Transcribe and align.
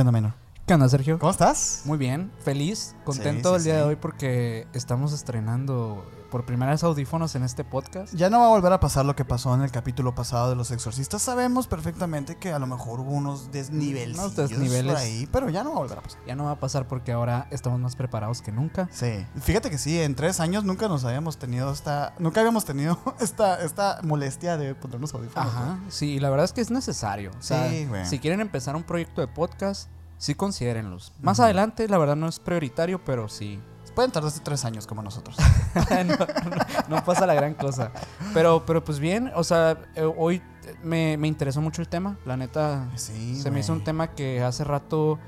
¿Qué 0.00 0.02
onda, 0.02 0.12
menor? 0.12 0.32
¿Qué 0.66 0.72
onda, 0.72 0.88
Sergio? 0.88 1.18
¿Cómo 1.18 1.30
estás? 1.30 1.82
Muy 1.84 1.98
bien, 1.98 2.32
feliz, 2.42 2.94
contento 3.04 3.50
Sí, 3.58 3.64
sí, 3.64 3.68
el 3.68 3.74
día 3.74 3.74
sí. 3.74 3.78
de 3.80 3.84
hoy 3.86 3.96
porque 3.96 4.66
estamos 4.72 5.12
estrenando 5.12 6.08
por 6.30 6.46
primera 6.46 6.70
vez 6.70 6.84
audífonos 6.84 7.34
en 7.34 7.42
este 7.42 7.64
podcast. 7.64 8.14
Ya 8.14 8.30
no 8.30 8.38
va 8.38 8.46
a 8.46 8.48
volver 8.50 8.72
a 8.72 8.78
pasar 8.78 9.04
lo 9.04 9.16
que 9.16 9.24
pasó 9.24 9.52
en 9.52 9.62
el 9.62 9.72
capítulo 9.72 10.14
pasado 10.14 10.48
de 10.48 10.54
los 10.54 10.70
exorcistas. 10.70 11.20
Sabemos 11.22 11.66
perfectamente 11.66 12.36
que 12.36 12.52
a 12.52 12.60
lo 12.60 12.68
mejor 12.68 13.00
hubo 13.00 13.10
unos 13.10 13.50
desniveles 13.50 14.16
Unos 14.16 14.36
desniveles. 14.36 14.92
por 14.92 15.02
ahí, 15.02 15.28
pero 15.32 15.50
ya 15.50 15.64
no 15.64 15.70
va 15.70 15.76
a 15.76 15.80
volver 15.80 15.98
a 15.98 16.02
pasar. 16.02 16.20
Ya 16.24 16.36
no 16.36 16.44
va 16.44 16.52
a 16.52 16.60
pasar 16.60 16.86
porque 16.86 17.10
ahora 17.10 17.48
estamos 17.50 17.80
más 17.80 17.96
preparados 17.96 18.40
que 18.40 18.52
nunca. 18.52 18.88
Sí, 18.92 19.26
fíjate 19.42 19.70
que 19.70 19.76
sí, 19.78 20.00
en 20.00 20.14
tres 20.14 20.38
años 20.38 20.62
nunca 20.62 20.86
nos 20.86 21.04
habíamos 21.04 21.36
tenido 21.36 21.72
esta, 21.72 22.14
nunca 22.20 22.38
habíamos 22.40 22.64
tenido 22.64 22.96
esta, 23.20 23.60
esta 23.64 23.98
molestia 24.04 24.56
de 24.56 24.76
ponernos 24.76 25.12
audífonos. 25.14 25.48
Ajá, 25.52 25.80
sí, 25.88 26.10
y 26.12 26.20
la 26.20 26.30
verdad 26.30 26.44
es 26.44 26.52
que 26.52 26.60
es 26.60 26.70
necesario. 26.70 27.32
O 27.36 27.42
sea, 27.42 27.68
Sí, 27.68 27.86
güey. 27.86 28.06
si 28.06 28.20
quieren 28.20 28.40
empezar 28.40 28.76
un 28.76 28.84
proyecto 28.84 29.20
de 29.20 29.26
podcast, 29.26 29.90
sí 30.20 30.34
considérenlos. 30.36 31.12
Más 31.20 31.40
adelante, 31.40 31.88
la 31.88 31.98
verdad 31.98 32.14
no 32.14 32.28
es 32.28 32.38
prioritario, 32.38 33.04
pero 33.04 33.28
sí. 33.28 33.58
Pueden 33.94 34.12
tardar 34.12 34.28
hasta 34.28 34.44
tres 34.44 34.64
años 34.64 34.86
como 34.86 35.02
nosotros. 35.02 35.36
no, 35.74 36.16
no- 36.16 36.96
no 36.96 37.04
pasa 37.04 37.26
la 37.26 37.34
gran 37.34 37.54
cosa. 37.54 37.90
Pero, 38.32 38.64
pero 38.64 38.84
pues 38.84 39.00
bien, 39.00 39.32
o 39.34 39.42
sea, 39.42 39.76
eh, 39.96 40.02
hoy 40.16 40.40
me, 40.84 41.16
me 41.16 41.26
interesó 41.26 41.60
mucho 41.60 41.82
el 41.82 41.88
tema. 41.88 42.16
La 42.24 42.36
neta, 42.36 42.88
Sí, 42.94 43.40
se 43.40 43.50
me 43.50 43.58
hizo 43.60 43.72
un 43.72 43.82
tema 43.82 44.12
que 44.12 44.42
hace 44.42 44.62
rato, 44.62 45.18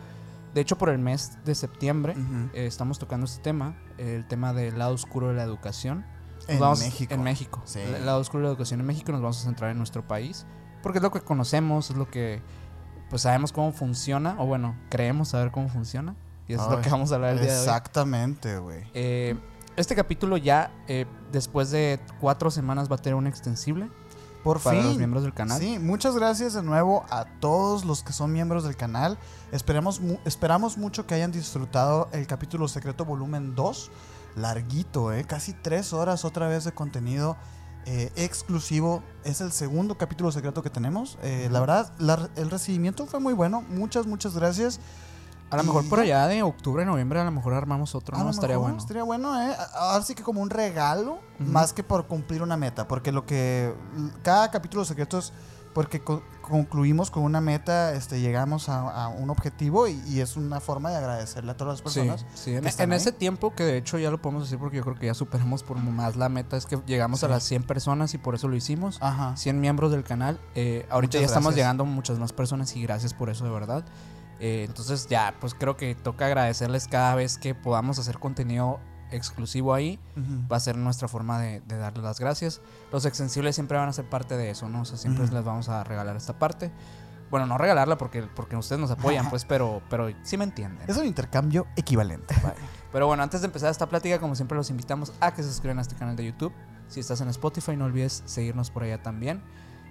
de 0.55 0.61
hecho 0.61 0.79
por 0.79 0.91
el 0.91 0.99
mes 0.99 1.39
de 1.45 1.55
septiembre, 1.57 2.15
eh, 2.55 2.67
estamos 2.67 3.01
tocando 3.01 3.27
este 3.27 3.43
tema, 3.43 3.75
el 3.99 4.27
tema 4.29 4.53
del 4.53 4.79
lado 4.79 4.95
oscuro 4.95 5.29
de 5.29 5.35
la 5.35 5.43
educación. 5.43 6.07
Nos 6.43 6.49
En 6.49 6.61
vamos- 6.61 6.79
México. 6.81 7.15
En 7.15 7.23
México. 7.25 7.63
Sí. 7.65 7.81
El 7.81 8.07
lado 8.07 8.21
oscuro 8.21 8.43
de 8.43 8.45
la 8.45 8.51
educación 8.53 8.79
en 8.81 8.87
México 8.87 9.11
nos 9.11 9.21
vamos 9.23 9.41
a 9.41 9.45
centrar 9.45 9.71
en 9.73 9.79
nuestro 9.79 10.07
país. 10.07 10.47
Porque 10.85 10.99
es 10.99 11.03
lo 11.03 11.11
que 11.11 11.21
conocemos, 11.21 11.91
es 11.91 11.97
lo 11.97 12.09
que 12.09 12.41
pues 13.13 13.21
sabemos 13.23 13.53
cómo 13.53 13.73
funciona, 13.73 14.35
o 14.39 14.47
bueno, 14.47 14.75
creemos 14.89 15.29
saber 15.29 15.51
cómo 15.53 15.69
funciona. 15.69 16.17
Y 16.49 16.55
eso 16.55 16.65
es 16.65 16.71
lo 16.71 16.81
que 16.81 16.89
vamos 16.89 17.13
a 17.13 17.17
hablar 17.17 17.35
el 17.35 17.41
día 17.43 17.53
de 17.53 17.59
hoy. 17.59 17.63
Exactamente, 17.63 18.57
güey. 18.59 18.85
Eh, 18.95 19.37
este 19.77 19.95
capítulo 19.95 20.39
ya, 20.39 20.73
eh, 20.89 21.05
después 21.31 21.71
de 21.71 22.01
cuatro 22.23 22.51
semanas, 22.51 22.91
va 22.91 22.95
a 22.97 22.99
tener 22.99 23.15
un 23.15 23.27
extensible 23.27 23.91
Por 24.43 24.61
para 24.61 24.79
fin. 24.79 24.87
los 24.89 24.97
miembros 24.97 25.25
del 25.25 25.35
canal. 25.35 25.61
Sí, 25.61 25.79
muchas 25.79 26.17
gracias 26.17 26.55
de 26.55 26.63
nuevo 26.63 27.05
a 27.11 27.27
todos 27.39 27.85
los 27.85 28.03
que 28.03 28.15
son 28.15 28.33
miembros 28.33 28.65
del 28.65 28.77
canal. 28.77 29.19
Esperamos, 29.53 30.01
mu- 30.01 30.19
esperamos 30.25 30.79
mucho 30.79 31.07
que 31.07 31.15
hayan 31.15 31.33
disfrutado 31.33 32.09
el 32.13 32.27
capítulo 32.27 32.67
secreto 32.67 33.05
volumen 33.05 33.55
2. 33.55 33.91
Larguito, 34.37 35.13
¿eh? 35.13 35.25
Casi 35.25 35.53
tres 35.53 35.93
horas 35.93 36.25
otra 36.25 36.49
vez 36.49 36.65
de 36.65 36.73
contenido 36.73 37.37
eh, 37.87 38.11
exclusivo. 38.17 39.03
Es 39.25 39.41
el 39.41 39.53
segundo 39.53 39.97
capítulo 39.97 40.31
secreto 40.33 40.63
que 40.63 40.71
tenemos. 40.71 41.19
Eh, 41.23 41.49
La 41.51 41.61
verdad, 41.61 41.93
la- 41.99 42.29
el 42.37 42.51
recibimiento 42.51 43.07
fue 43.07 43.21
muy 43.21 43.33
bueno. 43.35 43.63
Muchas, 43.69 44.07
muchas 44.07 44.35
gracias. 44.35 44.81
A 45.51 45.57
lo 45.59 45.65
mejor 45.65 45.87
por 45.87 46.01
allá 46.01 46.27
de 46.29 46.43
octubre, 46.43 46.83
noviembre, 46.87 47.21
a 47.21 47.25
lo 47.25 47.31
mejor 47.31 47.53
armamos 47.53 47.95
otro, 47.95 48.17
A 48.17 48.25
¿no? 48.25 48.31
Estaría 48.31 48.57
bueno. 48.57 48.79
Estaría 48.79 49.03
bueno, 49.03 49.39
¿eh? 49.43 49.55
Ahora 49.75 50.03
sí 50.03 50.15
que 50.15 50.23
como 50.23 50.41
un 50.41 50.49
regalo, 50.49 51.19
más 51.39 51.75
que 51.75 51.83
por 51.83 52.07
cumplir 52.07 52.43
una 52.43 52.57
meta. 52.57 52.89
Porque 52.89 53.13
lo 53.13 53.27
que. 53.27 53.75
Cada 54.23 54.51
capítulo 54.51 54.85
secreto 54.87 55.19
es 55.19 55.31
porque 55.75 56.01
co- 56.01 56.23
concluimos 56.43 57.11
con 57.11 57.23
una 57.23 57.41
meta, 57.41 57.93
este, 57.95 58.21
llegamos 58.21 58.69
a, 58.69 59.05
a 59.05 59.09
un 59.09 59.31
objetivo 59.31 59.89
y, 59.89 60.01
y 60.07 60.21
es 60.21 60.37
una 60.37 60.61
forma 60.61 60.91
de 60.91 60.97
agradecerle 60.97 61.53
a 61.53 61.57
todas 61.57 61.75
las 61.75 61.83
personas. 61.83 62.27
sí, 62.35 62.55
en, 62.55 62.65
que 62.65 62.83
en 62.83 62.93
ese 62.93 63.13
tiempo 63.13 63.55
que 63.55 63.65
de 63.65 63.77
hecho 63.79 63.99
ya 63.99 64.11
lo 64.11 64.21
podemos 64.21 64.45
decir 64.45 64.59
porque 64.59 64.77
yo 64.79 64.83
creo 64.85 64.97
que 64.97 65.07
ya 65.07 65.15
superamos 65.15 65.63
por 65.63 65.79
más 65.79 66.17
la 66.17 66.29
meta 66.29 66.57
es 66.57 66.67
que 66.67 66.79
llegamos 66.87 67.25
a 67.25 67.29
las 67.29 67.43
100 67.45 67.63
personas 67.65 68.13
y 68.15 68.19
por 68.19 68.35
eso 68.35 68.49
lo 68.49 68.57
hicimos. 68.57 68.99
Ajá. 69.01 69.37
100 69.37 69.61
miembros 69.61 69.91
del 69.93 70.05
canal. 70.05 70.39
Eh, 70.55 70.87
ahorita 70.91 71.19
Muchas 71.19 71.21
ya 71.23 71.27
estamos 71.27 71.55
llegando 71.55 71.85
a 71.85 71.87
muchas 71.87 72.19
más 72.19 72.33
personas 72.33 72.75
y 72.77 72.83
gracias 72.83 73.15
por 73.15 73.31
eso 73.31 73.45
de 73.45 73.51
verdad. 73.51 73.85
Eh, 74.41 74.65
entonces 74.67 75.07
ya, 75.09 75.35
pues 75.41 75.55
creo 75.55 75.77
que 75.77 75.95
toca 75.95 76.27
agradecerles 76.27 76.89
cada 76.89 77.15
vez 77.15 77.39
que 77.39 77.55
podamos 77.55 77.99
hacer 78.01 78.19
contenido 78.19 78.81
exclusivo 79.13 79.75
ahí. 79.75 79.99
Va 80.51 80.57
a 80.57 80.61
ser 80.61 80.77
nuestra 80.77 81.09
forma 81.09 81.41
de, 81.41 81.61
de 81.61 81.77
darles 81.77 82.05
las 82.05 82.19
gracias. 82.19 82.61
Los 82.91 83.05
extensibles 83.05 83.55
siempre 83.55 83.79
van 83.79 83.89
a 83.89 83.93
ser 83.93 84.05
parte 84.09 84.37
de 84.37 84.51
eso, 84.51 84.69
¿no? 84.69 84.83
O 84.83 84.85
sea, 84.85 84.97
siempre 84.99 85.27
les 85.27 85.45
vamos 85.45 85.69
a 85.69 85.85
regalar 85.85 86.17
esta 86.17 86.39
parte. 86.39 86.71
Bueno, 87.31 87.47
no 87.47 87.57
regalarla 87.57 87.97
porque, 87.97 88.23
porque 88.23 88.57
ustedes 88.57 88.79
nos 88.79 88.91
apoyan, 88.91 89.31
pues, 89.31 89.47
pero, 89.47 89.81
pero 89.89 90.13
sí 90.23 90.37
me 90.37 90.45
entienden. 90.45 90.89
Es 90.89 90.99
un 90.99 91.07
intercambio 91.07 91.67
equivalente. 91.77 92.35
vaya. 92.43 92.57
Pero 92.93 93.07
bueno, 93.07 93.23
antes 93.23 93.41
de 93.41 93.47
empezar 93.47 93.71
esta 93.71 93.89
plática, 93.89 94.19
como 94.19 94.35
siempre, 94.35 94.55
los 94.57 94.69
invitamos 94.69 95.15
a 95.19 95.33
que 95.33 95.43
se 95.43 95.49
suscriban 95.49 95.79
a 95.79 95.83
este 95.83 95.95
canal 95.95 96.15
de 96.15 96.27
YouTube. 96.27 96.53
Si 96.89 97.01
estás 97.01 97.23
en 97.23 97.29
Spotify, 97.29 97.75
no 97.75 97.87
olvides 97.87 98.23
seguirnos 98.27 98.71
por 98.71 98.83
allá 98.83 99.03
también. 99.03 99.43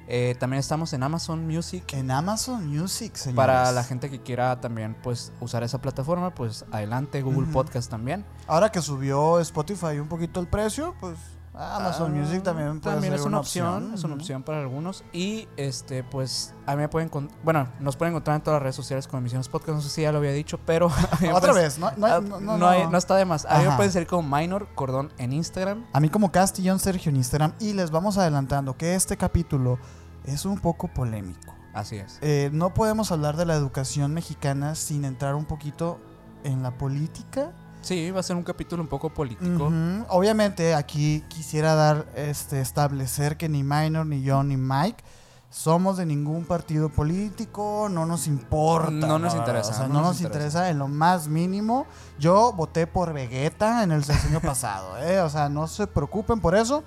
Eh, 0.08 0.36
también 0.40 0.60
estamos 0.60 0.94
en 0.94 1.04
Amazon 1.04 1.48
Music. 1.48 1.94
en 1.94 2.12
Amazon 2.12 2.68
Music, 2.68 3.16
señores. 3.16 3.36
Para 3.36 3.72
la 3.72 3.84
gente 3.84 4.10
que 4.10 4.22
quiera 4.22 4.60
también 4.60 4.96
pues 5.02 5.32
usar 5.40 5.64
esa 5.64 5.82
plataforma, 5.82 6.34
pues 6.34 6.66
adelante, 6.72 7.22
Google. 7.22 7.48
Podcast 7.52 7.90
también. 7.90 8.26
Ahora 8.48 8.72
que 8.72 8.82
subió 8.82 9.40
Spotify 9.40 10.00
un 10.00 10.08
poquito 10.08 10.40
el 10.40 10.48
precio, 10.48 10.96
pues 11.00 11.18
Amazon 11.54 12.14
Ah, 12.14 12.18
Music 12.18 12.44
también 12.44 12.80
puede 12.80 12.96
también 12.96 13.12
ser 13.14 13.20
es 13.20 13.26
una 13.26 13.40
opción, 13.40 13.94
es 13.94 14.04
una 14.06 14.14
opción 14.16 14.42
para 14.42 14.62
algunos. 14.62 15.04
Y 15.12 15.50
este, 15.58 16.04
pues, 16.04 16.56
a 16.66 16.72
mí 16.76 16.78
me 16.78 16.88
pueden 16.88 17.10
con- 17.10 17.30
bueno, 17.44 17.68
nos 17.80 17.98
pueden 17.98 18.14
encontrar 18.14 18.38
en 18.38 18.42
todas 18.44 18.56
las 18.58 18.64
redes 18.64 18.76
sociales 18.78 19.08
como 19.08 19.20
Emisiones 19.20 19.50
Podcast, 19.50 19.76
no 19.76 19.82
sé 19.82 19.90
si 19.90 20.02
ya 20.04 20.12
lo 20.14 20.20
había 20.20 20.32
dicho, 20.32 20.60
pero 20.66 20.86
Otra 21.34 21.52
pues, 21.52 21.56
vez, 21.56 21.80
no, 21.80 21.92
no, 21.98 22.08
ah, 22.08 22.22
no, 22.22 22.40
no, 22.40 22.58
no 22.58 22.68
hay- 22.70 22.88
no. 22.88 22.98
está 22.98 23.16
de 23.18 23.26
más. 23.26 23.46
A 23.46 23.60
mí 23.60 23.66
me 23.68 23.76
pueden 23.76 23.92
seguir 23.92 24.08
como 24.08 24.36
Minor 24.38 24.70
Cordón 24.76 25.12
en 25.18 25.34
Instagram. 25.34 25.86
A 25.94 26.00
mí 26.00 26.10
como 26.10 26.32
Castillón 26.32 26.80
Sergio 26.80 27.10
en 27.10 27.18
Instagram 27.18 27.54
y 27.60 27.74
les 27.74 27.92
vamos 27.92 28.18
adelantando 28.18 28.78
que 28.78 28.96
este 28.96 29.18
capítulo 29.18 29.78
es 30.24 30.46
un 30.46 30.58
poco 30.60 30.88
polémico. 30.88 31.54
Así 31.74 31.98
es. 31.98 32.18
Eh, 32.22 32.50
no 32.54 32.74
podemos 32.74 33.12
hablar 33.12 33.36
de 33.38 33.46
la 33.46 33.56
educación 33.56 34.14
mexicana 34.14 34.76
sin 34.76 35.04
entrar 35.06 35.36
un 35.36 35.46
poquito 35.46 36.00
en 36.44 36.64
la 36.64 36.78
política. 36.78 37.52
Sí, 37.82 38.12
va 38.12 38.20
a 38.20 38.24
ser 38.24 38.36
un 38.36 38.44
capítulo 38.44 38.82
un 38.84 38.88
poco 38.90 39.10
político. 39.10 39.72
Obviamente 40.10 40.76
aquí 40.76 41.24
quisiera 41.28 41.76
dar, 41.76 42.06
este, 42.16 42.62
establecer 42.62 43.38
que 43.38 43.50
ni 43.50 43.64
Minor, 43.64 44.06
ni 44.06 44.22
yo, 44.22 44.44
ni 44.44 44.58
Mike 44.58 45.04
somos 45.50 45.98
de 45.98 46.06
ningún 46.06 46.46
partido 46.46 46.88
político, 46.90 47.90
no 47.92 48.06
nos 48.06 48.28
importa. 48.28 48.92
No 48.92 49.20
nos 49.20 49.36
interesa, 49.36 49.72
O 49.72 49.74
sea, 49.74 49.88
no 49.88 49.96
no, 49.96 50.00
nos 50.00 50.08
nos 50.12 50.22
interesa. 50.22 50.48
interesa 50.48 50.70
en 50.70 50.80
lo 50.80 50.88
más 50.88 51.28
mínimo. 51.28 51.86
Yo 52.20 52.54
voté 52.54 52.88
por 52.88 53.12
Vegeta 53.12 53.84
en 53.84 53.92
el 53.92 54.04
sexenio 54.06 54.40
pasado, 54.42 54.98
¿eh? 55.00 55.20
O 55.20 55.30
sea, 55.30 55.50
no 55.50 55.68
se 55.68 55.88
preocupen 55.88 56.40
por 56.40 56.56
eso. 56.56 56.84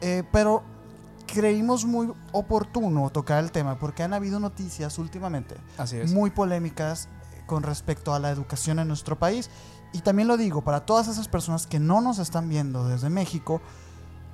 Eh, 0.00 0.24
pero 0.32 0.64
creímos 1.32 1.84
muy 1.84 2.12
oportuno 2.32 3.08
tocar 3.10 3.42
el 3.44 3.52
tema 3.52 3.78
porque 3.78 4.02
han 4.02 4.12
habido 4.12 4.40
noticias 4.40 4.98
últimamente 4.98 5.56
Así 5.78 5.96
es. 5.96 6.12
muy 6.12 6.30
polémicas 6.30 7.06
eh, 7.34 7.42
con 7.46 7.62
respecto 7.62 8.12
a 8.12 8.18
la 8.18 8.30
educación 8.30 8.80
en 8.80 8.88
nuestro 8.88 9.16
país. 9.16 9.48
Y 9.92 10.00
también 10.00 10.28
lo 10.28 10.36
digo, 10.36 10.62
para 10.62 10.86
todas 10.86 11.08
esas 11.08 11.28
personas 11.28 11.66
que 11.66 11.78
no 11.78 12.00
nos 12.00 12.18
están 12.18 12.48
viendo 12.48 12.86
desde 12.88 13.10
México, 13.10 13.60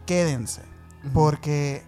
quédense. 0.07 0.63
Porque, 1.13 1.85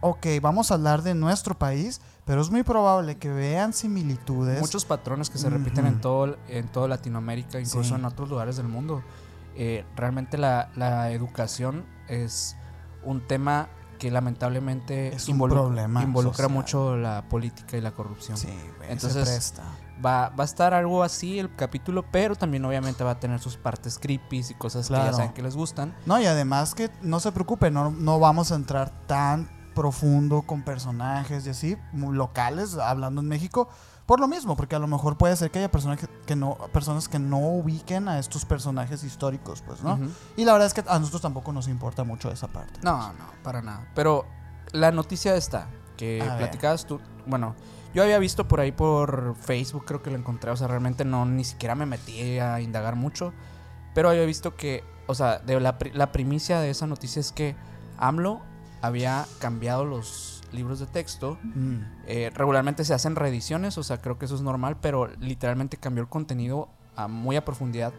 ok, 0.00 0.26
vamos 0.42 0.70
a 0.70 0.74
hablar 0.74 1.02
de 1.02 1.14
nuestro 1.14 1.58
país, 1.58 2.00
pero 2.24 2.40
es 2.42 2.50
muy 2.50 2.62
probable 2.62 3.16
que 3.16 3.28
vean 3.30 3.72
similitudes. 3.72 4.60
Muchos 4.60 4.84
patrones 4.84 5.30
que 5.30 5.38
se 5.38 5.48
repiten 5.50 5.86
en 5.86 6.00
todo 6.00 6.36
en 6.48 6.68
toda 6.68 6.88
Latinoamérica, 6.88 7.58
incluso 7.60 7.82
Sí. 7.90 7.94
en 7.94 8.04
otros 8.04 8.28
lugares 8.28 8.56
del 8.56 8.68
mundo. 8.68 9.02
Eh, 9.56 9.84
realmente 9.96 10.38
la, 10.38 10.70
la 10.76 11.10
educación 11.10 11.84
es 12.08 12.56
un 13.04 13.26
tema 13.26 13.68
que 13.98 14.10
lamentablemente 14.12 15.08
Es 15.14 15.28
un 15.28 15.38
involu- 15.38 15.50
problema 15.54 16.02
involucra 16.04 16.44
social. 16.44 16.52
mucho 16.52 16.96
la 16.96 17.24
política 17.28 17.76
y 17.76 17.80
la 17.80 17.90
corrupción. 17.92 18.36
Sí, 18.36 18.46
güey, 18.76 18.90
Entonces- 18.92 19.26
se 19.28 19.34
presta. 19.34 19.64
Va, 20.04 20.28
va 20.30 20.44
a 20.44 20.44
estar 20.44 20.74
algo 20.74 21.02
así 21.02 21.38
el 21.38 21.54
capítulo, 21.54 22.04
pero 22.10 22.36
también 22.36 22.64
obviamente 22.64 23.02
va 23.02 23.12
a 23.12 23.20
tener 23.20 23.40
sus 23.40 23.56
partes 23.56 23.98
creepy 23.98 24.44
y 24.48 24.54
cosas 24.54 24.88
que 24.88 24.94
ya 24.94 25.12
saben 25.12 25.32
que 25.32 25.42
les 25.42 25.56
gustan. 25.56 25.94
No, 26.06 26.20
y 26.20 26.26
además 26.26 26.74
que 26.74 26.90
no 27.02 27.20
se 27.20 27.32
preocupen, 27.32 27.74
no, 27.74 27.90
no 27.90 28.20
vamos 28.20 28.52
a 28.52 28.54
entrar 28.54 28.90
tan 29.06 29.48
profundo 29.74 30.42
con 30.42 30.62
personajes 30.62 31.46
y 31.46 31.50
así, 31.50 31.76
locales, 31.92 32.76
hablando 32.78 33.20
en 33.20 33.28
México, 33.28 33.68
por 34.06 34.18
lo 34.20 34.26
mismo, 34.26 34.56
porque 34.56 34.74
a 34.74 34.78
lo 34.78 34.86
mejor 34.88 35.16
puede 35.18 35.36
ser 35.36 35.50
que 35.50 35.58
haya 35.58 35.70
personas 35.70 35.98
que, 35.98 36.08
que 36.26 36.34
no, 36.34 36.56
personas 36.72 37.08
que 37.08 37.18
no 37.18 37.38
ubiquen 37.38 38.08
a 38.08 38.18
estos 38.18 38.44
personajes 38.44 39.04
históricos, 39.04 39.62
pues, 39.62 39.82
¿no? 39.82 39.98
Y 40.36 40.44
la 40.44 40.52
verdad 40.52 40.66
es 40.66 40.74
que 40.74 40.82
a 40.88 40.98
nosotros 40.98 41.22
tampoco 41.22 41.52
nos 41.52 41.68
importa 41.68 42.04
mucho 42.04 42.30
esa 42.30 42.48
parte. 42.48 42.80
No, 42.82 43.12
no, 43.12 43.24
para 43.42 43.62
nada. 43.62 43.86
Pero 43.94 44.24
la 44.72 44.90
noticia 44.90 45.36
está, 45.36 45.68
que 45.96 46.22
A 46.22 46.24
ver. 46.24 46.38
platicabas 46.38 46.86
tú, 46.86 47.00
bueno, 47.26 47.54
yo 47.94 48.02
había 48.02 48.18
visto 48.18 48.48
por 48.48 48.60
ahí 48.60 48.72
por 48.72 49.34
Facebook, 49.36 49.84
creo 49.86 50.02
que 50.02 50.10
lo 50.10 50.16
encontré, 50.16 50.50
o 50.50 50.56
sea, 50.56 50.68
realmente 50.68 51.04
no, 51.04 51.24
ni 51.26 51.44
siquiera 51.44 51.74
me 51.74 51.86
metí 51.86 52.38
a 52.38 52.60
indagar 52.60 52.96
mucho, 52.96 53.32
pero 53.94 54.10
había 54.10 54.24
visto 54.24 54.56
que, 54.56 54.84
o 55.06 55.14
sea, 55.14 55.38
de 55.38 55.58
la, 55.60 55.78
la 55.94 56.12
primicia 56.12 56.60
de 56.60 56.70
esa 56.70 56.86
noticia 56.86 57.20
es 57.20 57.32
que 57.32 57.56
AMLO 57.98 58.40
había 58.82 59.26
cambiado 59.40 59.84
los 59.84 60.42
libros 60.52 60.78
de 60.78 60.86
texto. 60.86 61.38
Mm. 61.42 61.78
Eh, 62.06 62.30
regularmente 62.34 62.84
se 62.84 62.94
hacen 62.94 63.16
reediciones, 63.16 63.78
o 63.78 63.82
sea, 63.82 64.00
creo 64.00 64.18
que 64.18 64.26
eso 64.26 64.34
es 64.34 64.40
normal, 64.40 64.76
pero 64.80 65.08
literalmente 65.18 65.76
cambió 65.76 66.02
el 66.02 66.08
contenido 66.08 66.68
a 66.96 67.08
muy 67.08 67.36
a 67.36 67.44
profundidad 67.44 67.92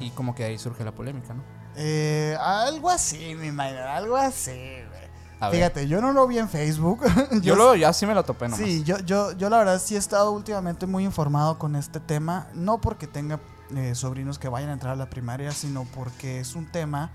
y 0.00 0.10
como 0.10 0.34
que 0.34 0.44
ahí 0.44 0.58
surge 0.58 0.84
la 0.84 0.92
polémica, 0.92 1.32
¿no? 1.32 1.42
Eh, 1.76 2.36
algo 2.38 2.90
así, 2.90 3.34
mi 3.34 3.50
minor, 3.50 3.88
algo 3.88 4.16
así, 4.16 4.50
güey. 4.50 5.01
A 5.42 5.48
ver. 5.48 5.56
Fíjate, 5.56 5.88
yo 5.88 6.00
no 6.00 6.12
lo 6.12 6.26
vi 6.28 6.38
en 6.38 6.48
Facebook. 6.48 7.00
Yo, 7.42 7.56
lo, 7.56 7.74
yo 7.74 7.88
así 7.88 8.06
me 8.06 8.14
lo 8.14 8.22
topé 8.24 8.46
nomás. 8.46 8.64
Sí, 8.64 8.84
yo, 8.84 8.98
yo, 9.00 9.32
yo 9.32 9.50
la 9.50 9.58
verdad 9.58 9.80
sí 9.82 9.96
he 9.96 9.98
estado 9.98 10.30
últimamente 10.30 10.86
muy 10.86 11.04
informado 11.04 11.58
con 11.58 11.74
este 11.74 11.98
tema, 11.98 12.46
no 12.54 12.80
porque 12.80 13.08
tenga 13.08 13.40
eh, 13.74 13.94
sobrinos 13.94 14.38
que 14.38 14.48
vayan 14.48 14.70
a 14.70 14.74
entrar 14.74 14.92
a 14.92 14.96
la 14.96 15.10
primaria, 15.10 15.50
sino 15.50 15.84
porque 15.94 16.38
es 16.38 16.54
un 16.54 16.70
tema 16.70 17.10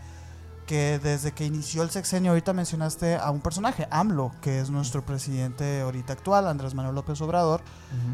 que 0.66 1.00
desde 1.00 1.32
que 1.32 1.46
inició 1.46 1.82
el 1.84 1.90
sexenio, 1.90 2.32
ahorita 2.32 2.52
mencionaste 2.52 3.16
a 3.16 3.32
un 3.32 3.40
personaje, 3.40 3.88
AMLO, 3.90 4.34
que 4.42 4.60
es 4.60 4.70
nuestro 4.70 5.06
presidente 5.06 5.82
ahorita 5.82 6.14
actual, 6.14 6.48
Andrés 6.48 6.74
Manuel 6.74 6.96
López 6.96 7.22
Obrador, 7.22 7.62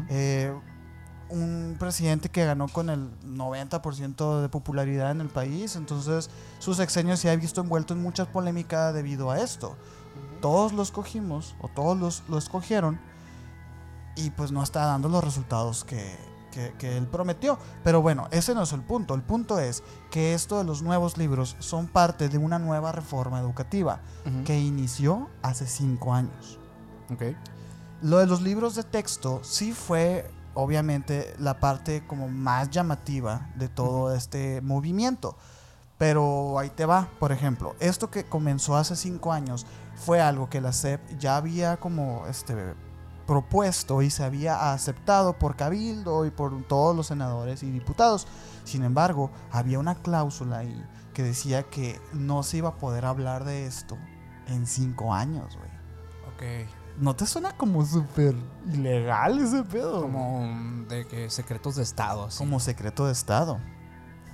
eh, 0.08 0.54
un 1.28 1.76
presidente 1.78 2.28
que 2.28 2.44
ganó 2.44 2.68
con 2.68 2.90
el 2.90 3.10
90% 3.24 4.42
de 4.42 4.48
popularidad 4.48 5.10
en 5.10 5.20
el 5.20 5.28
país, 5.28 5.74
entonces 5.74 6.30
su 6.60 6.74
sexenio 6.74 7.16
se 7.16 7.28
ha 7.28 7.36
visto 7.36 7.60
envuelto 7.60 7.92
en 7.92 8.02
mucha 8.02 8.26
polémica 8.26 8.92
debido 8.92 9.30
a 9.32 9.40
esto. 9.40 9.76
Todos 10.44 10.74
lo 10.74 10.82
escogimos, 10.82 11.54
o 11.62 11.68
todos 11.68 11.96
los, 11.96 12.22
lo 12.28 12.36
escogieron, 12.36 13.00
y 14.14 14.28
pues 14.28 14.52
no 14.52 14.62
está 14.62 14.84
dando 14.84 15.08
los 15.08 15.24
resultados 15.24 15.84
que, 15.84 16.14
que- 16.52 16.74
que 16.78 16.98
él 16.98 17.06
prometió. 17.06 17.58
Pero 17.82 18.02
bueno, 18.02 18.28
ese 18.30 18.54
no 18.54 18.62
es 18.64 18.72
el 18.74 18.82
punto. 18.82 19.14
El 19.14 19.22
punto 19.22 19.58
es 19.58 19.82
que 20.10 20.34
esto 20.34 20.58
de 20.58 20.64
los 20.64 20.82
nuevos 20.82 21.16
libros 21.16 21.56
son 21.60 21.86
parte 21.86 22.28
de 22.28 22.36
una 22.36 22.58
nueva 22.58 22.92
reforma 22.92 23.40
educativa 23.40 24.00
que 24.44 24.60
inició 24.60 25.30
hace 25.40 25.66
cinco 25.66 26.12
años. 26.12 26.58
Ok. 27.10 27.22
Lo 28.02 28.18
de 28.18 28.26
los 28.26 28.42
libros 28.42 28.74
de 28.74 28.82
texto 28.82 29.40
sí 29.44 29.72
fue 29.72 30.30
obviamente 30.52 31.34
la 31.38 31.58
parte 31.58 32.06
como 32.06 32.28
más 32.28 32.68
llamativa 32.68 33.48
de 33.56 33.68
todo 33.70 34.14
este 34.14 34.60
movimiento. 34.60 35.38
Pero 35.96 36.58
ahí 36.58 36.68
te 36.70 36.84
va, 36.86 37.08
por 37.18 37.30
ejemplo, 37.32 37.76
esto 37.80 38.10
que 38.10 38.24
comenzó 38.24 38.76
hace 38.76 38.94
cinco 38.96 39.32
años 39.32 39.64
fue 39.96 40.20
algo 40.20 40.48
que 40.48 40.60
la 40.60 40.72
SEP 40.72 41.00
ya 41.18 41.36
había 41.36 41.76
como 41.78 42.26
este 42.26 42.54
propuesto 43.26 44.02
y 44.02 44.10
se 44.10 44.22
había 44.24 44.72
aceptado 44.72 45.38
por 45.38 45.56
Cabildo 45.56 46.26
y 46.26 46.30
por 46.30 46.66
todos 46.66 46.94
los 46.94 47.06
senadores 47.06 47.62
y 47.62 47.70
diputados. 47.70 48.26
Sin 48.64 48.84
embargo, 48.84 49.30
había 49.50 49.78
una 49.78 49.94
cláusula 49.94 50.58
ahí 50.58 50.84
que 51.12 51.22
decía 51.22 51.62
que 51.62 52.00
no 52.12 52.42
se 52.42 52.58
iba 52.58 52.70
a 52.70 52.76
poder 52.76 53.04
hablar 53.04 53.44
de 53.44 53.66
esto 53.66 53.96
en 54.48 54.66
cinco 54.66 55.14
años, 55.14 55.56
güey. 55.56 55.70
Ok. 56.34 56.68
¿No 56.98 57.16
te 57.16 57.26
suena 57.26 57.56
como 57.56 57.84
súper 57.84 58.36
ilegal 58.72 59.38
ese 59.38 59.64
pedo? 59.64 60.02
Como 60.02 60.84
de 60.88 61.06
que 61.06 61.28
secretos 61.30 61.76
de 61.76 61.82
Estado. 61.82 62.26
así. 62.26 62.38
como 62.38 62.60
secreto 62.60 63.06
de 63.06 63.12
Estado. 63.12 63.58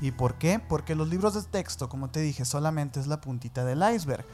¿Y 0.00 0.12
por 0.12 0.34
qué? 0.34 0.58
Porque 0.58 0.94
los 0.94 1.08
libros 1.08 1.34
de 1.34 1.42
texto, 1.42 1.88
como 1.88 2.10
te 2.10 2.20
dije, 2.20 2.44
solamente 2.44 3.00
es 3.00 3.06
la 3.06 3.20
puntita 3.20 3.64
del 3.64 3.82
iceberg. 3.94 4.24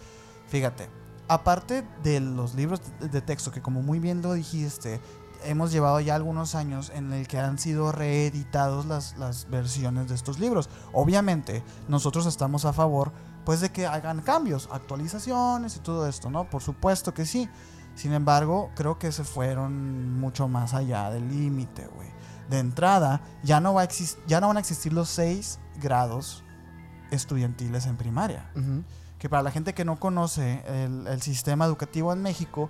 Fíjate, 0.49 0.89
aparte 1.29 1.87
de 2.03 2.21
los 2.21 2.55
libros 2.55 2.81
de- 3.01 3.21
texto, 3.21 3.51
que 3.51 3.63
como 3.63 3.83
muy 3.83 3.99
bien 3.99 4.23
lo 4.23 4.33
dijiste, 4.35 5.01
hemos 5.45 5.71
llevado 5.73 6.01
ya 6.01 6.15
algunos 6.15 6.55
años 6.55 6.91
en 6.95 7.13
el 7.13 7.29
que 7.29 7.39
han 7.39 7.59
sido 7.59 7.93
reeditados 7.93 8.87
las, 8.87 9.17
las 9.19 9.49
versiones 9.51 10.09
de 10.09 10.15
estos 10.15 10.39
libros. 10.39 10.69
Obviamente, 10.93 11.63
nosotros 11.89 12.27
estamos 12.27 12.65
a 12.65 12.73
favor 12.73 13.13
pues 13.45 13.61
de 13.61 13.71
que 13.71 13.87
hagan 13.87 14.23
cambios, 14.23 14.69
actualizaciones 14.73 15.77
y 15.77 15.81
todo 15.81 16.09
esto, 16.09 16.31
¿no? 16.31 16.51
Por 16.51 16.63
supuesto 16.63 17.15
que 17.15 17.27
sí. 17.27 17.49
Sin 17.95 18.13
embargo, 18.13 18.71
creo 18.75 18.99
que 18.99 19.13
se 19.13 19.25
fueron 19.25 20.19
mucho 20.19 20.49
más 20.49 20.75
allá 20.75 21.11
del 21.11 21.29
límite, 21.31 21.87
güey. 21.87 22.09
De 22.51 22.59
entrada, 22.59 23.21
ya 23.43 23.61
no, 23.61 23.75
va 23.75 23.83
a 23.83 23.89
ya 24.27 24.41
no 24.41 24.49
van 24.49 24.57
a 24.57 24.61
existir 24.61 24.93
los 24.93 25.09
seis 25.09 25.59
grados 25.81 26.43
estudiantiles 27.11 27.87
en 27.87 27.97
primaria 27.97 28.51
Ujú. 28.57 28.83
Que 29.19 29.29
para 29.29 29.43
la 29.43 29.51
gente 29.51 29.73
que 29.75 29.85
no 29.85 29.99
conoce 29.99 30.63
el, 30.67 31.07
el 31.07 31.23
sistema 31.23 31.65
educativo 31.65 32.13
en 32.13 32.23
México, 32.23 32.69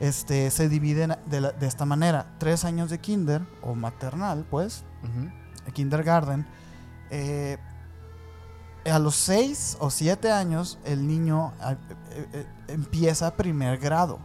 este, 0.00 0.50
se 0.50 0.68
divide 0.68 1.18
de, 1.26 1.40
la- 1.40 1.52
de 1.52 1.66
esta 1.66 1.84
manera. 1.84 2.26
Tres 2.38 2.64
años 2.64 2.90
de 2.90 2.98
kinder 2.98 3.42
o 3.62 3.74
maternal, 3.74 4.46
pues, 4.48 4.84
kindergarten. 5.74 6.46
eh, 7.10 7.58
a 8.90 8.98
los 8.98 9.14
seis 9.14 9.76
o 9.78 9.90
siete 9.90 10.32
años 10.32 10.78
el 10.84 11.06
niño 11.06 11.52
eh, 11.62 11.76
eh, 12.32 12.46
empieza 12.68 13.36
primer 13.36 13.78
grado 13.78 14.18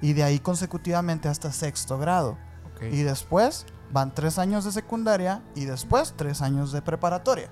y 0.00 0.14
de 0.14 0.22
ahí 0.24 0.38
consecutivamente 0.38 1.28
hasta 1.28 1.52
sexto 1.52 1.98
grado. 1.98 2.38
Ok. 2.74 2.84
Y 2.90 3.02
después 3.02 3.66
van 3.92 4.14
tres 4.14 4.38
años 4.38 4.64
de 4.64 4.72
secundaria 4.72 5.42
y 5.54 5.66
después 5.66 6.14
tres 6.16 6.40
años 6.40 6.72
de 6.72 6.80
preparatoria. 6.80 7.50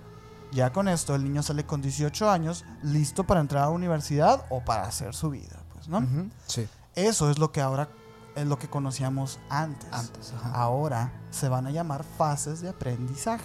Ya 0.53 0.73
con 0.73 0.89
esto 0.89 1.15
el 1.15 1.25
niño 1.25 1.43
sale 1.43 1.65
con 1.65 1.81
18 1.81 2.31
años 2.31 2.65
listo 2.83 3.25
para 3.25 3.41
entrar 3.41 3.63
a 3.63 3.67
la 3.67 3.73
universidad 3.73 4.45
o 4.51 4.61
para 4.65 4.83
hacer 4.83 5.15
su 5.15 5.31
vida, 5.31 5.63
pues, 5.73 5.89
¿no? 5.89 6.05
Sí. 6.47 6.69
Eso 6.95 7.31
es 7.31 7.39
lo 7.39 7.53
que 7.53 7.61
ahora 7.61 7.89
es 8.35 8.47
lo 8.47 8.59
que 8.59 8.69
conocíamos 8.69 9.39
antes. 9.49 9.89
Antes. 9.93 10.33
Ajá. 10.33 10.53
Ahora 10.53 11.13
se 11.31 11.49
van 11.49 11.67
a 11.67 11.71
llamar 11.71 12.05
fases 12.05 12.61
de 12.61 12.69
aprendizaje. 12.69 13.45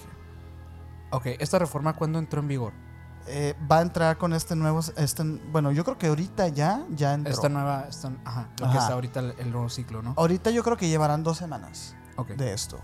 Ok, 1.11 1.27
¿esta 1.39 1.59
reforma 1.59 1.95
cuándo 1.95 2.19
entró 2.19 2.41
en 2.41 2.47
vigor? 2.47 2.73
Eh, 3.27 3.55
va 3.71 3.79
a 3.79 3.81
entrar 3.81 4.17
con 4.17 4.33
este 4.33 4.55
nuevo, 4.55 4.81
este, 4.97 5.23
bueno, 5.51 5.71
yo 5.71 5.83
creo 5.83 5.97
que 5.97 6.07
ahorita 6.07 6.47
ya, 6.49 6.85
ya 6.91 7.13
entró. 7.13 7.33
Esta 7.33 7.49
nueva, 7.49 7.85
esta, 7.89 8.11
ajá, 8.23 8.49
lo 8.59 8.71
que 8.71 8.77
está 8.77 8.93
ahorita 8.93 9.19
el, 9.19 9.35
el 9.39 9.51
nuevo 9.51 9.69
ciclo, 9.69 10.03
¿no? 10.03 10.13
Ahorita 10.15 10.51
yo 10.51 10.63
creo 10.63 10.77
que 10.77 10.87
llevarán 10.87 11.23
dos 11.23 11.37
semanas. 11.37 11.95
De 12.37 12.53
esto. 12.53 12.79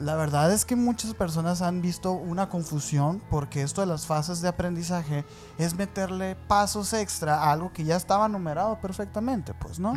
La 0.00 0.16
verdad 0.16 0.50
es 0.52 0.64
que 0.64 0.76
muchas 0.76 1.12
personas 1.14 1.60
han 1.62 1.82
visto 1.82 2.12
una 2.12 2.48
confusión 2.48 3.22
porque 3.30 3.62
esto 3.62 3.82
de 3.82 3.86
las 3.86 4.06
fases 4.06 4.40
de 4.40 4.48
aprendizaje 4.48 5.24
es 5.58 5.74
meterle 5.74 6.36
pasos 6.48 6.92
extra 6.94 7.36
a 7.44 7.52
algo 7.52 7.72
que 7.72 7.84
ya 7.84 7.96
estaba 7.96 8.26
numerado 8.28 8.80
perfectamente, 8.80 9.52
pues, 9.54 9.78
¿no? 9.78 9.94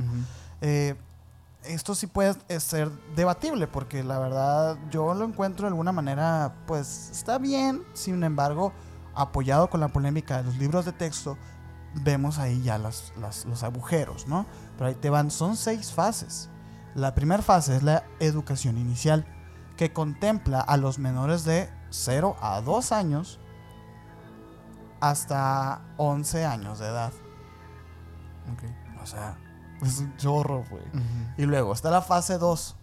Eh, 0.62 0.96
esto 1.64 1.96
sí 1.96 2.08
puede 2.08 2.36
ser 2.60 2.92
debatible 3.16 3.68
porque 3.68 4.04
la 4.04 4.20
verdad 4.20 4.78
yo 4.92 5.14
lo 5.14 5.24
encuentro 5.24 5.64
de 5.66 5.70
alguna 5.70 5.94
manera, 5.94 6.54
pues 6.68 7.10
está 7.12 7.38
bien, 7.38 7.82
sin 7.94 8.22
embargo, 8.26 8.74
apoyado 9.16 9.70
con 9.70 9.80
la 9.80 9.88
polémica 9.88 10.38
de 10.38 10.44
los 10.44 10.58
libros 10.58 10.84
de 10.84 10.92
texto, 10.92 11.38
vemos 12.04 12.40
ahí 12.40 12.62
ya 12.62 12.78
las, 12.78 13.14
las- 13.22 13.46
los 13.46 13.64
agujeros, 13.64 14.28
¿no? 14.28 14.46
Pero 14.78 14.90
ahí 14.90 14.96
te 14.96 15.10
van, 15.10 15.32
son 15.32 15.56
seis 15.56 15.94
fases. 15.94 16.50
La 16.96 17.16
primera 17.16 17.42
fase 17.42 17.78
es 17.78 17.84
la 17.84 18.04
educación 18.20 18.78
inicial, 18.78 19.26
que 19.84 19.92
contempla 19.92 20.62
a 20.62 20.78
los 20.78 20.98
menores 20.98 21.44
de 21.44 21.70
0 21.90 22.38
a 22.40 22.62
2 22.62 22.94
años 22.94 23.42
hasta 25.02 25.82
11 25.98 26.46
años 26.46 26.80
de 26.80 26.88
edad. 26.88 27.12
O 29.02 29.06
sea, 29.06 29.38
es 29.82 30.00
un 30.00 30.16
chorro, 30.16 30.64
güey. 30.70 30.86
Y 31.38 31.46
luego 31.46 31.74
está 31.74 31.92
la 31.92 32.02
fase 32.02 32.38
2, 32.38 32.78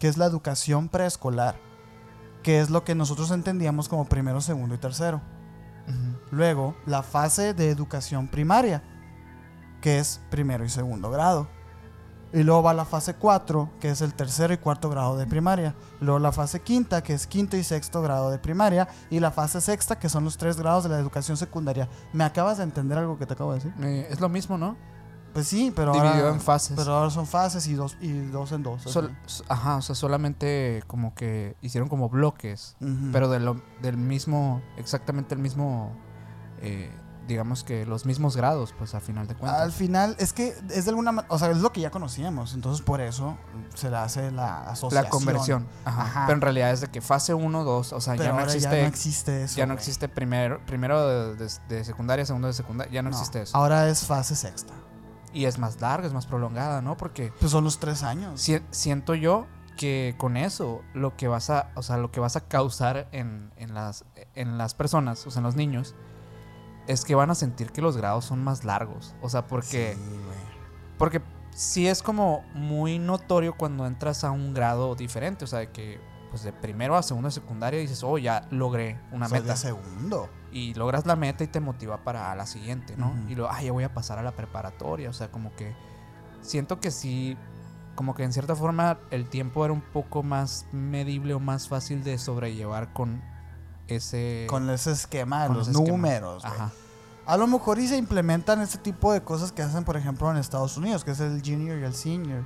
que 0.00 0.08
es 0.08 0.18
la 0.18 0.26
educación 0.26 0.88
preescolar, 0.88 1.54
que 2.42 2.58
es 2.58 2.68
lo 2.68 2.82
que 2.82 2.96
nosotros 2.96 3.30
entendíamos 3.30 3.88
como 3.88 4.06
primero, 4.06 4.40
segundo 4.40 4.74
y 4.74 4.78
tercero. 4.78 5.20
Luego, 6.32 6.74
la 6.84 7.04
fase 7.04 7.54
de 7.54 7.70
educación 7.70 8.26
primaria, 8.26 8.82
que 9.80 10.00
es 10.00 10.20
primero 10.30 10.64
y 10.64 10.68
segundo 10.68 11.12
grado. 11.12 11.46
Y 12.32 12.42
luego 12.44 12.62
va 12.62 12.72
la 12.74 12.84
fase 12.84 13.14
4, 13.14 13.70
que 13.80 13.90
es 13.90 14.00
el 14.02 14.14
tercero 14.14 14.54
y 14.54 14.58
cuarto 14.58 14.88
grado 14.88 15.16
de 15.16 15.26
primaria. 15.26 15.74
Luego 16.00 16.18
la 16.20 16.30
fase 16.30 16.60
quinta, 16.60 17.02
que 17.02 17.12
es 17.14 17.26
quinto 17.26 17.56
y 17.56 17.64
sexto 17.64 18.02
grado 18.02 18.30
de 18.30 18.38
primaria. 18.38 18.88
Y 19.10 19.18
la 19.18 19.30
fase 19.32 19.60
sexta, 19.60 19.98
que 19.98 20.08
son 20.08 20.22
los 20.24 20.36
tres 20.36 20.56
grados 20.56 20.84
de 20.84 20.90
la 20.90 20.98
educación 21.00 21.36
secundaria. 21.36 21.88
¿Me 22.12 22.22
acabas 22.22 22.58
de 22.58 22.64
entender 22.64 22.98
algo 22.98 23.18
que 23.18 23.26
te 23.26 23.32
acabo 23.34 23.52
de 23.52 23.58
decir? 23.58 23.74
Eh, 23.84 24.06
es 24.10 24.20
lo 24.20 24.28
mismo, 24.28 24.56
¿no? 24.58 24.76
Pues 25.32 25.46
sí, 25.46 25.72
pero 25.74 25.92
Dividido 25.92 26.14
ahora, 26.24 26.30
en 26.34 26.40
fases. 26.40 26.76
pero 26.76 26.92
ahora 26.94 27.10
son 27.10 27.24
fases 27.26 27.66
y 27.68 27.74
dos, 27.74 27.96
y 28.00 28.10
dos 28.12 28.50
en 28.52 28.64
dos. 28.64 28.82
Sol- 28.82 29.16
ajá, 29.48 29.76
o 29.76 29.82
sea, 29.82 29.94
solamente 29.94 30.82
como 30.88 31.14
que 31.14 31.56
hicieron 31.62 31.88
como 31.88 32.08
bloques, 32.08 32.76
pero 33.12 33.28
de 33.30 33.38
lo- 33.38 33.60
del 33.80 33.96
mismo, 33.96 34.60
exactamente 34.76 35.34
el 35.36 35.40
mismo, 35.40 35.92
eh, 36.62 36.90
digamos 37.30 37.64
que 37.64 37.86
los 37.86 38.04
mismos 38.06 38.36
grados, 38.36 38.74
pues 38.76 38.94
a 38.94 39.00
final 39.00 39.26
de 39.26 39.34
cuentas. 39.34 39.60
Al 39.60 39.72
final, 39.72 40.16
es 40.18 40.32
que 40.32 40.54
es 40.70 40.84
de 40.84 40.90
alguna 40.90 41.12
manera, 41.12 41.32
o 41.34 41.38
sea, 41.38 41.50
es 41.50 41.58
lo 41.58 41.72
que 41.72 41.80
ya 41.80 41.90
conocíamos, 41.90 42.54
entonces 42.54 42.84
por 42.84 43.00
eso 43.00 43.36
se 43.74 43.88
le 43.90 43.96
hace 43.96 44.30
la 44.30 44.62
asociación. 44.70 45.04
la 45.04 45.10
conversión. 45.10 45.66
Ajá. 45.84 46.02
Ajá. 46.02 46.22
Pero 46.26 46.36
en 46.36 46.40
realidad 46.42 46.70
es 46.72 46.80
de 46.82 46.88
que 46.88 47.00
fase 47.00 47.32
1, 47.34 47.64
2, 47.64 47.92
o 47.92 48.00
sea, 48.00 48.14
Pero 48.16 48.24
ya 48.24 48.32
no 48.32 48.42
existe. 48.44 48.70
ya 48.76 48.82
no 48.82 48.88
existe 48.88 49.42
eso. 49.44 49.56
ya 49.56 49.66
no 49.66 49.72
güey. 49.74 49.78
existe 49.78 50.08
primero, 50.08 50.60
primero 50.66 51.06
de, 51.06 51.36
de- 51.36 51.50
de 51.68 51.84
secundaria, 51.84 52.26
segundo 52.26 52.48
de 52.48 52.54
secundaria, 52.54 52.92
ya 52.92 53.02
no, 53.02 53.10
No, 53.10 53.16
existe 53.16 53.42
eso. 53.42 53.56
Ahora 53.56 53.88
es 53.88 54.04
fase 54.04 54.34
sexta. 54.36 54.72
Y 55.32 55.44
es 55.44 55.58
más 55.58 55.80
larga, 55.80 56.06
es 56.08 56.12
más 56.12 56.26
prolongada, 56.26 56.82
¿no? 56.82 56.96
Porque 56.96 57.32
Pues 57.38 57.52
son 57.52 57.62
los 57.64 57.78
tres 57.78 58.02
años. 58.02 58.40
si- 58.40 58.60
siento 58.72 59.14
yo 59.14 59.46
que 59.76 60.14
con 60.18 60.36
eso 60.36 60.82
lo 60.92 61.16
que 61.16 61.26
vas 61.28 61.48
a, 61.48 61.70
o 61.74 61.82
sea, 61.82 61.96
lo 61.96 62.10
que 62.10 62.20
vas 62.20 62.36
a 62.36 62.40
causar 62.42 63.08
en, 63.12 63.50
en 63.56 63.72
las, 63.72 64.04
en 64.34 64.58
las 64.58 64.74
personas, 64.74 65.26
o 65.26 65.30
sea, 65.30 65.40
en 65.40 65.44
los 65.44 65.56
niños, 65.56 65.94
es 66.90 67.04
que 67.04 67.14
van 67.14 67.30
a 67.30 67.34
sentir 67.34 67.70
que 67.70 67.80
los 67.80 67.96
grados 67.96 68.24
son 68.24 68.42
más 68.42 68.64
largos. 68.64 69.14
O 69.22 69.28
sea, 69.28 69.46
porque, 69.46 69.94
Sí, 69.94 70.00
porque 70.98 71.22
sí 71.54 71.86
es 71.86 72.02
como 72.02 72.44
muy 72.54 72.98
notorio 72.98 73.54
cuando 73.56 73.86
entras 73.86 74.24
a 74.24 74.30
un 74.30 74.54
grado 74.54 74.94
diferente. 74.96 75.44
O 75.44 75.48
sea, 75.48 75.60
de 75.60 75.70
que 75.70 76.00
pues 76.30 76.42
de 76.44 76.52
primero 76.52 76.96
a 76.96 77.02
segundo 77.02 77.28
de 77.28 77.32
secundaria 77.32 77.80
dices, 77.80 78.04
oh, 78.04 78.16
ya 78.16 78.46
logré 78.50 79.00
una 79.10 79.28
Soy 79.28 79.40
meta. 79.40 79.52
de 79.52 79.58
segundo. 79.58 80.28
Y 80.52 80.74
logras 80.74 81.06
la 81.06 81.16
meta 81.16 81.44
y 81.44 81.48
te 81.48 81.60
motiva 81.60 82.04
para 82.04 82.34
la 82.34 82.46
siguiente, 82.46 82.96
¿no? 82.96 83.14
Y 83.28 83.34
luego, 83.34 83.50
ah, 83.52 83.62
ya 83.62 83.72
voy 83.72 83.84
a 83.84 83.94
pasar 83.94 84.18
a 84.18 84.22
la 84.22 84.32
preparatoria. 84.32 85.10
O 85.10 85.12
sea, 85.12 85.30
como 85.30 85.54
que 85.54 85.74
siento 86.40 86.80
que 86.80 86.90
sí, 86.90 87.36
como 87.94 88.14
que 88.14 88.24
en 88.24 88.32
cierta 88.32 88.56
forma 88.56 88.98
el 89.10 89.28
tiempo 89.28 89.64
era 89.64 89.72
un 89.72 89.80
poco 89.80 90.22
más 90.22 90.66
medible 90.72 91.34
o 91.34 91.40
más 91.40 91.68
fácil 91.68 92.02
de 92.02 92.18
sobrellevar 92.18 92.92
con 92.92 93.22
ese... 93.96 94.46
Con 94.48 94.68
ese 94.70 94.92
esquema 94.92 95.44
de 95.48 95.54
los 95.54 95.68
esquema. 95.68 95.88
números. 95.88 96.44
Ajá. 96.44 96.70
A 97.26 97.36
lo 97.36 97.46
mejor 97.46 97.78
y 97.78 97.86
se 97.86 97.96
implementan 97.96 98.60
este 98.60 98.78
tipo 98.78 99.12
de 99.12 99.22
cosas 99.22 99.52
que 99.52 99.62
hacen, 99.62 99.84
por 99.84 99.96
ejemplo, 99.96 100.30
en 100.30 100.36
Estados 100.36 100.76
Unidos, 100.76 101.04
que 101.04 101.12
es 101.12 101.20
el 101.20 101.40
junior 101.44 101.78
y 101.78 101.84
el 101.84 101.94
senior. 101.94 102.44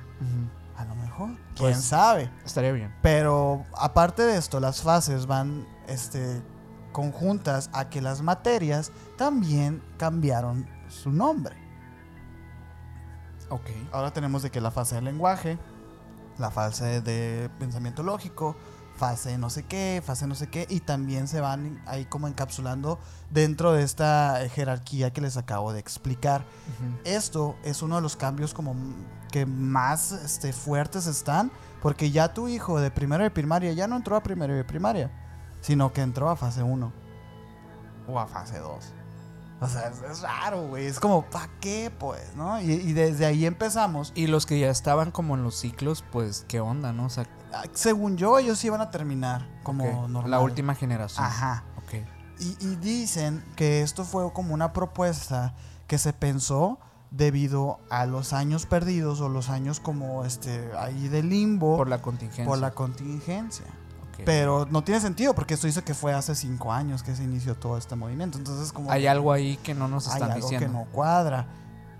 A 0.77 0.85
lo 0.85 0.95
mejor. 0.95 1.29
¿Quién 1.55 1.71
Pues- 1.73 1.83
sabe? 1.83 2.29
Estaría 2.45 2.71
bien. 2.71 2.93
Pero 3.01 3.65
aparte 3.77 4.21
de 4.23 4.37
esto, 4.37 4.59
las 4.59 4.81
fases 4.81 5.25
van 5.25 5.65
este, 5.87 6.41
conjuntas 6.91 7.69
a 7.73 7.89
que 7.89 8.01
las 8.01 8.21
materias 8.21 8.91
también 9.17 9.81
cambiaron 9.97 10.67
su 10.89 11.11
nombre. 11.11 11.55
Ok. 13.49 13.69
Ahora 13.91 14.11
tenemos 14.11 14.43
de 14.43 14.51
que 14.51 14.59
la 14.61 14.71
fase 14.71 14.95
de 14.95 15.01
lenguaje, 15.01 15.57
la 16.37 16.51
fase 16.51 17.01
de 17.01 17.49
pensamiento 17.59 18.03
lógico, 18.03 18.55
fase 18.95 19.37
no 19.37 19.49
sé 19.49 19.63
qué, 19.63 20.01
fase 20.05 20.27
no 20.27 20.35
sé 20.35 20.47
qué, 20.47 20.65
y 20.69 20.79
también 20.79 21.27
se 21.27 21.41
van 21.41 21.81
ahí 21.85 22.05
como 22.05 22.27
encapsulando 22.27 22.99
dentro 23.29 23.73
de 23.73 23.83
esta 23.83 24.41
jerarquía 24.49 25.11
que 25.11 25.21
les 25.21 25.37
acabo 25.37 25.73
de 25.73 25.79
explicar. 25.79 26.45
Esto 27.03 27.55
es 27.63 27.81
uno 27.81 27.97
de 27.97 28.01
los 28.01 28.15
cambios 28.15 28.53
como 28.53 28.75
que 29.31 29.45
más 29.45 30.11
este, 30.11 30.53
fuertes 30.53 31.07
están, 31.07 31.51
porque 31.81 32.11
ya 32.11 32.33
tu 32.33 32.47
hijo 32.47 32.79
de 32.79 32.91
primero 32.91 33.23
de 33.23 33.31
primaria 33.31 33.73
ya 33.73 33.87
no 33.87 33.95
entró 33.95 34.15
a 34.15 34.23
primero 34.23 34.53
de 34.53 34.63
primaria, 34.63 35.11
sino 35.61 35.91
que 35.91 36.01
entró 36.01 36.29
a 36.29 36.35
fase 36.35 36.63
1 36.63 36.93
o 38.07 38.19
a 38.19 38.27
fase 38.27 38.59
2. 38.59 38.93
O 39.61 39.67
sea, 39.69 39.87
es, 39.87 40.01
es 40.01 40.21
raro, 40.21 40.67
güey. 40.67 40.85
Es 40.85 40.99
como, 40.99 41.23
¿para 41.29 41.49
qué, 41.61 41.91
pues? 41.97 42.35
¿No? 42.35 42.59
Y, 42.61 42.71
y 42.71 42.93
desde 42.93 43.25
ahí 43.25 43.45
empezamos. 43.45 44.11
Y 44.15 44.27
los 44.27 44.45
que 44.45 44.59
ya 44.59 44.69
estaban 44.69 45.11
como 45.11 45.35
en 45.35 45.43
los 45.43 45.55
ciclos, 45.55 46.03
pues, 46.11 46.45
¿qué 46.47 46.59
onda, 46.59 46.91
no? 46.93 47.05
O 47.05 47.09
sea, 47.09 47.25
Ah, 47.53 47.63
Según 47.71 48.17
yo, 48.17 48.37
ellos 48.37 48.61
iban 48.65 48.81
a 48.81 48.91
terminar 48.91 49.47
como 49.63 50.09
normal. 50.09 50.29
la 50.31 50.39
última 50.41 50.75
generación. 50.75 51.23
Ajá. 51.25 51.63
Ok. 51.77 51.93
Y, 52.39 52.57
y 52.59 52.75
dicen 52.75 53.45
que 53.55 53.81
esto 53.81 54.03
fue 54.03 54.33
como 54.33 54.53
una 54.53 54.73
propuesta 54.73 55.53
que 55.87 55.97
se 55.97 56.11
pensó 56.11 56.79
debido 57.11 57.79
a 57.89 58.05
los 58.07 58.33
años 58.33 58.65
perdidos 58.65 59.21
o 59.21 59.29
los 59.29 59.49
años 59.49 59.79
como 59.79 60.25
este 60.25 60.69
ahí 60.77 61.07
de 61.07 61.23
limbo 61.23 61.77
Por 61.77 61.87
la 61.87 62.01
contingencia. 62.01 62.43
por 62.45 62.57
la 62.57 62.71
contingencia. 62.71 63.65
Pero 64.23 64.67
no 64.69 64.83
tiene 64.83 65.01
sentido 65.01 65.33
porque 65.33 65.55
esto 65.55 65.67
dice 65.67 65.83
que 65.83 65.93
fue 65.93 66.13
hace 66.13 66.35
cinco 66.35 66.71
años 66.71 67.03
que 67.03 67.15
se 67.15 67.23
inició 67.23 67.55
todo 67.55 67.77
este 67.77 67.95
movimiento. 67.95 68.37
Entonces 68.37 68.71
como 68.71 68.91
Hay 68.91 69.07
algo 69.07 69.31
ahí 69.31 69.57
que 69.57 69.73
no 69.73 69.87
nos 69.87 70.07
hay 70.07 70.13
están 70.13 70.31
algo 70.31 70.47
diciendo. 70.47 70.67
que 70.67 70.73
no 70.73 70.85
cuadra. 70.91 71.47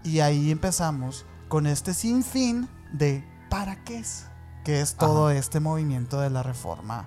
Y 0.03 0.19
ahí 0.19 0.51
empezamos 0.51 1.25
con 1.47 1.67
este 1.67 1.93
sinfín 1.93 2.69
de 2.93 3.27
¿para 3.49 3.83
qué 3.83 3.99
es? 3.99 4.27
Que 4.63 4.81
es 4.81 4.95
todo 4.95 5.29
este 5.29 5.59
movimiento 5.59 6.19
de 6.19 6.29
la 6.29 6.43
reforma 6.43 7.05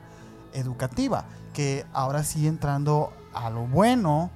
educativa. 0.53 1.25
Que 1.53 1.87
ahora 1.93 2.23
sí 2.25 2.47
entrando 2.47 3.12
a 3.35 3.50
lo 3.50 3.67
bueno, 3.67 4.31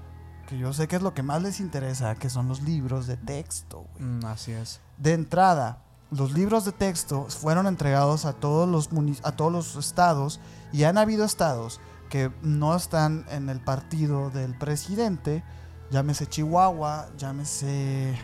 que 0.48 0.58
yo 0.58 0.72
sé 0.72 0.88
que 0.88 0.96
es 0.96 1.02
lo 1.02 1.14
que 1.14 1.22
más 1.22 1.42
les 1.42 1.60
interesa, 1.60 2.14
que 2.14 2.30
son 2.30 2.48
los 2.48 2.62
libros 2.62 3.06
de 3.06 3.16
texto. 3.16 3.86
Mm, 3.98 4.24
así 4.26 4.52
es. 4.52 4.80
De 4.98 5.12
entrada, 5.12 5.78
los 6.12 6.32
libros 6.32 6.64
de 6.64 6.72
texto 6.72 7.26
fueron 7.28 7.66
entregados 7.66 8.24
a 8.24 8.34
todos 8.34 8.68
los 8.68 8.88
a 9.22 9.32
todos 9.32 9.52
los 9.52 9.76
estados 9.76 10.40
y 10.72 10.84
han 10.84 10.98
habido 10.98 11.24
estados 11.24 11.80
que 12.10 12.30
no 12.42 12.76
están 12.76 13.24
en 13.30 13.48
el 13.48 13.60
partido 13.60 14.30
del 14.30 14.56
presidente, 14.56 15.42
llámese 15.90 16.26
Chihuahua, 16.26 17.08
llámese 17.16 18.18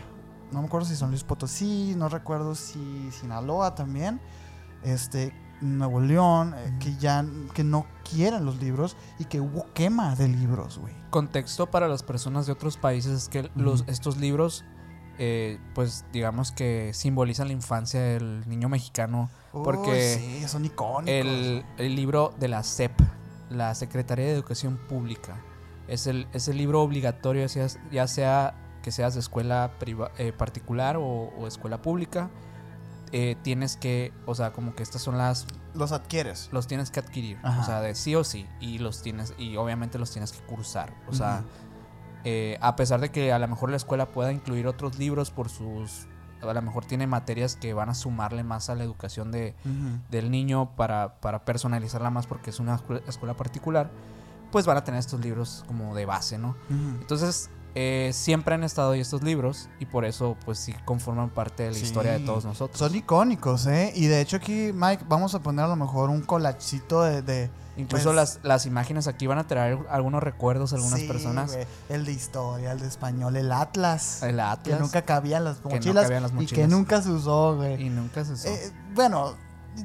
no 0.51 0.61
me 0.61 0.67
acuerdo 0.67 0.87
si 0.87 0.95
son 0.95 1.09
Luis 1.09 1.23
Potosí, 1.23 1.93
no 1.95 2.09
recuerdo 2.09 2.55
si 2.55 3.09
Sinaloa 3.11 3.75
también, 3.75 4.19
este 4.83 5.33
Nuevo 5.61 5.99
León, 5.99 6.55
eh, 6.57 6.73
que 6.79 6.95
ya 6.95 7.25
que 7.53 7.63
no 7.63 7.85
quieren 8.09 8.45
los 8.45 8.57
libros 8.61 8.95
y 9.19 9.25
que 9.25 9.41
hubo 9.41 9.71
quema 9.73 10.15
de 10.15 10.27
libros, 10.27 10.79
güey. 10.79 10.93
Contexto 11.09 11.69
para 11.69 11.87
las 11.87 12.03
personas 12.03 12.45
de 12.45 12.53
otros 12.53 12.77
países 12.77 13.23
es 13.23 13.29
que 13.29 13.51
los, 13.55 13.83
estos 13.87 14.17
libros, 14.17 14.63
eh, 15.19 15.59
pues 15.75 16.05
digamos 16.11 16.51
que 16.51 16.91
simbolizan 16.93 17.47
la 17.47 17.53
infancia 17.53 18.01
del 18.01 18.47
niño 18.49 18.69
mexicano. 18.69 19.29
Porque 19.51 20.15
sí, 20.19 20.47
son 20.47 20.65
icónicos. 20.65 21.09
El, 21.13 21.63
el 21.77 21.95
libro 21.95 22.33
de 22.39 22.47
la 22.47 22.63
SEP, 22.63 22.91
la 23.49 23.75
Secretaría 23.75 24.25
de 24.25 24.31
Educación 24.31 24.77
Pública, 24.87 25.35
es 25.87 26.07
el, 26.07 26.27
es 26.33 26.47
el 26.47 26.57
libro 26.57 26.81
obligatorio, 26.81 27.41
ya 27.43 27.49
sea, 27.49 27.67
ya 27.91 28.07
sea 28.07 28.53
que 28.83 28.91
seas 28.91 29.13
de 29.15 29.19
escuela 29.19 29.71
priva- 29.79 30.11
eh, 30.17 30.31
particular 30.31 30.97
o, 30.97 31.03
o 31.03 31.47
escuela 31.47 31.81
pública. 31.81 32.29
eh, 33.11 33.35
tienes 33.41 33.75
que, 33.75 34.13
o 34.27 34.35
sea, 34.35 34.53
como 34.53 34.75
que 34.75 34.83
estas 34.83 35.01
son 35.01 35.17
las 35.17 35.47
los 35.73 35.91
adquieres. 35.91 36.47
los 36.51 36.67
tienes 36.67 36.91
que 36.91 36.99
adquirir, 36.99 37.39
Ajá. 37.43 37.61
o 37.61 37.63
sea, 37.65 37.81
de 37.81 37.95
sí 37.95 38.13
o 38.15 38.23
sí, 38.23 38.45
y 38.59 38.77
los 38.77 39.01
tienes, 39.01 39.33
y 39.39 39.55
obviamente 39.57 39.97
los 39.97 40.11
tienes 40.11 40.31
que 40.31 40.39
cursar, 40.45 40.93
o 41.07 41.13
sea. 41.13 41.43
Eh, 42.23 42.57
a 42.61 42.75
pesar 42.75 42.99
de 43.01 43.09
que 43.09 43.31
a 43.31 43.39
lo 43.39 43.47
mejor 43.47 43.69
la 43.71 43.77
escuela 43.77 44.05
pueda 44.07 44.31
incluir 44.31 44.67
otros 44.67 44.97
libros 44.99 45.31
por 45.31 45.49
sus, 45.49 46.07
a 46.41 46.53
lo 46.53 46.61
mejor 46.61 46.85
tiene 46.85 47.07
materias 47.07 47.55
que 47.55 47.73
van 47.73 47.89
a 47.89 47.93
sumarle 47.93 48.43
más 48.43 48.69
a 48.69 48.75
la 48.75 48.83
educación 48.83 49.31
de, 49.31 49.55
del 50.09 50.31
niño 50.31 50.75
para, 50.75 51.19
para 51.21 51.45
personalizarla 51.45 52.09
más 52.09 52.27
porque 52.27 52.49
es 52.49 52.59
una 52.59 52.79
escuela, 53.07 53.33
particular, 53.35 53.89
pues 54.51 54.65
van 54.65 54.77
a 54.77 54.83
tener 54.83 54.99
estos 54.99 55.19
libros 55.19 55.63
como 55.67 55.95
de 55.95 56.05
base, 56.05 56.37
¿no? 56.37 56.55
Entonces, 56.69 57.49
eh, 57.75 58.09
siempre 58.13 58.55
han 58.55 58.63
estado 58.63 58.91
ahí 58.93 58.99
estos 58.99 59.21
libros 59.21 59.69
y 59.79 59.85
por 59.85 60.03
eso, 60.03 60.35
pues 60.43 60.57
sí, 60.57 60.73
conforman 60.85 61.29
parte 61.29 61.63
de 61.63 61.69
la 61.69 61.75
Sí. 61.77 61.83
historia 61.83 62.13
de 62.13 62.19
todos 62.25 62.43
nosotros. 62.43 62.79
Son 62.79 62.95
icónicos, 62.95 63.67
¿eh? 63.67 63.93
Y 63.95 64.07
de 64.07 64.21
hecho 64.21 64.37
aquí, 64.37 64.71
Mike, 64.73 65.05
vamos 65.07 65.35
a 65.35 65.39
poner 65.39 65.65
a 65.65 65.67
lo 65.67 65.75
mejor 65.75 66.09
un 66.09 66.21
colachito 66.21 67.03
de... 67.03 67.21
de 67.21 67.49
Incluso 67.79 68.05
pues, 68.05 68.15
las, 68.15 68.39
las 68.43 68.65
imágenes 68.65 69.07
aquí 69.07 69.25
van 69.27 69.37
a 69.37 69.47
traer 69.47 69.79
algunos 69.89 70.21
recuerdos 70.21 70.73
a 70.73 70.75
algunas 70.75 70.99
sí, 70.99 71.07
personas. 71.07 71.57
El 71.87 72.05
de 72.05 72.11
historia, 72.11 72.71
el 72.73 72.79
de 72.79 72.87
español, 72.87 73.35
el 73.35 73.51
Atlas. 73.51 74.21
El 74.21 74.35
Que 74.35 74.41
Atlas. 74.41 74.79
nunca 74.79 75.03
cabían 75.03 75.43
las 75.43 75.63
mochilas, 75.63 76.09
las 76.09 76.31
y 76.37 76.45
que 76.47 76.67
nunca 76.67 77.01
se 77.01 77.11
usó, 77.11 77.55
güey. 77.55 77.81
Y 77.81 77.89
nunca 77.89 78.25
se 78.25 78.33
usó. 78.33 78.47
Eh, 78.49 78.71
bueno, 78.93 79.33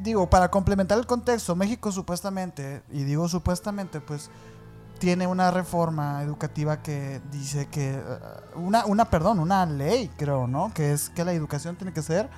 digo, 0.03 0.29
para 0.29 0.51
complementar 0.51 0.99
el 0.99 1.07
contexto, 1.07 1.55
México 1.55 1.93
supuestamente, 1.93 2.83
y 2.91 3.05
digo 3.05 3.29
supuestamente, 3.29 4.01
pues 4.01 4.31
tiene 4.99 5.27
una 5.27 5.51
reforma 5.51 6.23
educativa 6.23 6.83
que 6.83 7.21
dice 7.31 7.67
que 7.67 7.95
eh, 7.95 8.03
una, 8.57 8.87
una, 8.87 9.05
perdón, 9.11 9.39
una 9.39 9.67
ley, 9.67 10.11
creo, 10.17 10.47
¿no? 10.47 10.73
Que 10.75 10.93
es 10.93 11.11
que 11.11 11.25
la 11.25 11.33
educación 11.33 11.77
tiene 11.77 11.93
que 11.93 12.03
ser 12.03 12.29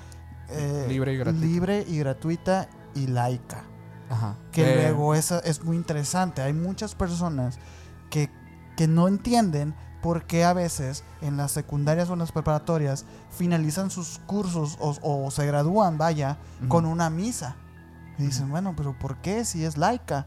eh, 0.48 0.86
Libre 0.88 1.12
y 1.12 1.16
gratuita. 1.18 1.46
libre 1.46 1.84
y 1.86 1.98
gratuita 1.98 2.68
y 2.94 3.06
laica. 3.06 3.64
Ajá. 4.10 4.36
Que 4.52 4.62
Eh, 4.72 4.82
luego 4.82 5.14
esa 5.14 5.38
es 5.40 5.64
muy 5.64 5.76
interesante. 5.76 6.42
Hay 6.42 6.52
muchas 6.52 6.94
personas 6.94 7.58
que, 8.10 8.30
que 8.76 8.86
no 8.88 9.08
entienden 9.08 9.74
por 10.02 10.24
qué 10.26 10.44
a 10.44 10.52
veces 10.52 11.02
en 11.20 11.36
las 11.36 11.50
secundarias 11.50 12.08
o 12.08 12.12
en 12.12 12.20
las 12.20 12.30
preparatorias 12.30 13.04
finalizan 13.30 13.90
sus 13.90 14.20
cursos 14.26 14.76
o, 14.80 14.96
o 15.02 15.30
se 15.30 15.46
gradúan, 15.46 15.98
vaya, 15.98 16.38
con 16.68 16.86
una 16.86 17.10
misa. 17.10 17.56
Y 18.18 18.22
dicen, 18.22 18.48
bueno, 18.50 18.74
pero 18.76 18.96
¿por 18.98 19.16
qué 19.16 19.44
si 19.44 19.64
es 19.64 19.76
laica? 19.76 20.26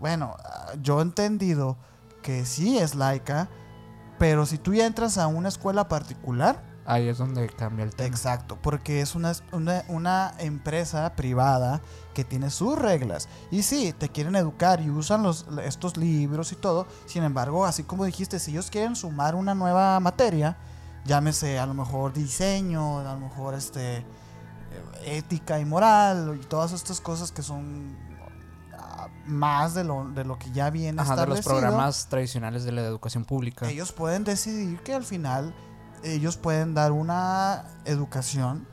Bueno, 0.00 0.36
ah, 0.44 0.72
yo 0.82 0.98
he 0.98 1.02
entendido 1.02 1.76
que 2.22 2.44
sí 2.46 2.78
es 2.78 2.94
laica, 2.94 3.48
pero 4.18 4.46
si 4.46 4.58
tú 4.58 4.74
ya 4.74 4.86
entras 4.86 5.16
a 5.18 5.26
una 5.26 5.48
escuela 5.48 5.86
particular, 5.88 6.62
Ahí 6.90 7.06
es 7.06 7.18
donde 7.18 7.48
cambia 7.48 7.84
el 7.84 7.94
tema. 7.94 8.08
Exacto, 8.08 8.58
porque 8.60 9.00
es 9.00 9.14
una, 9.14 9.32
una, 9.52 9.84
una 9.86 10.34
empresa 10.38 11.14
privada 11.14 11.80
que 12.14 12.24
tiene 12.24 12.50
sus 12.50 12.76
reglas. 12.76 13.28
Y 13.52 13.62
sí, 13.62 13.94
te 13.96 14.08
quieren 14.08 14.34
educar 14.34 14.80
y 14.80 14.90
usan 14.90 15.22
los, 15.22 15.46
estos 15.62 15.96
libros 15.96 16.50
y 16.50 16.56
todo. 16.56 16.88
Sin 17.06 17.22
embargo, 17.22 17.64
así 17.64 17.84
como 17.84 18.04
dijiste, 18.04 18.40
si 18.40 18.50
ellos 18.50 18.70
quieren 18.70 18.96
sumar 18.96 19.36
una 19.36 19.54
nueva 19.54 20.00
materia, 20.00 20.56
llámese 21.04 21.60
a 21.60 21.66
lo 21.66 21.74
mejor 21.74 22.12
diseño, 22.12 22.98
a 22.98 23.14
lo 23.14 23.20
mejor 23.20 23.54
este 23.54 23.98
eh, 23.98 24.04
ética 25.04 25.60
y 25.60 25.64
moral, 25.64 26.40
y 26.42 26.44
todas 26.44 26.72
estas 26.72 27.00
cosas 27.00 27.30
que 27.30 27.42
son 27.44 27.96
ah, 28.76 29.06
más 29.26 29.74
de 29.74 29.84
lo, 29.84 30.08
de 30.08 30.24
lo 30.24 30.40
que 30.40 30.50
ya 30.50 30.70
viene 30.70 31.00
Ajá, 31.00 31.14
de 31.14 31.28
los 31.28 31.42
programas 31.42 32.08
tradicionales 32.08 32.64
de 32.64 32.72
la 32.72 32.82
educación 32.82 33.24
pública. 33.24 33.70
ellos 33.70 33.92
pueden 33.92 34.24
decidir 34.24 34.80
que 34.80 34.92
al 34.92 35.04
final 35.04 35.54
ellos 36.02 36.36
pueden 36.36 36.74
dar 36.74 36.92
una 36.92 37.64
educación 37.84 38.66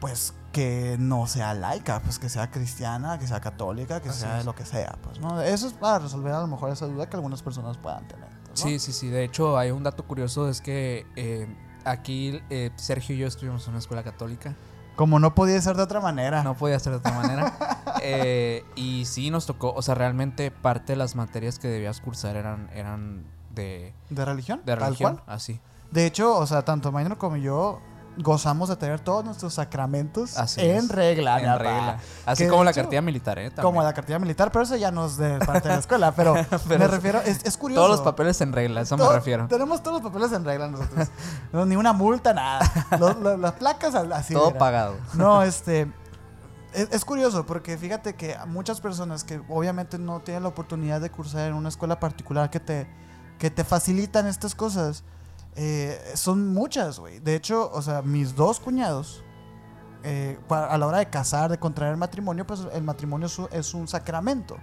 pues 0.00 0.34
que 0.52 0.96
no 1.00 1.26
sea 1.26 1.54
laica, 1.54 2.00
pues 2.00 2.18
que 2.18 2.28
sea 2.28 2.50
cristiana, 2.50 3.18
que 3.18 3.26
sea 3.26 3.40
católica, 3.40 4.00
que 4.00 4.10
Así 4.10 4.20
sea 4.20 4.40
es. 4.40 4.44
lo 4.44 4.54
que 4.54 4.64
sea, 4.64 4.96
pues 5.02 5.18
no, 5.20 5.40
eso 5.40 5.66
es 5.66 5.72
para 5.72 5.98
resolver 6.00 6.32
a 6.32 6.40
lo 6.40 6.46
mejor 6.46 6.70
esa 6.70 6.86
duda 6.86 7.08
que 7.08 7.16
algunas 7.16 7.42
personas 7.42 7.76
puedan 7.78 8.06
tener. 8.06 8.28
¿no? 8.30 8.56
Sí, 8.56 8.78
sí, 8.78 8.92
sí. 8.92 9.08
De 9.08 9.24
hecho, 9.24 9.58
hay 9.58 9.70
un 9.72 9.82
dato 9.82 10.04
curioso, 10.06 10.48
es 10.48 10.60
que 10.60 11.06
eh, 11.16 11.48
aquí 11.84 12.40
eh, 12.50 12.70
Sergio 12.76 13.16
y 13.16 13.18
yo 13.18 13.26
estuvimos 13.26 13.64
en 13.64 13.70
una 13.70 13.78
escuela 13.80 14.04
católica 14.04 14.54
Como 14.94 15.18
no 15.18 15.34
podía 15.34 15.60
ser 15.60 15.76
de 15.76 15.82
otra 15.82 16.00
manera. 16.00 16.44
No 16.44 16.54
podía 16.56 16.78
ser 16.78 16.92
de 16.92 16.98
otra 16.98 17.12
manera. 17.12 17.52
Eh, 18.06 18.62
y 18.76 19.06
sí 19.06 19.30
nos 19.30 19.46
tocó, 19.46 19.72
o 19.72 19.80
sea, 19.80 19.94
realmente 19.94 20.50
parte 20.50 20.92
de 20.92 20.96
las 20.96 21.14
materias 21.16 21.58
que 21.58 21.68
debías 21.68 22.02
cursar 22.02 22.36
eran, 22.36 22.68
eran 22.74 23.24
de, 23.54 23.94
¿De 24.10 24.24
religión? 24.26 24.58
de 24.66 24.74
Tal 24.76 24.80
religión. 24.84 25.14
cual. 25.16 25.24
Así. 25.34 25.58
De 25.94 26.06
hecho, 26.06 26.36
o 26.36 26.46
sea, 26.46 26.64
tanto 26.64 26.90
Maynor 26.92 27.16
como 27.18 27.36
yo 27.36 27.80
gozamos 28.16 28.68
de 28.68 28.76
tener 28.76 29.00
todos 29.00 29.24
nuestros 29.24 29.54
sacramentos 29.54 30.36
Así 30.38 30.60
en 30.60 30.76
es. 30.76 30.88
regla. 30.88 31.40
en 31.40 31.58
regla. 31.58 31.98
Así 32.26 32.44
Que 32.44 32.48
como 32.50 32.62
la 32.62 32.70
hecho, 32.70 32.82
cartilla 32.82 33.02
militar, 33.02 33.38
¿eh? 33.40 33.50
Como 33.60 33.82
la 33.82 33.92
cartilla 33.92 34.18
militar, 34.20 34.52
pero 34.52 34.64
eso 34.64 34.76
ya 34.76 34.90
no 34.92 35.06
es 35.06 35.16
de 35.16 35.38
parte 35.40 35.68
de 35.68 35.74
la 35.74 35.80
escuela. 35.80 36.12
Pero, 36.12 36.34
Pero 36.68 36.78
me 36.80 36.86
refiero, 36.88 37.20
es, 37.22 37.44
es 37.44 37.56
curioso. 37.56 37.80
Todos 37.84 37.96
los 37.96 38.04
papeles 38.04 38.40
en 38.40 38.52
regla, 38.52 38.82
eso 38.82 38.96
me 38.96 39.08
refiero. 39.08 39.48
Tenemos 39.48 39.82
todos 39.82 40.00
los 40.02 40.12
papeles 40.12 40.32
en 40.32 40.44
regla 40.44 40.68
nosotros. 40.68 41.08
No, 41.52 41.64
ni 41.66 41.74
una 41.76 41.92
multa, 41.92 42.32
nada. 42.34 42.60
Los- 43.00 43.16
los- 43.18 43.38
las 43.40 43.52
placas 43.54 43.94
así. 43.96 44.34
Todo 44.34 44.54
pagado. 44.54 44.96
No, 45.14 45.42
este. 45.42 45.90
Es, 46.72 46.88
es 46.90 47.04
curioso 47.04 47.46
porque 47.46 47.78
fíjate 47.78 48.14
que 48.14 48.36
muchas 48.46 48.80
personas 48.80 49.22
que 49.22 49.40
obviamente 49.48 49.96
no 49.98 50.20
tienen 50.20 50.42
la 50.42 50.48
oportunidad 50.48 51.00
de 51.00 51.08
cursar 51.10 51.48
en 51.48 51.54
una 51.54 51.68
escuela 51.68 52.00
particular 52.00 52.50
que 52.50 52.58
te, 52.58 52.88
que 53.38 53.48
te 53.50 53.62
facilitan 53.62 54.26
estas 54.26 54.54
cosas, 54.56 55.04
eh, 55.56 56.12
son 56.14 56.52
muchas, 56.52 56.98
güey. 56.98 57.20
De 57.20 57.34
hecho, 57.34 57.70
o 57.72 57.82
sea, 57.82 58.02
mis 58.02 58.34
dos 58.34 58.60
cuñados, 58.60 59.22
eh, 60.02 60.38
a 60.50 60.76
la 60.76 60.86
hora 60.86 60.98
de 60.98 61.08
casar, 61.08 61.50
de 61.50 61.58
contraer 61.58 61.96
matrimonio, 61.96 62.46
pues 62.46 62.60
el 62.72 62.82
matrimonio 62.82 63.26
es 63.26 63.38
un, 63.38 63.48
es 63.50 63.74
un 63.74 63.88
sacramento. 63.88 64.56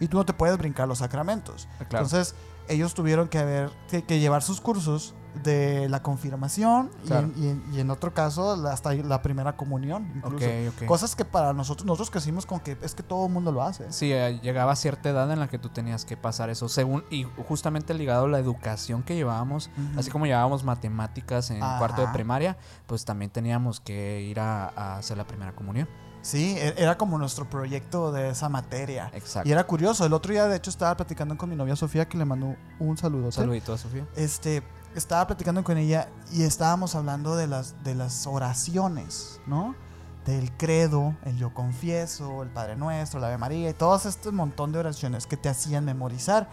Y 0.00 0.08
tú 0.08 0.16
no 0.16 0.24
te 0.24 0.32
puedes 0.32 0.58
brincar 0.58 0.88
los 0.88 0.98
sacramentos. 0.98 1.68
Claro. 1.88 2.04
Entonces, 2.04 2.34
ellos 2.70 2.94
tuvieron 2.94 3.28
que 3.28 3.38
haber 3.38 3.70
que, 3.88 4.02
que 4.04 4.18
llevar 4.20 4.42
sus 4.42 4.60
cursos 4.60 5.14
de 5.44 5.88
la 5.88 6.02
confirmación 6.02 6.90
y 7.08 7.12
en- 7.12 7.32
y, 7.36 7.48
en, 7.48 7.64
y 7.72 7.78
en 7.80 7.90
otro 7.90 8.12
caso 8.12 8.50
hasta 8.66 8.92
la 8.94 9.22
primera 9.22 9.56
comunión. 9.56 10.10
Incluso. 10.16 10.44
Cosas 10.86 11.14
que 11.14 11.24
para 11.24 11.52
nosotros, 11.52 11.86
nosotros 11.86 12.10
crecimos 12.10 12.46
con 12.46 12.58
que 12.58 12.76
es 12.82 12.96
que 12.96 13.04
todo 13.04 13.26
el 13.26 13.32
mundo 13.32 13.52
lo 13.52 13.62
hace. 13.62 13.92
Sí, 13.92 14.12
eh, 14.12 14.40
llegaba 14.42 14.72
a 14.72 14.76
cierta 14.76 15.08
edad 15.08 15.30
en 15.30 15.38
la 15.38 15.46
que 15.46 15.58
tú 15.58 15.68
tenías 15.68 16.04
que 16.04 16.16
pasar 16.16 16.50
eso, 16.50 16.68
según 16.68 17.04
y 17.10 17.24
justamente 17.46 17.94
ligado 17.94 18.24
a 18.24 18.28
la 18.28 18.40
educación 18.40 19.04
que 19.04 19.14
llevábamos, 19.14 19.70
así 19.96 20.10
como 20.10 20.26
llevábamos 20.26 20.64
matemáticas 20.64 21.50
en 21.52 21.60
cuarto 21.60 22.00
de 22.00 22.04
Ajá. 22.08 22.12
primaria, 22.12 22.56
pues 22.88 23.04
también 23.04 23.30
teníamos 23.30 23.78
que 23.78 24.22
ir 24.22 24.40
a, 24.40 24.68
a 24.70 24.96
hacer 24.96 25.16
la 25.16 25.28
primera 25.28 25.52
comunión. 25.52 25.88
Sí, 26.22 26.56
e- 26.58 26.74
era 26.76 26.98
como 26.98 27.18
nuestro 27.18 27.48
proyecto 27.48 28.12
de 28.12 28.30
esa 28.30 28.48
materia. 28.48 29.10
Exacto. 29.14 29.48
Y 29.48 29.52
era 29.52 29.64
curioso. 29.66 30.04
El 30.04 30.12
otro 30.12 30.32
día, 30.32 30.46
de 30.46 30.56
hecho, 30.56 30.70
estaba 30.70 30.96
platicando 30.96 31.36
con 31.36 31.48
mi 31.48 31.56
novia 31.56 31.76
Sofía, 31.76 32.08
que 32.08 32.18
le 32.18 32.24
mandó 32.24 32.56
un 32.78 32.96
saludo. 32.96 33.32
Saludito 33.32 33.72
a 33.72 33.78
Sofía. 33.78 34.06
este, 34.16 34.62
estaba 34.94 35.26
platicando 35.26 35.62
con 35.64 35.78
ella 35.78 36.08
y 36.32 36.42
estábamos 36.42 36.94
hablando 36.94 37.36
de 37.36 37.46
las, 37.46 37.82
de 37.84 37.94
las 37.94 38.26
oraciones, 38.26 39.40
¿no? 39.46 39.74
Del 40.26 40.52
credo, 40.56 41.14
el 41.24 41.38
yo 41.38 41.54
confieso, 41.54 42.42
el 42.42 42.50
Padre 42.50 42.76
Nuestro, 42.76 43.20
la 43.20 43.28
Ave 43.28 43.38
María 43.38 43.70
y 43.70 43.74
todo 43.74 43.96
este 43.96 44.30
montón 44.30 44.72
de 44.72 44.78
oraciones 44.78 45.26
que 45.26 45.36
te 45.36 45.48
hacían 45.48 45.84
memorizar. 45.84 46.48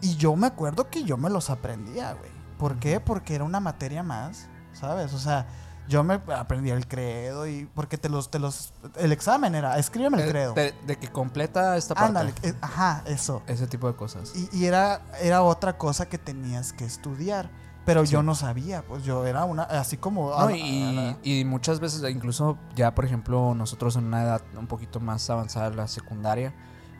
Y 0.00 0.16
yo 0.16 0.34
me 0.36 0.46
acuerdo 0.46 0.88
que 0.88 1.04
yo 1.04 1.16
me 1.16 1.28
los 1.30 1.50
aprendía, 1.50 2.12
güey. 2.14 2.30
¿Por 2.58 2.76
qué? 2.78 3.00
Porque 3.00 3.34
era 3.34 3.44
una 3.44 3.60
materia 3.60 4.02
más, 4.02 4.46
¿sabes? 4.72 5.12
O 5.12 5.18
sea, 5.18 5.46
yo 5.88 6.02
me 6.04 6.20
aprendía 6.34 6.74
el 6.74 6.86
credo 6.88 7.46
y 7.46 7.66
porque 7.74 7.98
te 7.98 8.08
los, 8.08 8.30
te 8.30 8.38
los, 8.38 8.72
el 8.96 9.12
examen 9.12 9.54
era, 9.54 9.78
escríbeme 9.78 10.22
el 10.22 10.28
credo. 10.30 10.54
De, 10.54 10.74
de 10.86 10.96
que 10.96 11.08
completa 11.08 11.76
esta 11.76 11.94
parte. 11.94 12.08
Ándale, 12.08 12.34
eh, 12.42 12.54
ajá, 12.60 13.02
eso. 13.06 13.42
Ese 13.46 13.66
tipo 13.66 13.86
de 13.88 13.94
cosas. 13.96 14.32
Y, 14.34 14.48
y 14.52 14.66
era, 14.66 15.02
era 15.20 15.42
otra 15.42 15.76
cosa 15.78 16.08
que 16.08 16.18
tenías 16.18 16.72
que 16.72 16.84
estudiar. 16.84 17.50
Pero 17.86 18.06
Sí. 18.06 18.12
yo 18.12 18.22
no 18.22 18.34
sabía, 18.34 18.80
pues 18.80 19.04
yo 19.04 19.26
era 19.26 19.44
una, 19.44 19.64
así 19.64 19.98
como... 19.98 20.30
No, 20.30 20.50
y, 20.50 21.18
y 21.22 21.44
muchas 21.44 21.80
veces, 21.80 22.02
incluso 22.10 22.56
ya, 22.74 22.94
por 22.94 23.04
ejemplo, 23.04 23.54
nosotros 23.54 23.96
en 23.96 24.04
una 24.04 24.22
edad 24.22 24.42
un 24.56 24.66
poquito 24.66 25.00
más 25.00 25.28
avanzada, 25.28 25.68
la 25.68 25.86
secundaria, 25.86 26.54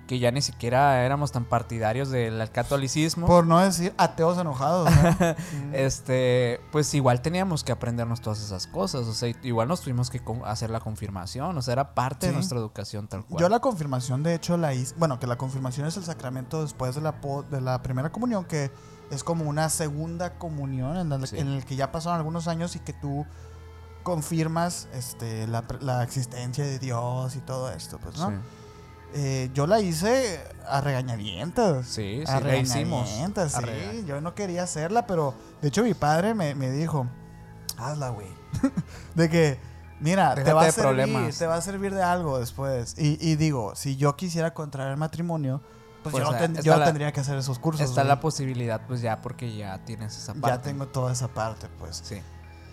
que 0.06 0.18
ya 0.18 0.30
ni 0.30 0.42
siquiera 0.42 1.02
éramos 1.04 1.32
tan 1.32 1.44
partidarios 1.46 2.10
del 2.10 2.50
catolicismo. 2.50 3.26
por 3.26 3.46
no 3.46 3.58
decir 3.60 3.94
ateos 3.96 4.36
enojados. 4.38 4.90
¿no? 4.90 5.34
Este, 5.72 6.60
pues 6.72 6.92
igual 6.94 7.20
teníamos 7.22 7.64
que 7.64 7.72
aprendernos 7.72 8.20
todas 8.20 8.40
esas 8.40 8.66
cosas, 8.66 9.06
o 9.06 9.14
sea, 9.14 9.34
igual 9.42 9.66
nos 9.68 9.80
tuvimos 9.80 10.10
que 10.10 10.20
hacer 10.44 10.70
la 10.70 10.80
confirmación, 10.80 11.56
o 11.56 11.62
sea, 11.62 11.72
era 11.72 11.94
parte 11.94 12.26
de 12.28 12.32
nuestra 12.32 12.58
educación 12.58 13.08
tal 13.08 13.24
cual. 13.24 13.40
Yo 13.40 13.48
la 13.48 13.60
confirmación, 13.60 14.22
de 14.22 14.34
hecho, 14.34 14.56
la 14.56 14.74
hice... 14.74 14.94
Bueno, 14.98 15.18
que 15.18 15.26
la 15.26 15.36
confirmación 15.36 15.86
es 15.86 15.96
el 15.96 16.04
sacramento 16.04 16.62
después 16.62 16.94
de 16.94 17.00
la, 17.00 17.14
de 17.50 17.60
la 17.60 17.82
primera 17.82 18.12
comunión, 18.12 18.44
que 18.44 18.70
es 19.10 19.24
como 19.24 19.44
una 19.44 19.68
segunda 19.68 20.38
comunión 20.38 20.96
en, 20.96 21.08
la- 21.08 21.26
Sí. 21.26 21.38
en 21.38 21.48
el 21.48 21.64
que 21.64 21.76
ya 21.76 21.90
pasaron 21.92 22.18
algunos 22.18 22.46
años 22.48 22.76
y 22.76 22.78
que 22.80 22.92
tú 22.92 23.26
confirmas 24.02 24.88
este, 24.94 25.46
la, 25.46 25.64
la 25.80 26.02
existencia 26.02 26.64
de 26.64 26.78
Dios 26.78 27.36
y 27.36 27.40
todo 27.40 27.70
esto, 27.72 27.98
pues, 27.98 28.18
¿no? 28.18 28.30
Sí, 28.30 28.36
Eh, 29.16 29.50
yo 29.54 29.66
la 29.66 29.80
hice 29.80 30.40
a 30.68 30.80
regañadientas. 30.80 31.86
sí, 31.86 32.22
sí, 32.26 32.32
a 32.32 32.40
la 32.40 32.56
hicimos. 32.56 33.02
regañadientas, 33.06 33.54
A 33.54 33.60
sí. 33.60 34.04
Yo 34.06 34.20
no 34.20 34.34
quería 34.34 34.64
hacerla, 34.64 35.06
pero 35.06 35.34
de 35.62 35.68
hecho 35.68 35.82
mi 35.84 35.94
padre 35.94 36.34
me, 36.34 36.54
me 36.54 36.70
dijo, 36.70 37.06
hazla, 37.78 38.08
güey. 38.10 38.26
de 39.14 39.28
que, 39.30 39.58
mira, 40.00 40.34
te 40.34 40.52
va, 40.52 40.62
a 40.62 40.72
servir, 40.72 40.82
problemas. 40.82 41.38
te 41.38 41.46
va 41.46 41.56
a 41.56 41.60
servir 41.60 41.94
de 41.94 42.02
algo 42.02 42.38
después. 42.40 42.96
Y, 42.98 43.16
y 43.20 43.36
digo, 43.36 43.74
si 43.76 43.96
yo 43.96 44.16
quisiera 44.16 44.52
contraer 44.52 44.96
matrimonio, 44.96 45.60
pues, 46.02 46.12
Pues, 46.12 46.24
yo, 46.24 46.32
no 46.32 46.38
ten- 46.38 46.50
está 46.52 46.62
yo 46.62 46.76
la- 46.76 46.84
tendría 46.84 47.12
que 47.12 47.20
hacer 47.20 47.38
esos 47.38 47.58
cursos. 47.58 47.80
Está 47.88 48.02
güey. 48.02 48.08
la 48.08 48.20
posibilidad, 48.20 48.80
pues 48.86 49.00
ya, 49.00 49.22
porque 49.22 49.56
ya 49.56 49.78
tienes 49.84 50.16
esa 50.18 50.34
parte. 50.34 50.48
ya 50.48 50.60
tengo 50.60 50.86
toda 50.88 51.12
esa 51.12 51.28
parte, 51.28 51.68
pues. 51.78 52.02
Sí. 52.04 52.20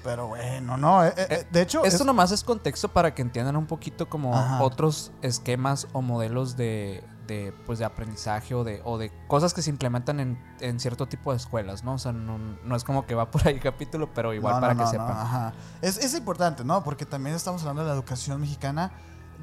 Pero 0.03 0.27
bueno, 0.27 0.77
no. 0.77 1.05
eh, 1.05 1.13
eh, 1.15 1.27
Eh, 1.29 1.47
de 1.51 1.61
hecho, 1.61 1.83
Esto 1.85 2.03
es- 2.03 2.05
nomás 2.05 2.31
es 2.31 2.43
contexto 2.43 2.89
para 2.89 3.13
que 3.13 3.21
entiendan 3.21 3.55
un 3.55 3.65
poquito 3.67 4.09
como 4.09 4.35
Ajá. 4.35 4.61
otros 4.63 5.11
esquemas 5.21 5.87
o 5.93 6.01
modelos 6.01 6.57
de, 6.57 7.03
de, 7.27 7.53
pues 7.65 7.77
de 7.79 7.85
aprendizaje 7.85 8.55
o 8.55 8.63
de, 8.63 8.81
o 8.83 8.97
de 8.97 9.11
cosas 9.27 9.53
que 9.53 9.61
se 9.61 9.69
implementan 9.69 10.19
en, 10.19 10.43
en 10.59 10.79
cierto 10.79 11.07
tipo 11.07 11.31
de 11.31 11.37
escuelas, 11.37 11.83
¿no? 11.83 11.93
O 11.93 11.97
sea, 11.99 12.11
no, 12.11 12.37
no 12.37 12.75
es 12.75 12.83
como 12.83 13.05
que 13.05 13.13
va 13.15 13.29
por 13.31 13.47
ahí 13.47 13.53
el 13.55 13.61
capítulo, 13.61 14.09
pero 14.13 14.33
igual 14.33 14.55
No, 14.55 14.61
para 14.61 14.73
no, 14.73 14.83
que 14.83 14.89
sepan. 14.89 15.11
ajá. 15.11 15.53
Es, 15.81 15.97
es 15.97 16.13
importante, 16.15 16.63
¿no? 16.65 16.83
Porque 16.83 17.05
también 17.05 17.35
estamos 17.35 17.61
hablando 17.61 17.83
de 17.83 17.89
la 17.89 17.93
educación 17.93 18.41
mexicana. 18.41 18.91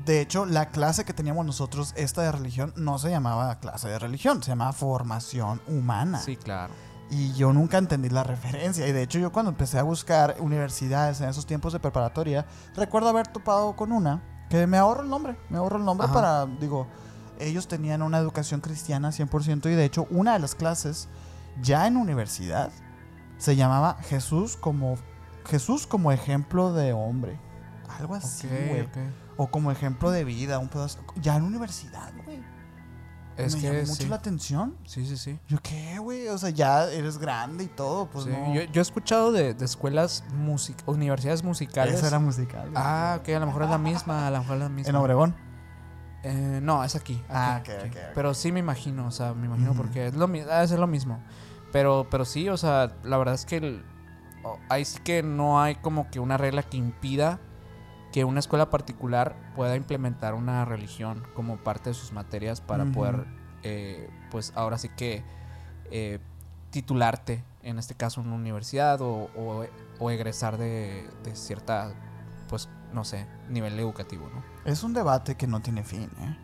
De 0.05 0.21
hecho, 0.21 0.47
la 0.47 0.67
clase 0.69 1.05
que 1.05 1.13
teníamos 1.13 1.45
nosotros, 1.45 1.93
esta 1.97 2.23
de 2.23 2.31
religión, 2.31 2.73
no 2.77 2.99
se 3.01 3.11
llamaba 3.11 3.57
clase 3.59 3.89
de 3.89 3.99
religión, 3.99 4.41
se 4.45 4.51
llamaba 4.51 4.73
formación 4.73 5.61
humana. 5.67 6.21
Sí, 6.21 6.37
claro. 6.37 6.73
Y 7.11 7.33
yo 7.33 7.53
nunca 7.53 7.79
entendí 7.79 8.11
la 8.11 8.23
referencia. 8.23 8.87
Y 8.87 8.93
de 8.93 9.03
hecho, 9.03 9.19
yo 9.19 9.33
cuando 9.33 9.51
empecé 9.51 9.79
a 9.79 9.83
buscar 9.83 10.37
universidades 10.41 11.21
en 11.21 11.29
esos 11.29 11.47
tiempos 11.47 11.73
de 11.73 11.81
preparatoria, 11.81 12.47
recuerdo 12.77 13.09
haber 13.09 13.27
topado 13.29 13.77
con 13.77 13.93
una 13.93 14.23
que 14.51 14.67
me 14.67 14.77
ahorro 14.77 15.03
el 15.03 15.09
nombre. 15.09 15.37
Me 15.49 15.59
ahorro 15.59 15.79
el 15.79 15.85
nombre 15.85 16.05
Ajá. 16.07 16.15
para, 16.15 16.47
digo, 16.47 16.87
ellos 17.39 17.67
tenían 17.69 18.03
una 18.03 18.19
educación 18.19 18.61
cristiana 18.61 19.11
100% 19.11 19.67
y 19.71 19.75
de 19.75 19.85
hecho, 19.85 20.07
una 20.11 20.35
de 20.35 20.39
las 20.41 20.55
clases 20.55 21.09
ya 21.63 21.87
en 21.87 21.97
universidad 21.97 22.71
se 23.39 23.57
llamaba 23.57 23.97
Jesús 24.03 24.57
como 24.57 24.97
Jesús 25.47 25.87
como 25.87 26.13
ejemplo 26.13 26.73
de 26.75 26.93
hombre. 26.93 27.39
Algo 27.99 28.15
así, 28.15 28.47
Ok, 28.47 28.53
güey. 28.69 28.81
ok. 28.83 28.97
O 29.39 29.47
como 29.47 29.71
ejemplo 29.71 30.11
de 30.11 30.25
vida, 30.25 30.59
un 30.59 30.69
pedazo. 30.69 30.99
Ya 31.23 31.37
en 31.37 31.45
universidad, 31.45 32.13
güey. 32.25 32.28
Es 33.39 33.55
me 33.55 33.61
que 33.61 33.67
llamó 33.69 33.81
mucho 33.87 34.03
sí. 34.03 34.09
la 34.09 34.17
atención. 34.17 34.77
Sí, 34.85 35.07
sí, 35.07 35.17
sí. 35.17 35.39
Yo, 35.49 35.59
¿qué, 35.63 35.99
güey? 35.99 36.29
O 36.29 36.37
sea, 36.39 36.51
ya 36.51 36.85
eres 36.91 37.19
grande 37.19 37.65
y 37.65 37.69
todo, 37.69 38.11
pues 38.11 38.25
Sí, 38.25 38.31
no. 38.31 38.53
yo, 38.55 38.63
yo 38.63 38.81
he 38.81 38.83
escuchado 38.83 39.31
de, 39.33 39.55
de 39.55 39.65
escuelas 39.65 40.25
music 40.35 40.77
universidades 40.87 41.43
musicales. 41.45 41.95
Esa 41.95 42.09
era 42.09 42.19
musical. 42.19 42.71
Ah, 42.75 43.19
ok, 43.21 43.29
a 43.29 43.39
lo 43.39 43.47
mejor 43.47 43.63
es 43.63 43.71
la 43.71 43.79
misma, 43.79 44.27
a 44.27 44.31
lo 44.31 44.39
mejor 44.41 44.57
es 44.57 44.63
la 44.63 44.69
misma. 44.69 44.91
En 44.91 44.97
Obregón. 44.97 45.37
Eh, 46.25 46.59
no, 46.63 46.83
es 46.83 46.97
aquí. 46.97 47.23
Ah, 47.29 47.57
aquí, 47.57 47.71
ok, 47.71 47.79
aquí. 47.79 47.89
ok, 47.91 47.97
ok. 47.97 48.13
Pero 48.15 48.35
sí 48.35 48.51
me 48.51 48.59
imagino, 48.61 49.07
o 49.07 49.11
sea, 49.13 49.35
me 49.35 49.47
imagino 49.47 49.73
porque 49.75 50.09
es 50.09 50.15
lo, 50.15 50.27
ser 50.67 50.79
lo 50.81 50.87
mismo. 50.89 51.23
Pero, 51.73 52.09
pero 52.11 52.25
sí, 52.25 52.49
o 52.49 52.57
sea, 52.57 52.93
la 53.05 53.19
verdad 53.19 53.35
es 53.35 53.45
que 53.47 53.59
el- 53.59 53.85
ahí 54.69 54.85
sí 54.85 54.99
que 55.05 55.23
no 55.23 55.61
hay 55.63 55.77
como 55.77 56.11
que 56.11 56.19
una 56.19 56.37
regla 56.37 56.63
que 56.65 56.77
impida 56.77 57.39
que 58.19 58.25
una 58.25 58.41
escuela 58.41 58.69
particular 58.69 59.37
pueda 59.55 59.77
implementar 59.77 60.35
una 60.35 60.65
religión 60.65 61.23
como 61.35 61.57
parte 61.59 61.91
de 61.91 61.95
sus 61.95 62.11
materias 62.11 62.61
para 62.61 62.85
poder, 62.87 63.27
eh, 63.63 64.11
pues 64.33 64.53
ahora 64.57 64.77
sí 64.77 64.89
que 64.89 65.23
eh, 65.93 66.19
titularte, 66.71 67.45
en 67.63 67.79
este 67.79 67.95
caso 67.95 68.21
en 68.21 68.27
una 68.27 68.35
universidad 68.37 69.01
o, 69.03 69.31
o- 69.37 69.65
o 70.01 70.11
egresar 70.11 70.59
de, 70.59 71.09
de 71.23 71.37
cierta, 71.37 71.93
pues, 72.49 72.69
no 72.93 73.05
sé, 73.05 73.25
nivel 73.49 73.79
educativo, 73.79 74.29
¿no? 74.35 74.43
Es 74.65 74.83
un 74.83 74.95
debate 74.95 75.37
que 75.37 75.47
no 75.47 75.61
tiene 75.61 75.85
fin, 75.85 76.11
¿eh? 76.21 76.37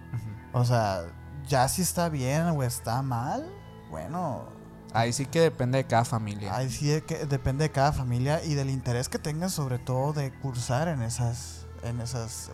O 0.53 0.65
sea, 0.65 1.03
ya 1.49 1.67
si 1.67 1.83
está 1.83 2.09
bien 2.09 2.43
o 2.43 2.63
está 2.63 3.03
mal, 3.03 3.51
bueno, 3.91 4.45
Ahí 4.93 5.13
sí 5.13 5.27
que 5.27 5.41
depende 5.41 5.79
de 5.79 5.85
cada 5.89 6.05
familia. 6.05 6.55
ahí 6.55 6.71
sí 6.71 7.01
que 7.01 7.27
depende 7.27 7.65
de 7.65 7.71
cada 7.73 7.91
familia 7.91 8.45
y 8.45 8.55
del 8.55 8.71
interés 8.71 9.09
que 9.09 9.19
tengas 9.19 9.51
sobre 9.51 9.81
todo 9.81 10.13
de 10.13 10.33
cursar 10.39 10.87
en 10.87 11.03
esas 11.03 11.64
en 11.85 12.01
esas 12.01 12.49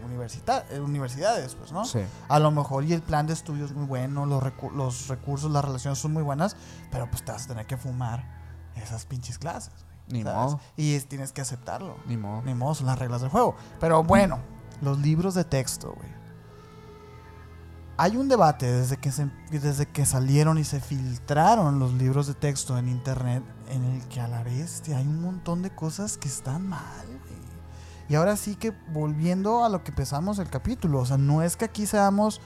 eh, 0.70 0.80
universidades, 0.80 1.54
pues, 1.54 1.72
¿no? 1.72 1.84
Sí. 1.84 2.00
A 2.28 2.38
lo 2.38 2.50
mejor 2.50 2.84
y 2.84 2.92
el 2.92 3.02
plan 3.02 3.26
de 3.26 3.32
estudio 3.32 3.64
es 3.64 3.72
muy 3.72 3.86
bueno, 3.86 4.26
los, 4.26 4.42
recu- 4.42 4.72
los 4.72 5.08
recursos, 5.08 5.50
las 5.50 5.64
relaciones 5.64 5.98
son 5.98 6.12
muy 6.12 6.22
buenas, 6.22 6.56
pero 6.90 7.08
pues 7.10 7.24
te 7.24 7.32
vas 7.32 7.44
a 7.44 7.48
tener 7.48 7.66
que 7.66 7.76
fumar 7.76 8.24
esas 8.76 9.06
pinches 9.06 9.38
clases. 9.38 9.72
güey. 9.74 9.90
Ni 10.20 10.22
¿sabes? 10.24 10.52
modo. 10.52 10.60
Y 10.76 10.94
es- 10.94 11.06
tienes 11.08 11.32
que 11.32 11.40
aceptarlo. 11.40 11.96
Ni 12.06 12.16
modo. 12.16 12.42
Ni 12.42 12.54
modo, 12.54 12.74
son 12.74 12.86
las 12.86 12.98
reglas 12.98 13.20
del 13.20 13.30
juego. 13.30 13.54
Pero 13.78 14.02
bueno, 14.02 14.40
los 14.80 14.98
libros 14.98 15.34
de 15.34 15.44
texto, 15.44 15.92
güey. 15.96 16.20
Hay 17.96 18.16
un 18.16 18.28
debate 18.28 18.64
desde 18.70 18.96
que, 18.96 19.12
se- 19.12 19.30
desde 19.50 19.84
que 19.86 20.06
salieron 20.06 20.56
y 20.58 20.64
se 20.64 20.80
filtraron 20.80 21.78
los 21.78 21.92
libros 21.92 22.26
de 22.26 22.34
texto 22.34 22.78
en 22.78 22.88
internet 22.88 23.44
en 23.68 23.84
el 23.84 24.08
que 24.08 24.20
a 24.22 24.26
la 24.28 24.42
vez 24.42 24.82
hay 24.88 25.06
un 25.06 25.20
montón 25.20 25.60
de 25.62 25.70
cosas 25.74 26.16
que 26.16 26.26
están 26.28 26.66
mal. 26.66 27.19
Y 28.10 28.16
ahora 28.16 28.36
sí 28.36 28.56
que 28.56 28.72
volviendo 28.92 29.64
a 29.64 29.68
lo 29.70 29.82
que 29.82 29.90
empezamos 29.92 30.38
el 30.38 30.50
capítulo, 30.50 30.98
o 30.98 31.06
sea, 31.06 31.16
no 31.16 31.42
es 31.42 31.56
que 31.56 31.64
aquí 31.64 31.86
seamos 31.86 32.40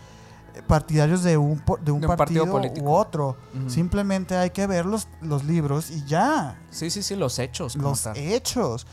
eh, 0.54 0.62
partidarios 0.66 1.22
de 1.24 1.36
un, 1.38 1.60
de 1.82 1.90
un 1.90 2.00
De 2.00 2.06
un 2.06 2.16
partido 2.16 2.16
partido, 2.16 2.50
político. 2.50 2.86
u 2.86 2.92
otro. 2.92 3.36
Simplemente 3.66 4.36
hay 4.36 4.50
que 4.50 4.66
ver 4.68 4.84
los, 4.86 5.08
los 5.22 5.42
libros 5.44 5.90
y 5.90 6.04
ya 6.04 6.60
Sí, 6.70 6.90
sí, 6.90 7.02
sí, 7.02 7.16
los 7.16 7.38
hechos. 7.38 7.74
los 7.76 8.06
hechos. 8.14 8.86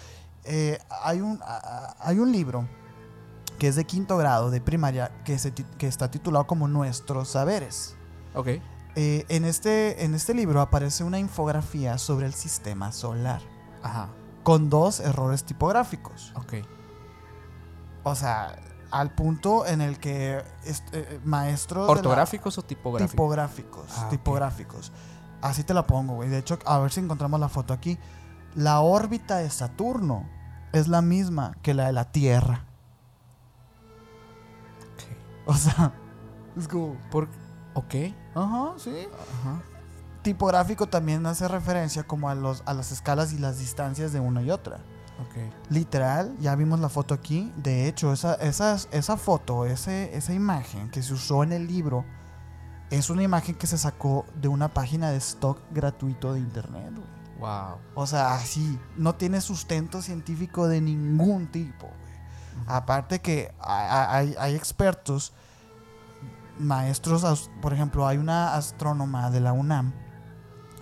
Eh, 0.46 0.80
hay, 1.04 1.22
un, 1.22 1.40
a- 1.44 1.96
hay 2.00 2.18
un 2.20 2.32
libro 2.32 2.68
que 3.60 3.68
es 3.68 3.76
de 3.76 3.86
quinto 3.86 4.18
grado 4.18 4.50
de 4.50 4.60
primaria 4.62 5.12
que, 5.24 5.38
se 5.38 5.52
que 5.54 5.88
está 5.88 6.10
titulado 6.10 6.48
como 6.48 6.68
Nuestros 6.68 7.28
Saberes. 7.30 7.96
Ok. 8.34 8.48
Eh, 8.96 9.26
en, 9.30 9.46
este, 9.46 10.04
en 10.04 10.16
este 10.16 10.34
libro 10.34 10.62
aparece 10.62 11.04
una 11.04 11.20
infografía 11.20 11.98
sobre 11.98 12.26
el 12.26 12.34
sistema 12.34 12.92
solar 12.92 13.42
Ajá. 13.84 14.10
Con 14.44 14.70
dos 14.70 15.00
errores 15.00 15.44
tipográficos. 15.44 16.32
Ok. 16.36 16.54
O 18.04 18.16
sea, 18.16 18.56
al 18.92 19.14
punto 19.14 19.66
en 19.66 19.82
el 19.82 20.00
que 20.00 20.44
est- 20.66 20.94
eh, 20.94 21.20
maestros... 21.24 21.86
la- 21.88 21.92
¿Ortográficos 21.92 22.58
o 22.58 22.64
tipográficos? 22.64 23.12
tipográficos. 23.12 23.86
Ah, 23.98 24.08
tipográficos. 24.10 24.92
Así 25.42 25.64
te 25.64 25.74
la 25.74 25.86
pongo, 25.88 26.16
güey. 26.16 26.30
De 26.30 26.38
hecho, 26.40 26.58
a 26.66 26.80
ver 26.80 26.92
si 26.92 27.00
encontramos 27.00 27.40
la 27.40 27.50
foto 27.50 27.74
aquí. 27.74 27.98
La 28.56 28.82
órbita 28.82 29.38
de 29.38 29.50
Saturno 29.50 30.28
es 30.74 30.88
la 30.88 31.02
misma 31.02 31.54
que 31.62 31.74
la 31.74 31.86
de 31.88 31.94
la 31.94 32.12
Tierra. 32.12 32.66
Ok. 34.94 35.48
O 35.48 35.54
sea, 35.54 35.94
es 36.58 36.68
como. 36.68 36.96
Por... 37.12 37.28
Ok. 37.74 37.96
Ajá, 38.36 38.74
sí. 38.78 39.08
Ajá. 39.14 39.62
Tipográfico 40.22 40.88
también 40.88 41.26
hace 41.26 41.48
referencia 41.48 42.04
como 42.04 42.30
a, 42.30 42.36
los, 42.36 42.64
a 42.66 42.74
las 42.74 42.92
escalas 42.92 43.34
y 43.34 43.38
las 43.40 43.58
distancias 43.60 44.14
de 44.14 44.20
una 44.20 44.42
y 44.42 44.52
otra. 44.52 44.78
Ok. 45.20 45.54
Literal, 45.70 46.36
ya 46.40 46.56
vimos 46.56 46.80
la 46.80 46.90
foto 46.90 47.14
aquí. 47.14 47.52
De 47.58 47.88
hecho, 47.88 48.12
esa, 48.14 48.36
esa, 48.36 48.76
esa 48.92 49.18
foto, 49.18 49.66
ese, 49.66 50.16
esa 50.16 50.34
imagen 50.34 50.90
que 50.90 51.02
se 51.04 51.14
usó 51.14 51.44
en 51.44 51.52
el 51.54 51.68
libro, 51.68 52.06
es 52.90 53.10
una 53.10 53.24
imagen 53.24 53.56
que 53.56 53.68
se 53.68 53.78
sacó 53.78 54.26
de 54.36 54.48
una 54.48 54.74
página 54.74 55.12
de 55.12 55.18
stock 55.18 55.60
gratuito 55.72 56.34
de 56.34 56.40
internet. 56.40 56.92
güey. 56.96 57.22
Wow. 57.40 57.78
O 57.96 58.06
sea, 58.06 58.36
así, 58.36 58.80
no 58.98 59.16
tiene 59.16 59.42
sustento 59.42 60.02
científico 60.02 60.68
de 60.68 60.82
ningún 60.82 61.48
tipo. 61.48 61.88
güey. 61.88 62.68
Aparte 62.68 63.20
que 63.22 63.52
hay, 63.60 64.36
hay- 64.38 64.56
expertos, 64.56 65.34
maestros, 66.60 67.50
por 67.62 67.74
ejemplo, 67.74 68.08
hay 68.08 68.18
una 68.18 68.56
astrónoma 68.56 69.32
de 69.32 69.40
la 69.40 69.54
UNAM, 69.54 69.94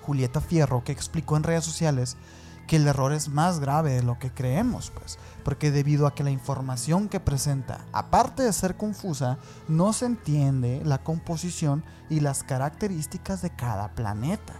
Julieta 0.09 0.41
Fierro, 0.41 0.83
que 0.83 0.91
explicó 0.91 1.37
en 1.37 1.43
redes 1.43 1.63
sociales 1.63 2.17
que 2.65 2.77
el 2.77 2.87
error 2.87 3.13
es 3.13 3.29
más 3.29 3.59
grave 3.59 3.91
de 3.93 4.01
lo 4.01 4.17
que 4.17 4.31
creemos, 4.31 4.91
pues, 4.91 5.19
porque 5.43 5.69
debido 5.69 6.07
a 6.07 6.15
que 6.15 6.23
la 6.23 6.31
información 6.31 7.07
que 7.09 7.19
presenta, 7.19 7.85
aparte 7.93 8.41
de 8.41 8.51
ser 8.53 8.75
confusa, 8.75 9.37
no 9.67 9.93
se 9.93 10.05
entiende 10.07 10.81
la 10.83 10.97
composición 11.03 11.83
y 12.09 12.21
las 12.21 12.41
características 12.43 13.43
de 13.43 13.51
cada 13.55 13.89
planeta. 13.93 14.53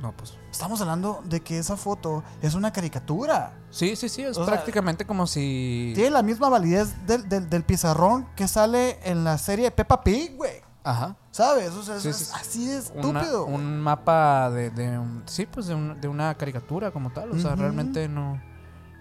No, 0.00 0.12
pues. 0.16 0.34
Estamos 0.50 0.80
hablando 0.80 1.22
de 1.26 1.40
que 1.40 1.58
esa 1.58 1.76
foto 1.76 2.22
es 2.42 2.54
una 2.54 2.72
caricatura. 2.72 3.52
Sí, 3.70 3.96
sí, 3.96 4.08
sí. 4.08 4.22
Es 4.22 4.36
O 4.38 4.44
sea, 4.44 4.54
prácticamente 4.54 5.04
como 5.06 5.26
si. 5.26 5.92
Tiene 5.94 6.10
la 6.10 6.22
misma 6.22 6.48
validez 6.50 7.06
del, 7.06 7.28
del- 7.28 7.48
del 7.50 7.64
pizarrón 7.64 8.26
que 8.36 8.48
sale 8.48 8.98
en 9.04 9.24
la 9.24 9.36
serie 9.38 9.66
de 9.66 9.70
Peppa 9.72 10.02
Pig, 10.02 10.36
güey. 10.36 10.65
Ajá. 10.86 11.16
¿Sabes? 11.32 11.70
O 11.72 11.82
sea, 11.82 11.96
es- 11.96 12.02
Sí, 12.02 12.08
es 12.10 12.16
sí, 12.16 12.24
sí. 12.26 12.32
así 12.34 12.66
de 12.66 12.76
Una- 13.08 13.20
estúpido. 13.20 13.44
un 13.46 13.80
mapa 13.80 14.50
de, 14.50 14.70
de 14.70 14.98
un- 14.98 15.22
sí, 15.26 15.44
pues 15.46 15.66
de, 15.66 15.74
un- 15.74 16.00
de 16.00 16.06
una 16.08 16.32
caricatura 16.36 16.92
como 16.92 17.10
tal. 17.10 17.32
O 17.32 17.38
sea, 17.40 17.56
realmente 17.56 18.08
no, 18.08 18.40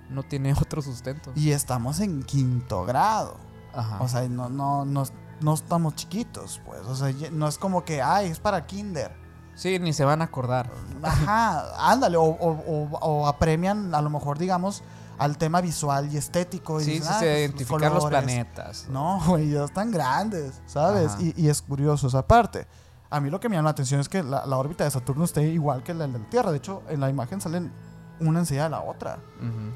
no 0.09 0.23
tiene 0.23 0.53
otro 0.59 0.81
sustento. 0.81 1.31
Y 1.35 1.51
estamos 1.51 1.99
en 1.99 2.23
quinto 2.23 2.85
grado. 2.85 3.37
Ajá. 3.73 3.97
O 4.01 4.07
sea, 4.07 4.27
no, 4.27 4.49
no, 4.49 4.83
no, 4.85 5.03
no 5.41 5.53
estamos 5.53 5.93
chiquitos, 5.95 6.59
pues. 6.65 6.81
O 6.87 6.95
sea, 6.95 7.13
no 7.31 7.47
es 7.47 7.57
como 7.59 7.85
que, 7.85 8.01
ay, 8.01 8.29
es 8.31 8.39
para 8.39 8.65
kinder. 8.65 9.15
sí, 9.53 9.77
ni 9.79 9.93
se 9.93 10.03
van 10.05 10.21
a 10.21 10.25
acordar. 10.25 10.69
Ajá, 11.03 11.91
ándale. 11.91 12.17
O, 12.17 12.23
o- 12.23 12.63
o- 12.67 12.97
o 12.99 13.27
apremian, 13.27 13.93
a 13.93 14.01
lo 14.01 14.09
mejor, 14.09 14.37
digamos, 14.37 14.81
al 15.17 15.37
tema 15.37 15.61
visual 15.61 16.11
y 16.13 16.17
estético. 16.17 16.79
Y 16.81 16.83
Sí, 16.83 16.91
sí, 16.99 17.03
"Ah, 17.07 17.13
sí, 17.19 17.25
pues, 17.25 17.39
identificar 17.39 17.91
los 17.91 18.03
colores". 18.05 18.23
planetas. 18.23 18.87
No, 18.89 19.21
güey, 19.27 19.49
ya 19.51 19.63
están 19.65 19.91
grandes, 19.91 20.61
¿sabes? 20.65 21.15
Y, 21.19 21.33
y 21.41 21.49
es 21.49 21.61
curioso 21.61 22.07
esa 22.07 22.25
parte. 22.27 22.67
A 23.09 23.19
mí 23.19 23.29
lo 23.29 23.39
que 23.39 23.47
me 23.49 23.55
llama 23.55 23.65
la 23.67 23.71
atención 23.71 23.99
es 24.01 24.09
que 24.09 24.23
la, 24.23 24.45
la 24.45 24.57
órbita 24.57 24.83
de 24.83 24.91
Saturno 24.91 25.23
esté 25.25 25.43
igual 25.47 25.83
que 25.83 25.93
la 25.93 26.07
de 26.07 26.19
la 26.19 26.25
Tierra. 26.29 26.51
De 26.51 26.57
hecho, 26.57 26.81
en 26.89 26.99
la 26.99 27.09
imagen 27.09 27.39
salen 27.39 27.71
una 28.19 28.39
enseguida 28.39 28.63
de 28.65 28.69
la 28.71 28.81
otra. 28.81 29.19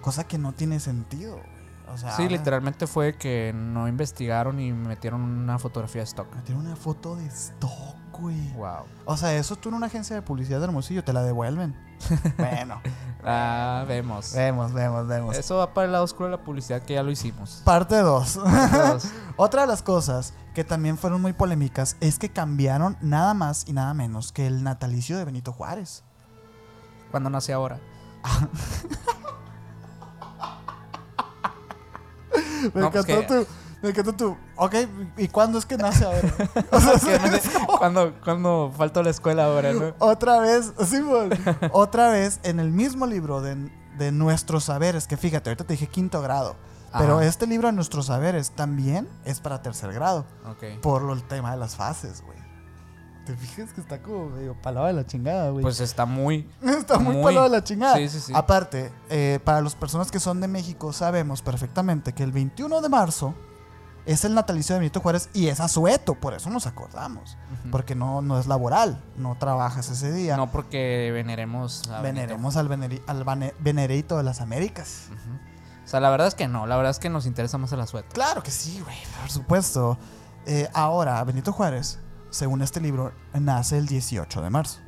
Cosa 0.01 0.23
que 0.25 0.37
no 0.37 0.51
tiene 0.53 0.79
sentido, 0.79 1.33
güey. 1.33 1.59
O 1.93 1.97
sea, 1.97 2.15
Sí, 2.15 2.27
literalmente 2.29 2.85
fue 2.85 3.15
que 3.17 3.51
no 3.55 3.87
investigaron 3.87 4.59
y 4.59 4.71
metieron 4.71 5.21
una 5.21 5.57
fotografía 5.57 6.01
de 6.01 6.05
stock. 6.05 6.27
Tiene 6.43 6.61
una 6.61 6.75
foto 6.75 7.15
de 7.15 7.25
stock, 7.27 7.95
güey. 8.19 8.51
Wow. 8.53 8.85
O 9.05 9.17
sea, 9.17 9.33
eso 9.35 9.55
tú 9.55 9.69
en 9.69 9.75
una 9.75 9.87
agencia 9.87 10.15
de 10.15 10.21
publicidad 10.21 10.59
de 10.59 10.65
Hermosillo 10.65 11.03
te 11.03 11.13
la 11.13 11.23
devuelven. 11.23 11.75
bueno, 12.37 12.81
Ah, 13.23 13.83
vemos. 13.87 14.31
vemos, 14.33 14.71
vemos, 14.73 15.07
vemos. 15.07 15.35
Eso 15.37 15.57
va 15.57 15.73
para 15.73 15.85
el 15.85 15.91
lado 15.91 16.03
oscuro 16.05 16.29
de 16.29 16.37
la 16.37 16.43
publicidad 16.43 16.81
que 16.83 16.93
ya 16.93 17.03
lo 17.03 17.11
hicimos. 17.11 17.61
Parte 17.65 17.97
2. 17.97 18.33
Todos. 18.33 19.07
Otra 19.35 19.61
de 19.61 19.67
las 19.67 19.81
cosas 19.83 20.33
que 20.53 20.63
también 20.63 20.97
fueron 20.97 21.21
muy 21.21 21.33
polémicas 21.33 21.97
es 21.99 22.17
que 22.19 22.29
cambiaron 22.29 22.97
nada 23.01 23.33
más 23.33 23.67
y 23.67 23.73
nada 23.73 23.93
menos 23.93 24.31
que 24.31 24.47
el 24.47 24.63
natalicio 24.63 25.17
de 25.17 25.25
Benito 25.25 25.51
Juárez. 25.51 26.03
Cuando 27.11 27.29
nace 27.29 27.51
ahora. 27.53 27.79
Me 32.73 32.81
No, 32.81 32.91
pues 32.91 33.05
encantó 33.05 33.05
que- 33.05 33.45
tu. 33.45 33.47
Me 33.81 33.89
encantó 33.89 34.13
tu. 34.13 34.37
Ok, 34.57 34.75
¿y 35.17 35.27
cuándo 35.29 35.57
es 35.57 35.65
que 35.65 35.77
nace 35.77 36.03
ahora? 36.05 36.33
O 36.71 36.79
sea, 36.79 37.21
cuando, 37.79 38.13
cuando 38.23 38.73
faltó 38.75 39.01
la 39.03 39.09
escuela 39.09 39.45
ahora, 39.45 39.71
¿no? 39.73 39.93
otra 39.99 40.39
vez, 40.39 40.73
Simón, 40.85 41.29
otra 41.71 42.09
vez 42.09 42.39
en 42.43 42.59
el 42.59 42.71
mismo 42.71 43.05
libro 43.05 43.41
de, 43.41 43.71
de 43.97 44.11
Nuestros 44.11 44.65
Saberes, 44.65 45.07
que 45.07 45.15
fíjate, 45.17 45.49
ahorita 45.49 45.63
te 45.63 45.73
dije 45.73 45.87
quinto 45.87 46.21
grado, 46.21 46.55
pero 46.97 47.21
este 47.21 47.47
libro 47.47 47.67
de 47.67 47.73
Nuestros 47.73 48.07
Saberes 48.07 48.51
también 48.51 49.07
es 49.23 49.39
para 49.39 49.61
tercer 49.61 49.93
grado, 49.93 50.25
Ok. 50.49 50.81
por 50.81 51.01
lo, 51.03 51.13
el 51.13 51.23
tema 51.23 51.51
de 51.51 51.57
las 51.57 51.75
fases, 51.77 52.21
güey. 52.21 52.37
¿Te 53.25 53.35
fijas 53.37 53.71
que 53.73 53.81
está 53.81 54.01
como 54.01 54.29
medio 54.31 54.59
palado 54.59 54.87
de 54.87 54.93
la 54.93 55.05
chingada, 55.05 55.51
güey? 55.51 55.61
Pues 55.61 55.79
está 55.81 56.05
muy. 56.07 56.49
Está 56.63 56.97
muy, 56.97 57.13
Muy. 57.15 57.23
palado 57.23 57.43
de 57.43 57.51
la 57.57 57.63
chingada. 57.63 57.95
Sí, 57.97 58.09
sí, 58.09 58.19
sí. 58.21 58.33
Aparte, 58.35 58.91
eh, 59.09 59.39
para 59.43 59.61
las 59.61 59.75
personas 59.75 60.09
que 60.09 60.19
son 60.19 60.41
de 60.41 60.47
México, 60.47 60.91
sabemos 60.93 61.43
perfectamente 61.43 62.13
que 62.13 62.23
el 62.23 62.31
21 62.31 62.81
de 62.81 62.89
marzo 62.89 63.35
es 64.11 64.25
el 64.25 64.33
natalicio 64.33 64.75
de 64.75 64.79
Benito 64.79 64.99
Juárez 65.01 65.29
y 65.33 65.47
es 65.47 65.59
asueto, 65.59 66.15
por 66.15 66.33
eso 66.33 66.49
nos 66.49 66.65
acordamos. 66.67 67.37
Porque 67.71 67.95
no, 67.95 68.21
no 68.21 68.39
es 68.39 68.47
laboral, 68.47 69.01
no 69.17 69.35
trabajas 69.37 69.89
ese 69.89 70.11
día. 70.11 70.37
No 70.37 70.51
porque 70.51 71.11
veneremos 71.13 71.83
a 71.89 72.01
Benito. 72.01 72.21
Veneremos 72.21 72.55
al, 72.57 72.69
veneri- 72.69 73.01
al 73.07 73.53
venerito 73.59 74.17
de 74.17 74.23
las 74.23 74.41
Américas. 74.41 75.09
O 75.85 75.87
sea, 75.87 75.99
la 75.99 76.09
verdad 76.09 76.27
es 76.27 76.35
que 76.35 76.47
no. 76.47 76.67
La 76.67 76.75
verdad 76.77 76.91
es 76.91 76.99
que 76.99 77.09
nos 77.09 77.25
interesa 77.25 77.57
más 77.57 77.71
el 77.71 77.79
asueto. 77.81 78.09
Claro 78.13 78.43
que 78.43 78.51
sí, 78.51 78.79
güey, 78.83 78.95
por 79.19 79.29
supuesto. 79.31 79.97
Eh, 80.45 80.69
ahora, 80.73 81.23
Benito 81.23 81.51
Juárez, 81.51 81.99
según 82.29 82.61
este 82.61 82.79
libro, 82.79 83.11
nace 83.33 83.77
el 83.77 83.87
18 83.87 84.41
de 84.41 84.49
marzo. 84.49 84.79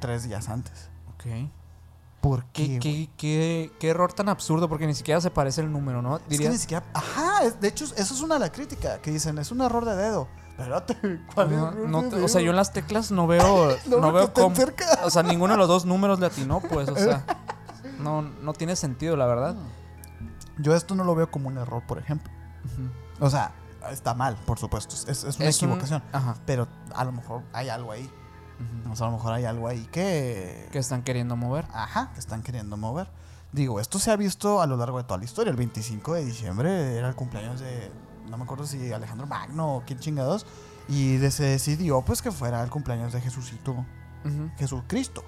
Tres 0.00 0.22
días 0.24 0.48
antes. 0.48 0.88
Ok. 1.14 1.26
¿Por 2.20 2.44
qué? 2.46 2.78
¿Qué, 2.78 2.78
qué, 2.80 3.10
qué, 3.16 3.72
qué 3.80 3.88
error 3.88 4.12
tan 4.12 4.28
absurdo, 4.28 4.68
porque 4.68 4.86
ni 4.86 4.94
siquiera 4.94 5.20
se 5.20 5.30
parece 5.30 5.62
el 5.62 5.72
número, 5.72 6.02
¿no? 6.02 6.18
Es 6.28 6.38
que 6.38 6.48
ni 6.50 6.58
siquiera. 6.58 6.84
Ajá, 6.92 7.48
de 7.48 7.68
hecho, 7.68 7.84
eso 7.84 8.14
es 8.14 8.20
una 8.20 8.34
de 8.34 8.40
la 8.40 8.52
crítica. 8.52 9.00
Que 9.00 9.10
dicen, 9.10 9.38
es 9.38 9.50
un 9.50 9.62
error 9.62 9.84
de 9.86 9.96
dedo. 9.96 10.28
Espérate, 10.58 10.96
¿cuál 11.34 11.50
No, 11.50 11.68
error 11.68 11.88
no 11.88 12.02
de 12.02 12.08
te- 12.10 12.16
dedo? 12.16 12.26
o 12.26 12.28
sea, 12.28 12.40
yo 12.42 12.50
en 12.50 12.56
las 12.56 12.72
teclas 12.74 13.10
no 13.10 13.26
veo. 13.26 13.74
No, 13.86 13.98
no 14.00 14.12
veo 14.12 14.32
cómo. 14.34 14.54
cerca. 14.54 14.84
O 15.04 15.10
sea, 15.10 15.22
ninguno 15.22 15.54
de 15.54 15.58
los 15.58 15.68
dos 15.68 15.86
números 15.86 16.20
le 16.20 16.26
atinó, 16.26 16.60
pues. 16.60 16.88
O 16.90 16.96
sea, 16.96 17.24
no, 17.98 18.20
no 18.22 18.52
tiene 18.52 18.76
sentido, 18.76 19.16
la 19.16 19.26
verdad. 19.26 19.56
Yo 20.58 20.74
esto 20.74 20.94
no 20.94 21.04
lo 21.04 21.14
veo 21.14 21.30
como 21.30 21.48
un 21.48 21.56
error, 21.56 21.82
por 21.86 21.96
ejemplo. 21.98 22.30
O 23.18 23.30
sea, 23.30 23.52
está 23.90 24.12
mal, 24.12 24.36
por 24.44 24.58
supuesto. 24.58 24.94
Es, 24.94 25.24
es 25.24 25.36
una 25.38 25.46
Es 25.48 25.62
un- 25.62 25.70
equivocación. 25.70 26.02
Ajá. 26.12 26.36
Pero 26.44 26.68
a 26.94 27.04
lo 27.04 27.12
mejor 27.12 27.42
hay 27.54 27.70
algo 27.70 27.92
ahí. 27.92 28.10
O 28.90 28.96
sea, 28.96 29.06
a 29.06 29.10
lo 29.10 29.16
mejor 29.16 29.32
hay 29.32 29.44
algo 29.44 29.68
ahí 29.68 29.86
que. 29.92 30.68
Que 30.72 30.78
están 30.78 31.02
queriendo 31.02 31.36
mover. 31.36 31.66
Ajá, 31.72 32.10
que 32.12 32.20
están 32.20 32.42
queriendo 32.42 32.76
mover. 32.76 33.08
Digo, 33.52 33.80
esto 33.80 33.98
se 33.98 34.10
ha 34.10 34.16
visto 34.16 34.60
a 34.62 34.66
lo 34.66 34.76
largo 34.76 34.98
de 34.98 35.04
toda 35.04 35.18
la 35.18 35.24
historia. 35.24 35.50
El 35.50 35.56
25 35.56 36.14
de 36.14 36.24
diciembre 36.24 36.96
era 36.96 37.08
el 37.08 37.14
cumpleaños 37.14 37.60
de. 37.60 37.90
No 38.28 38.36
me 38.36 38.44
acuerdo 38.44 38.66
si 38.66 38.92
Alejandro 38.92 39.26
Magno 39.26 39.76
o 39.76 39.82
quién 39.86 39.98
chingados. 39.98 40.46
Y 40.88 41.16
de- 41.18 41.30
se 41.30 41.44
decidió 41.44 42.02
pues 42.02 42.20
que 42.22 42.30
fuera 42.32 42.62
el 42.62 42.70
cumpleaños 42.70 43.12
de 43.12 43.20
Jesucito. 43.20 43.72
Ujú. 44.24 44.50
Jesucristo. 44.58 45.22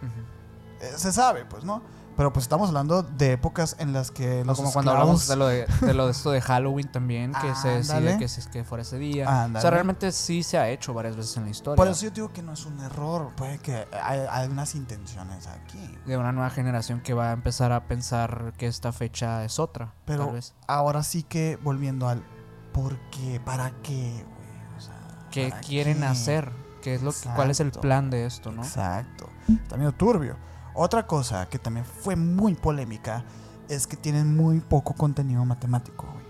Ujú. 0.00 0.84
Eh, 0.86 0.92
se 0.96 1.12
sabe, 1.12 1.44
pues, 1.44 1.64
¿no? 1.64 1.82
Pero 2.18 2.32
pues 2.32 2.46
estamos 2.46 2.70
hablando 2.70 3.04
de 3.04 3.34
épocas 3.34 3.76
en 3.78 3.92
las 3.92 4.10
que 4.10 4.44
los 4.44 4.56
como 4.56 4.72
cuando 4.72 4.90
hablamos 4.90 5.28
de 5.28 5.36
lo 5.36 5.46
de, 5.46 5.66
de 5.82 5.94
lo 5.94 6.06
de 6.06 6.10
esto 6.10 6.32
de 6.32 6.40
Halloween 6.40 6.90
también, 6.90 7.32
que 7.32 7.54
se 7.54 7.68
decide 7.68 7.96
Ándale. 7.96 8.18
que, 8.18 8.24
es 8.24 8.48
que 8.48 8.64
fuera 8.64 8.82
ese 8.82 8.98
día. 8.98 9.48
O 9.54 9.60
sea, 9.60 9.70
realmente 9.70 10.10
sí 10.10 10.42
se 10.42 10.58
ha 10.58 10.68
hecho 10.68 10.92
varias 10.92 11.14
veces 11.14 11.36
en 11.36 11.44
la 11.44 11.50
historia. 11.50 11.76
Por 11.76 11.86
eso 11.86 12.02
yo 12.02 12.10
digo 12.10 12.32
que 12.32 12.42
no 12.42 12.54
es 12.54 12.66
un 12.66 12.80
error, 12.80 13.30
puede 13.36 13.58
que 13.58 13.86
hay, 14.02 14.18
hay 14.28 14.48
unas 14.48 14.74
intenciones 14.74 15.46
aquí. 15.46 15.96
De 16.06 16.16
una 16.16 16.32
nueva 16.32 16.50
generación 16.50 17.02
que 17.02 17.14
va 17.14 17.30
a 17.30 17.32
empezar 17.32 17.70
a 17.70 17.86
pensar 17.86 18.52
que 18.58 18.66
esta 18.66 18.90
fecha 18.90 19.44
es 19.44 19.60
otra. 19.60 19.94
Pero 20.04 20.24
tal 20.24 20.34
vez. 20.34 20.54
ahora 20.66 21.04
sí 21.04 21.22
que 21.22 21.56
volviendo 21.62 22.08
al 22.08 22.24
¿por 22.72 22.98
qué? 23.10 23.40
¿Para 23.44 23.70
qué, 23.84 24.24
güey? 24.26 24.76
O 24.76 24.80
sea, 24.80 25.28
¿Qué 25.30 25.50
¿para 25.50 25.60
quieren 25.60 25.98
qué? 25.98 26.04
hacer? 26.06 26.50
¿Qué 26.82 26.96
es 26.96 27.02
lo 27.02 27.12
que, 27.12 27.28
¿Cuál 27.36 27.52
es 27.52 27.60
el 27.60 27.70
plan 27.70 28.10
de 28.10 28.26
esto, 28.26 28.50
no? 28.50 28.64
Exacto. 28.64 29.28
Está 29.48 29.76
medio 29.76 29.92
turbio. 29.92 30.47
Otra 30.80 31.08
cosa 31.08 31.48
que 31.48 31.58
también 31.58 31.84
fue 31.84 32.14
muy 32.14 32.54
polémica 32.54 33.24
es 33.68 33.88
que 33.88 33.96
tienen 33.96 34.36
muy 34.36 34.60
poco 34.60 34.94
contenido 34.94 35.44
matemático, 35.44 36.06
güey. 36.12 36.24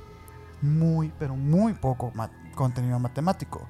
Muy, 0.63 1.13
pero 1.19 1.37
muy 1.37 1.75
poco 1.75 2.11
contenido 2.55 2.99
matemático. 2.99 3.61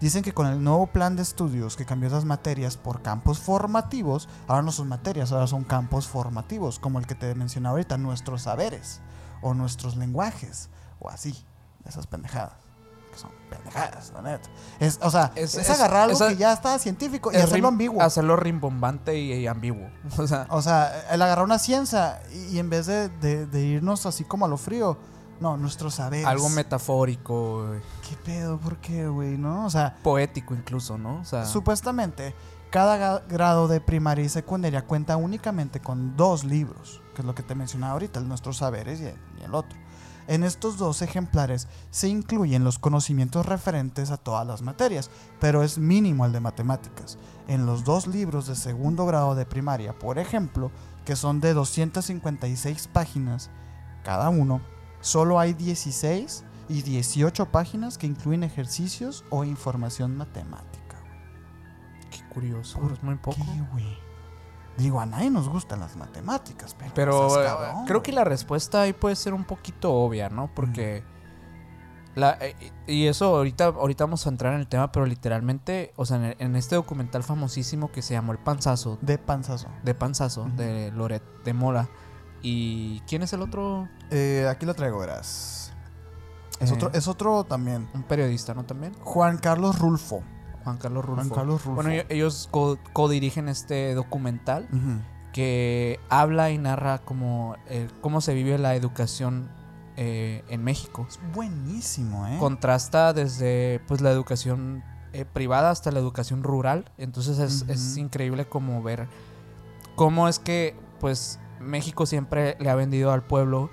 Dicen 0.00 0.22
que 0.22 0.32
con 0.32 0.46
el 0.46 0.62
nuevo 0.62 0.86
plan 0.86 1.16
de 1.16 1.22
estudios 1.22 1.74
que 1.74 1.84
cambió 1.84 2.06
esas 2.06 2.24
materias 2.24 2.76
por 2.76 3.02
campos 3.02 3.40
formativos, 3.40 4.28
ahora 4.46 4.62
no 4.62 4.70
son 4.70 4.86
materias, 4.86 5.32
ahora 5.32 5.48
son 5.48 5.64
campos 5.64 6.06
formativos, 6.06 6.78
como 6.78 7.00
el 7.00 7.08
que 7.08 7.16
te 7.16 7.34
mencioné 7.34 7.70
ahorita, 7.70 7.98
nuestros 7.98 8.42
saberes 8.42 9.00
o 9.42 9.54
nuestros 9.54 9.96
lenguajes, 9.96 10.70
o 11.00 11.08
así, 11.08 11.34
esas 11.84 12.06
pendejadas. 12.06 12.67
Que 13.18 13.22
son 13.22 13.30
pendejadas, 13.50 14.12
la 14.14 14.22
neta. 14.22 14.48
Es, 14.78 14.98
o 15.02 15.10
sea, 15.10 15.32
es, 15.34 15.56
agarrar 15.70 16.02
algo 16.10 16.18
que 16.28 16.36
ya 16.36 16.52
está 16.52 16.78
científico 16.78 17.30
y 17.32 17.36
hacerlo 17.36 17.68
ambiguo. 17.68 18.00
Hacerlo 18.02 18.36
rimbombante 18.36 19.18
y, 19.18 19.32
y 19.32 19.46
ambiguo. 19.46 19.88
O 20.18 20.26
sea, 20.26 20.46
O 20.50 20.62
sea, 20.62 21.06
el 21.10 21.20
agarrar 21.22 21.44
una 21.44 21.58
ciencia 21.58 22.20
y, 22.32 22.56
y 22.56 22.58
en 22.58 22.70
vez 22.70 22.86
de, 22.86 23.08
de- 23.08 23.46
de 23.46 23.60
irnos 23.62 24.06
así 24.06 24.24
como 24.24 24.44
a 24.44 24.48
lo 24.48 24.56
frío, 24.56 24.96
no, 25.40 25.56
nuestro 25.56 25.90
saber. 25.90 26.26
algo 26.26 26.48
metafórico, 26.48 27.66
¿Qué 28.08 28.16
pedo? 28.16 28.58
¿Por 28.58 28.76
qué, 28.78 29.06
güey? 29.08 29.36
¿No? 29.38 29.66
O 29.66 29.70
sea, 29.70 29.96
poético 30.02 30.54
incluso, 30.54 30.98
¿no? 30.98 31.20
O 31.20 31.24
sea, 31.24 31.44
supuestamente, 31.46 32.34
cada 32.70 33.20
grado 33.20 33.68
de 33.68 33.80
primaria 33.80 34.24
y 34.24 34.28
secundaria 34.28 34.82
cuenta 34.84 35.16
únicamente 35.16 35.80
con 35.80 36.16
dos 36.16 36.44
libros, 36.44 37.00
que 37.14 37.22
es 37.22 37.26
lo 37.26 37.34
que 37.34 37.42
te 37.42 37.54
mencionaba 37.54 37.92
ahorita, 37.92 38.18
el 38.20 38.26
nuestros 38.28 38.56
saberes 38.58 39.00
y 39.00 39.06
el, 39.06 39.16
y 39.40 39.44
el 39.44 39.54
otro. 39.54 39.78
En 40.28 40.44
estos 40.44 40.76
dos 40.76 41.00
ejemplares 41.00 41.68
se 41.90 42.08
incluyen 42.08 42.62
los 42.62 42.78
conocimientos 42.78 43.46
referentes 43.46 44.10
a 44.10 44.18
todas 44.18 44.46
las 44.46 44.60
materias, 44.60 45.10
pero 45.40 45.62
es 45.62 45.78
mínimo 45.78 46.26
el 46.26 46.32
de 46.32 46.40
matemáticas. 46.40 47.16
En 47.48 47.64
los 47.64 47.82
dos 47.82 48.06
libros 48.06 48.46
de 48.46 48.54
segundo 48.54 49.06
grado 49.06 49.34
de 49.34 49.46
primaria, 49.46 49.98
por 49.98 50.18
ejemplo, 50.18 50.70
que 51.06 51.16
son 51.16 51.40
de 51.40 51.54
256 51.54 52.88
páginas 52.88 53.48
cada 54.04 54.28
uno, 54.28 54.60
solo 55.00 55.40
hay 55.40 55.54
16 55.54 56.44
y 56.68 56.82
18 56.82 57.46
páginas 57.46 57.96
que 57.96 58.06
incluyen 58.06 58.42
ejercicios 58.42 59.24
o 59.30 59.44
información 59.44 60.14
matemática. 60.18 61.02
qué 62.10 62.22
curioso. 62.28 62.78
¿Por 62.78 62.92
Es 62.92 63.02
muy 63.02 63.16
poco. 63.16 63.38
Digo, 64.78 65.00
a 65.00 65.06
nadie 65.06 65.28
nos 65.28 65.48
gustan 65.48 65.80
las 65.80 65.96
matemáticas, 65.96 66.74
pero, 66.94 67.42
eh, 67.42 67.44
cabrón, 67.46 67.84
creo 67.86 68.02
que 68.02 68.12
la 68.12 68.24
respuesta 68.24 68.80
ahí 68.82 68.92
puede 68.94 69.16
ser 69.16 69.34
un 69.34 69.44
poquito 69.44 69.92
obvia, 69.92 70.30
¿no? 70.30 70.48
Porque 70.54 71.02
la, 72.14 72.38
eh, 72.40 72.54
y 72.86 73.06
eso 73.06 73.36
ahorita, 73.36 73.66
ahorita 73.66 74.04
vamos 74.04 74.24
a 74.26 74.30
entrar 74.30 74.54
en 74.54 74.60
el 74.60 74.68
tema, 74.68 74.90
pero 74.92 75.04
literalmente, 75.04 75.92
o 75.96 76.06
sea, 76.06 76.16
en, 76.16 76.36
en 76.38 76.56
este 76.56 76.76
documental 76.76 77.22
famosísimo 77.24 77.90
que 77.92 78.02
se 78.02 78.14
llamó 78.14 78.32
El 78.32 78.38
Panzazo, 78.38 78.98
de 79.02 79.18
panzazo. 79.18 79.68
de 79.82 79.94
Panzazo, 79.94 80.46
de 80.56 80.90
Loret 80.92 81.22
de 81.44 81.52
Mola. 81.52 81.88
¿Y 82.40 83.00
quién 83.00 83.22
es 83.24 83.32
el 83.32 83.42
otro? 83.42 83.88
Eh, 84.10 84.46
aquí 84.48 84.64
lo 84.64 84.74
traigo, 84.74 84.98
verás. 85.00 85.72
Es, 86.60 86.70
Eh. 86.70 86.74
otro, 86.74 86.90
es 86.92 87.08
otro 87.08 87.42
también. 87.44 87.88
Un 87.94 88.04
periodista, 88.04 88.54
¿no? 88.54 88.64
También. 88.64 88.94
Juan 89.02 89.38
Carlos 89.38 89.78
Rulfo. 89.78 90.22
Juan 90.68 90.78
Carlos 90.78 91.04
Rulfo. 91.04 91.22
Juan 91.22 91.28
Carlos 91.34 91.64
Rulfo. 91.64 91.74
Bueno, 91.74 91.90
ellos- 91.90 92.06
ellos 92.08 92.48
co- 92.50 92.78
co-dirigen 92.92 93.48
este 93.48 93.94
documental 93.94 94.68
que 95.32 96.00
habla 96.08 96.50
y 96.50 96.58
narra 96.58 96.98
como 96.98 97.56
eh, 97.68 97.88
cómo 98.00 98.20
se 98.20 98.34
vive 98.34 98.58
la 98.58 98.74
educación 98.74 99.48
eh, 99.96 100.44
en 100.48 100.62
México. 100.64 101.06
Es 101.08 101.18
buenísimo, 101.34 102.26
¿eh? 102.26 102.36
Contrasta 102.38 103.12
desde 103.12 103.80
pues 103.88 104.00
la 104.00 104.10
educación 104.10 104.82
eh, 105.12 105.24
privada 105.24 105.70
hasta 105.70 105.90
la 105.90 105.98
educación 105.98 106.42
rural. 106.42 106.84
Entonces 106.98 107.38
es, 107.38 107.64
es 107.68 107.96
increíble 107.96 108.46
como 108.48 108.82
ver 108.82 109.06
cómo 109.96 110.28
es 110.28 110.38
que 110.38 110.76
pues 111.00 111.38
México 111.60 112.06
siempre 112.06 112.56
le 112.60 112.70
ha 112.70 112.74
vendido 112.74 113.10
al 113.12 113.22
pueblo 113.24 113.70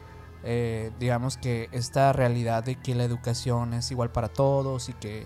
eh, 0.48 0.92
digamos 1.00 1.38
que 1.38 1.70
esta 1.72 2.14
realidad 2.14 2.64
de 2.64 2.76
que 2.76 2.94
la 2.96 3.04
educación 3.04 3.74
es 3.74 3.90
igual 3.92 4.12
para 4.12 4.28
todos 4.28 4.90
y 4.90 4.94
que 4.94 5.26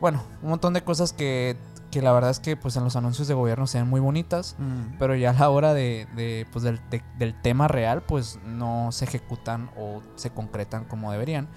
bueno, 0.00 0.22
un 0.42 0.50
montón 0.50 0.72
de 0.74 0.82
cosas 0.82 1.12
que, 1.12 1.56
que 1.90 2.02
la 2.02 2.12
verdad 2.12 2.30
es 2.30 2.40
que 2.40 2.56
pues 2.56 2.76
en 2.76 2.84
los 2.84 2.96
anuncios 2.96 3.28
de 3.28 3.34
gobierno 3.34 3.66
sean 3.66 3.88
muy 3.88 4.00
bonitas. 4.00 4.56
Mm. 4.58 4.98
Pero 4.98 5.14
ya 5.14 5.30
a 5.30 5.32
la 5.34 5.50
hora 5.50 5.72
de, 5.74 6.06
de, 6.16 6.46
pues, 6.52 6.62
del, 6.64 6.80
de- 6.90 7.02
del 7.18 7.40
tema 7.42 7.68
real, 7.68 8.02
pues 8.02 8.38
no 8.44 8.92
se 8.92 9.04
ejecutan 9.06 9.70
o 9.76 10.02
se 10.16 10.30
concretan 10.30 10.84
como 10.84 11.10
deberían. 11.12 11.48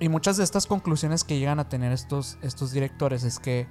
Y 0.00 0.08
muchas 0.08 0.36
de 0.36 0.44
estas 0.44 0.66
conclusiones 0.66 1.22
que 1.24 1.38
llegan 1.38 1.60
a 1.60 1.68
tener 1.68 1.92
estos, 1.92 2.36
estos 2.42 2.72
directores 2.72 3.22
es 3.24 3.38
que 3.38 3.68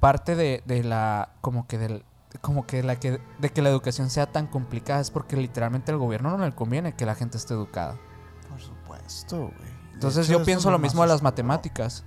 parte 0.00 0.34
de, 0.36 0.62
de 0.66 0.82
la. 0.84 1.30
como 1.40 1.66
que 1.66 1.78
del. 1.78 2.04
como 2.40 2.66
que 2.66 2.82
la 2.82 2.96
que 2.96 3.20
de 3.38 3.50
que 3.50 3.62
la 3.62 3.68
educación 3.68 4.10
sea 4.10 4.26
tan 4.30 4.46
complicada 4.46 5.00
es 5.00 5.10
porque 5.10 5.36
literalmente 5.36 5.92
al 5.92 5.98
gobierno 5.98 6.36
no 6.36 6.44
le 6.44 6.52
conviene 6.54 6.94
que 6.94 7.06
la 7.06 7.14
gente 7.14 7.36
esté 7.36 7.54
educada. 7.54 7.96
Por 8.48 8.60
supuesto, 8.60 9.38
güey. 9.56 9.77
Entonces 9.98 10.28
hecho, 10.28 10.38
yo 10.38 10.44
pienso 10.44 10.70
lo 10.70 10.78
mismo 10.78 11.02
de 11.02 11.08
las 11.08 11.22
matemáticas. 11.22 12.04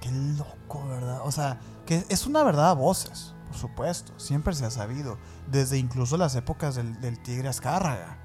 Qué 0.00 0.10
loco, 0.10 0.88
¿verdad? 0.88 1.20
O 1.24 1.30
sea, 1.30 1.60
que 1.84 2.06
es 2.08 2.26
una 2.26 2.42
verdad 2.42 2.70
a 2.70 2.72
voces, 2.72 3.34
por 3.46 3.56
supuesto. 3.58 4.18
Siempre 4.18 4.54
se 4.54 4.64
ha 4.64 4.70
sabido. 4.70 5.18
Desde 5.46 5.76
incluso 5.76 6.16
las 6.16 6.34
épocas 6.34 6.76
del, 6.76 6.98
del 7.02 7.22
Tigre 7.22 7.48
Azcárraga. 7.48 8.16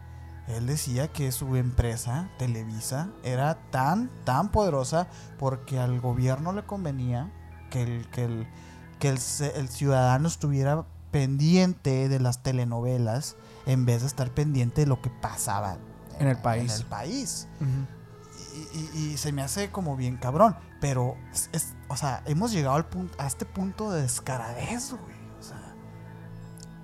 Él 0.47 0.65
decía 0.65 1.09
que 1.09 1.33
su 1.33 1.57
empresa, 1.57 2.29
Televisa, 2.37 3.09
era 3.23 3.55
tan, 3.69 4.09
tan 4.23 4.49
poderosa 4.49 5.07
porque 5.39 5.77
al 5.77 5.99
gobierno 5.99 6.53
le 6.53 6.63
convenía 6.63 7.33
que 7.69 7.83
el, 7.83 8.09
que 8.11 8.23
el, 8.23 8.47
que 8.99 9.09
el, 9.09 9.19
ciudadano 9.69 10.29
estuviera 10.29 10.85
pendiente 11.11 12.07
de 12.07 12.19
las 12.21 12.43
telenovelas 12.43 13.35
en 13.65 13.85
vez 13.85 14.01
de 14.01 14.07
estar 14.07 14.31
pendiente 14.31 14.81
de 14.81 14.87
lo 14.87 15.01
que 15.01 15.09
pasaba 15.09 15.77
En 16.19 16.27
el 16.27 16.37
país. 16.37 16.71
En 16.71 16.81
el 16.81 16.85
país. 16.85 17.47
Y, 18.73 18.77
y- 18.79 19.13
y 19.13 19.17
se 19.17 19.31
me 19.31 19.41
hace 19.41 19.71
como 19.71 19.95
bien 19.95 20.17
cabrón. 20.17 20.55
Pero, 20.81 21.15
es, 21.33 21.49
es- 21.51 21.73
o 21.89 21.97
sea, 21.97 22.21
hemos 22.25 22.51
llegado 22.51 22.75
al 22.75 22.85
punto, 22.85 23.15
a 23.21 23.27
este 23.27 23.45
punto 23.45 23.91
de 23.91 24.01
descaradez, 24.03 24.91
güey. 24.91 25.15
O 25.39 25.43
sea, 25.43 25.61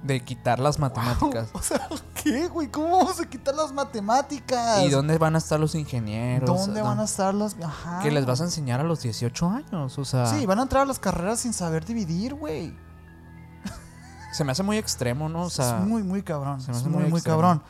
De 0.04 0.24
quitar 0.24 0.60
las 0.60 0.80
matemáticas. 0.80 1.50
O 1.54 1.62
sea, 1.62 1.88
¿qué, 2.24 2.48
güey? 2.48 2.70
¿Cómo 2.70 2.98
vamos 2.98 3.20
a 3.20 3.26
quitar 3.30 3.56
las 3.56 3.72
matemáticas? 3.72 4.84
¿Y 4.84 4.90
dónde 4.90 5.18
van 5.18 5.36
a 5.36 5.38
estar 5.38 5.60
los 5.60 5.76
ingenieros? 5.76 6.48
¿Dónde 6.48 6.80
No. 6.82 6.88
van 6.88 7.00
a 7.00 7.04
estar 7.06 7.34
los.? 7.34 7.56
Ajá. 7.64 8.00
Que 8.02 8.12
les 8.12 8.26
vas 8.26 8.42
a 8.42 8.46
enseñar 8.46 8.80
a 8.80 8.84
los 8.84 9.02
18 9.02 9.48
años. 9.50 9.98
O 9.98 10.06
sea, 10.06 10.26
Sí, 10.28 10.46
van 10.46 10.60
a 10.60 10.64
entrar 10.64 10.84
a 10.84 10.86
las 10.86 11.00
carreras 11.00 11.40
sin 11.42 11.54
saber 11.54 11.86
dividir, 11.86 12.34
güey. 12.36 12.76
se 14.34 14.44
me 14.44 14.52
hace 14.54 14.64
muy 14.64 14.78
extremo, 14.78 15.28
¿no? 15.30 15.44
O 15.44 15.50
sea, 15.50 15.80
es 15.80 15.86
muy, 15.86 16.04
muy 16.04 16.22
cabrón. 16.24 16.62
se 16.62 16.68
me 16.72 16.78
Es 16.78 16.82
hace 16.82 16.90
muy, 16.90 17.04
muy 17.04 17.12
muy 17.12 17.22
cabrón. 17.22 17.62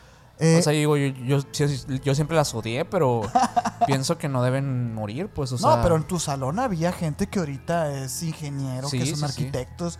Eh, 0.43 0.57
o 0.59 0.61
sea, 0.63 0.73
digo, 0.73 0.97
yo, 0.97 1.07
yo, 1.07 1.37
yo- 1.53 1.95
yo 1.97 2.15
siempre 2.15 2.35
las 2.35 2.53
odié, 2.55 2.83
pero 2.83 3.21
pienso 3.85 4.17
que 4.17 4.27
no 4.27 4.41
deben 4.41 4.93
morir, 4.93 5.29
pues, 5.29 5.51
o 5.51 5.57
sea. 5.57 5.75
no, 5.77 5.83
pero 5.83 5.95
en 5.95 6.03
tu 6.03 6.19
salón 6.19 6.57
había 6.59 6.91
gente 6.91 7.27
que 7.27 7.39
ahorita 7.39 7.91
es 7.93 8.23
ingeniero, 8.23 8.89
Sí, 8.89 8.97
que 8.99 9.05
son 9.05 9.15
sí, 9.15 9.19
sí. 9.19 9.25
arquitectos. 9.25 9.99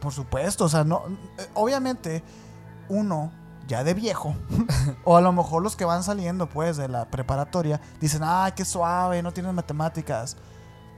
Por 0.00 0.12
supuesto, 0.12 0.64
o 0.64 0.68
sea, 0.68 0.84
no. 0.84 1.02
eh, 1.38 1.46
Obviamente, 1.54 2.22
uno 2.88 3.32
ya 3.68 3.82
de 3.84 3.94
viejo, 3.94 4.34
o 5.04 5.16
a 5.16 5.20
lo 5.20 5.32
mejor 5.32 5.62
los 5.62 5.76
que 5.76 5.84
van 5.84 6.02
saliendo, 6.02 6.48
pues, 6.48 6.76
de 6.76 6.88
la 6.88 7.10
preparatoria, 7.10 7.80
dicen, 8.00 8.22
ay, 8.24 8.52
qué 8.56 8.64
suave, 8.64 9.22
no 9.22 9.32
tienes 9.32 9.52
matemáticas. 9.52 10.36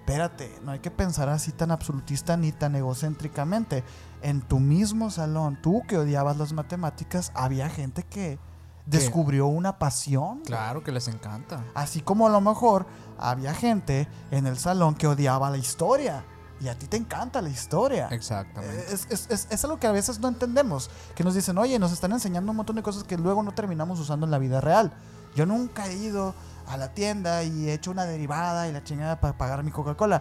Espérate, 0.01 0.55
no 0.65 0.71
hay 0.73 0.79
que 0.79 0.91
pensar 0.91 1.29
así 1.29 1.53
tan 1.53 1.71
absolutista 1.71 2.37
ni 2.37 2.53
tan 2.53 2.75
egocéntricamente. 2.77 3.85
En 4.23 4.41
tu 4.41 4.59
mismo 4.59 5.11
salón, 5.11 5.59
tú 5.63 5.83
que 5.87 5.99
odiabas 5.99 6.37
las 6.39 6.53
matemáticas, 6.53 7.31
había 7.35 7.69
gente 7.69 8.03
que 8.05 8.39
descubrió 8.91 9.47
una 9.47 9.79
pasión. 9.79 10.41
Claro 10.45 10.83
que 10.83 10.93
les 10.93 11.09
encanta. 11.09 11.65
Así 11.75 12.01
como 12.01 12.27
a 12.27 12.31
lo 12.31 12.41
mejor 12.41 12.87
había 13.19 13.55
gente 13.55 14.09
en 14.31 14.47
el 14.47 14.59
salón 14.59 14.95
que 14.95 15.07
odiaba 15.07 15.51
la 15.51 15.57
historia. 15.59 16.25
Y 16.61 16.67
a 16.69 16.77
ti 16.77 16.87
te 16.89 16.97
encanta 16.97 17.41
la 17.41 17.51
historia. 17.51 18.09
Exactamente. 18.11 18.93
Es, 18.93 19.07
es, 19.11 19.29
es, 19.31 19.47
es 19.49 19.65
algo 19.65 19.79
que 19.79 19.87
a 19.87 19.93
veces 19.93 20.19
no 20.19 20.27
entendemos. 20.29 20.91
Que 21.15 21.23
nos 21.23 21.35
dicen, 21.35 21.57
oye, 21.59 21.79
nos 21.79 21.93
están 21.93 22.11
enseñando 22.13 22.51
un 22.51 22.57
montón 22.57 22.75
de 22.77 22.83
cosas 22.83 23.05
que 23.05 23.17
luego 23.17 23.43
no 23.45 23.53
terminamos 23.53 24.01
usando 24.01 24.27
en 24.27 24.33
la 24.33 24.39
vida 24.39 24.61
real. 24.61 24.93
Yo 25.37 25.47
nunca 25.47 25.87
he 25.87 25.95
ido 25.97 26.35
a 26.67 26.77
la 26.77 26.93
tienda 26.95 27.45
y 27.45 27.69
he 27.69 27.75
hecho 27.75 27.93
una 27.93 28.07
derivada 28.07 28.67
y 28.69 28.73
la 28.73 28.83
chingada 28.83 29.21
para 29.21 29.39
pagar 29.39 29.63
mi 29.63 29.71
Coca-Cola. 29.71 30.21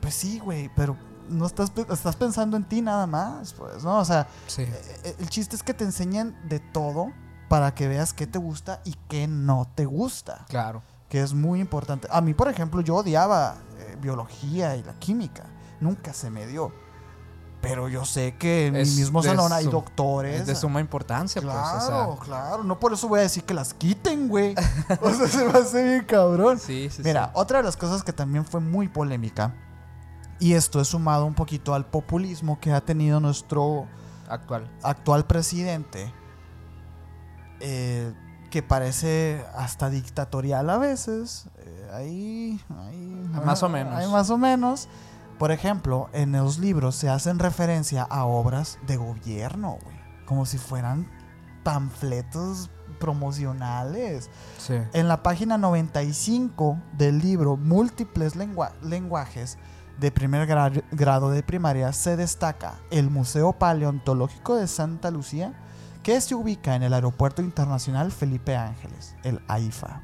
Pues 0.00 0.14
sí, 0.14 0.38
güey, 0.38 0.70
pero 0.76 0.96
no 1.28 1.46
estás, 1.46 1.72
estás 1.90 2.14
pensando 2.16 2.56
en 2.56 2.64
ti 2.64 2.80
nada 2.80 3.06
más, 3.08 3.52
pues, 3.54 3.82
¿no? 3.82 3.98
O 3.98 4.04
sea, 4.04 4.28
Sí. 4.46 4.62
eh, 4.62 5.00
eh, 5.04 5.16
el 5.18 5.28
chiste 5.28 5.56
es 5.56 5.62
que 5.64 5.74
te 5.74 5.82
enseñen 5.84 6.36
de 6.48 6.60
todo 6.60 7.08
para 7.52 7.74
que 7.74 7.86
veas 7.86 8.14
qué 8.14 8.26
te 8.26 8.38
gusta 8.38 8.80
y 8.82 8.94
qué 9.10 9.26
no 9.28 9.68
te 9.74 9.84
gusta, 9.84 10.46
Claro. 10.48 10.82
que 11.10 11.20
es 11.20 11.34
muy 11.34 11.60
importante. 11.60 12.08
A 12.10 12.22
mí, 12.22 12.32
por 12.32 12.48
ejemplo, 12.48 12.80
yo 12.80 12.96
odiaba 12.96 13.56
eh, 13.78 13.98
biología 14.00 14.74
y 14.74 14.82
la 14.82 14.94
química, 14.98 15.44
nunca 15.78 16.14
se 16.14 16.30
me 16.30 16.46
dio. 16.46 16.72
Pero 17.60 17.90
yo 17.90 18.06
sé 18.06 18.36
que 18.38 18.68
en 18.68 18.76
Es 18.76 18.92
mi 18.94 19.00
mismo 19.02 19.22
salón 19.22 19.52
hay 19.52 19.66
doctores. 19.66 20.40
Es 20.40 20.46
de 20.46 20.54
suma 20.54 20.80
importancia, 20.80 21.42
Claro, 21.42 22.06
pues. 22.16 22.18
O 22.18 22.24
claro. 22.24 22.64
No 22.64 22.80
por 22.80 22.94
eso 22.94 23.06
voy 23.06 23.18
a 23.20 23.22
decir 23.24 23.44
que 23.44 23.52
las 23.52 23.74
quiten, 23.74 24.28
güey. 24.28 24.54
o 25.02 25.10
sea, 25.12 25.28
se 25.28 25.44
me 25.44 25.58
hace 25.58 25.84
bien 25.84 26.04
cabrón. 26.06 26.58
sí, 26.58 26.88
sí, 26.90 27.02
Mira, 27.04 27.26
sí. 27.26 27.30
otra 27.34 27.58
de 27.58 27.64
las 27.64 27.76
cosas 27.76 28.02
que 28.02 28.14
también 28.14 28.46
fue 28.46 28.60
muy 28.60 28.88
polémica, 28.88 29.54
y 30.40 30.54
esto 30.54 30.80
es 30.80 30.88
sumado 30.88 31.26
un 31.26 31.34
poquito 31.34 31.74
al 31.74 31.84
populismo 31.84 32.58
que 32.60 32.72
ha 32.72 32.80
tenido 32.80 33.20
nuestro 33.20 33.86
Actual. 34.26 34.68
actual 34.82 35.26
presidente, 35.26 36.12
eh, 37.62 38.12
que 38.50 38.62
parece 38.62 39.42
hasta 39.56 39.88
dictatorial 39.88 40.68
a 40.68 40.76
veces. 40.78 41.46
eh, 41.58 41.90
ahí, 41.94 42.60
ahí, 42.86 43.30
Más 43.46 43.62
o 43.62 43.68
menos. 43.70 43.94
Ahí 43.94 44.06
más 44.10 44.28
o 44.30 44.36
menos. 44.36 44.88
Por 45.38 45.50
ejemplo, 45.52 46.08
en 46.12 46.32
los 46.32 46.58
libros 46.58 46.94
se 46.94 47.08
hacen 47.08 47.38
referencia 47.38 48.02
a 48.02 48.24
obras 48.26 48.78
de 48.86 48.96
gobierno, 48.96 49.78
güey. 49.82 49.96
Como 50.26 50.44
si 50.46 50.58
fueran 50.58 51.08
panfletos 51.64 52.70
promocionales. 53.00 54.30
Sí. 54.58 54.74
En 54.92 55.08
la 55.08 55.22
página 55.22 55.58
95 55.58 56.78
del 56.96 57.18
libro 57.20 57.56
Múltiples 57.56 58.36
lengua- 58.36 58.72
lenguajes 58.82 59.58
de 59.98 60.10
primer 60.10 60.48
gra- 60.48 60.82
grado 60.92 61.30
de 61.30 61.42
primaria 61.42 61.92
se 61.92 62.16
destaca 62.16 62.74
el 62.90 63.10
Museo 63.10 63.52
Paleontológico 63.52 64.56
de 64.56 64.66
Santa 64.66 65.10
Lucía, 65.10 65.52
que 66.02 66.20
se 66.20 66.34
ubica 66.34 66.74
en 66.74 66.82
el 66.82 66.92
Aeropuerto 66.94 67.42
Internacional 67.42 68.10
Felipe 68.10 68.56
Ángeles, 68.56 69.16
el 69.22 69.40
AIFA. 69.48 70.02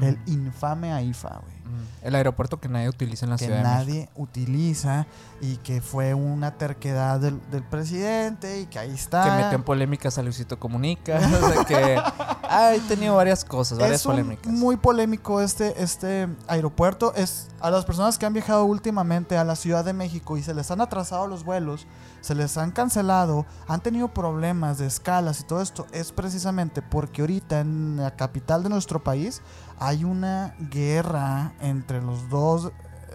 El 0.00 0.18
infame 0.26 0.92
AIFA, 0.92 1.42
güey. 1.42 1.59
El 2.02 2.14
aeropuerto 2.14 2.60
que 2.60 2.68
nadie 2.68 2.88
utiliza 2.88 3.26
en 3.26 3.30
la 3.30 3.36
Que 3.36 3.46
Ciudad 3.46 3.62
México. 3.62 3.78
nadie 3.78 4.08
utiliza 4.16 5.06
y 5.40 5.56
que 5.58 5.80
fue 5.80 6.14
una 6.14 6.52
terquedad 6.52 7.20
del, 7.20 7.40
del 7.50 7.62
presidente 7.62 8.60
y 8.60 8.66
que 8.66 8.78
ahí 8.78 8.90
está. 8.90 9.24
Que 9.24 9.30
metió 9.30 9.52
en 9.56 9.62
polémicas 9.62 10.18
a 10.18 10.22
Luisito 10.22 10.58
Comunica. 10.58 11.18
o 11.42 11.52
sea 11.52 11.64
que 11.64 11.96
ha 12.48 12.72
tenido 12.88 13.16
varias 13.16 13.44
cosas, 13.44 13.78
varias 13.78 14.00
es 14.00 14.06
un 14.06 14.12
polémicas. 14.12 14.52
muy 14.52 14.76
polémico 14.76 15.40
este, 15.40 15.82
este 15.82 16.28
aeropuerto. 16.46 17.14
Es 17.14 17.48
a 17.60 17.70
las 17.70 17.84
personas 17.84 18.18
que 18.18 18.26
han 18.26 18.32
viajado 18.32 18.64
últimamente 18.64 19.36
a 19.36 19.44
la 19.44 19.56
Ciudad 19.56 19.84
de 19.84 19.92
México 19.92 20.36
y 20.36 20.42
se 20.42 20.54
les 20.54 20.70
han 20.70 20.80
atrasado 20.80 21.26
los 21.26 21.44
vuelos, 21.44 21.86
se 22.20 22.34
les 22.34 22.56
han 22.56 22.70
cancelado, 22.70 23.46
han 23.68 23.80
tenido 23.80 24.08
problemas 24.08 24.78
de 24.78 24.86
escalas 24.86 25.40
y 25.40 25.44
todo 25.44 25.60
esto, 25.60 25.86
es 25.92 26.12
precisamente 26.12 26.82
porque 26.82 27.20
ahorita 27.22 27.60
en 27.60 27.96
la 27.96 28.16
capital 28.16 28.62
de 28.62 28.70
nuestro 28.70 29.02
país 29.02 29.42
hay 29.80 30.04
una 30.04 30.54
guerra 30.70 31.52
entre 31.60 32.00
los 32.00 32.28
dos 32.28 32.70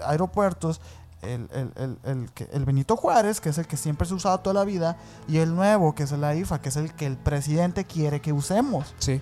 aeropuertos. 0.06 0.82
El, 1.22 1.50
el- 1.54 1.98
el- 2.04 2.30
el 2.52 2.66
Benito 2.66 2.96
Juárez, 2.98 3.42
que 3.42 3.50
es 3.50 3.58
el 3.58 3.66
que 3.66 3.78
siempre 3.78 4.06
se 4.08 4.14
ha 4.14 4.18
usado 4.18 4.40
toda 4.42 4.54
la 4.54 4.64
vida, 4.66 4.98
y 5.28 5.38
el 5.38 5.56
nuevo, 5.56 5.96
que 5.96 6.04
es 6.04 6.12
el 6.12 6.24
AIFA, 6.24 6.62
que 6.62 6.70
es 6.70 6.76
el 6.76 6.94
que 6.94 7.08
el 7.08 7.18
presidente 7.18 7.86
quiere 7.86 8.22
que 8.22 8.32
usemos 8.32 8.94
Sí. 9.00 9.22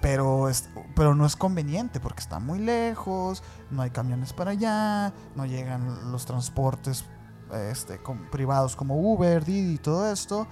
pero, 0.00 0.48
es, 0.48 0.68
pero 0.96 1.14
no 1.14 1.24
es 1.24 1.36
conveniente 1.36 2.00
porque 2.00 2.20
está 2.20 2.40
muy 2.40 2.58
lejos, 2.58 3.44
no 3.70 3.82
hay 3.82 3.90
camiones 3.90 4.32
para 4.32 4.50
allá, 4.52 5.12
no 5.36 5.46
llegan 5.46 6.10
los 6.10 6.26
transportes 6.26 7.04
este, 7.70 7.98
com- 8.02 8.28
privados 8.32 8.74
como 8.74 8.96
Uber, 8.98 9.44
Didi 9.44 9.74
y 9.74 9.78
todo 9.78 10.10
esto. 10.10 10.48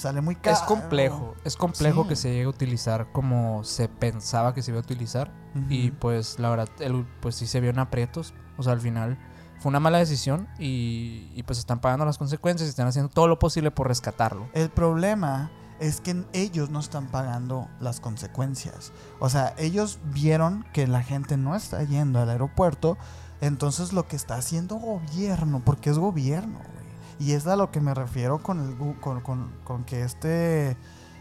Sale 0.00 0.20
muy 0.22 0.34
caro. 0.36 0.56
Es 0.56 0.62
complejo. 0.62 1.34
Es 1.44 1.56
complejo 1.56 2.02
Sí. 2.04 2.08
que 2.08 2.16
se 2.16 2.30
llegue 2.30 2.44
a 2.44 2.48
utilizar 2.48 3.12
como 3.12 3.64
se 3.64 3.88
pensaba 3.88 4.54
que 4.54 4.62
se 4.62 4.70
iba 4.70 4.78
a 4.78 4.82
utilizar. 4.82 5.30
Y 5.68 5.90
pues 5.90 6.38
la 6.38 6.48
verdad, 6.48 6.68
el- 6.78 7.04
pues 7.20 7.34
sí 7.34 7.46
se 7.46 7.60
vio 7.60 7.70
en 7.70 7.78
aprietos. 7.80 8.32
O 8.56 8.62
sea, 8.62 8.72
al 8.72 8.80
final 8.80 9.18
fue 9.58 9.68
una 9.70 9.80
mala 9.80 9.98
decisión 9.98 10.48
y, 10.58 11.28
y, 11.34 11.42
pues 11.42 11.58
están 11.58 11.80
pagando 11.80 12.04
las 12.06 12.16
consecuencias 12.18 12.66
y 12.66 12.70
están 12.70 12.86
haciendo 12.86 13.10
todo 13.12 13.28
lo 13.28 13.38
posible 13.38 13.70
por 13.70 13.88
rescatarlo. 13.88 14.48
El 14.54 14.70
problema 14.70 15.50
es 15.80 16.00
que 16.00 16.24
ellos 16.32 16.70
no 16.70 16.78
están 16.80 17.08
pagando 17.08 17.68
las 17.80 18.00
consecuencias. 18.00 18.92
O 19.18 19.28
sea, 19.28 19.54
ellos 19.58 19.98
vieron 20.14 20.64
que 20.72 20.86
la 20.86 21.02
gente 21.02 21.36
no 21.36 21.54
está 21.56 21.82
yendo 21.84 22.20
al 22.20 22.30
aeropuerto, 22.30 22.96
entonces 23.42 23.92
lo 23.92 24.06
que 24.06 24.16
está 24.16 24.36
haciendo 24.36 24.76
gobierno, 24.76 25.60
porque 25.64 25.90
es 25.90 25.98
gobierno, 25.98 26.58
güey. 26.58 26.79
Y 27.20 27.32
es 27.32 27.46
a 27.46 27.54
lo 27.54 27.70
que 27.70 27.80
me 27.80 27.94
refiero 27.94 28.42
con, 28.42 28.58
el, 28.60 28.96
con, 28.98 29.20
con- 29.20 29.52
con 29.62 29.84
que 29.84 30.02
este, 30.02 30.76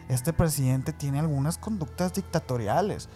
este 0.07 0.33
presidente 0.33 0.93
tiene 0.93 1.19
algunas 1.19 1.57
conductas 1.59 2.13
dictatoriales. 2.13 3.09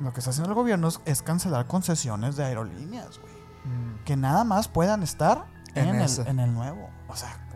Lo 0.00 0.12
que 0.14 0.20
está 0.20 0.30
haciendo 0.30 0.48
el 0.50 0.54
gobierno 0.54 0.88
es, 0.88 1.00
es 1.04 1.20
cancelar 1.22 1.66
concesiones 1.66 2.36
de 2.36 2.44
aerolíneas, 2.44 3.18
güey. 3.18 3.34
Que 4.06 4.16
nada 4.16 4.44
más 4.44 4.68
puedan 4.68 5.02
estar 5.02 5.44
en, 5.74 5.88
En 5.88 6.00
el, 6.00 6.26
en 6.26 6.38
el 6.40 6.54
nuevo. 6.54 6.88
O 7.08 7.16
sea? 7.16 7.46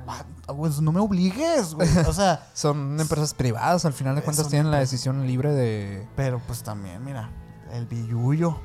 Pues 0.47 0.83
no 0.83 0.93
me 0.93 1.01
obligues, 1.01 1.73
güey. 1.75 1.89
O 2.07 2.13
sea, 2.13 2.47
Son 2.53 3.01
empresas 3.01 3.33
privadas, 3.33 3.87
al 3.87 3.95
final 3.95 4.15
de 4.17 4.21
Eh, 4.21 4.25
cuentas 4.25 4.49
tienen 4.49 4.71
la 4.71 4.79
decisión 4.81 5.27
libre 5.27 5.53
de... 5.55 6.07
Pero 6.15 6.41
pues 6.47 6.63
también, 6.63 7.03
mira, 7.03 7.31
el 7.75 7.87
billullo. 7.87 8.61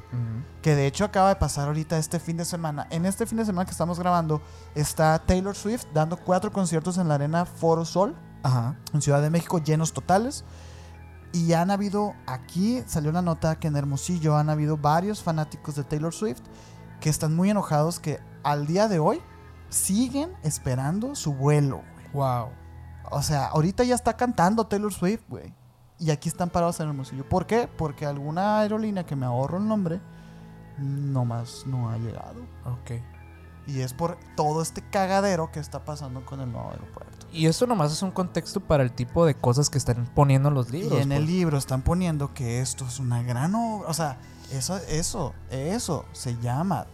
Que 0.61 0.75
de 0.75 0.87
hecho 0.87 1.05
acaba 1.05 1.29
de 1.29 1.35
pasar 1.35 1.67
ahorita 1.67 1.97
este 1.97 2.19
fin 2.19 2.37
de 2.37 2.45
semana. 2.45 2.87
En 2.91 3.05
este 3.05 3.25
fin 3.25 3.37
de 3.37 3.45
semana 3.45 3.65
que 3.65 3.71
estamos 3.71 3.99
grabando 3.99 4.41
está 4.75 5.19
Taylor 5.19 5.55
Swift 5.55 5.85
dando 5.93 6.17
cuatro 6.17 6.51
conciertos 6.51 6.97
en 6.97 7.07
la 7.07 7.15
arena 7.15 7.45
Foro 7.45 7.85
Sol 7.85 8.15
Ajá. 8.43 8.77
en 8.93 9.01
Ciudad 9.01 9.21
de 9.21 9.29
México 9.29 9.59
llenos 9.59 9.93
totales. 9.93 10.45
Y 11.31 11.53
han 11.53 11.69
habido, 11.69 12.13
aquí 12.25 12.83
salió 12.87 13.11
una 13.11 13.21
nota 13.21 13.59
que 13.59 13.67
en 13.67 13.75
Hermosillo 13.75 14.35
han 14.35 14.49
habido 14.49 14.77
varios 14.77 15.21
fanáticos 15.21 15.75
de 15.75 15.83
Taylor 15.83 16.13
Swift 16.13 16.41
que 16.99 17.09
están 17.09 17.35
muy 17.35 17.49
enojados 17.49 17.99
que 17.99 18.19
al 18.43 18.67
día 18.67 18.87
de 18.87 18.99
hoy 18.99 19.21
siguen 19.69 20.31
esperando 20.43 21.15
su 21.15 21.33
vuelo. 21.33 21.81
Wow. 22.13 22.49
O 23.11 23.21
sea, 23.21 23.47
ahorita 23.47 23.83
ya 23.83 23.95
está 23.95 24.17
cantando 24.17 24.67
Taylor 24.67 24.93
Swift, 24.93 25.21
güey. 25.29 25.53
Y 25.99 26.11
aquí 26.11 26.29
están 26.29 26.49
parados 26.49 26.79
en 26.79 26.87
Hermosillo. 26.87 27.27
¿Por 27.27 27.45
qué? 27.45 27.67
Porque 27.77 28.05
alguna 28.05 28.59
aerolínea 28.59 29.05
que 29.05 29.15
me 29.15 29.25
ahorro 29.25 29.57
el 29.57 29.67
nombre 29.67 29.99
nomás 30.77 31.63
no 31.65 31.89
ha 31.89 31.97
llegado. 31.97 32.41
Ok. 32.65 33.01
Y 33.67 33.81
es 33.81 33.93
por 33.93 34.17
todo 34.35 34.61
este 34.61 34.81
cagadero 34.81 35.51
que 35.51 35.59
está 35.59 35.83
pasando 35.85 36.25
con 36.25 36.39
el 36.39 36.51
nuevo 36.51 36.71
aeropuerto. 36.71 37.27
Y 37.31 37.45
eso 37.45 37.67
nomás 37.67 37.91
es 37.91 38.01
un 38.01 38.11
contexto 38.11 38.61
para 38.61 38.81
el 38.81 38.91
tipo 38.91 39.25
de 39.25 39.35
cosas 39.35 39.69
que 39.69 39.77
están 39.77 40.09
poniendo 40.15 40.49
en 40.49 40.55
los 40.55 40.71
libros. 40.71 40.97
y 40.97 41.01
en 41.01 41.11
el 41.11 41.23
pues. 41.23 41.29
libro 41.29 41.57
están 41.57 41.81
poniendo 41.81 42.33
que 42.33 42.61
esto 42.61 42.85
es 42.85 42.99
una 42.99 43.21
gran 43.21 43.53
obra. 43.53 43.89
O 43.89 43.93
sea, 43.93 44.17
eso, 44.51 44.77
eso, 44.87 45.33
eso 45.51 46.05
se 46.13 46.35
llama 46.37 46.87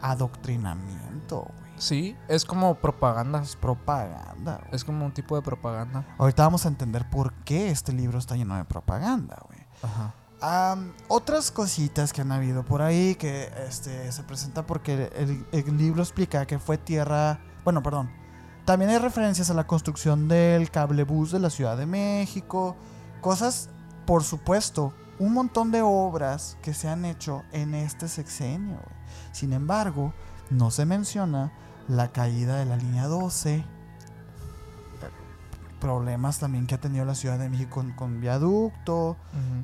adoctrinamiento. 0.00 1.46
Sí, 1.84 2.16
es 2.28 2.46
como 2.46 2.76
propaganda. 2.76 3.42
Es 3.42 3.56
propaganda. 3.56 4.56
güey. 4.62 4.74
Es 4.74 4.84
como 4.84 5.04
un 5.04 5.12
tipo 5.12 5.36
de 5.36 5.42
propaganda. 5.42 6.06
Ahorita 6.16 6.42
vamos 6.42 6.64
a 6.64 6.68
entender 6.68 7.06
por 7.10 7.34
qué 7.44 7.68
este 7.68 7.92
libro 7.92 8.18
está 8.18 8.36
lleno 8.36 8.56
de 8.56 8.64
propaganda, 8.64 9.36
güey. 9.46 9.58
Ajá. 9.82 10.14
Am, 10.40 10.94
otras 11.08 11.50
cositas 11.50 12.14
que 12.14 12.22
han 12.22 12.32
habido 12.32 12.64
por 12.64 12.80
ahí 12.80 13.16
que 13.16 13.52
este, 13.68 14.10
se 14.12 14.22
presenta 14.22 14.64
porque 14.66 15.10
el, 15.14 15.46
el 15.52 15.76
libro 15.76 16.02
explica 16.02 16.46
que 16.46 16.58
fue 16.58 16.78
tierra. 16.78 17.38
Bueno, 17.64 17.82
perdón. 17.82 18.10
También 18.64 18.90
hay 18.90 18.96
referencias 18.98 19.50
a 19.50 19.54
la 19.54 19.66
construcción 19.66 20.26
del 20.26 20.70
cablebús 20.70 21.32
de 21.32 21.38
la 21.38 21.50
Ciudad 21.50 21.76
de 21.76 21.84
México. 21.84 22.76
Cosas, 23.20 23.68
por 24.06 24.24
supuesto, 24.24 24.94
un 25.18 25.34
montón 25.34 25.70
de 25.70 25.82
obras 25.82 26.56
que 26.62 26.72
se 26.72 26.88
han 26.88 27.04
hecho 27.04 27.42
en 27.52 27.74
este 27.74 28.08
sexenio. 28.08 28.76
güey. 28.76 28.96
Sin 29.32 29.52
embargo, 29.52 30.14
no 30.48 30.70
se 30.70 30.86
menciona 30.86 31.52
la 31.88 32.12
caída 32.12 32.56
de 32.58 32.64
la 32.66 32.76
línea 32.76 33.06
12. 33.06 33.54
eh, 33.56 33.64
Problemas 35.80 36.38
también 36.38 36.66
que 36.66 36.74
ha 36.74 36.80
tenido 36.80 37.04
la 37.04 37.14
Ciudad 37.14 37.38
de 37.38 37.48
México 37.50 37.74
con, 37.74 37.92
con 37.92 38.20
viaducto 38.20 39.16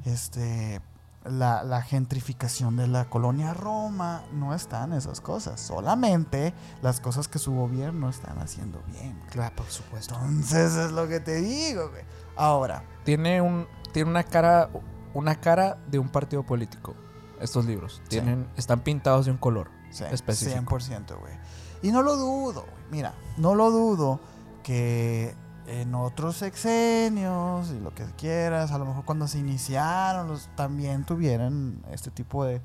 este 0.05 0.81
la, 1.25 1.63
la 1.65 1.83
gentrificación 1.83 2.77
de 2.77 2.87
la 2.89 3.05
colonia 3.11 3.53
Roma, 3.53 4.23
no 4.33 4.55
están 4.55 4.95
esas 4.95 5.21
cosas, 5.21 5.61
solamente 5.61 6.55
las 6.81 6.99
cosas 7.01 7.29
que 7.29 7.39
su 7.39 7.53
gobierno 7.53 8.09
están 8.09 8.39
haciendo 8.39 8.83
bien. 8.87 9.21
Claro, 9.31 9.55
por 9.57 9.67
supuesto. 9.67 10.15
Entonces 10.15 10.75
es 10.77 10.93
lo 10.93 11.09
que 11.09 11.21
te 11.21 11.37
digo, 11.43 11.91
güey. 11.91 12.05
Ahora, 12.37 12.85
Tiene 13.05 13.41
un 13.43 13.67
tiene 13.93 14.09
una 14.11 14.23
cara 14.25 14.71
una 15.13 15.35
cara 15.35 15.77
de 15.91 15.99
un 15.99 16.09
partido 16.09 16.43
político. 16.43 16.95
Estos 17.41 17.65
libros 17.67 18.01
Sí. 18.05 18.09
tienen 18.11 18.47
están 18.57 18.81
pintados 18.81 19.27
de 19.27 19.33
un 19.33 19.39
color. 19.39 19.71
sí, 19.91 20.05
Específico. 20.11 20.79
100%, 20.79 21.19
güey. 21.19 21.35
Y 21.83 21.93
no 21.93 22.03
lo 22.03 22.17
dudo, 22.17 22.63
güey. 22.63 22.85
Mira, 22.91 23.15
no 23.37 23.55
lo 23.55 23.71
dudo 23.71 24.21
que 24.63 25.35
en 25.67 25.95
otros 25.95 26.37
sexenios 26.37 27.71
y 27.71 27.79
lo 27.79 27.95
que 27.95 28.05
quieras, 28.17 28.73
a 28.73 28.79
lo 28.79 28.85
mejor 28.85 29.05
cuando 29.05 29.29
se 29.29 29.39
iniciaron, 29.39 30.29
los, 30.29 30.49
también 30.57 31.05
tuvieran 31.05 31.83
este 31.93 32.11
tipo 32.11 32.45
de, 32.45 32.61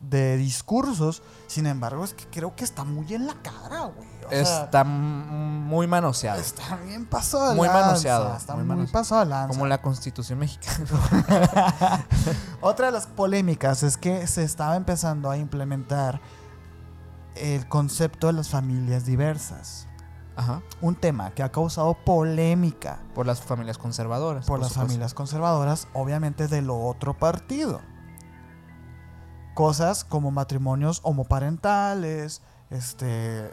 de 0.00 0.36
discursos. 0.36 1.22
Sin 1.48 1.66
embargo, 1.66 2.04
es 2.04 2.14
que 2.14 2.26
creo 2.26 2.54
que 2.54 2.64
está 2.64 2.84
muy 2.84 3.12
en 3.12 3.26
la 3.26 3.34
cara, 3.34 3.86
güey. 3.86 4.08
O 4.26 4.30
Está 4.30 4.84
muy 4.84 5.86
manoseado. 5.86 6.40
está 6.40 6.76
bien 6.76 7.04
pasado 7.04 7.50
de 7.50 7.56
Muy 7.56 7.68
lanza, 7.68 7.86
manoseado, 7.86 8.36
Está 8.36 8.54
muy 8.54 8.64
muy, 8.64 8.86
pasado 8.86 9.20
de 9.20 9.26
lanza. 9.26 9.48
Como 9.48 9.66
la 9.66 9.82
constitución 9.82 10.38
mexicana. 10.38 10.86
Otra 12.60 12.86
de 12.86 12.92
las 12.92 13.06
polémicas 13.06 13.82
es 13.82 13.96
que 13.96 14.26
se 14.26 14.42
estaba 14.42 14.76
empezando 14.76 15.30
a 15.30 15.36
implementar 15.36 16.20
el 17.36 17.68
concepto 17.68 18.26
de 18.28 18.32
las 18.34 18.48
familias 18.48 19.04
diversas. 19.04 19.88
Ajá. 20.36 20.62
Un 20.80 20.96
tema 20.96 21.30
que 21.30 21.44
ha 21.44 21.52
causado 21.52 21.94
polémica 22.04 22.98
Por 23.14 23.24
las 23.24 23.40
familias 23.40 23.78
conservadoras. 23.78 24.46
por 24.46 24.58
las 24.58 24.68
supuesto. 24.70 24.88
familias 24.88 25.14
conservadoras, 25.14 25.86
obviamente 25.92 26.48
de 26.48 26.60
lo 26.60 26.76
otro 26.80 27.16
partido. 27.16 27.80
Cosas 29.54 30.02
como 30.04 30.32
matrimonios 30.32 30.98
homoparentales, 31.04 32.42
este, 32.70 33.52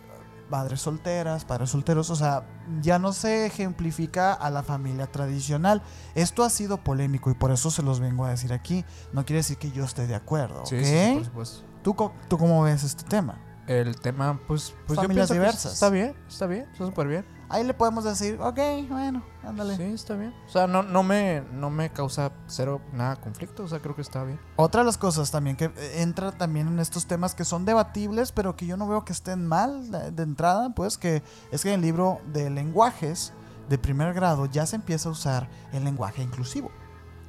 madres 0.50 0.82
solteras, 0.82 1.46
padres 1.46 1.70
solteros, 1.70 2.10
o 2.10 2.16
sea, 2.16 2.48
ya 2.82 2.98
no 2.98 3.14
se 3.14 3.46
ejemplifica 3.46 4.34
a 4.34 4.50
la 4.50 4.64
familia 4.64 5.06
tradicional. 5.12 5.84
Esto 6.16 6.44
ha 6.44 6.50
sido 6.50 6.78
polémico 6.78 7.30
y 7.30 7.36
por 7.36 7.52
eso 7.52 7.70
se 7.70 7.84
los 7.84 8.00
vengo 8.00 8.26
a 8.26 8.30
decir 8.32 8.52
aquí. 8.52 8.84
No 9.14 9.24
quiere 9.26 9.38
decir 9.42 9.58
que 9.58 9.72
yo 9.72 9.84
esté 9.84 10.08
de 10.08 10.16
acuerdo, 10.16 10.66
Sí, 10.66 10.84
sí, 10.84 10.86
sí, 10.86 11.14
por 11.14 11.26
supuesto. 11.26 11.64
¿Tú, 11.84 11.96
¿Tú 12.28 12.38
cómo 12.40 12.64
ves 12.64 12.84
este 12.84 13.04
tema? 13.04 13.38
El 13.80 14.00
tema, 14.00 14.40
pues, 14.48 14.74
pues 14.88 14.98
yo 14.98 15.04
Familias 15.04 15.28
que 15.30 15.34
diversas. 15.36 15.74
está 15.74 15.90
bien, 15.90 16.16
está 16.28 16.46
bien, 16.48 16.68
está 16.72 16.86
súper 16.86 17.08
bien. 17.08 17.26
Ahí 17.50 17.64
le 17.66 17.74
podemos 17.74 18.04
decir, 18.06 18.40
ok, 18.42 18.58
bueno, 18.90 19.24
ándale. 19.44 19.76
Sí, 19.76 19.84
está 19.84 20.16
bien. 20.16 20.34
O 20.48 20.50
sea, 20.50 20.68
no, 20.68 20.84
no, 20.84 21.04
me, 21.04 21.44
no 21.52 21.70
me 21.70 21.90
causa 21.92 22.32
cero 22.48 22.80
nada 22.94 23.18
conflicto, 23.18 23.64
o 23.64 23.68
sea, 23.68 23.80
creo 23.80 23.94
que 23.96 24.02
está 24.02 24.24
bien. 24.24 24.40
Otra 24.56 24.82
de 24.82 24.86
las 24.86 24.98
cosas 24.98 25.32
también 25.32 25.58
que 25.58 25.66
eh, 25.66 26.02
entra 26.02 26.32
también 26.32 26.68
en 26.70 26.80
estos 26.80 27.08
temas 27.08 27.36
que 27.36 27.44
son 27.44 27.66
debatibles, 27.66 28.32
pero 28.32 28.56
que 28.56 28.66
yo 28.66 28.78
no 28.78 28.88
veo 28.88 29.04
que 29.04 29.12
estén 29.14 29.46
mal 29.46 29.92
de, 29.92 30.12
de 30.12 30.24
entrada, 30.24 30.70
pues 30.74 30.98
que 30.98 31.24
es 31.52 31.62
que 31.64 31.70
en 31.70 31.76
el 31.76 31.82
libro 31.82 32.20
de 32.32 32.50
lenguajes 32.50 33.34
de 33.70 33.78
primer 33.78 34.14
grado 34.14 34.46
ya 34.46 34.66
se 34.66 34.78
empieza 34.78 35.10
a 35.10 35.12
usar 35.12 35.50
el 35.74 35.84
lenguaje 35.84 36.24
inclusivo. 36.24 36.72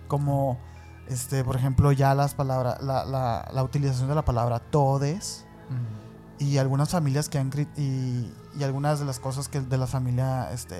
Como, 0.06 0.58
este, 1.08 1.42
por 1.42 1.56
ejemplo, 1.56 1.90
ya 1.90 2.14
las 2.14 2.34
palabras, 2.34 2.80
la, 2.82 3.04
la- 3.04 3.48
la 3.52 3.62
utilización 3.64 4.08
de 4.08 4.14
la 4.14 4.24
palabra 4.24 4.60
todes 4.60 5.46
y 6.38 6.58
algunas 6.58 6.90
familias 6.90 7.28
que 7.28 7.38
han 7.38 7.50
y, 7.76 8.32
y 8.58 8.62
algunas 8.64 8.98
de 9.00 9.04
las 9.06 9.18
cosas 9.20 9.48
que 9.48 9.60
de 9.60 9.78
la 9.78 9.86
familia 9.86 10.50
este, 10.52 10.76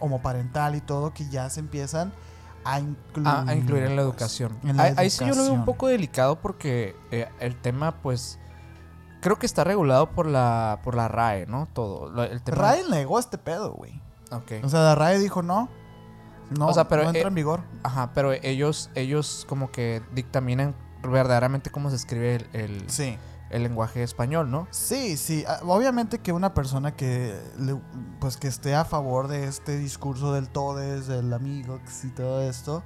homoparental 0.00 0.74
y 0.74 0.80
todo 0.80 1.12
que 1.12 1.28
ya 1.28 1.48
se 1.50 1.60
empiezan 1.60 2.12
a 2.64 2.80
incluir, 2.80 3.28
A, 3.28 3.42
a 3.42 3.54
incluir 3.54 3.84
en 3.84 3.96
la 3.96 4.02
educación. 4.02 4.56
en 4.64 4.76
la 4.76 4.84
ahí, 4.96 5.10
sí 5.10 5.24
yo 5.24 5.34
lo 5.34 5.42
veo 5.42 5.52
un 5.52 5.64
poco 5.64 5.86
delicado 5.88 6.40
porque 6.40 6.96
eh, 7.12 7.28
el 7.38 7.54
tema, 7.60 8.00
pues, 8.02 8.38
creo 9.20 9.38
que 9.38 9.46
está 9.46 9.62
regulado 9.64 10.10
por 10.10 10.26
la, 10.26 10.80
por 10.82 10.94
la 10.96 11.06
RAE, 11.08 11.46
¿no? 11.46 11.68
Todo. 11.72 12.08
Lo- 12.10 12.24
El 12.24 12.42
tema, 12.42 12.58
RAE 12.58 12.82
negó 12.90 13.18
este 13.20 13.38
pedo, 13.38 13.72
güey. 13.72 14.00
Ok. 14.32 14.52
O 14.64 14.68
sea, 14.68 14.80
la 14.80 14.94
RAE 14.96 15.18
dijo 15.20 15.42
no. 15.42 15.68
No, 16.50 16.68
O 16.68 16.74
sea, 16.74 16.88
pero, 16.88 17.02
no 17.02 17.08
entra 17.10 17.22
eh, 17.22 17.28
en 17.28 17.34
vigor. 17.34 17.60
Ajá, 17.82 18.10
pero 18.14 18.32
ellos, 18.32 18.90
ellos 18.94 19.44
como 19.48 19.70
que 19.70 20.02
dictaminan 20.12 20.74
verdaderamente 21.02 21.70
cómo 21.70 21.90
se 21.90 21.96
escribe 21.96 22.36
el, 22.36 22.48
el- 22.52 22.90
Sí. 22.90 23.16
El 23.50 23.62
lenguaje 23.62 24.02
español, 24.02 24.50
¿no? 24.50 24.66
Sí, 24.70 25.16
sí. 25.16 25.44
Ah, 25.46 25.60
Obviamente 25.64 26.18
que 26.18 26.32
una 26.32 26.52
persona 26.54 26.96
que 26.96 27.38
le- 27.58 27.80
pues 28.20 28.36
que 28.36 28.48
esté 28.48 28.74
a 28.74 28.84
favor 28.84 29.28
de 29.28 29.46
este 29.46 29.76
discurso 29.78 30.32
del 30.32 30.48
todes, 30.48 31.06
del 31.06 31.32
amigo 31.32 31.78
y 32.02 32.08
todo 32.08 32.42
esto, 32.42 32.82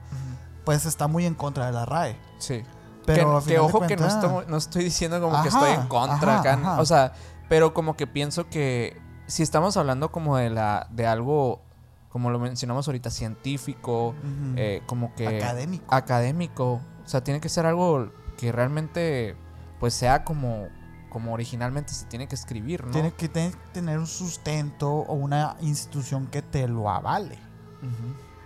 pues 0.65 0.85
está 0.87 1.09
muy 1.09 1.25
en 1.27 1.35
contra 1.35 1.67
de 1.67 1.73
la 1.73 1.87
RAE. 1.87 2.19
Sí. 2.39 2.63
Pero 3.07 3.43
que, 3.45 3.59
ojo 3.59 3.81
que 3.87 3.97
no 3.97 4.07
estoy, 4.07 4.45
no 4.49 4.57
estoy 4.59 4.85
diciendo 4.85 5.21
como 5.21 5.41
que 5.43 5.49
estoy 5.49 5.71
en 5.73 5.89
contra 5.89 6.33
ajá, 6.35 6.41
acá. 6.41 6.53
ajá. 6.55 6.81
O 6.81 6.85
sea, 6.85 7.13
pero 7.49 7.73
como 7.75 7.97
que 7.97 8.07
pienso 8.07 8.49
que 8.49 9.01
si 9.27 9.43
estamos 9.43 9.77
hablando 9.77 10.13
como 10.13 10.37
de 10.37 10.51
la 10.51 10.87
de 10.91 11.07
algo, 11.07 11.63
como 12.11 12.31
lo 12.31 12.39
mencionamos 12.39 12.87
ahorita, 12.87 13.11
científico, 13.11 14.15
eh, 14.57 14.83
como 14.87 15.15
que 15.15 15.27
Académico. 15.39 15.87
académico. 15.95 16.81
O 17.05 17.09
sea, 17.09 17.25
tiene 17.25 17.41
que 17.41 17.49
ser 17.49 17.65
algo 17.67 18.11
que 18.37 18.53
realmente 18.53 19.35
pues 19.81 19.95
sea 19.95 20.23
como, 20.25 20.69
como 21.09 21.33
originalmente 21.33 21.93
se 21.93 22.05
tiene 22.07 22.29
que 22.29 22.37
escribir, 22.37 22.85
¿no? 22.85 22.93
Tiene 22.93 23.13
que 23.13 23.29
te- 23.29 23.53
tener 23.73 23.99
un 23.99 24.07
sustento 24.07 24.89
o 24.91 25.15
una 25.15 25.57
institución 25.61 26.27
que 26.29 26.43
te 26.43 26.69
lo 26.69 26.89
avale. 26.89 27.39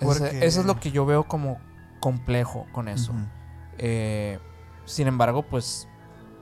Porque- 0.00 0.44
Eso 0.46 0.60
es 0.60 0.66
lo 0.66 0.78
que 0.80 0.90
yo 0.90 1.04
veo 1.06 1.24
como 1.24 1.58
complejo 2.00 2.66
con 2.72 2.88
eso. 2.88 3.12
Eh, 3.78 4.38
sin 4.84 5.06
embargo, 5.08 5.42
pues, 5.42 5.88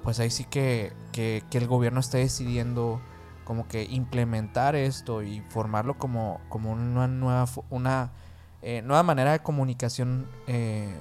pues 0.02 0.18
ahí 0.20 0.30
sí 0.30 0.44
que, 0.44 0.92
que, 1.12 1.42
que 1.50 1.58
el 1.58 1.66
gobierno 1.66 2.00
esté 2.00 2.18
decidiendo 2.18 3.00
como 3.44 3.66
que 3.68 3.84
implementar 3.84 4.76
esto 4.76 5.22
y 5.22 5.40
formarlo 5.48 5.98
como, 5.98 6.40
como 6.48 6.70
una 6.72 7.08
nueva 7.08 7.46
una 7.70 8.12
eh, 8.62 8.82
nueva 8.82 9.02
manera 9.02 9.32
de 9.32 9.40
comunicación. 9.40 10.28
eh, 10.46 10.94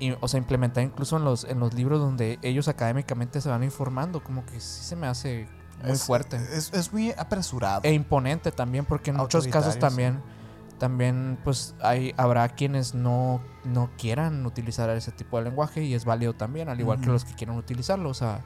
y- 0.00 0.12
o 0.20 0.28
sea, 0.28 0.38
implementar 0.38 0.82
incluso 0.84 1.16
en 1.16 1.24
los, 1.24 1.44
en 1.44 1.58
los 1.60 1.74
libros 1.74 2.00
donde 2.00 2.38
ellos 2.42 2.68
académicamente 2.68 3.40
se 3.40 3.48
van 3.48 3.62
informando, 3.62 4.22
como 4.22 4.44
que 4.46 4.60
sí 4.60 4.84
se 4.84 4.96
me 4.96 5.06
hace 5.06 5.48
muy 5.82 5.92
Es- 5.92 6.04
fuerte. 6.04 6.36
Es, 6.36 6.72
es 6.72 6.92
muy 6.92 7.12
apresurado. 7.16 7.80
E 7.84 7.92
imponente 7.92 8.52
también, 8.52 8.84
porque 8.84 9.10
en 9.10 9.16
muchos 9.16 9.46
casos 9.48 9.78
también, 9.78 10.20
también 10.78 11.38
pues 11.44 11.74
hay, 11.82 12.14
habrá 12.16 12.48
quienes 12.50 12.94
no, 12.94 13.40
no 13.64 13.90
quieran 13.98 14.44
utilizar 14.46 14.90
ese 14.90 15.12
tipo 15.12 15.38
de 15.38 15.44
lenguaje 15.44 15.82
y 15.82 15.94
es 15.94 16.04
válido 16.04 16.34
también, 16.34 16.68
al 16.68 16.78
igual 16.80 17.00
que 17.00 17.06
los 17.06 17.24
que 17.24 17.34
quieran 17.34 17.56
utilizarlo, 17.56 18.10
o 18.10 18.14
sea, 18.14 18.44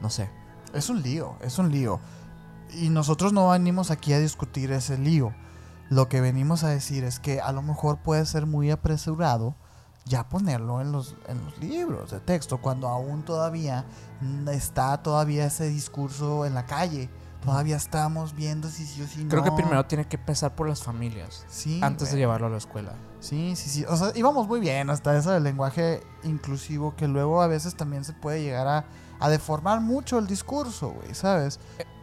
no 0.00 0.08
sé. 0.10 0.30
Es 0.74 0.88
un 0.88 1.02
lío, 1.02 1.36
es 1.42 1.58
un 1.58 1.70
lío. 1.70 2.00
Y 2.74 2.88
nosotros 2.88 3.34
no 3.34 3.50
venimos 3.50 3.90
aquí 3.90 4.14
a 4.14 4.18
discutir 4.18 4.72
ese 4.72 4.96
lío. 4.96 5.34
Lo 5.90 6.08
que 6.08 6.22
venimos 6.22 6.64
a 6.64 6.68
decir 6.68 7.04
es 7.04 7.18
que 7.20 7.42
a 7.42 7.52
lo 7.52 7.60
mejor 7.60 7.98
puede 7.98 8.24
ser 8.24 8.46
muy 8.46 8.70
apresurado 8.70 9.54
ya 10.04 10.28
ponerlo 10.28 10.80
en 10.80 10.92
los, 10.92 11.16
en 11.28 11.44
los 11.44 11.58
libros 11.58 12.10
de 12.10 12.20
texto, 12.20 12.58
cuando 12.58 12.88
aún 12.88 13.22
todavía 13.24 13.84
está 14.50 15.02
todavía 15.02 15.46
ese 15.46 15.68
discurso 15.68 16.44
en 16.46 16.54
la 16.54 16.66
calle. 16.66 17.08
Todavía 17.44 17.74
estamos 17.74 18.36
viendo 18.36 18.68
si 18.68 18.86
sí 18.86 19.02
o 19.02 19.06
si 19.08 19.24
no. 19.24 19.30
Creo 19.30 19.42
que 19.42 19.50
primero 19.50 19.84
tiene 19.86 20.06
que 20.06 20.16
empezar 20.16 20.54
por 20.54 20.68
las 20.68 20.84
familias, 20.84 21.44
Sí, 21.48 21.80
antes 21.82 22.12
de 22.12 22.18
llevarlo 22.18 22.46
a 22.46 22.50
la 22.50 22.58
escuela. 22.58 22.92
Sí, 23.18 23.56
sí, 23.56 23.68
sí. 23.68 23.84
O 23.88 23.96
sea, 23.96 24.12
íbamos 24.14 24.46
muy 24.46 24.60
bien 24.60 24.90
hasta 24.90 25.16
eso 25.16 25.32
del 25.32 25.42
lenguaje 25.42 26.04
inclusivo 26.22 26.94
que 26.94 27.08
luego 27.08 27.42
a 27.42 27.48
veces 27.48 27.74
también 27.74 28.04
se 28.04 28.12
puede 28.12 28.42
llegar 28.42 28.68
a, 28.68 28.84
a 29.18 29.28
deformar 29.28 29.80
mucho 29.80 30.18
el 30.18 30.28
discurso, 30.28 30.90
güey, 30.90 31.14
¿sabes? 31.14 31.58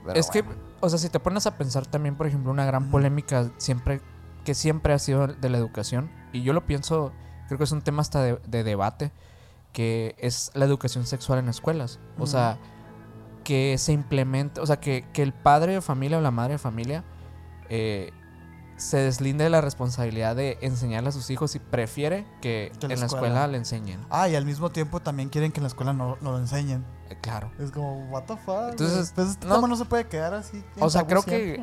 Pero 0.06 0.20
es 0.20 0.30
que, 0.30 0.44
o 0.82 0.90
sea, 0.90 1.00
si 1.00 1.08
te 1.08 1.22
pones 1.22 1.46
a 1.48 1.58
pensar 1.58 1.86
también, 1.86 2.16
por 2.16 2.28
ejemplo, 2.28 2.52
una 2.52 2.66
gran 2.66 2.92
polémica 2.92 3.50
siempre 3.58 4.02
que 4.44 4.54
siempre 4.56 4.94
ha 4.94 5.00
sido 5.00 5.28
de 5.28 5.50
la 5.50 5.58
educación, 5.58 6.10
y 6.34 6.42
yo 6.44 6.54
lo 6.54 6.66
pienso, 6.66 7.12
creo 7.50 7.58
que 7.58 7.66
es 7.66 7.72
un 7.74 7.82
tema 7.82 8.02
hasta 8.02 8.24
de, 8.24 8.40
de 8.48 8.64
debate, 8.64 9.12
que 9.74 10.16
es 10.18 10.52
la 10.54 10.64
educación 10.66 11.06
sexual 11.06 11.40
en 11.40 11.50
escuelas. 11.50 12.00
O 12.18 12.26
sea, 12.28 12.58
que 13.44 13.78
se 13.78 13.92
implemente, 13.94 14.62
o 14.62 14.66
sea, 14.66 14.80
que, 14.80 15.06
que 15.14 15.22
el 15.24 15.34
padre 15.34 15.74
de 15.74 15.82
familia 15.82 16.18
o 16.18 16.22
la 16.22 16.32
madre 16.32 16.54
de 16.54 16.58
familia 16.60 17.04
eh, 17.70 18.12
se 18.78 18.98
deslinde 18.98 19.44
de 19.44 19.50
la 19.50 19.60
responsabilidad 19.62 20.36
de 20.36 20.58
enseñarle 20.62 21.10
a 21.10 21.12
sus 21.12 21.30
hijos 21.30 21.54
y 21.56 21.60
prefiere 21.60 22.26
que, 22.42 22.72
Que 22.80 22.88
la 22.88 22.94
en 22.94 23.00
la 23.02 23.06
escuela. 23.08 23.28
escuela 23.28 23.48
le 23.48 23.58
enseñen. 23.58 24.00
Ah, 24.10 24.30
y 24.30 24.36
al 24.36 24.46
mismo 24.46 24.70
tiempo 24.72 25.02
también 25.02 25.30
quieren 25.30 25.52
que 25.52 25.60
en 25.60 25.64
la 25.64 25.68
escuela 25.68 25.92
no, 25.94 26.18
no 26.22 26.32
lo 26.32 26.38
enseñen. 26.40 26.86
Eh, 27.10 27.18
claro. 27.22 27.52
Es 27.60 27.72
como, 27.72 28.08
what 28.10 28.24
the 28.24 28.38
fuck. 28.38 28.70
Entonces, 28.72 29.12
pues 29.14 29.30
este 29.32 29.48
no- 29.48 29.76
se 29.76 29.86
puede 29.86 30.08
quedar 30.08 30.34
así. 30.34 30.64
O 30.80 30.90
sea, 30.90 31.06
creo 31.06 31.24
que-. 31.24 31.62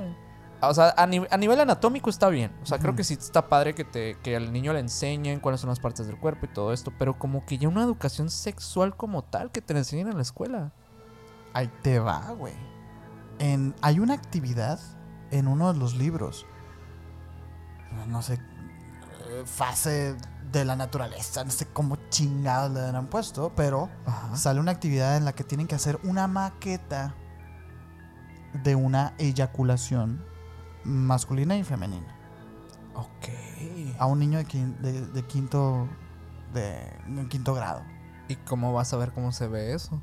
O 0.62 0.72
sea, 0.74 0.94
a, 0.96 1.06
ni- 1.06 1.26
a 1.30 1.36
nivel 1.36 1.60
anatómico 1.60 2.08
está 2.10 2.28
bien. 2.28 2.50
O 2.62 2.66
sea, 2.66 2.78
creo 2.78 2.96
que 2.96 3.04
sí 3.04 3.14
está 3.14 3.48
padre 3.48 3.74
que, 3.74 3.84
te, 3.84 4.16
que 4.22 4.36
al 4.36 4.52
niño 4.52 4.72
le 4.72 4.80
enseñen 4.80 5.38
cuáles 5.40 5.60
son 5.60 5.68
las 5.70 5.80
partes 5.80 6.06
del 6.06 6.18
cuerpo 6.18 6.46
y 6.46 6.48
todo 6.48 6.72
esto. 6.72 6.92
Pero 6.98 7.18
como 7.18 7.44
que 7.44 7.58
ya 7.58 7.68
una 7.68 7.82
educación 7.82 8.30
sexual 8.30 8.96
como 8.96 9.22
tal 9.22 9.50
que 9.50 9.60
te 9.60 9.74
la 9.74 9.80
enseñen 9.80 10.08
en 10.08 10.16
la 10.16 10.22
escuela. 10.22 10.72
Ahí 11.52 11.70
te 11.82 11.98
va, 11.98 12.30
güey. 12.32 12.54
En, 13.38 13.74
hay 13.82 14.00
una 14.00 14.14
actividad 14.14 14.80
en 15.30 15.46
uno 15.48 15.72
de 15.72 15.78
los 15.78 15.94
libros. 15.94 16.46
No 18.08 18.22
sé. 18.22 18.34
eh, 18.34 19.42
Fase 19.44 20.16
de 20.52 20.64
la 20.64 20.74
naturaleza. 20.76 21.44
No 21.44 21.50
sé 21.50 21.66
cómo 21.66 21.96
chingados 22.08 22.70
le 22.72 22.80
han 22.80 23.06
puesto. 23.08 23.52
Pero 23.54 23.90
Ajá. 24.06 24.36
sale 24.36 24.60
una 24.60 24.72
actividad 24.72 25.16
en 25.18 25.24
la 25.26 25.32
que 25.34 25.44
tienen 25.44 25.66
que 25.66 25.74
hacer 25.74 25.98
una 26.02 26.26
maqueta 26.28 27.14
de 28.62 28.74
una 28.74 29.12
eyaculación 29.18 30.24
masculina 30.86 31.56
y 31.56 31.64
femenina. 31.64 32.06
Ok. 32.94 33.28
A 33.98 34.06
un 34.06 34.18
niño 34.18 34.38
de, 34.38 34.46
quin- 34.46 34.76
de- 34.78 35.06
de 35.06 35.22
quinto. 35.24 35.86
De, 36.54 36.78
en 37.06 37.28
quinto 37.28 37.54
grado. 37.54 37.82
¿Y 38.28 38.36
cómo 38.36 38.72
vas 38.72 38.92
a 38.92 38.96
ver 38.96 39.12
cómo 39.12 39.32
se 39.32 39.46
ve 39.48 39.74
eso? 39.74 40.00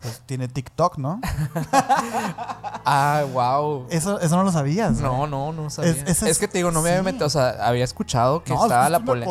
Pues 0.00 0.22
tiene 0.26 0.48
TikTok, 0.48 0.96
¿no? 0.98 1.20
Ah, 2.92 3.24
wow. 3.32 3.86
Eso, 3.90 4.18
eso 4.20 4.36
no 4.36 4.42
lo 4.42 4.50
sabías. 4.50 4.98
No, 5.00 5.26
no, 5.26 5.52
no 5.52 5.68
sabía. 5.70 5.90
Es- 5.90 6.22
Es, 6.22 6.38
que 6.38 6.48
te 6.48 6.58
digo, 6.58 6.70
no 6.70 6.80
me 6.82 6.88
había 6.88 7.00
sí. 7.00 7.04
metido, 7.04 7.26
o 7.26 7.30
sea, 7.30 7.50
había 7.60 7.84
escuchado 7.84 8.42
que 8.42 8.52
No, 8.54 8.62
estaba 8.62 8.86
es 8.86 8.90
la 8.90 9.00
polémica. 9.04 9.30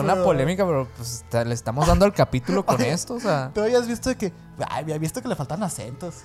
estúpido. 0.00 0.24
polémica, 0.24 0.66
pero 0.66 0.88
pues 0.96 1.24
te- 1.30 1.44
le 1.44 1.54
estamos 1.54 1.86
dando 1.86 2.04
el 2.06 2.12
capítulo 2.12 2.66
con 2.66 2.74
Oye, 2.80 2.90
esto, 2.92 3.14
o 3.14 3.20
sea. 3.20 3.50
Tú 3.54 3.60
habías 3.62 3.86
visto 3.86 4.08
de 4.10 4.16
que. 4.16 4.32
Ay, 4.68 4.82
había 4.82 4.98
visto 4.98 5.22
que 5.22 5.28
le 5.28 5.36
faltan 5.36 5.62
acentos. 5.62 6.16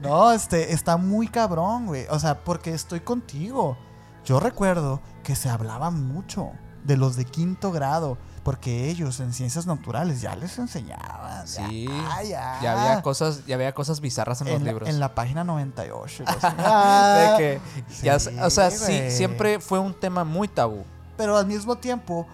no, 0.00 0.32
este, 0.32 0.72
está 0.72 0.96
muy 0.96 1.28
cabrón, 1.28 1.86
güey. 1.86 2.06
O 2.10 2.18
sea, 2.18 2.44
porque 2.44 2.72
estoy 2.74 3.00
contigo. 3.00 3.76
Yo 4.24 4.40
recuerdo 4.40 5.00
que 5.22 5.34
se 5.34 5.48
hablaba 5.48 5.90
mucho 5.90 6.50
de 6.84 6.96
los 6.96 7.16
de 7.16 7.24
quinto 7.24 7.72
grado. 7.72 8.18
Porque 8.44 8.88
ellos 8.88 9.20
en 9.20 9.34
ciencias 9.34 9.66
naturales 9.66 10.22
ya 10.22 10.34
les 10.34 10.58
enseñaban. 10.58 11.46
Sí. 11.46 11.86
Ya, 11.86 12.22
ya. 12.22 12.58
Ya 12.62 12.72
había 12.82 13.02
cosas, 13.02 13.44
ya 13.44 13.56
había 13.56 13.74
cosas 13.74 14.00
bizarras 14.00 14.40
en, 14.40 14.48
los 14.48 14.62
la, 14.62 14.68
libros. 14.70 14.88
en 14.88 15.00
la 15.00 15.14
página 15.14 15.44
98. 15.44 16.24
los- 16.24 16.42
de 16.42 16.48
Ah, 16.56 17.34
que 17.36 17.60
ya, 18.02 18.16
o 18.16 18.48
sea, 18.50 18.70
sí, 18.70 19.10
siempre 19.10 19.60
fue 19.60 19.78
un 19.78 19.92
tema 19.92 20.24
muy 20.24 20.48
tabú. 20.48 20.84
Pero 21.18 21.36
al 21.36 21.46
mismo 21.46 21.76
tiempo 21.76 22.26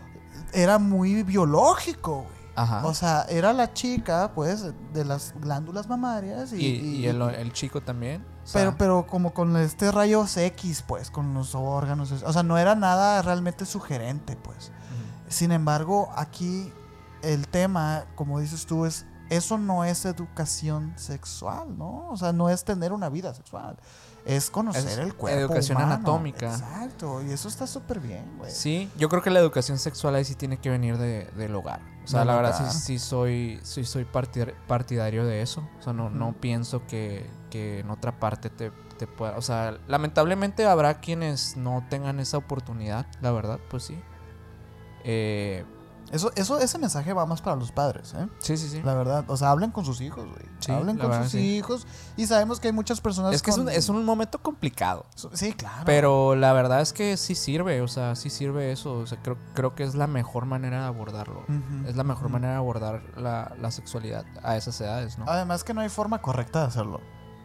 era 0.53 0.79
muy 0.79 1.25
biológico, 1.25 2.23
güey. 2.23 2.34
Ajá. 2.57 2.87
O 2.87 2.95
sea, 2.95 3.27
era 3.29 3.53
la 3.53 3.73
chica, 3.73 4.33
pues, 4.35 4.73
de 4.93 5.05
las 5.05 5.35
glándulas 5.41 5.89
mamarias 5.89 6.53
y, 6.53 6.57
y, 6.57 6.97
y 6.99 7.07
el, 7.07 7.21
el 7.21 7.53
chico 7.53 7.81
también. 7.81 8.25
o 8.45 8.47
sea, 8.47 8.61
pero, 8.61 8.77
pero 8.79 9.07
como 9.07 9.35
con 9.35 9.57
este 9.57 9.91
rayos 9.91 10.37
X, 10.37 10.85
pues, 10.87 11.11
con 11.11 11.35
los 11.35 11.55
órganos. 11.55 12.13
O 12.13 12.33
sea, 12.33 12.43
no 12.43 12.59
era 12.59 12.75
nada 12.75 13.23
realmente 13.23 13.67
sugerente, 13.67 14.37
pues. 14.37 14.73
Sin 15.29 15.51
embargo, 15.51 16.11
aquí 16.15 16.73
el 17.23 17.49
tema, 17.49 18.05
como 18.15 18.39
dices 18.39 18.67
tú, 18.67 18.85
es 18.85 19.07
eso 19.31 19.59
no 19.59 19.85
es 19.85 20.05
educación 20.05 20.93
sexual, 20.97 21.77
¿no? 21.79 22.09
O 22.11 22.17
sea, 22.17 22.33
no 22.33 22.51
es 22.51 22.65
tener 22.65 22.93
una 22.93 23.09
vida 23.09 23.33
sexual. 23.35 23.77
Es 24.25 24.49
conocer 24.51 24.87
Es 24.87 24.99
el 24.99 25.15
cuerpo. 25.15 25.39
educación 25.39 25.77
humano. 25.77 25.95
anatómica. 25.95 26.47
Exacto. 26.55 27.23
Y 27.23 27.31
eso 27.33 27.47
está 27.49 27.67
súper 27.67 28.01
bien, 28.01 28.25
güey. 28.39 28.51
Sí, 28.51 28.91
yo 28.97 29.09
creo 29.11 29.23
que 29.23 29.29
la 29.31 29.39
educación 29.41 29.79
sexual 29.79 30.15
ahí 30.15 30.25
sí 30.25 30.35
tiene 30.35 30.57
que 30.59 30.71
venir 30.71 30.97
de, 30.97 31.25
del 31.37 31.55
hogar. 31.55 31.81
O 32.05 32.07
sea, 32.07 32.21
Del 32.21 32.29
la 32.29 32.37
verdad 32.37 32.71
sí, 32.71 32.79
sí 32.79 32.99
soy, 32.99 33.61
sí 33.63 33.85
soy 33.85 34.05
partidar- 34.05 34.55
partidario 34.67 35.25
de 35.27 35.43
eso. 35.43 35.69
O 35.79 35.83
sea, 35.83 35.93
no, 35.93 36.09
no 36.11 36.29
Ujú. 36.31 36.39
pienso 36.39 36.87
que, 36.87 37.27
que 37.51 37.81
en 37.81 37.91
otra 37.91 38.19
parte 38.19 38.49
te, 38.51 38.71
te 38.99 39.07
pueda... 39.07 39.37
O 39.37 39.43
sea, 39.43 39.77
lamentablemente 39.89 40.65
habrá 40.67 41.01
quienes 41.01 41.57
no 41.59 41.85
tengan 41.91 42.19
esa 42.19 42.39
oportunidad, 42.39 43.07
la 43.21 43.31
verdad, 43.31 43.59
pues 43.69 43.83
sí. 43.85 44.01
Eh, 45.05 45.65
Eso, 46.15 46.31
eso, 46.37 46.59
ese 46.61 46.79
mensaje 46.79 47.13
va 47.13 47.27
más 47.27 47.43
para 47.43 47.57
los 47.57 47.73
padres, 47.73 48.15
¿eh? 48.17 48.29
sí, 48.39 48.57
sí, 48.57 48.69
sí. 48.69 48.81
La 48.85 48.95
verdad, 48.95 49.25
o 49.29 49.37
sea, 49.37 49.51
hablen 49.51 49.71
con 49.73 49.85
sus 49.85 50.01
hijos, 50.01 50.25
güey. 50.25 50.47
Sí, 50.61 50.71
hablen 50.73 50.97
con 50.97 51.09
verdad, 51.11 51.25
sus 51.25 51.33
sí. 51.33 51.57
hijos. 51.57 51.87
Y 52.17 52.27
sabemos 52.27 52.61
que 52.61 52.69
hay 52.69 52.73
muchas 52.73 53.01
personas 53.01 53.35
Es 53.35 53.43
que 53.43 53.51
es 53.51 53.59
un, 53.59 53.69
es 53.69 53.89
un 53.89 54.05
momento 54.05 54.41
complicado. 54.41 55.07
Sí, 55.33 55.53
claro. 55.53 55.83
Pero 55.85 56.37
la 56.37 56.53
verdad 56.53 56.81
es 56.81 56.93
que 56.93 57.17
sí 57.17 57.35
sirve, 57.35 57.81
o 57.81 57.89
sea, 57.89 58.15
sí 58.15 58.31
sirve 58.31 58.71
eso. 58.73 58.95
O 58.99 59.07
sea, 59.07 59.21
creo, 59.23 59.37
creo 59.55 59.75
que 59.75 59.83
es 59.83 59.95
la 59.95 60.07
mejor 60.07 60.47
manera 60.47 60.81
de 60.83 60.87
abordarlo. 60.87 61.45
Es 61.87 61.97
la 61.97 62.05
mejor 62.05 62.29
manera 62.29 62.53
de 62.53 62.59
abordar 62.59 63.03
la, 63.17 63.53
la 63.61 63.71
sexualidad 63.71 64.25
a 64.43 64.57
esas 64.57 64.81
edades, 64.81 65.19
¿no? 65.19 65.25
Además 65.29 65.65
que 65.65 65.75
no 65.75 65.81
hay 65.81 65.89
forma 65.89 66.23
correcta 66.23 66.61
de 66.61 66.67
hacerlo. 66.67 67.01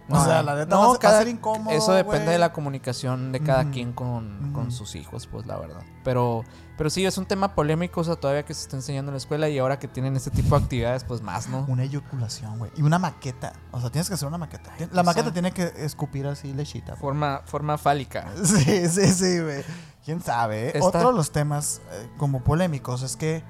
No, 0.08 0.20
o 0.20 0.26
sea, 0.26 0.42
la 0.42 0.56
neta 0.56 0.76
no, 0.76 0.80
va, 0.82 0.86
a 0.86 0.88
ser- 0.88 0.94
va 0.94 0.96
a 0.96 1.00
cada- 1.00 1.20
ser 1.20 1.28
incómodo. 1.28 1.70
Eso 1.76 1.92
depende 1.94 2.32
de 2.32 2.40
la 2.40 2.52
comunicación 2.52 3.32
de 3.32 3.42
cada 3.42 3.70
quien 3.70 3.94
con, 3.94 4.54
con 4.54 4.72
sus 4.72 4.96
hijos, 4.96 5.28
pues 5.28 5.46
la 5.46 5.58
verdad. 5.58 5.82
Pero, 6.04 6.44
pero 6.80 6.90
sí, 6.90 7.06
es 7.06 7.18
un 7.18 7.26
tema 7.26 7.54
polémico, 7.56 8.00
o 8.00 8.04
sea, 8.06 8.16
todavía 8.16 8.44
que 8.46 8.54
se 8.54 8.62
está 8.62 8.78
enseñando 8.78 9.10
en 9.12 9.16
la 9.16 9.18
escuela 9.18 9.50
y 9.50 9.60
ahora 9.60 9.78
que 9.78 9.90
tienen 9.90 10.16
este 10.16 10.32
tipo 10.32 10.58
de 10.58 10.64
actividades, 10.64 11.04
pues 11.04 11.22
más, 11.22 11.50
¿no? 11.50 11.66
Una 11.68 11.84
eyaculación, 11.84 12.58
güey. 12.58 12.72
Y 12.78 12.82
una 12.84 12.98
maqueta. 12.98 13.52
O 13.72 13.82
sea, 13.82 13.90
tienes 13.90 14.08
que 14.08 14.14
hacer 14.14 14.30
una 14.30 14.38
maqueta. 14.38 14.72
Ay, 14.80 14.88
La 14.94 15.04
maqueta 15.04 15.26
sea- 15.26 15.34
tiene 15.34 15.52
que 15.52 15.74
escupir 15.76 16.26
así 16.26 16.54
lechita. 16.54 16.96
Forma, 16.96 17.42
forma 17.46 17.78
fálica. 17.78 18.28
Sí, 18.46 18.88
sí, 18.88 19.08
sí, 19.14 19.40
güey. 19.42 19.62
¿Quién 20.06 20.22
sabe? 20.22 20.70
Está- 20.70 20.86
Otro 20.88 21.10
de 21.10 21.14
los 21.18 21.32
temas 21.34 21.82
eh, 21.92 22.10
como 22.18 22.42
polémicos 22.46 23.04
es 23.04 23.18
que 23.18 23.44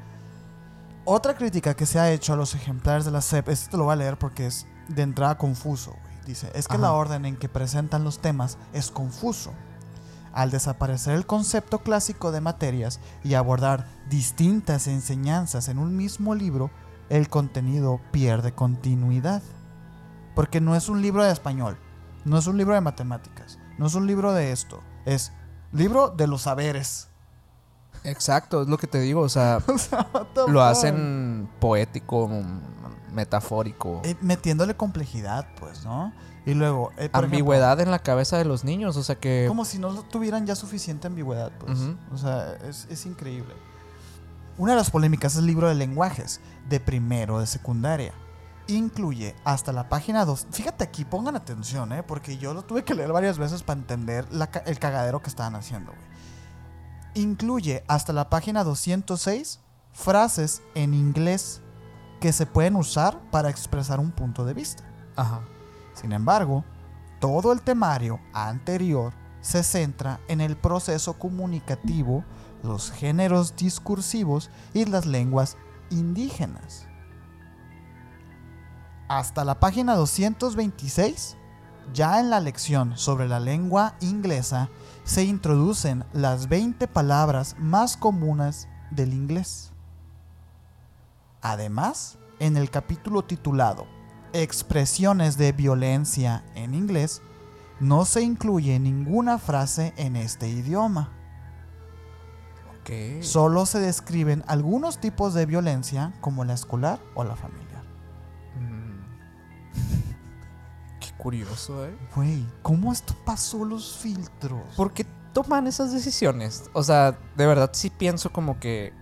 otra 1.05 1.35
crítica 1.35 1.75
que 1.75 1.85
se 1.85 1.99
ha 1.99 2.11
hecho 2.11 2.33
a 2.33 2.35
los 2.35 2.55
ejemplares 2.55 3.05
de 3.05 3.11
la 3.11 3.21
SEP, 3.21 3.47
este 3.49 3.69
te 3.71 3.77
lo 3.77 3.83
voy 3.85 3.93
a 3.93 3.95
leer 3.95 4.17
porque 4.17 4.47
es 4.47 4.65
de 4.87 5.03
entrada 5.03 5.37
confuso, 5.37 5.91
güey. 5.91 6.25
Dice, 6.25 6.51
es 6.55 6.67
que 6.67 6.73
Ajá. 6.73 6.81
la 6.81 6.93
orden 6.93 7.25
en 7.25 7.37
que 7.37 7.47
presentan 7.47 8.03
los 8.03 8.19
temas 8.19 8.57
es 8.73 8.91
confuso. 8.91 9.53
Al 10.33 10.51
desaparecer 10.51 11.15
el 11.15 11.25
concepto 11.25 11.79
clásico 11.79 12.31
de 12.31 12.41
materias 12.41 12.99
y 13.23 13.33
abordar 13.33 13.87
distintas 14.09 14.87
enseñanzas 14.87 15.69
en 15.69 15.79
un 15.79 15.97
mismo 15.97 16.35
libro, 16.35 16.69
el 17.09 17.29
contenido 17.29 17.99
pierde 18.11 18.53
continuidad. 18.53 19.41
Porque 20.35 20.61
no 20.61 20.75
es 20.75 20.89
un 20.89 21.01
libro 21.01 21.23
de 21.23 21.31
español, 21.31 21.77
no 22.25 22.37
es 22.37 22.47
un 22.47 22.57
libro 22.57 22.73
de 22.73 22.81
matemáticas, 22.81 23.59
no 23.77 23.87
es 23.87 23.95
un 23.95 24.07
libro 24.07 24.33
de 24.33 24.51
esto, 24.51 24.81
es 25.05 25.31
libro 25.71 26.09
de 26.09 26.27
los 26.27 26.43
saberes. 26.43 27.09
Exacto, 28.03 28.61
es 28.61 28.69
lo 28.69 28.77
que 28.77 28.87
te 28.87 28.99
digo, 28.99 29.21
o 29.21 29.29
sea, 29.29 29.59
O 30.35 30.47
lo 30.47 30.61
hacen 30.61 31.49
poético, 31.59 32.29
metafórico. 33.11 34.01
Eh, 34.05 34.15
metiéndole 34.21 34.75
complejidad, 34.75 35.47
pues, 35.59 35.83
¿no? 35.83 36.13
Y 36.45 36.53
luego, 36.53 36.91
eh, 36.97 37.09
ambigüedad 37.13 37.79
en 37.79 37.91
la 37.91 37.99
cabeza 37.99 38.37
de 38.37 38.45
los 38.45 38.63
niños, 38.63 38.97
o 38.97 39.03
sea 39.03 39.15
que... 39.15 39.45
como 39.47 39.65
si 39.65 39.77
no 39.77 39.93
tuvieran 40.03 40.45
ya 40.45 40.55
suficiente 40.55 41.07
ambigüedad, 41.07 41.51
pues. 41.59 41.79
O 42.13 42.17
sea, 42.17 42.57
es, 42.67 42.87
es 42.89 43.05
increíble. 43.05 43.53
Una 44.57 44.73
de 44.73 44.77
las 44.77 44.91
polémicas 44.91 45.33
es 45.33 45.39
el 45.39 45.45
libro 45.45 45.69
de 45.69 45.75
lenguajes, 45.75 46.41
de 46.67 46.79
primero 46.79 47.39
de 47.39 47.47
secundaria. 47.47 48.13
Incluye 48.67 49.33
hasta 49.45 49.71
la 49.71 49.89
página 49.89 50.25
2. 50.25 50.47
Fíjate 50.51 50.83
aquí, 50.83 51.05
pongan 51.05 51.35
atención, 51.35 51.91
¿eh? 51.93 52.03
Porque 52.03 52.37
yo 52.37 52.53
lo 52.53 52.63
tuve 52.63 52.83
que 52.83 52.93
leer 52.93 53.11
varias 53.11 53.37
veces 53.37 53.63
para 53.63 53.79
entender 53.79 54.31
la 54.31 54.49
el 54.65 54.77
cagadero 54.77 55.21
que 55.21 55.29
estaban 55.29 55.55
haciendo, 55.55 55.91
güey. 55.91 56.03
Incluye 57.15 57.83
hasta 57.87 58.13
la 58.13 58.29
página 58.29 58.63
206 58.63 59.61
frases 59.93 60.61
en 60.75 60.93
inglés 60.93 61.61
que 62.19 62.33
se 62.33 62.45
pueden 62.45 62.75
usar 62.75 63.19
para 63.31 63.49
expresar 63.49 63.99
un 63.99 64.11
punto 64.11 64.45
de 64.45 64.53
vista. 64.53 64.83
Ajá. 65.15 65.41
Sin 65.99 66.13
embargo, 66.13 66.63
todo 67.19 67.51
el 67.51 67.61
temario 67.61 68.21
anterior 68.31 69.13
se 69.41 69.63
centra 69.63 70.21
en 70.29 70.39
el 70.39 70.55
proceso 70.55 71.19
comunicativo, 71.19 72.23
los 72.63 72.91
géneros 72.91 73.57
discursivos 73.57 74.49
y 74.73 74.85
las 74.85 75.05
lenguas 75.05 75.57
indígenas. 75.89 76.87
Hasta 79.09 79.43
la 79.43 79.59
página 79.59 79.95
226, 79.95 81.35
ya 81.93 82.21
en 82.21 82.29
la 82.29 82.39
lección 82.39 82.97
sobre 82.97 83.27
la 83.27 83.41
lengua 83.41 83.95
inglesa, 83.99 84.69
se 85.03 85.25
introducen 85.25 86.05
las 86.13 86.47
20 86.47 86.87
palabras 86.87 87.57
más 87.59 87.97
comunes 87.97 88.69
del 88.89 89.13
inglés. 89.13 89.73
Además, 91.41 92.17
en 92.39 92.55
el 92.55 92.69
capítulo 92.69 93.23
titulado 93.25 93.98
Expresiones 94.33 95.37
de 95.37 95.51
violencia 95.51 96.43
en 96.55 96.73
inglés, 96.73 97.21
no 97.79 98.05
se 98.05 98.21
incluye 98.21 98.79
ninguna 98.79 99.37
frase 99.39 99.93
en 99.97 100.15
este 100.15 100.47
idioma. 100.47 101.09
Ok. 102.81 103.21
Solo 103.21 103.65
se 103.65 103.79
describen 103.79 104.43
algunos 104.47 104.99
tipos 104.99 105.33
de 105.33 105.45
violencia 105.45 106.13
como 106.21 106.43
la 106.43 106.53
escolar 106.53 106.99
o 107.15 107.23
la 107.23 107.35
familiar. 107.35 107.83
Mm. 108.59 108.99
Qué 110.99 111.11
curioso, 111.17 111.85
¿eh? 111.85 111.97
Güey, 112.15 112.45
¿cómo 112.61 112.91
esto 112.91 113.15
pasó 113.25 113.65
los 113.65 113.97
filtros? 113.97 114.75
¿Por 114.75 114.93
qué 114.93 115.05
toman 115.33 115.67
esas 115.67 115.91
decisiones? 115.93 116.69
O 116.73 116.83
sea, 116.83 117.17
de 117.37 117.45
verdad 117.47 117.71
sí 117.73 117.89
pienso 117.89 118.31
como 118.31 118.59
que 118.59 118.93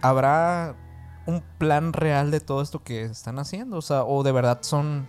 habrá 0.00 0.74
un 1.26 1.42
plan 1.58 1.92
real 1.92 2.30
de 2.30 2.40
todo 2.40 2.62
esto 2.62 2.82
que 2.82 3.02
están 3.02 3.38
haciendo. 3.38 3.76
O 3.78 3.82
sea, 3.82 4.04
o 4.04 4.22
de 4.22 4.32
verdad 4.32 4.58
son, 4.62 5.08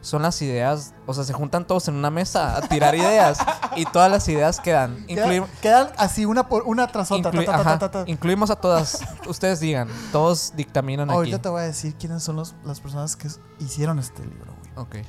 son 0.00 0.22
las 0.22 0.40
ideas. 0.42 0.94
O 1.06 1.14
sea, 1.14 1.24
se 1.24 1.32
juntan 1.32 1.66
todos 1.66 1.88
en 1.88 1.94
una 1.94 2.10
mesa 2.10 2.56
a 2.56 2.60
tirar 2.62 2.94
ideas 2.94 3.38
y 3.76 3.84
todas 3.84 4.10
las 4.10 4.26
ideas 4.28 4.60
quedan. 4.60 5.04
Quedan, 5.06 5.90
así 5.98 6.24
una 6.24 6.48
por 6.48 6.62
una 6.64 6.86
tras 6.86 7.10
otra. 7.10 7.30
inclui- 7.30 7.44
ta, 7.46 7.52
ta, 7.52 7.62
ta, 7.62 7.68
ajá, 7.70 7.78
ta, 7.78 7.90
ta. 7.90 8.04
incluimos 8.06 8.50
a 8.50 8.56
todas. 8.56 9.00
Ustedes 9.26 9.60
digan, 9.60 9.88
todos 10.12 10.52
dictaminan 10.56 11.10
aquí. 11.10 11.16
Ahorita 11.16 11.42
te 11.42 11.48
voy 11.48 11.60
a 11.60 11.64
decir 11.64 11.94
quiénes 11.96 12.22
son 12.22 12.36
los- 12.36 12.54
las 12.64 12.80
personas 12.80 13.14
que 13.16 13.28
hicieron 13.60 13.98
este 13.98 14.24
libro, 14.24 14.54
güey. 14.60 14.72
Ok. 14.76 15.06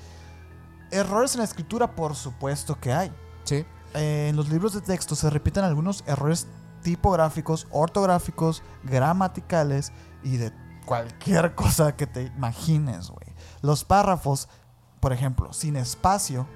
Errores 0.92 1.34
en 1.36 1.40
la 1.40 1.46
escritura, 1.46 1.96
por 1.96 2.16
supuesto 2.16 2.80
que 2.80 2.92
hay. 2.92 3.12
Sí. 3.44 3.66
Eh, 3.94 4.28
en 4.30 4.36
los 4.36 4.50
libros 4.50 4.74
de 4.74 4.82
texto 4.82 5.16
se 5.16 5.30
repiten 5.30 5.64
algunos 5.64 6.04
errores 6.08 6.48
tipográficos, 6.82 7.68
ortográficos, 7.72 8.64
gramaticales 8.84 9.92
y 10.24 10.38
de 10.38 10.52
cualquier 10.86 11.56
cosa 11.56 11.96
que 11.96 12.08
te 12.08 12.24
imagines, 12.24 13.10
güey. 13.10 13.28
Los 13.62 13.84
párrafos, 13.84 14.50
por 15.00 15.14
ejemplo, 15.14 15.54
sin 15.54 15.76
espacio, 15.76 16.48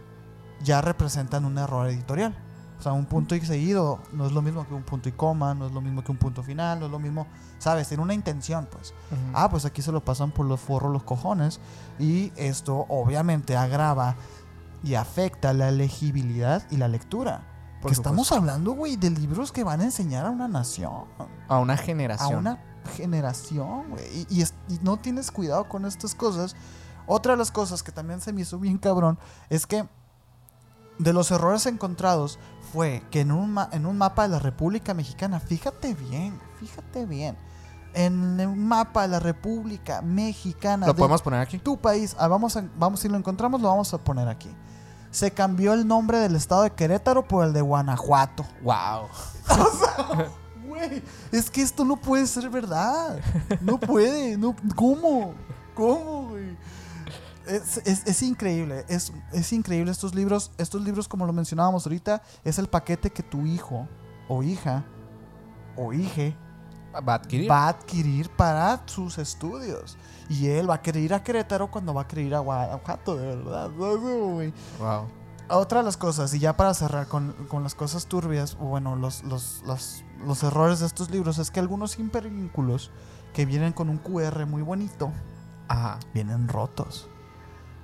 ya 0.63 0.81
representan 0.81 1.45
un 1.45 1.57
error 1.57 1.87
editorial. 1.87 2.35
O 2.79 2.81
sea, 2.83 2.91
un 2.91 3.05
punto 3.05 3.33
y 3.33 3.39
seguido 3.39 3.99
no 4.11 4.25
es 4.25 4.33
lo 4.33 4.41
mismo 4.41 4.67
que 4.67 4.73
un 4.73 4.83
punto 4.83 5.07
y 5.07 5.13
coma, 5.13 5.53
no 5.53 5.67
es 5.67 5.71
lo 5.71 5.79
mismo 5.79 6.03
que 6.03 6.11
un 6.11 6.17
punto 6.17 6.43
final, 6.43 6.81
no 6.81 6.87
es 6.87 6.91
lo 6.91 6.99
mismo, 6.99 7.27
¿sabes? 7.57 7.87
Tiene 7.87 8.03
una 8.03 8.13
intención, 8.13 8.67
pues. 8.69 8.93
Ah, 9.33 9.49
pues 9.49 9.63
aquí 9.63 9.81
se 9.81 9.93
lo 9.93 10.03
pasan 10.03 10.31
por 10.31 10.45
los 10.45 10.59
forros 10.59 10.91
los 10.91 11.03
cojones. 11.03 11.61
Y 11.97 12.33
esto 12.35 12.85
obviamente 12.89 13.55
agrava 13.55 14.17
y 14.83 14.95
afecta 14.95 15.53
la 15.53 15.71
legibilidad 15.71 16.63
y 16.71 16.77
la 16.77 16.89
lectura. 16.89 17.52
Por 17.83 17.91
que 17.91 17.95
estamos 17.95 18.31
hablando, 18.31 18.71
güey, 18.73 18.95
de 18.95 19.09
libros 19.11 19.51
que 19.51 19.63
van 19.63 19.81
a 19.81 19.83
enseñar 19.83 20.25
a 20.25 20.29
una 20.31 20.47
nación, 20.47 21.05
A 21.47 21.59
una 21.59 21.73
a 21.73 21.77
generación. 21.77 22.39
una 22.39 22.59
generación, 22.95 23.91
güey. 23.91 24.05
Y, 24.29 24.37
y 24.37 24.41
es- 24.41 24.53
y 24.69 24.79
no 24.81 24.97
tienes 24.97 25.31
cuidado 25.31 25.67
con 25.69 25.85
estas 25.85 26.15
cosas. 26.15 26.55
Otra 27.05 27.33
de 27.33 27.37
las 27.37 27.51
cosas 27.51 27.83
que 27.83 27.91
también 27.91 28.21
se 28.21 28.33
me 28.33 28.41
hizo 28.41 28.57
bien 28.59 28.77
cabrón 28.77 29.19
es 29.49 29.67
que 29.67 29.85
de 30.99 31.13
los 31.13 31.31
errores 31.31 31.65
encontrados 31.65 32.39
fue 32.71 33.03
que 33.11 33.21
en 33.21 33.31
un, 33.31 33.51
ma- 33.51 33.69
en 33.71 33.85
un 33.85 33.97
mapa 33.97 34.23
de 34.23 34.29
la 34.29 34.39
República 34.39 34.93
Mexicana, 34.93 35.39
fíjate 35.39 35.93
bien, 35.95 36.39
fíjate 36.59 37.05
bien, 37.05 37.35
en 37.93 38.39
un 38.47 38.67
mapa 38.67 39.03
de 39.03 39.07
la 39.09 39.19
República 39.19 40.01
Mexicana, 40.01 40.87
¿Lo 40.87 40.93
de 40.93 40.97
podemos 40.97 41.21
poner 41.21 41.39
aquí? 41.41 41.59
tu 41.59 41.77
país, 41.77 42.15
ah, 42.19 42.27
vamos, 42.27 42.55
a, 42.57 42.63
vamos, 42.77 42.99
si 43.01 43.09
lo 43.09 43.17
encontramos, 43.17 43.61
lo 43.61 43.67
vamos 43.69 43.93
a 43.93 43.97
poner 43.97 44.27
aquí. 44.27 44.49
Se 45.13 45.31
cambió 45.31 45.73
el 45.73 45.87
nombre 45.87 46.17
del 46.17 46.35
estado 46.35 46.63
de 46.63 46.71
Querétaro 46.71 47.25
por 47.27 47.45
el 47.45 47.53
de 47.53 47.61
Guanajuato. 47.61 48.45
Wow. 48.63 49.07
Güey, 50.67 51.03
es 51.31 51.49
que 51.51 51.61
esto 51.61 51.85
no 51.85 51.97
puede 51.97 52.25
ser 52.25 52.49
verdad. 52.49 53.19
No 53.61 53.79
puede. 53.79 54.37
No, 54.37 54.55
¿Cómo? 54.75 55.35
¿Cómo, 55.75 56.29
güey? 56.29 56.57
Es, 57.45 57.77
es- 57.85 58.07
es 58.07 58.23
increíble. 58.23 58.83
Es, 58.87 59.11
es 59.33 59.53
increíble 59.53 59.91
estos 59.91 60.15
libros. 60.15 60.51
Estos 60.57 60.81
libros, 60.81 61.07
como 61.07 61.25
lo 61.27 61.33
mencionábamos 61.33 61.85
ahorita, 61.85 62.23
es 62.43 62.57
el 62.57 62.67
paquete 62.67 63.11
que 63.11 63.21
tu 63.21 63.45
hijo 63.45 63.87
o 64.27 64.41
hija 64.41 64.83
o 65.75 65.93
hije 65.93 66.35
Va 66.95 67.13
a 67.13 67.15
adquirir. 67.15 67.49
va 67.49 67.65
a 67.65 67.69
adquirir 67.69 68.29
para 68.29 68.81
sus 68.85 69.17
estudios. 69.17 69.97
Y 70.29 70.47
él 70.47 70.69
va 70.69 70.75
a 70.75 70.81
querer 70.81 71.03
ir 71.03 71.13
a 71.13 71.23
Querétaro 71.23 71.69
cuando 71.69 71.93
va 71.93 72.01
a 72.01 72.07
querer 72.07 72.25
ir 72.25 72.35
a 72.35 72.39
Guanajuato, 72.39 73.15
de 73.15 73.35
verdad. 73.35 73.69
Wow. 73.71 75.07
Otra 75.49 75.79
de 75.79 75.85
las 75.85 75.97
cosas, 75.97 76.33
y 76.33 76.39
ya 76.39 76.55
para 76.55 76.73
cerrar 76.73 77.07
con, 77.07 77.33
con 77.49 77.63
las 77.63 77.75
cosas 77.75 78.05
turbias, 78.05 78.55
bueno, 78.57 78.95
los, 78.95 79.23
los, 79.23 79.61
los, 79.65 80.03
los 80.25 80.41
errores 80.43 80.79
de 80.79 80.85
estos 80.85 81.11
libros, 81.11 81.37
es 81.37 81.51
que 81.51 81.59
algunos 81.59 81.99
hipervínculos 81.99 82.91
que 83.33 83.45
vienen 83.45 83.73
con 83.73 83.89
un 83.89 83.97
QR 83.97 84.45
muy 84.45 84.61
bonito, 84.61 85.11
Ajá. 85.67 85.99
vienen 86.13 86.47
rotos. 86.47 87.09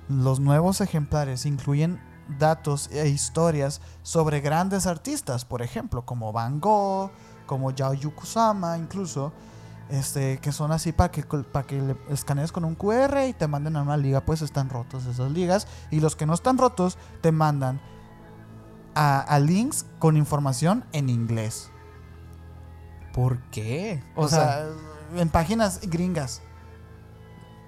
Los 0.08 0.40
nuevos 0.40 0.80
ejemplares 0.80 1.44
incluyen 1.44 2.00
datos 2.38 2.88
e 2.92 3.08
historias 3.08 3.80
sobre 4.02 4.40
grandes 4.40 4.86
artistas, 4.86 5.44
por 5.44 5.62
ejemplo, 5.62 6.06
como 6.06 6.32
Van 6.32 6.60
Gogh, 6.60 7.10
como 7.50 7.72
Yao 7.72 7.96
Kusama, 8.14 8.78
incluso, 8.78 9.32
este, 9.88 10.38
que 10.38 10.52
son 10.52 10.70
así 10.70 10.92
para 10.92 11.10
que, 11.10 11.24
para 11.24 11.66
que 11.66 11.82
le 11.82 11.96
escanees 12.08 12.52
con 12.52 12.64
un 12.64 12.76
QR 12.76 13.24
y 13.28 13.32
te 13.32 13.48
manden 13.48 13.74
a 13.74 13.82
una 13.82 13.96
liga, 13.96 14.20
pues 14.20 14.40
están 14.40 14.70
rotos 14.70 15.04
esas 15.06 15.32
ligas. 15.32 15.66
Y 15.90 15.98
los 15.98 16.14
que 16.14 16.26
no 16.26 16.34
están 16.34 16.58
rotos 16.58 16.96
te 17.22 17.32
mandan 17.32 17.80
a, 18.94 19.18
a 19.18 19.40
links 19.40 19.84
con 19.98 20.16
información 20.16 20.84
en 20.92 21.08
inglés. 21.08 21.72
¿Por 23.12 23.40
qué? 23.50 24.00
O, 24.14 24.28
sea, 24.28 24.68
en 25.16 25.28
páginas 25.28 25.80
gringas. 25.82 26.42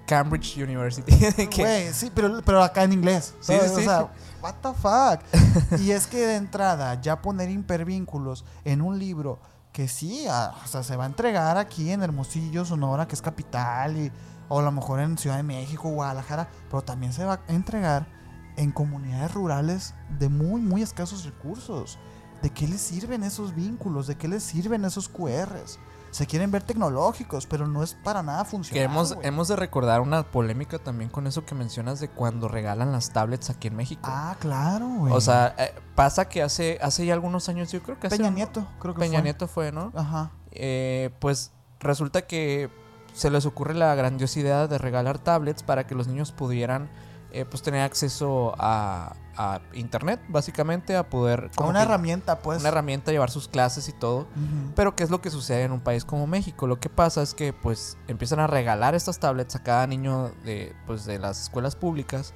Cambridge 0.07 0.55
University. 0.55 1.11
Güey, 1.57 1.91
sí, 1.91 2.09
pero, 2.15 2.41
pero 2.45 2.63
acá 2.63 2.83
en 2.83 2.93
inglés. 2.93 3.33
Sí, 3.41 3.53
sí. 3.65 3.75
O 3.75 3.79
sea, 3.81 4.11
what 4.41 4.55
the 4.61 4.69
fuck. 4.73 5.79
y 5.81 5.91
es 5.91 6.07
que 6.07 6.25
de 6.25 6.35
entrada, 6.37 7.01
ya 7.01 7.21
poner 7.21 7.49
hipervínculos 7.49 8.45
en 8.63 8.81
un 8.81 8.97
libro 8.97 9.39
que 9.73 9.87
sí, 9.87 10.27
o 10.27 10.67
sea, 10.67 10.83
se 10.83 10.95
va 10.95 11.03
a 11.03 11.07
entregar 11.07 11.57
aquí 11.57 11.89
en 11.89 12.03
Hermosillo, 12.03 12.63
Sonora, 12.63 13.07
que 13.07 13.15
es 13.15 13.21
capital, 13.21 14.11
o 14.47 14.59
a 14.59 14.63
lo 14.63 14.71
mejor 14.71 14.99
en 14.99 15.17
Ciudad 15.17 15.37
de 15.37 15.43
México, 15.43 15.89
Guadalajara, 15.89 16.47
pero 16.69 16.83
también 16.83 17.11
se 17.11 17.25
va 17.25 17.33
a 17.33 17.51
entregar 17.51 18.07
en 18.55 18.71
comunidades 18.71 19.33
rurales 19.33 19.95
de 20.19 20.29
muy, 20.29 20.61
muy 20.61 20.83
escasos 20.83 21.25
recursos. 21.25 21.97
¿De 22.43 22.51
qué 22.51 22.67
les 22.67 22.81
sirven 22.81 23.23
esos 23.23 23.55
vínculos? 23.55 24.05
¿De 24.05 24.15
qué 24.15 24.27
les 24.27 24.43
sirven 24.43 24.85
esos 24.85 25.09
QRs? 25.09 25.79
Se 26.13 26.27
quieren 26.27 26.51
ver 26.51 26.61
tecnológicos, 26.61 27.47
pero 27.47 27.67
no 27.67 27.81
es 27.81 27.95
para 27.95 28.21
nada 28.21 28.43
Que 28.43 28.49
funcional. 28.51 28.83
hemos, 28.83 29.17
hemos 29.23 29.47
de 29.47 29.55
recordar 29.55 29.99
una 29.99 30.21
polémica 30.21 30.77
también 30.77 31.09
con 31.09 31.25
eso 31.25 31.43
que 31.43 31.55
mencionas 31.55 31.99
de 31.99 32.07
cuando 32.07 32.47
regalan 32.47 32.91
las 32.91 33.09
tablets 33.11 33.49
aquí 33.49 33.67
en 33.69 33.75
México. 33.75 34.03
Ah, 34.05 34.35
claro, 34.39 34.87
güey. 34.87 35.11
o 35.11 35.19
sea, 35.19 35.55
eh, 35.57 35.73
pasa 35.95 36.29
que 36.29 36.43
hace, 36.43 36.77
hace 36.83 37.07
ya 37.07 37.15
algunos 37.15 37.49
años, 37.49 37.71
yo 37.71 37.81
creo 37.81 37.99
que 37.99 38.05
hace 38.07 38.17
Peña 38.17 38.29
Nieto, 38.29 38.67
creo 38.79 38.93
que 38.93 38.99
Peña 38.99 39.19
fue. 39.19 39.23
Nieto 39.23 39.47
fue, 39.47 39.71
¿no? 39.71 39.91
Ajá. 39.95 40.31
Eh, 40.51 41.09
pues 41.19 41.51
resulta 41.79 42.27
que 42.27 42.69
se 43.13 43.31
les 43.31 43.47
ocurre 43.47 43.73
la 43.73 43.95
grandiosa 43.95 44.39
idea 44.39 44.67
de 44.67 44.77
regalar 44.77 45.17
tablets 45.17 45.63
para 45.63 45.87
que 45.87 45.95
los 45.95 46.07
niños 46.07 46.31
pudieran 46.31 46.89
eh, 47.33 47.45
pues 47.45 47.61
tener 47.63 47.81
acceso 47.81 48.53
a, 48.59 49.15
a 49.35 49.59
internet, 49.73 50.21
básicamente, 50.29 50.95
a 50.95 51.09
poder 51.09 51.49
Como 51.55 51.69
una 51.69 51.79
que- 51.79 51.85
herramienta, 51.85 52.39
pues. 52.39 52.59
una 52.59 52.69
herramienta, 52.69 53.11
llevar 53.11 53.31
sus 53.31 53.47
clases 53.47 53.89
y 53.89 53.91
todo. 53.93 54.27
Pero 54.75 54.95
¿qué 54.95 55.03
es 55.03 55.09
lo 55.09 55.19
que 55.21 55.29
sucede 55.31 55.63
en 55.63 55.71
un 55.71 55.81
país 55.81 56.05
como 56.05 56.27
México? 56.27 56.67
Lo 56.67 56.79
que 56.79 56.89
pasa 56.89 57.21
es 57.23 57.33
que 57.33 57.51
pues 57.51 57.97
empiezan 58.07 58.39
a 58.39 58.47
regalar 58.47 58.93
estas 58.95 59.19
tablets 59.19 59.55
a 59.55 59.63
cada 59.63 59.87
niño 59.87 60.31
de, 60.45 60.75
pues, 60.85 61.05
de 61.05 61.17
las 61.19 61.41
escuelas 61.41 61.75
públicas 61.75 62.33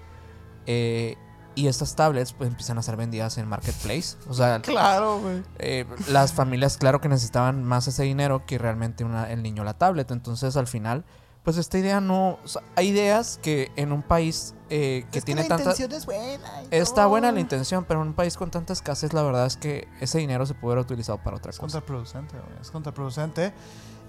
eh, 0.66 1.16
y 1.56 1.68
estas 1.68 1.96
tablets 1.96 2.34
pues 2.34 2.50
empiezan 2.50 2.78
a 2.78 2.84
ser 2.84 2.96
vendidas 2.98 3.38
en 3.38 3.48
Marketplace. 3.48 4.16
O 4.30 4.34
sea, 4.34 4.60
Claro, 4.64 5.20
güey. 5.20 5.44
eh, 5.60 5.86
las 6.10 6.34
familias 6.34 6.78
claro 6.78 7.02
que 7.02 7.10
necesitaban 7.10 7.64
más 7.64 7.88
ese 7.88 8.04
dinero 8.04 8.46
que 8.46 8.58
realmente 8.58 9.04
una- 9.04 9.32
el 9.32 9.42
niño 9.44 9.64
la 9.64 9.74
tablet. 9.76 10.12
Entonces 10.12 10.56
al 10.58 10.68
final 10.68 11.04
pues 11.48 11.56
esta 11.56 11.78
idea 11.78 12.02
no... 12.02 12.40
o 12.44 12.48
sea, 12.50 12.62
hay 12.76 12.90
ideas 12.90 13.40
que 13.42 13.72
en 13.78 13.94
un 13.94 14.02
país 14.02 14.54
eh, 14.70 15.06
que 15.14 15.20
Es 15.20 15.24
tiene 15.24 15.44
la 15.44 15.48
tanta... 15.48 15.64
intención 15.72 15.94
es 15.94 16.06
buena. 16.06 16.62
Está 16.72 17.06
buena 17.06 17.32
la 17.32 17.40
intención, 17.40 17.86
pero 17.88 18.02
en 18.02 18.10
un 18.10 18.14
país 18.14 18.36
con 18.36 18.52
tanta 18.52 18.74
escasez 18.74 19.14
la 19.14 19.24
verdad 19.24 19.46
es 19.46 19.56
que 19.56 19.88
ese 20.02 20.18
dinero 20.18 20.46
se 20.46 20.56
puede 20.56 20.74
haber 20.74 20.84
utilizado 20.84 21.20
para 21.24 21.38
otra 21.38 21.52
Es 21.52 21.58
cosa. 21.58 21.80
contraproducente, 21.80 22.36
güey. 22.38 22.60
Es 22.62 22.70
contraproducente. 22.70 23.54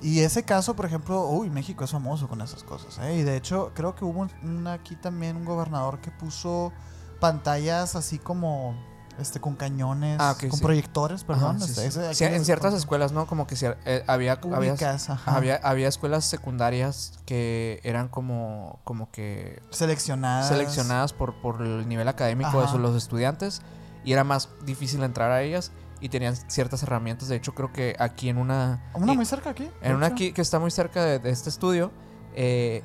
Y 0.03 0.19
ese 0.19 0.43
caso, 0.43 0.75
por 0.75 0.87
ejemplo, 0.87 1.29
uy, 1.29 1.49
México 1.49 1.85
es 1.85 1.93
famoso 1.93 2.27
con 2.27 2.41
esas 2.41 2.65
cosas, 2.65 2.99
¿eh? 3.05 3.19
Y 3.19 3.23
de 3.23 3.37
hecho, 3.37 3.71
creo 3.73 3.95
que 3.95 4.05
hubo 4.05 4.19
un- 4.19 4.33
un- 4.43 4.67
aquí 4.67 4.97
también 4.97 5.37
un 5.37 5.45
gobernador 5.45 6.01
que 6.01 6.11
puso 6.11 6.73
pantallas 7.21 7.95
así 7.95 8.19
como 8.19 8.75
este 9.19 9.41
con 9.41 9.57
cañones, 9.57 10.17
Ah, 10.21 10.37
con 10.39 10.53
sí. 10.53 10.63
proyectores, 10.63 11.25
perdón. 11.25 11.57
Ajá, 11.57 11.65
este, 11.65 11.91
sí. 11.91 12.01
Sí, 12.15 12.25
en 12.25 12.45
ciertas 12.45 12.73
escuelas, 12.75 13.13
¿no? 13.13 13.27
Como 13.27 13.47
que 13.47 13.57
si- 13.57 13.67
eh, 13.67 14.05
había, 14.07 14.33
había, 14.33 14.41
públicas, 14.41 15.09
había, 15.27 15.57
había 15.57 15.89
escuelas 15.89 16.25
secundarias 16.25 17.19
que 17.27 17.81
eran 17.83 18.09
como, 18.09 18.79
como 18.85 19.11
que 19.11 19.61
seleccionadas. 19.71 20.49
seleccionadas 20.49 21.13
por, 21.13 21.41
por 21.41 21.63
el 21.63 21.89
nivel 21.89 22.09
académico 22.09 22.59
de 22.59 22.65
Ajá. 22.67 22.79
los 22.79 22.97
estudiantes 22.97 23.63
y 24.05 24.13
era 24.13 24.25
más 24.25 24.49
difícil 24.65 25.03
entrar 25.03 25.31
a 25.31 25.43
ellas 25.43 25.73
y 26.01 26.09
tenían 26.11 26.37
ciertas 26.37 26.83
herramientas. 26.85 27.29
De 27.29 27.37
hecho, 27.37 27.55
creo 27.55 27.73
que 27.73 27.97
aquí 27.99 28.29
en 28.29 28.39
una... 28.39 28.89
Una 28.95 29.13
y- 29.13 29.17
muy 29.17 29.27
cerca 29.27 29.51
aquí. 29.51 29.69
en 29.83 29.97
una 29.97 30.07
hecho. 30.07 30.15
aquí 30.15 30.33
que 30.33 30.43
está 30.43 30.59
muy 30.61 30.71
cerca 30.71 31.05
de, 31.05 31.19
de 31.19 31.31
este 31.31 31.49
estudio, 31.51 31.91
eh, 32.35 32.83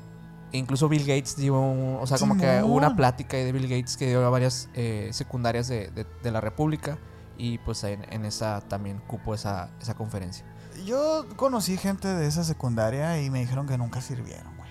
incluso 0.58 0.88
Bill 0.90 1.02
Gates 1.06 1.36
dio, 1.36 1.60
un- 1.60 1.98
o 2.02 2.08
sea, 2.08 2.18
como 2.18 2.38
que 2.38 2.62
hubo 2.64 2.76
una 2.76 2.96
plática 2.96 3.38
de 3.38 3.52
Bill 3.52 3.68
Gates 3.68 3.98
que 3.98 4.08
dio 4.08 4.26
a 4.26 4.30
varias 4.30 4.70
eh, 4.74 5.10
secundarias 5.12 5.68
de, 5.68 5.90
de- 5.92 6.08
de 6.24 6.32
la 6.32 6.42
República 6.42 6.98
y 7.38 7.58
pues 7.60 7.84
en, 7.84 8.06
en 8.14 8.26
esa 8.26 8.62
también 8.62 9.00
cupo 9.08 9.34
esa, 9.34 9.70
esa 9.82 9.94
conferencia. 9.96 10.46
Yo 10.86 11.26
conocí 11.36 11.78
gente 11.78 12.08
de 12.08 12.28
esa 12.28 12.44
secundaria 12.44 13.22
y 13.22 13.30
me 13.30 13.40
dijeron 13.40 13.68
que 13.68 13.78
nunca 13.78 14.02
sirvieron, 14.02 14.56
güey. 14.58 14.70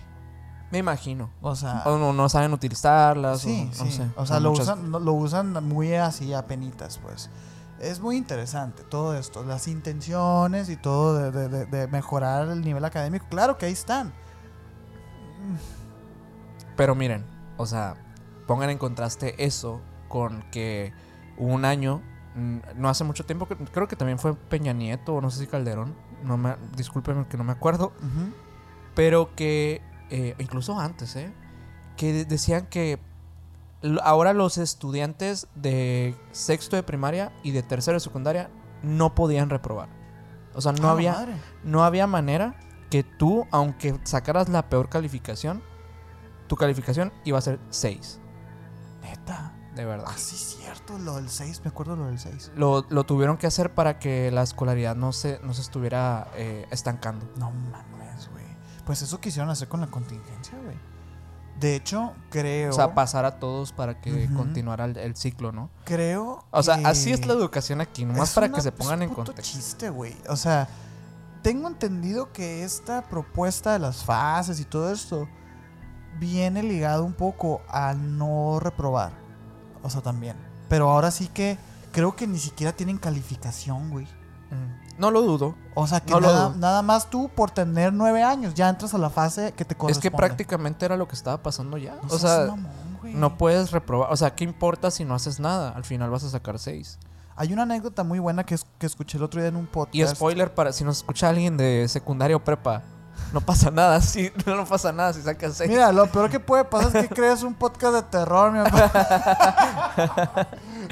Me 0.70 0.78
imagino. 0.78 1.30
O 1.40 1.54
sea, 1.54 1.82
O 1.84 1.98
no, 1.98 2.12
no 2.12 2.28
saben 2.28 2.52
utilizarlas. 2.52 3.40
sí, 3.42 3.70
o, 3.72 3.78
no 3.78 3.90
sí. 3.90 3.92
sé. 3.96 4.06
o 4.16 4.24
sea, 4.26 4.40
lo 4.40 4.50
muchas- 4.50 4.66
usan, 4.68 4.90
lo 4.90 5.12
usan 5.12 5.64
muy 5.68 5.94
así 5.94 6.32
a 6.34 6.46
penitas, 6.46 6.98
pues. 6.98 7.30
Es 7.80 7.98
muy 8.00 8.16
interesante 8.16 8.84
todo 8.84 9.16
esto, 9.16 9.42
las 9.44 9.66
intenciones 9.68 10.68
y 10.68 10.76
todo 10.76 11.30
de- 11.32 11.48
de- 11.48 11.66
de 11.66 11.88
mejorar 11.88 12.48
el 12.48 12.60
nivel 12.62 12.84
académico. 12.84 13.26
Claro 13.28 13.58
que 13.58 13.66
ahí 13.66 13.72
están. 13.72 14.12
Pero 16.76 16.94
miren, 16.94 17.24
o 17.56 17.66
sea, 17.66 17.96
pongan 18.46 18.70
en 18.70 18.78
contraste 18.78 19.44
eso 19.44 19.80
con 20.08 20.42
que 20.50 20.92
un 21.36 21.64
año, 21.64 22.00
mm, 22.34 22.58
no 22.76 22.88
hace 22.88 23.04
mucho 23.04 23.24
tiempo, 23.24 23.46
creo 23.46 23.88
que 23.88 23.96
también 23.96 24.18
fue 24.18 24.34
Peña 24.34 24.72
Nieto 24.72 25.14
o 25.14 25.20
no 25.20 25.30
sé 25.30 25.40
si 25.40 25.46
Calderón, 25.46 25.94
no 26.24 26.36
me, 26.36 26.54
discúlpenme 26.76 27.26
que 27.26 27.36
no 27.36 27.44
me 27.44 27.52
acuerdo, 27.52 27.92
pero 28.94 29.34
que 29.34 29.82
eh, 30.10 30.34
incluso 30.38 30.78
antes, 30.78 31.16
¿eh? 31.16 31.32
Que 31.96 32.12
de- 32.12 32.24
decían 32.24 32.66
que 32.66 32.98
ahora 34.02 34.32
los 34.32 34.58
estudiantes 34.58 35.48
de 35.54 36.14
sexto 36.32 36.76
de 36.76 36.82
primaria 36.82 37.32
y 37.42 37.50
de 37.52 37.62
tercero 37.62 37.96
de 37.96 38.00
secundaria 38.00 38.50
no 38.82 39.14
podían 39.14 39.50
reprobar. 39.50 39.88
O 40.54 40.60
sea, 40.60 40.72
no 40.72 40.88
Ah, 40.88 40.92
había 40.92 41.12
madre. 41.12 41.34
no 41.64 41.82
había 41.84 42.06
manera 42.06 42.54
que 42.92 43.02
tú, 43.04 43.46
aunque 43.50 43.98
sacaras 44.04 44.50
la 44.50 44.68
peor 44.68 44.90
calificación, 44.90 45.62
tu 46.46 46.56
calificación 46.56 47.10
iba 47.24 47.38
a 47.38 47.40
ser 47.40 47.58
6. 47.70 48.20
Neta. 49.02 49.54
de 49.74 49.86
verdad. 49.86 50.04
Ah, 50.08 50.14
sí, 50.18 50.36
cierto, 50.36 50.98
lo 50.98 51.16
del 51.16 51.30
6, 51.30 51.62
me 51.64 51.70
acuerdo 51.70 51.96
lo 51.96 52.04
del 52.06 52.18
6. 52.18 52.52
Lo, 52.54 52.84
lo 52.90 53.04
tuvieron 53.04 53.38
que 53.38 53.46
hacer 53.46 53.72
para 53.74 53.98
que 53.98 54.30
la 54.30 54.42
escolaridad 54.42 54.94
no 54.94 55.12
se, 55.14 55.40
no 55.42 55.54
se 55.54 55.62
estuviera 55.62 56.28
eh, 56.36 56.66
estancando. 56.70 57.26
No 57.38 57.50
mames, 57.50 58.28
güey. 58.30 58.44
Pues 58.84 59.00
eso 59.00 59.18
quisieron 59.20 59.48
hacer 59.48 59.68
con 59.68 59.80
la 59.80 59.86
contingencia, 59.86 60.58
güey. 60.62 60.76
De 61.58 61.74
hecho, 61.76 62.12
creo. 62.28 62.68
O 62.70 62.72
sea, 62.74 62.94
pasar 62.94 63.24
a 63.24 63.38
todos 63.38 63.72
para 63.72 64.00
que 64.02 64.26
Ujú. 64.26 64.36
continuara 64.36 64.84
el, 64.84 64.98
el 64.98 65.16
ciclo, 65.16 65.50
¿no? 65.52 65.70
creo. 65.84 66.44
O 66.50 66.62
sea, 66.62 66.76
que 66.76 66.86
así 66.86 67.10
es 67.10 67.24
la 67.24 67.32
educación 67.32 67.80
aquí, 67.80 68.04
nomás 68.04 68.28
es 68.28 68.34
para 68.34 68.48
una- 68.48 68.56
que 68.56 68.60
se 68.62 68.68
es 68.68 68.74
pongan 68.74 68.98
un 68.98 69.02
en 69.04 69.08
puto 69.10 69.24
contexto. 69.26 69.56
chiste, 69.56 69.88
güey. 69.88 70.14
O 70.28 70.36
sea, 70.36 70.68
tengo 71.42 71.68
entendido 71.68 72.32
que 72.32 72.64
esta 72.64 73.02
propuesta 73.02 73.72
de 73.72 73.78
las 73.80 74.04
fases 74.04 74.60
y 74.60 74.64
todo 74.64 74.92
esto 74.92 75.28
viene 76.18 76.62
ligado 76.62 77.04
un 77.04 77.12
poco 77.12 77.62
a 77.68 77.94
no 77.94 78.60
reprobar. 78.60 79.12
O 79.82 79.90
sea, 79.90 80.00
también. 80.00 80.36
Pero 80.68 80.90
ahora 80.90 81.10
sí 81.10 81.28
que 81.28 81.58
creo 81.92 82.14
que 82.16 82.26
ni 82.26 82.38
siquiera 82.38 82.72
tienen 82.72 82.98
calificación, 82.98 83.90
güey. 83.90 84.06
Mm. 84.50 84.82
No 84.98 85.10
lo 85.10 85.22
dudo. 85.22 85.54
O 85.74 85.86
sea, 85.86 86.00
que 86.00 86.12
No 86.12 86.50
nada, 86.54 86.82
más 86.82 87.10
tú 87.10 87.28
por 87.34 87.50
tener 87.50 87.92
nueve 87.92 88.22
años 88.22 88.54
ya 88.54 88.68
entras 88.68 88.94
a 88.94 88.98
la 88.98 89.10
fase 89.10 89.52
que 89.52 89.64
te 89.64 89.72
Es 89.74 89.78
corresponde. 89.78 90.10
que 90.10 90.16
prácticamente 90.16 90.84
era 90.84 90.96
lo 90.96 91.08
que 91.08 91.14
estaba 91.14 91.42
pasando 91.42 91.76
ya. 91.78 91.94
No 91.96 92.08
o 92.08 92.18
sea, 92.18 92.46
mamón, 92.46 92.66
güey. 93.00 93.14
no 93.14 93.36
puedes 93.38 93.70
reprobar. 93.72 94.12
O 94.12 94.16
sea, 94.16 94.34
¿qué 94.34 94.44
importa 94.44 94.90
si 94.90 95.04
no 95.04 95.14
haces 95.14 95.40
nada? 95.40 95.70
Al 95.70 95.84
final 95.84 96.10
vas 96.10 96.24
a 96.24 96.30
sacar 96.30 96.58
seis. 96.58 96.98
Hay 97.36 97.52
una 97.52 97.62
anécdota 97.62 98.04
muy 98.04 98.18
buena 98.18 98.44
que, 98.44 98.54
es- 98.54 98.66
que 98.78 98.86
escuché 98.86 99.18
el 99.18 99.24
otro 99.24 99.40
día 99.40 99.48
en 99.48 99.56
un 99.56 99.66
podcast. 99.66 100.12
Y 100.12 100.16
spoiler 100.16 100.52
para 100.54 100.72
si 100.72 100.84
nos 100.84 100.98
escucha 100.98 101.28
alguien 101.28 101.56
de 101.56 101.86
secundaria 101.88 102.36
o 102.36 102.44
prepa. 102.44 102.82
No 103.32 103.40
pasa 103.40 103.70
nada, 103.70 104.00
si 104.00 104.30
no 104.46 104.64
pasa 104.66 104.92
nada 104.92 105.12
si 105.12 105.22
sacas 105.22 105.54
seis. 105.54 105.70
Mira, 105.70 105.92
lo 105.92 106.06
peor 106.06 106.30
que 106.30 106.40
puede 106.40 106.64
pasar 106.64 106.96
es 106.96 107.08
que 107.08 107.08
crees 107.14 107.42
un 107.42 107.54
podcast 107.54 107.94
de 107.94 108.02
terror, 108.02 108.52
mi 108.52 108.58
amor. 108.58 108.72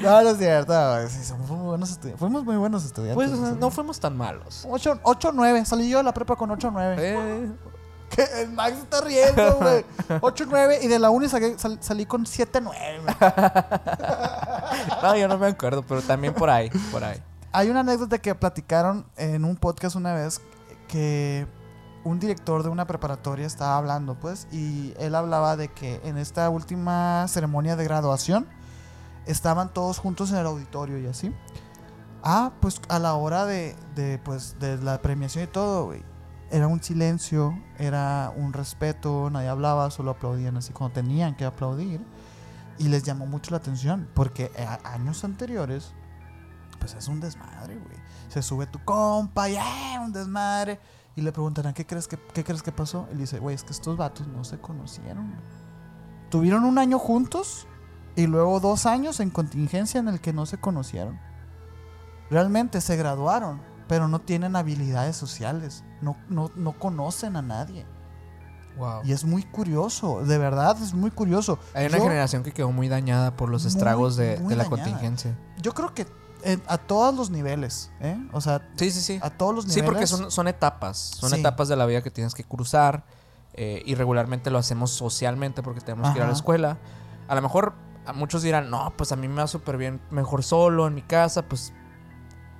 no, 0.01 0.21
no 0.23 0.29
es 0.29 0.37
cierto. 0.37 0.73
güey. 0.73 1.09
Sí, 1.09 1.23
somos 1.23 1.49
muy 1.49 1.65
buenos 1.67 1.91
estudiantes. 1.91 2.19
Fuimos 2.19 2.43
muy 2.45 2.55
buenos 2.57 2.85
estudiantes. 2.85 3.15
pues 3.15 3.29
no 3.57 3.69
fuimos 3.71 3.99
tan 3.99 4.15
malos. 4.17 4.67
8 4.69 4.99
9. 5.33 5.65
Salí 5.65 5.89
yo 5.89 5.97
de 5.97 6.03
la 6.03 6.13
prepa 6.13 6.35
con 6.35 6.49
8 6.51 6.69
9. 6.71 6.95
Eh, 6.99 7.51
Que 8.13 8.23
el 8.41 8.51
Max 8.51 8.73
está 8.77 9.01
riendo, 9.01 9.55
güey. 9.61 9.85
8 10.21 10.45
9. 10.49 10.79
Y 10.83 10.87
de 10.87 10.99
la 10.99 11.09
uni 11.09 11.27
saqué- 11.27 11.57
sal- 11.57 11.77
salí 11.81 12.05
con 12.05 12.25
7 12.25 12.59
9. 12.61 13.01
no, 15.03 15.15
yo 15.15 15.27
no 15.27 15.37
me 15.37 15.47
acuerdo, 15.47 15.83
pero 15.83 16.01
también 16.01 16.33
por 16.33 16.49
ahí, 16.49 16.69
por 16.91 17.03
ahí. 17.03 17.21
Hay 17.51 17.69
una 17.69 17.81
anécdota 17.81 18.17
que 18.17 18.33
platicaron 18.35 19.05
en 19.17 19.43
un 19.45 19.55
podcast 19.57 19.95
una 19.95 20.13
vez 20.13 20.41
que 20.87 21.47
un 22.03 22.19
director 22.19 22.63
de 22.63 22.69
una 22.69 22.85
preparatoria 22.87 23.45
estaba 23.45 23.77
hablando, 23.77 24.15
pues, 24.15 24.47
y 24.51 24.93
él 24.99 25.15
hablaba 25.15 25.55
de 25.55 25.67
que 25.69 26.01
en 26.03 26.17
esta 26.17 26.49
última 26.49 27.27
ceremonia 27.27 27.75
de 27.75 27.83
graduación 27.83 28.47
estaban 29.25 29.71
todos 29.73 29.99
juntos 29.99 30.31
en 30.31 30.37
el 30.37 30.45
auditorio 30.47 30.97
y 30.97 31.07
así. 31.07 31.33
Ah, 32.23 32.51
pues 32.59 32.81
a 32.87 32.99
la 32.99 33.13
hora 33.15 33.45
de, 33.45 33.75
de, 33.95 34.17
pues, 34.19 34.57
de 34.59 34.77
la 34.77 35.01
premiación 35.01 35.43
y 35.43 35.47
todo, 35.47 35.85
güey, 35.85 36.03
era 36.51 36.67
un 36.67 36.81
silencio, 36.83 37.57
era 37.77 38.31
un 38.35 38.53
respeto, 38.53 39.29
nadie 39.31 39.47
hablaba, 39.47 39.89
solo 39.91 40.11
aplaudían 40.11 40.57
así 40.57 40.73
cuando 40.73 40.93
tenían 40.93 41.35
que 41.35 41.45
aplaudir. 41.45 42.01
Y 42.77 42.87
les 42.87 43.03
llamó 43.03 43.25
mucho 43.25 43.51
la 43.51 43.57
atención, 43.57 44.07
porque 44.13 44.51
a- 44.57 44.93
años 44.93 45.23
anteriores 45.23 45.93
pues 46.79 46.95
es 46.95 47.07
un 47.07 47.19
desmadre, 47.19 47.75
güey. 47.77 47.97
Se 48.29 48.41
sube 48.41 48.65
tu 48.65 48.83
compa 48.83 49.47
y 49.49 49.55
¡eh! 49.55 49.99
un 50.03 50.11
desmadre. 50.11 50.79
Y 51.15 51.21
le 51.21 51.31
preguntarán, 51.31 51.73
¿qué 51.75 51.85
crees 51.85 52.07
que, 52.07 52.17
qué 52.33 52.43
crees 52.43 52.63
que 52.63 52.71
pasó? 52.71 53.07
Él 53.11 53.19
dice, 53.19 53.37
güey, 53.37 53.53
es 53.53 53.63
que 53.63 53.71
estos 53.71 53.97
vatos 53.97 54.27
no 54.27 54.43
se 54.43 54.59
conocieron. 54.59 55.35
Tuvieron 56.31 56.63
un 56.63 56.79
año 56.79 56.97
juntos 56.97 57.67
y 58.15 58.25
luego 58.25 58.59
dos 58.59 58.85
años 58.87 59.19
en 59.19 59.29
contingencia 59.29 59.99
en 59.99 60.07
el 60.07 60.21
que 60.21 60.33
no 60.33 60.45
se 60.47 60.57
conocieron. 60.57 61.19
Realmente 62.31 62.81
se 62.81 62.95
graduaron, 62.95 63.61
pero 63.91 64.07
no 64.07 64.19
tienen 64.19 64.55
habilidades 64.55 65.17
sociales. 65.17 65.83
No, 65.99 66.15
no, 66.29 66.49
no 66.55 66.79
conocen 66.79 67.35
a 67.35 67.41
nadie. 67.41 67.85
Wow. 68.77 69.01
Y 69.03 69.11
es 69.11 69.25
muy 69.25 69.43
curioso, 69.43 70.23
de 70.23 70.37
verdad 70.37 70.77
es 70.81 70.93
muy 70.93 71.11
curioso. 71.11 71.59
Hay 71.73 71.87
una 71.87 71.97
Yo- 71.97 72.03
generación 72.05 72.41
que 72.41 72.53
quedó 72.53 72.71
muy 72.71 72.87
dañada 72.87 73.35
por 73.35 73.49
los 73.49 73.63
Muy, 73.63 73.67
estragos 73.73 74.15
de, 74.15 74.37
muy 74.39 74.51
de 74.51 74.55
la 74.55 74.63
dañada. 74.63 74.83
contingencia. 74.85 75.37
Yo 75.61 75.73
creo 75.73 75.93
que 75.93 76.07
en- 76.43 76.63
a 76.67 76.77
todos 76.77 77.13
los 77.13 77.31
niveles, 77.31 77.91
¿eh? 77.99 78.17
O 78.31 78.39
sea, 78.39 78.65
Sí, 78.77 78.91
sí, 78.91 79.01
sí. 79.01 79.19
a 79.21 79.29
todos 79.29 79.53
los 79.53 79.65
Sí, 79.65 79.71
niveles. 79.81 79.89
porque 79.91 80.07
son, 80.07 80.31
son 80.31 80.47
etapas. 80.47 80.97
Son 80.97 81.29
Sí. 81.31 81.39
etapas 81.41 81.67
de 81.67 81.75
la 81.75 81.85
vida 81.85 82.01
que 82.01 82.11
tienes 82.11 82.33
que 82.33 82.43
cruzar. 82.45 83.03
eh, 83.53 83.83
y 83.85 83.95
regularmente 83.95 84.49
lo 84.49 84.57
hacemos 84.59 84.91
socialmente 84.91 85.61
porque 85.61 85.81
tenemos 85.81 86.11
que 86.13 86.19
ir 86.19 86.23
a 86.23 86.27
la 86.27 86.31
escuela. 86.31 86.77
A 87.27 87.35
lo 87.35 87.41
mejor 87.41 87.73
a 88.05 88.13
muchos 88.13 88.43
dirán, 88.43 88.69
no, 88.69 88.93
pues 88.95 89.11
a 89.11 89.17
mí 89.17 89.27
me 89.27 89.41
va 89.41 89.47
súper 89.47 89.75
bien, 89.75 89.99
mejor 90.09 90.41
solo 90.43 90.87
en 90.87 90.93
mi 90.95 91.01
casa. 91.01 91.41
Pues, 91.41 91.73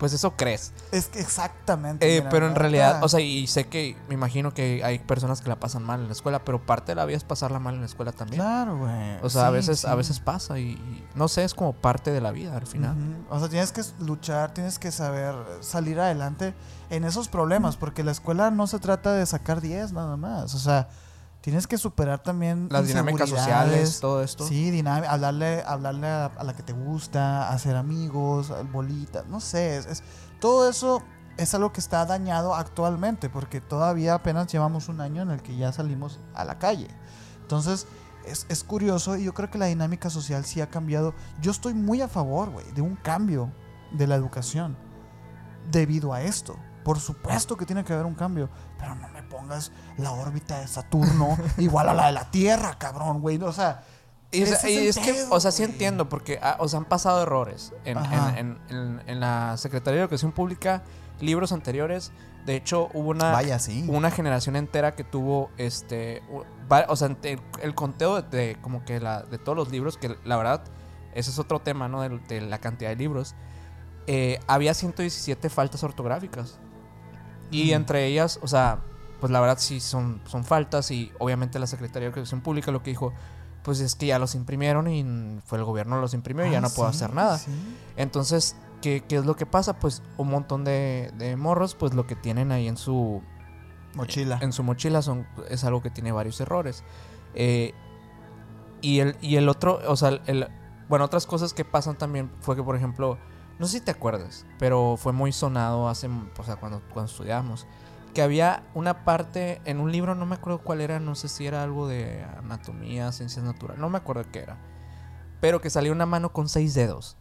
pues 0.02 0.14
eso 0.14 0.36
crees. 0.36 0.74
Es 0.92 1.10
que 1.10 1.20
exactamente. 1.20 2.08
Eh, 2.12 2.22
mira, 2.22 2.32
pero 2.32 2.48
en 2.48 2.56
realidad, 2.56 3.04
o 3.04 3.08
sea, 3.08 3.20
y 3.20 3.46
sé 3.46 3.68
que 3.68 3.96
me 4.08 4.16
imagino 4.16 4.52
que 4.52 4.82
hay 4.84 4.98
personas 4.98 5.42
que 5.42 5.48
la 5.50 5.60
pasan 5.60 5.84
mal 5.84 6.00
en 6.00 6.08
la 6.08 6.14
escuela, 6.14 6.44
pero 6.44 6.60
parte 6.66 6.94
de 6.94 6.96
la 6.96 7.06
vida 7.06 7.18
es 7.18 7.24
pasarla 7.24 7.60
mal 7.60 7.76
en 7.76 7.82
la 7.82 7.86
escuela 7.86 8.12
también. 8.12 8.42
Claro, 8.42 8.80
güey. 8.80 9.20
O 9.22 9.30
sea, 9.30 9.44
a 9.46 9.50
Sí, 9.50 9.54
veces, 9.54 9.86
a 9.86 9.94
veces 9.94 10.20
pasa 10.20 10.58
y, 10.58 10.70
y 10.72 11.08
no 11.14 11.28
sé, 11.28 11.44
es 11.44 11.54
como 11.54 11.74
parte 11.74 12.10
de 12.12 12.20
la 12.20 12.32
vida 12.32 12.58
al 12.58 12.66
final. 12.66 12.96
O 13.30 13.38
sea, 13.38 13.48
tienes 13.48 13.72
que 13.72 13.84
luchar, 14.00 14.56
tienes 14.56 14.80
que 14.80 14.92
saber 14.92 15.36
salir 15.60 16.00
adelante 16.00 16.56
en 16.90 17.04
esos 17.04 17.28
problemas, 17.28 17.78
porque 17.78 18.04
la 18.04 18.12
escuela 18.12 18.50
no 18.50 18.66
se 18.66 18.80
trata 18.80 19.14
de 19.14 19.24
sacar 19.28 19.62
10 19.62 19.94
nada 19.94 20.18
más. 20.18 20.56
O 20.56 20.58
sea, 20.58 20.90
tienes 21.42 21.68
que 21.68 21.78
superar 21.78 22.22
también 22.24 22.68
Las 22.72 22.88
dinámicas 22.88 23.30
sociales, 23.30 24.00
todo 24.00 24.24
esto. 24.24 24.46
Sí, 24.48 24.72
dinam- 24.72 25.06
hablarle, 25.08 25.64
hablarle 25.66 26.08
a, 26.08 26.26
a 26.26 26.44
la 26.44 26.56
que 26.56 26.64
te 26.64 26.74
gusta, 26.74 27.50
hacer 27.50 27.76
amigos, 27.76 28.52
al 28.52 28.68
bolita, 28.68 29.24
no 29.30 29.40
sé, 29.40 29.78
es, 29.78 29.86
es- 29.88 30.04
todo 30.40 30.70
eso 30.70 31.02
es 31.38 31.54
algo 31.56 31.72
que 31.72 31.80
está 31.80 32.06
dañado 32.06 32.54
actualmente, 32.56 33.30
porque 33.30 33.62
todavía 33.62 34.14
apenas 34.16 34.48
llevamos 34.48 34.90
un 34.90 35.02
año 35.02 35.22
en 35.24 35.32
el 35.32 35.42
que 35.42 35.56
ya 35.58 35.72
salimos 35.72 36.20
a 36.36 36.46
la 36.46 36.60
calle. 36.60 36.88
Entonces, 37.42 37.88
es, 38.26 38.46
es 38.50 38.64
curioso 38.64 39.16
y 39.18 39.24
yo 39.24 39.34
creo 39.34 39.50
que 39.50 39.58
la 39.58 39.66
dinámica 39.66 40.10
social 40.12 40.46
sí 40.46 40.62
ha 40.62 40.70
cambiado. 40.70 41.14
Yo 41.42 41.52
estoy 41.52 41.74
muy 41.74 42.02
a 42.02 42.08
favor, 42.08 42.50
güey, 42.52 42.70
de 42.74 42.82
un 42.82 42.96
cambio 42.96 43.52
de 43.92 44.06
la 44.08 44.16
educación 44.16 44.78
debido 45.72 46.14
a 46.14 46.22
esto. 46.22 46.56
Por 46.84 47.00
supuesto 47.00 47.56
que 47.58 47.66
tiene 47.66 47.84
que 47.84 47.94
haber 47.94 48.06
un 48.06 48.16
cambio, 48.16 48.50
pero 48.78 48.96
no 48.96 49.08
me 49.10 49.21
pongas 49.32 49.72
la 49.98 50.12
órbita 50.12 50.60
de 50.60 50.68
Saturno 50.68 51.38
igual 51.58 51.90
a 51.90 51.94
la 51.94 52.08
de 52.08 52.12
la 52.12 52.30
Tierra, 52.30 52.78
cabrón, 52.78 53.22
güey. 53.22 53.42
O 53.42 53.52
sea, 53.54 53.84
Y, 54.32 54.44
o 54.44 54.46
sea, 54.46 54.70
y 54.70 54.88
es 54.88 54.98
que, 54.98 55.26
o 55.30 55.40
sea, 55.40 55.52
sí 55.52 55.64
entiendo, 55.64 56.08
porque 56.10 56.40
ah, 56.44 56.58
o 56.60 56.68
sea, 56.68 56.80
han 56.80 56.86
pasado 56.86 57.24
errores 57.24 57.74
en, 57.86 57.98
en, 57.98 58.60
en- 58.70 59.02
en- 59.08 59.20
la 59.20 59.56
Secretaría 59.58 60.00
de 60.00 60.04
Educación 60.04 60.32
Pública, 60.32 60.84
libros 61.20 61.52
anteriores. 61.52 62.12
De 62.46 62.56
hecho, 62.56 62.90
hubo 62.94 63.10
una, 63.12 63.32
Vaya, 63.32 63.60
sí. 63.60 63.86
una 63.88 64.10
generación 64.10 64.56
entera 64.56 64.96
que 64.96 65.04
tuvo, 65.04 65.52
este, 65.58 66.24
o 66.88 66.96
sea, 66.96 67.16
el, 67.24 67.40
el 67.62 67.76
conteo 67.76 68.22
de, 68.22 68.38
de 68.38 68.56
como 68.62 68.84
que 68.84 69.00
la, 69.00 69.22
de 69.22 69.38
todos 69.38 69.56
los 69.56 69.70
libros, 69.70 69.98
que 69.98 70.16
la 70.26 70.38
verdad, 70.38 70.64
ese 71.14 71.30
es 71.30 71.38
otro 71.38 71.60
tema, 71.60 71.88
¿no? 71.88 72.02
De, 72.02 72.10
de 72.28 72.42
la 72.42 72.58
cantidad 72.60 72.90
de 72.90 72.96
libros. 72.96 73.36
Eh, 74.08 74.40
había 74.48 74.74
117 74.74 75.50
faltas 75.50 75.84
ortográficas. 75.84 76.58
Y 77.52 77.72
Mm. 77.72 77.76
entre 77.76 78.06
ellas, 78.08 78.40
o 78.42 78.48
sea, 78.48 78.80
pues 79.22 79.32
la 79.32 79.40
verdad 79.40 79.58
sí 79.58 79.80
son, 79.80 80.20
son 80.26 80.44
faltas 80.44 80.92
y 80.92 81.12
obviamente 81.20 81.58
la 81.60 81.68
Secretaría 81.68 82.10
de 82.10 82.14
Educación 82.14 82.42
Pública 82.42 82.72
lo 82.72 82.84
que 82.84 82.90
dijo, 82.90 83.14
pues 83.64 83.80
es 83.80 83.96
que 83.96 84.08
ya 84.08 84.20
los 84.20 84.36
imprimieron 84.36 84.90
y 84.90 85.40
fue 85.46 85.58
el 85.60 85.64
gobierno 85.64 86.02
los 86.02 86.14
imprimió 86.14 86.46
y 86.46 86.52
ya 86.52 86.58
Ah, 86.58 86.62
no 86.62 86.70
puedo 86.72 86.92
sí, 86.92 86.98
hacer 86.98 87.14
nada. 87.14 87.38
sí. 87.38 87.52
Entonces, 87.96 88.56
¿qué, 88.82 89.04
qué 89.08 89.16
es 89.18 89.26
lo 89.26 89.36
que 89.38 89.46
pasa? 89.46 89.80
Pues 89.80 90.02
un 90.18 90.30
montón 90.30 90.64
de, 90.66 91.14
de 91.18 91.38
morros, 91.38 91.76
pues 91.76 91.94
lo 91.94 92.06
que 92.08 92.16
tienen 92.16 92.52
ahí 92.52 92.68
en 92.68 92.76
su, 92.76 93.22
Mochila. 93.94 94.40
en 94.42 94.52
su 94.52 94.64
mochila 94.64 95.02
son, 95.02 95.28
es 95.50 95.64
algo 95.64 95.82
que 95.84 95.90
tiene 95.92 96.12
varios 96.12 96.42
errores. 96.42 96.84
Eh, 97.36 97.74
y, 98.82 99.00
el, 99.00 99.16
y 99.22 99.36
el 99.36 99.48
otro, 99.50 99.80
o 99.88 99.96
sea, 99.96 100.10
el- 100.10 100.22
el- 100.26 100.48
bueno, 100.90 101.06
otras 101.06 101.26
cosas 101.26 101.54
que 101.54 101.64
pasan 101.64 101.98
también 101.98 102.32
fue 102.42 102.56
que, 102.56 102.64
por 102.64 102.76
ejemplo, 102.76 103.18
no 103.60 103.68
sé 103.68 103.78
si 103.80 103.86
te 103.86 103.92
acuerdas, 103.92 104.46
pero 104.58 104.98
fue 104.98 105.14
muy 105.14 105.32
sonado 105.32 105.88
hace, 105.88 106.08
o 106.08 106.44
sea, 106.44 106.56
cuando, 106.56 106.82
cuando 106.94 107.12
estudiábamos, 107.12 107.68
que 108.14 108.22
había 108.22 108.64
una 108.74 109.04
parte 109.06 109.62
en 109.66 109.80
un 109.80 109.92
libro, 109.92 110.16
no 110.16 110.26
me 110.26 110.36
acuerdo 110.36 110.60
cuál 110.64 110.82
era, 110.82 111.00
no 111.00 111.16
sé 111.16 111.28
si 111.30 111.46
era 111.48 111.64
algo 111.64 111.88
de 111.88 112.24
anatomía, 112.38 113.12
ciencias 113.12 113.44
naturales, 113.46 113.80
no 113.80 113.90
me 113.90 113.98
acuerdo 113.98 114.24
qué 114.32 114.40
era, 114.40 114.58
pero 115.40 115.62
que 115.62 115.70
salía 115.70 115.92
una 115.92 116.06
mano 116.06 116.32
con 116.34 116.50
seis 116.50 116.74
dedos. 116.74 117.18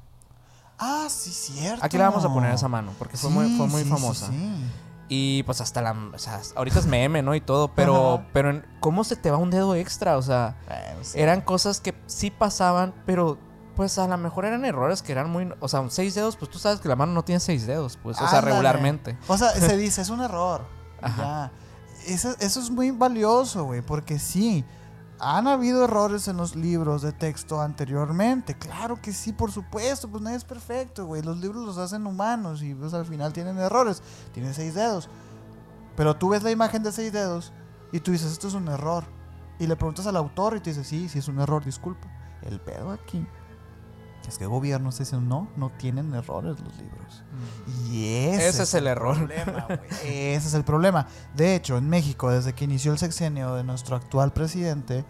Ah, 0.78 1.07
sí, 1.11 1.30
cierto. 1.30 1.84
Aquí 1.84 1.99
la 1.99 2.09
vamos 2.09 2.24
a 2.24 2.32
poner 2.32 2.55
esa 2.55 2.68
mano, 2.68 2.93
porque 2.99 3.16
fue 3.16 3.28
muy, 3.30 3.57
fue 3.57 3.66
muy 3.66 3.82
Sí, 3.82 3.88
famosa. 3.91 4.26
sí. 4.28 4.64
Y 5.12 5.43
pues 5.43 5.61
hasta 5.61 5.82
la... 5.82 5.91
O 6.14 6.18
sea, 6.18 6.41
ahorita 6.55 6.78
es 6.78 6.86
meme, 6.86 7.20
¿no? 7.20 7.34
Y 7.34 7.41
todo, 7.41 7.74
pero... 7.74 8.14
Ajá. 8.14 8.26
Pero 8.32 8.51
en- 8.51 8.64
¿cómo 8.78 9.03
se 9.05 9.16
te 9.16 9.30
va 9.30 9.38
un 9.38 9.51
dedo 9.51 9.74
extra? 9.74 10.16
O 10.16 10.22
sea, 10.22 10.57
eran 11.14 11.41
cosas 11.41 11.80
que 11.80 11.95
sí 12.07 12.30
pasaban, 12.30 12.95
pero... 13.07 13.36
Pues 13.76 13.99
a 13.99 14.07
lo 14.07 14.16
mejor 14.18 14.45
eran 14.45 14.64
errores 14.64 15.03
que 15.03 15.11
eran 15.12 15.28
muy... 15.30 15.53
O 15.61 15.66
sea, 15.68 15.84
seis 15.91 16.14
dedos, 16.14 16.36
pues 16.36 16.51
tú 16.51 16.59
sabes 16.59 16.80
que 16.80 16.88
la 16.88 16.97
mano 16.97 17.12
no 17.12 17.24
tiene 17.24 17.41
seis 17.41 17.66
dedos, 17.66 17.99
pues. 18.03 18.20
O 18.20 18.28
sea, 18.28 18.41
regularmente. 18.41 19.16
O 19.26 19.36
sea, 19.38 19.51
se 19.51 19.76
dice, 19.76 20.01
es 20.03 20.11
un 20.11 20.20
error. 20.20 20.64
Ajá. 21.03 21.51
Ya. 22.07 22.12
Eso, 22.12 22.34
eso 22.38 22.61
es 22.61 22.70
muy 22.70 22.90
valioso, 22.90 23.64
güey, 23.64 23.82
porque 23.82 24.18
sí, 24.18 24.64
¿Han 25.22 25.46
habido 25.46 25.84
errores 25.84 26.28
en 26.28 26.38
los 26.38 26.57
libros 26.57 27.03
de 27.03 27.12
texto 27.12 27.61
anteriormente? 27.61 28.55
Claro 28.55 29.01
que 29.03 29.12
sí, 29.12 29.34
por 29.34 29.53
supuesto, 29.53 30.09
pues 30.09 30.22
nadie 30.22 30.38
es 30.38 30.44
perfecto, 30.44 31.05
güey. 31.05 31.20
Los 31.20 31.36
libros 31.36 31.62
los 31.62 31.76
hacen 31.76 32.07
humanos 32.07 32.62
y 32.62 32.74
pues 32.74 32.94
al 32.94 33.05
final 33.05 33.34
tienen 33.34 33.59
errores. 33.59 34.03
Tienen 34.32 34.55
seis 34.55 34.72
dedos. 34.72 35.11
Pero 35.94 36.16
tú 36.16 36.30
ves 36.30 36.42
la 36.42 36.51
imagen 36.51 36.82
de 36.82 36.90
seis 36.90 37.12
dedos 37.12 37.53
y 37.92 38.01
tú 38.01 38.12
dices, 38.12 38.32
esto 38.32 38.48
es 38.48 38.55
un 38.55 38.68
error. 38.68 39.05
Y 39.59 39.66
le 39.66 39.76
preguntas 39.76 40.07
al 40.07 40.16
autor 40.16 40.57
y 40.57 40.61
te 40.61 40.70
dice, 40.70 40.84
sí, 40.84 41.07
sí 41.11 41.18
es 41.18 41.28
un 41.28 41.38
error, 41.38 41.62
disculpa. 41.62 42.09
El 42.40 42.59
pedo 42.59 42.90
aquí 42.90 43.26
es 44.30 44.38
que 44.38 44.46
gobiernos 44.46 44.98
dicen, 44.98 45.28
no, 45.28 45.48
no 45.56 45.70
tienen 45.70 46.14
errores 46.14 46.58
los 46.60 46.76
libros. 46.78 47.22
Y 47.90 48.26
ese, 48.28 48.48
Ese 48.48 48.62
es 48.62 48.74
el 48.74 48.86
error. 48.86 49.16
problema. 49.16 49.66
Ese 50.04 50.48
es 50.48 50.54
el 50.54 50.64
problema. 50.64 51.06
De 51.34 51.54
hecho, 51.54 51.76
en 51.76 51.88
México, 51.88 52.30
desde 52.30 52.54
que 52.54 52.64
inició 52.64 52.92
el 52.92 52.98
sexenio 52.98 53.54
de 53.54 53.64
nuestro 53.64 53.96
actual 53.96 54.32
presidente, 54.32 55.04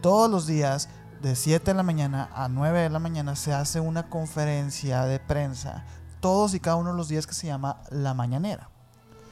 todos 0.00 0.30
los 0.30 0.46
días, 0.46 0.88
de 1.22 1.34
7 1.34 1.64
de 1.64 1.74
la 1.74 1.82
mañana 1.82 2.28
a 2.34 2.48
9 2.48 2.80
de 2.80 2.90
la 2.90 2.98
mañana, 2.98 3.36
se 3.36 3.52
hace 3.54 3.80
una 3.80 4.08
conferencia 4.10 5.04
de 5.04 5.18
prensa. 5.18 5.84
Todos 6.20 6.54
y 6.54 6.60
cada 6.60 6.76
uno 6.76 6.90
de 6.90 6.96
los 6.96 7.08
días 7.08 7.26
que 7.26 7.34
se 7.34 7.46
llama 7.46 7.80
La 7.90 8.12
Mañanera. 8.14 8.70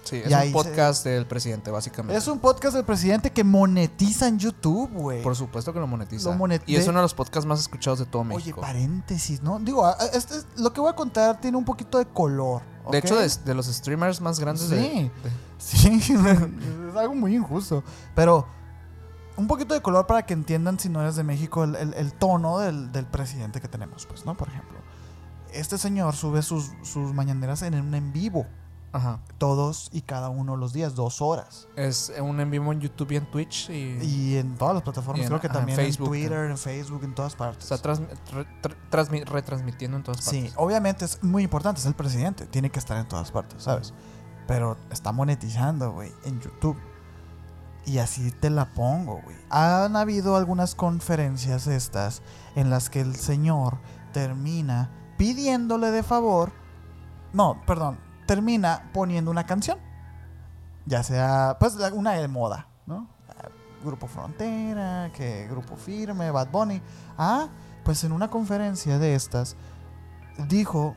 Sí, 0.05 0.17
es 0.25 0.33
un 0.33 0.39
se- 0.41 0.51
podcast 0.53 1.05
del 1.05 1.27
presidente, 1.27 1.71
básicamente. 1.71 2.17
Es 2.19 2.29
un 2.29 2.39
podcast 2.39 2.75
del 2.77 2.85
presidente 2.85 3.33
que 3.33 3.43
monetiza 3.43 4.29
en 4.29 4.39
YouTube, 4.39 4.91
güey. 4.93 5.23
Por 5.23 5.35
supuesto 5.35 5.73
que 5.73 5.81
lo 5.81 5.87
monetiza. 5.87 6.31
Lo 6.31 6.37
monet- 6.37 6.63
y 6.67 6.77
es 6.77 6.87
uno 6.87 6.99
de 6.99 7.03
los 7.03 7.15
podcasts 7.15 7.47
más 7.47 7.61
escuchados 7.61 7.99
de 7.99 8.07
todo 8.07 8.23
Oye, 8.23 8.35
México. 8.37 8.61
paréntesis, 8.61 9.43
¿no? 9.43 9.59
Digo, 9.59 9.89
este 10.13 10.37
es- 10.37 10.47
lo 10.57 10.73
que 10.73 10.81
voy 10.81 10.91
a 10.91 10.95
contar 10.95 11.41
tiene 11.41 11.57
un 11.57 11.65
poquito 11.65 11.99
de 11.99 12.07
color. 12.07 12.63
De 12.91 12.99
hecho, 12.99 13.17
de, 13.17 13.31
de 13.47 13.55
los 13.55 13.67
streamers 13.67 14.21
más 14.21 14.39
grandes 14.39 14.69
de- 14.69 14.79
Sí. 14.83 15.11
de, 15.23 15.31
Sí, 15.57 15.89
es 16.91 16.97
algo 16.97 17.15
muy 17.15 17.35
injusto. 17.35 17.83
Pero 18.15 18.47
un 19.37 19.47
poquito 19.47 19.73
de 19.75 19.81
color 19.81 20.07
para 20.07 20.27
que 20.27 20.35
entiendan, 20.35 20.79
si 20.79 20.89
no 20.91 21.01
eres 21.01 21.17
de 21.17 21.25
México, 21.25 21.65
el, 21.65 21.75
el- 21.77 21.95
el 21.95 22.13
tono 22.13 22.59
del, 22.59 22.93
del 22.93 23.07
presidente 23.07 23.61
que 23.61 23.69
tenemos, 23.69 24.05
pues, 24.07 24.27
¿no? 24.27 24.37
Por 24.37 24.49
ejemplo, 24.49 24.77
este 25.53 25.79
señor 25.79 26.15
sube 26.15 26.43
sus, 26.43 26.73
sus 26.83 27.15
mañaneras 27.15 27.63
en 27.63 27.75
un 27.75 27.95
en 27.95 28.13
vivo, 28.13 28.47
Ajá. 28.95 29.19
todos 29.39 29.91
y 29.93 30.03
cada 30.03 30.29
uno 30.31 30.57
los 30.57 30.73
días, 30.73 30.95
dos 30.95 31.21
horas. 31.21 31.69
Es 31.77 32.13
un 32.23 32.39
en 32.41 32.51
vivo 32.51 32.73
en 32.73 32.81
YouTube 32.81 33.11
y 33.13 33.17
en 33.17 33.31
Twitch. 33.31 33.69
Y, 33.69 33.99
Y 34.03 34.37
en 34.39 34.55
todas 34.57 34.73
las 34.75 34.83
plataformas, 34.85 35.23
en- 35.23 35.29
creo 35.29 35.41
que 35.41 35.49
ajá, 35.49 35.57
en 35.57 35.61
también 35.61 35.77
Facebook, 35.77 36.07
en 36.07 36.11
Twitter, 36.13 36.51
en 36.51 36.57
Facebook, 36.59 37.05
en 37.05 37.15
todas 37.15 37.35
partes. 37.35 37.71
está 37.71 37.93
re- 37.95 38.47
tra- 38.63 38.77
transmi- 38.91 39.25
retransmitiendo 39.27 39.97
en 39.97 40.03
todas 40.05 40.25
Sí, 40.25 40.37
partes. 40.43 40.55
obviamente 40.57 41.05
es 41.05 41.23
muy 41.23 41.43
importante, 41.43 41.81
es 41.81 41.87
el 41.87 41.95
presidente, 41.95 42.47
tiene 42.47 42.71
que 42.71 42.79
estar 42.79 42.97
en 42.97 43.09
todas 43.09 43.31
partes, 43.33 43.63
¿sabes? 43.65 43.93
Pero 44.47 44.77
está 44.91 45.11
monetizando, 45.13 45.93
güey, 45.93 46.13
en 46.25 46.41
YouTube. 46.41 46.79
Y 47.87 47.99
así 47.99 48.31
te 48.31 48.49
la 48.49 48.73
pongo, 48.73 49.21
güey. 49.25 49.37
Han 49.51 49.97
habido 49.97 50.37
algunas 50.37 50.75
conferencias 50.75 51.67
estas 51.67 52.23
en 52.55 52.71
las 52.71 52.89
que 52.91 53.01
el 53.01 53.17
señor 53.17 53.79
termina 54.13 54.91
pidiéndole 55.19 55.91
de 55.91 56.03
favor, 56.03 56.53
no, 57.33 57.61
perdón, 57.67 57.99
termina 58.27 58.91
poniendo 58.93 59.31
una 59.31 59.47
canción. 59.47 59.79
Ya 60.87 61.03
sea, 61.03 61.57
pues, 61.59 61.77
una 61.93 62.13
de 62.13 62.29
moda, 62.29 62.69
¿no? 62.87 63.09
Grupo 63.85 64.07
Frontera, 64.07 65.11
que 65.15 65.47
Grupo 65.49 65.77
Firme, 65.77 66.31
Bad 66.31 66.51
Bunny. 66.51 66.81
Ah, 67.19 67.49
pues 67.85 68.03
en 68.05 68.13
una 68.13 68.29
conferencia 68.29 68.99
de 68.99 69.15
estas 69.15 69.57
dijo 70.49 70.97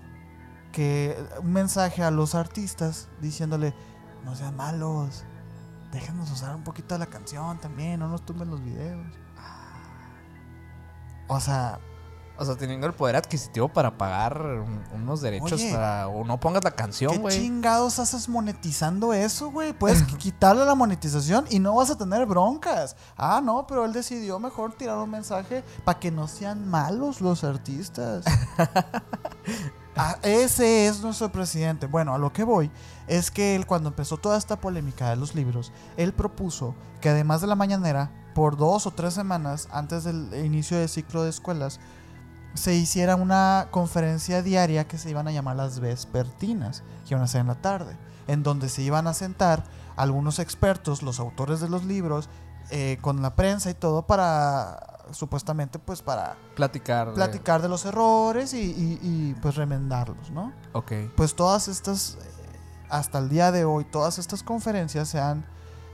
que 0.72 1.18
un 1.42 1.52
mensaje 1.52 2.04
a 2.04 2.12
los 2.12 2.34
artistas 2.34 3.10
diciéndole, 3.22 3.74
no 4.24 4.36
sean 4.36 4.56
malos, 4.56 5.26
déjenos 5.92 6.32
usar 6.32 6.56
un 6.56 6.64
poquito 6.64 6.96
de 6.96 7.00
la 7.00 7.06
canción 7.08 7.60
también, 7.60 8.00
no 8.00 8.08
nos 8.08 8.26
tumben 8.26 8.50
los 8.50 8.64
videos. 8.64 9.06
O 11.28 11.40
sea, 11.42 11.80
O 12.40 12.46
sea, 12.46 12.56
teniendo 12.56 12.86
el 12.88 12.94
poder 12.94 13.16
adquisitivo 13.16 13.68
para 13.68 13.98
pagar 13.98 14.42
un- 14.42 14.84
unos 14.94 15.22
derechos 15.22 15.54
Oye, 15.54 15.72
para. 15.72 16.08
O 16.08 16.24
no 16.24 16.40
pongas 16.40 16.64
la 16.64 16.72
canción, 16.72 17.12
¿qué 17.14 17.18
güey. 17.20 17.40
chingados 17.40 18.00
haces 18.00 18.30
monetizando 18.30 19.14
eso, 19.14 19.50
güey? 19.52 19.74
Puedes 19.74 20.04
quitarle 20.18 20.64
la 20.66 20.76
monetización 20.76 21.46
y 21.50 21.60
no 21.60 21.76
vas 21.76 21.90
a 21.90 21.98
tener 21.98 22.26
broncas. 22.26 22.96
Ah, 23.18 23.42
no, 23.44 23.66
pero 23.68 23.86
él 23.86 23.94
decidió 23.94 24.40
mejor 24.40 24.74
tirar 24.74 24.98
un 24.98 25.10
mensaje 25.10 25.64
para 25.84 26.00
que 26.00 26.12
no 26.12 26.28
sean 26.28 26.68
malos 26.70 27.22
los 27.22 27.44
artistas. 27.44 28.26
Ah, 30.00 30.18
ese 30.22 30.86
es 30.86 31.02
nuestro 31.02 31.32
presidente. 31.32 31.88
Bueno, 31.88 32.14
a 32.14 32.20
lo 32.20 32.32
que 32.32 32.44
voy 32.44 32.70
es 33.08 33.32
que 33.32 33.56
él 33.56 33.66
cuando 33.66 33.90
empezó 33.90 34.18
toda 34.18 34.38
esta 34.38 34.62
polémica 34.62 35.10
de 35.10 35.16
los 35.16 35.34
libros, 35.34 35.72
él 35.98 36.14
propuso 36.14 36.76
que 37.02 37.10
además 37.10 37.42
de 37.42 37.48
la 37.48 37.56
mañanera, 37.56 38.12
por 38.36 38.58
dos 38.58 38.86
o 38.86 38.92
tres 38.92 39.16
semanas 39.16 39.68
antes 39.72 40.04
del 40.04 40.32
inicio 40.46 40.78
del 40.78 40.88
ciclo 40.90 41.24
de 41.24 41.32
escuelas, 41.32 41.80
se 42.58 42.74
hiciera 42.76 43.16
una 43.16 43.68
conferencia 43.72 44.42
diaria 44.42 44.88
que 44.88 44.98
se 44.98 45.10
iban 45.10 45.28
a 45.28 45.32
llamar 45.32 45.56
las 45.56 45.80
vespertinas, 45.80 46.84
que 47.08 47.14
iban 47.14 47.24
a 47.24 47.28
ser 47.28 47.42
en 47.42 47.48
la 47.48 47.56
tarde, 47.62 47.96
en 48.28 48.44
donde 48.44 48.68
se 48.70 48.82
iban 48.82 49.08
a 49.08 49.14
sentar 49.14 49.64
algunos 49.96 50.40
expertos, 50.40 51.02
los 51.04 51.20
autores 51.20 51.60
de 51.60 51.70
los 51.70 51.86
libros, 51.86 52.30
eh, 52.70 52.98
con 53.02 53.22
la 53.22 53.36
prensa 53.36 53.70
y 53.70 53.74
todo 53.74 54.02
para, 54.06 55.06
supuestamente, 55.12 55.80
pues 55.80 56.02
para 56.02 56.36
Platicar. 56.56 57.10
de- 57.10 57.14
platicar 57.14 57.62
de 57.62 57.70
los 57.70 57.86
errores 57.86 58.54
y, 58.54 58.60
y- 58.60 59.00
y, 59.02 59.36
pues 59.42 59.56
remendarlos, 59.56 60.32
¿no? 60.32 60.52
Ok. 60.74 60.92
Pues 61.16 61.36
todas 61.36 61.68
estas, 61.68 62.16
eh, 62.22 62.28
hasta 62.90 63.20
el 63.20 63.30
día 63.30 63.52
de 63.52 63.64
hoy, 63.66 63.86
todas 63.86 64.18
estas 64.20 64.44
conferencias 64.44 65.08
se 65.08 65.20
han 65.20 65.46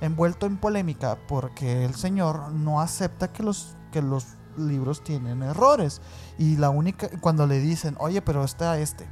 envuelto 0.02 0.46
en 0.48 0.58
polémica 0.58 1.18
porque 1.28 1.86
el 1.86 1.96
señor 1.96 2.52
no 2.52 2.82
acepta 2.82 3.32
que 3.32 3.44
los, 3.44 3.76
que 3.92 4.02
los 4.02 4.26
libros 4.58 5.04
tienen 5.04 5.44
errores. 5.44 6.02
Y 6.44 6.58
la 6.58 6.70
única, 6.70 7.08
cuando 7.22 7.48
le 7.48 7.62
dicen, 7.62 7.96
oye, 8.00 8.22
pero 8.22 8.44
está 8.44 8.78
este, 8.78 9.08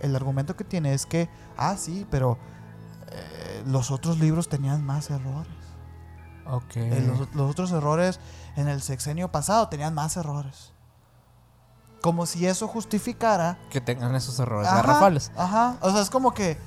el 0.00 0.16
argumento 0.16 0.56
que 0.56 0.64
tiene 0.64 0.94
es 0.94 1.06
que, 1.06 1.30
ah, 1.56 1.76
sí, 1.76 2.04
pero 2.10 2.38
eh, 3.06 3.62
los 3.66 3.92
otros 3.92 4.18
libros 4.18 4.48
tenían 4.48 4.84
más 4.84 5.10
errores. 5.10 5.52
Ok. 6.46 6.74
Eh, 6.74 7.04
los, 7.06 7.32
los 7.36 7.50
otros 7.52 7.70
errores 7.70 8.18
en 8.56 8.66
el 8.66 8.82
sexenio 8.82 9.30
pasado 9.30 9.68
tenían 9.68 9.94
más 9.94 10.16
errores. 10.16 10.72
Como 12.02 12.26
si 12.26 12.44
eso 12.46 12.66
justificara. 12.66 13.56
Que 13.70 13.80
tengan 13.80 14.12
esos 14.16 14.40
errores 14.40 14.66
Ajá, 14.66 14.78
garrafales. 14.78 15.30
Ajá. 15.36 15.76
O 15.82 15.92
sea, 15.92 16.02
es 16.02 16.10
como 16.10 16.34
que 16.34 16.58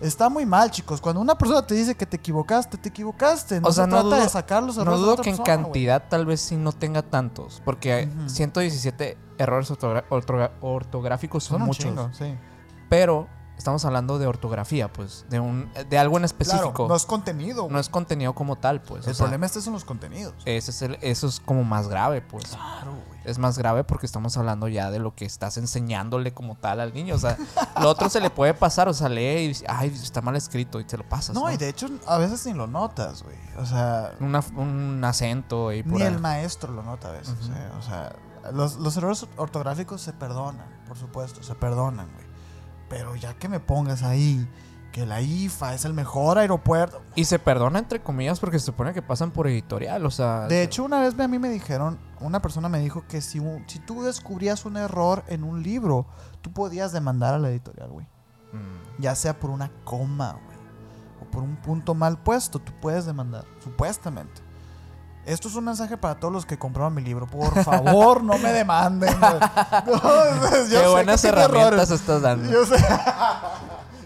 está 0.00 0.28
muy 0.28 0.46
mal, 0.46 0.70
chicos. 0.70 1.00
Cuando 1.00 1.20
una 1.20 1.36
persona 1.36 1.66
te 1.66 1.74
dice 1.74 1.94
que 1.94 2.06
te 2.06 2.16
equivocaste, 2.16 2.76
te 2.78 2.88
equivocaste. 2.88 3.60
No 3.60 3.68
O 3.68 3.72
sea, 3.72 3.84
se 3.84 3.90
no 3.90 3.96
trata 4.00 4.16
dudo- 4.16 4.22
de 4.22 4.28
sacar 4.28 4.62
los 4.62 4.76
No 4.76 4.82
errores 4.82 4.98
de 5.00 5.02
dudo 5.04 5.12
otra 5.12 5.24
que 5.24 5.30
en 5.30 5.36
persona, 5.36 5.62
cantidad 5.64 6.08
tal 6.08 6.26
vez 6.26 6.40
sí 6.40 6.56
no 6.56 6.72
tenga 6.72 7.02
tantos. 7.02 7.62
Porque 7.64 8.08
Ujú. 8.20 8.28
117 8.28 9.16
errores 9.38 9.70
ortogra- 9.70 10.04
ortogra- 10.10 10.52
ortográficos 10.60 11.44
son, 11.44 11.62
muchos. 11.62 11.84
chingo, 11.84 12.10
sí. 12.12 12.34
Pero 12.88 13.28
estamos 13.60 13.84
hablando 13.84 14.18
de 14.18 14.26
ortografía, 14.26 14.92
pues. 14.92 15.24
De, 15.30 15.38
un, 15.38 15.70
de 15.88 15.98
algo 15.98 16.16
en 16.16 16.24
específico. 16.24 16.72
Claro, 16.72 16.88
no 16.88 16.96
es 16.96 17.04
contenido. 17.06 17.62
no 17.64 17.68
güey. 17.68 17.80
es 17.80 17.88
contenido 17.88 18.34
como 18.34 18.56
tal, 18.56 18.80
pues. 18.82 19.04
el 19.06 19.12
o 19.12 19.14
sea, 19.14 19.24
problema 19.26 19.46
este 19.46 19.60
son 19.60 19.74
los 19.74 19.84
contenidos. 19.84 20.34
ese 20.44 20.70
es 20.70 20.82
el- 20.82 20.98
eso 21.02 21.26
es 21.28 21.38
como 21.40 21.62
más 21.64 21.88
grave, 21.88 22.22
pues. 22.22 22.44
Claro, 22.46 22.92
güey. 22.92 23.20
Es 23.24 23.38
más 23.38 23.58
grave 23.58 23.84
porque 23.84 24.06
estamos 24.06 24.36
hablando 24.38 24.66
ya 24.66 24.90
de 24.90 24.98
lo 24.98 25.14
que 25.14 25.26
estás 25.26 25.58
enseñándole 25.58 26.32
como 26.32 26.56
tal 26.56 26.80
al 26.80 26.94
niño. 26.94 27.14
O 27.14 27.18
sea, 27.18 27.36
lo 27.80 27.88
otro 27.90 28.08
se 28.08 28.20
le 28.20 28.30
puede 28.30 28.54
pasar, 28.54 28.88
o 28.88 28.94
sea, 28.94 29.08
lee 29.10 29.20
y 29.44 29.48
dice, 29.48 29.66
ay, 29.68 29.88
está 29.88 30.22
mal 30.22 30.36
escrito 30.36 30.80
y 30.80 30.84
te 30.84 30.96
lo 30.96 31.06
pasas. 31.08 31.34
No, 31.34 31.42
No, 31.42 31.52
y 31.52 31.56
de 31.58 31.68
hecho, 31.68 31.88
a 32.06 32.16
veces 32.18 32.44
ni 32.46 32.54
lo 32.54 32.66
notas, 32.66 33.22
güey. 33.22 33.36
O 33.58 33.66
sea, 33.66 34.12
Una- 34.20 34.42
un 34.56 35.02
acento 35.04 35.70
y 35.72 35.82
por 35.82 35.94
Ni 35.98 36.02
ahí. 36.02 36.08
el 36.14 36.18
maestro 36.18 36.72
lo 36.72 36.82
nota 36.82 37.08
a 37.08 37.12
veces. 37.12 37.34
Eh, 37.54 37.70
O 37.78 37.82
sea, 37.82 38.16
los, 38.52 38.76
los 38.76 38.96
errores 38.96 39.26
ortográficos 39.36 40.00
se 40.00 40.14
perdonan, 40.14 40.80
por 40.88 40.96
supuesto, 40.96 41.42
se 41.42 41.54
perdonan, 41.54 42.08
güey. 42.14 42.29
Pero 42.90 43.16
ya 43.16 43.32
que 43.34 43.48
me 43.48 43.58
pongas 43.60 44.02
ahí 44.02 44.46
que 44.92 45.06
la 45.06 45.20
IFA 45.22 45.74
es 45.74 45.84
el 45.84 45.94
mejor 45.94 46.36
aeropuerto. 46.38 47.00
Y 47.14 47.24
se 47.24 47.38
perdona 47.38 47.78
entre 47.78 48.02
comillas 48.02 48.40
porque 48.40 48.58
se 48.58 48.66
supone 48.66 48.92
que 48.92 49.00
pasan 49.00 49.30
por 49.30 49.46
editorial, 49.46 50.04
o 50.04 50.10
sea. 50.10 50.48
De 50.48 50.62
hecho, 50.64 50.84
una 50.84 51.00
vez 51.00 51.18
a 51.18 51.28
mí 51.28 51.38
me 51.38 51.48
dijeron, 51.48 51.98
una 52.20 52.42
persona 52.42 52.68
me 52.68 52.80
dijo 52.80 53.04
que 53.08 53.20
si, 53.20 53.38
un- 53.38 53.64
si 53.68 53.78
tú 53.78 54.02
descubrías 54.02 54.64
un 54.66 54.76
error 54.76 55.22
en 55.28 55.44
un 55.44 55.62
libro, 55.62 56.06
tú 56.42 56.52
podías 56.52 56.90
demandar 56.92 57.32
a 57.34 57.38
la 57.38 57.48
editorial, 57.50 57.88
güey. 57.90 58.06
mm, 58.52 59.00
Ya 59.00 59.14
sea 59.14 59.38
por 59.38 59.50
una 59.50 59.70
coma, 59.84 60.32
güey. 60.32 60.58
O 61.22 61.30
por 61.30 61.44
un 61.44 61.54
punto 61.56 61.94
mal 61.94 62.18
puesto, 62.20 62.58
tú 62.58 62.72
puedes 62.80 63.06
demandar, 63.06 63.44
supuestamente. 63.62 64.42
Esto 65.26 65.48
es 65.48 65.54
un 65.54 65.64
mensaje 65.64 65.96
para 65.96 66.14
todos 66.16 66.32
los 66.32 66.46
que 66.46 66.58
compraron 66.58 66.94
mi 66.94 67.02
libro. 67.02 67.26
Por 67.26 67.62
favor, 67.62 68.22
no 68.24 68.38
me 68.38 68.52
demanden. 68.52 69.14
No, 69.86 70.00
yo 70.50 70.66
sé 70.66 70.80
qué 70.80 70.86
buenas 70.88 71.22
que 71.22 71.28
herramientas 71.28 71.66
errores. 71.66 71.90
estás 71.90 72.22
dando. 72.22 72.50
Yo 72.50 72.64
sé. 72.66 72.76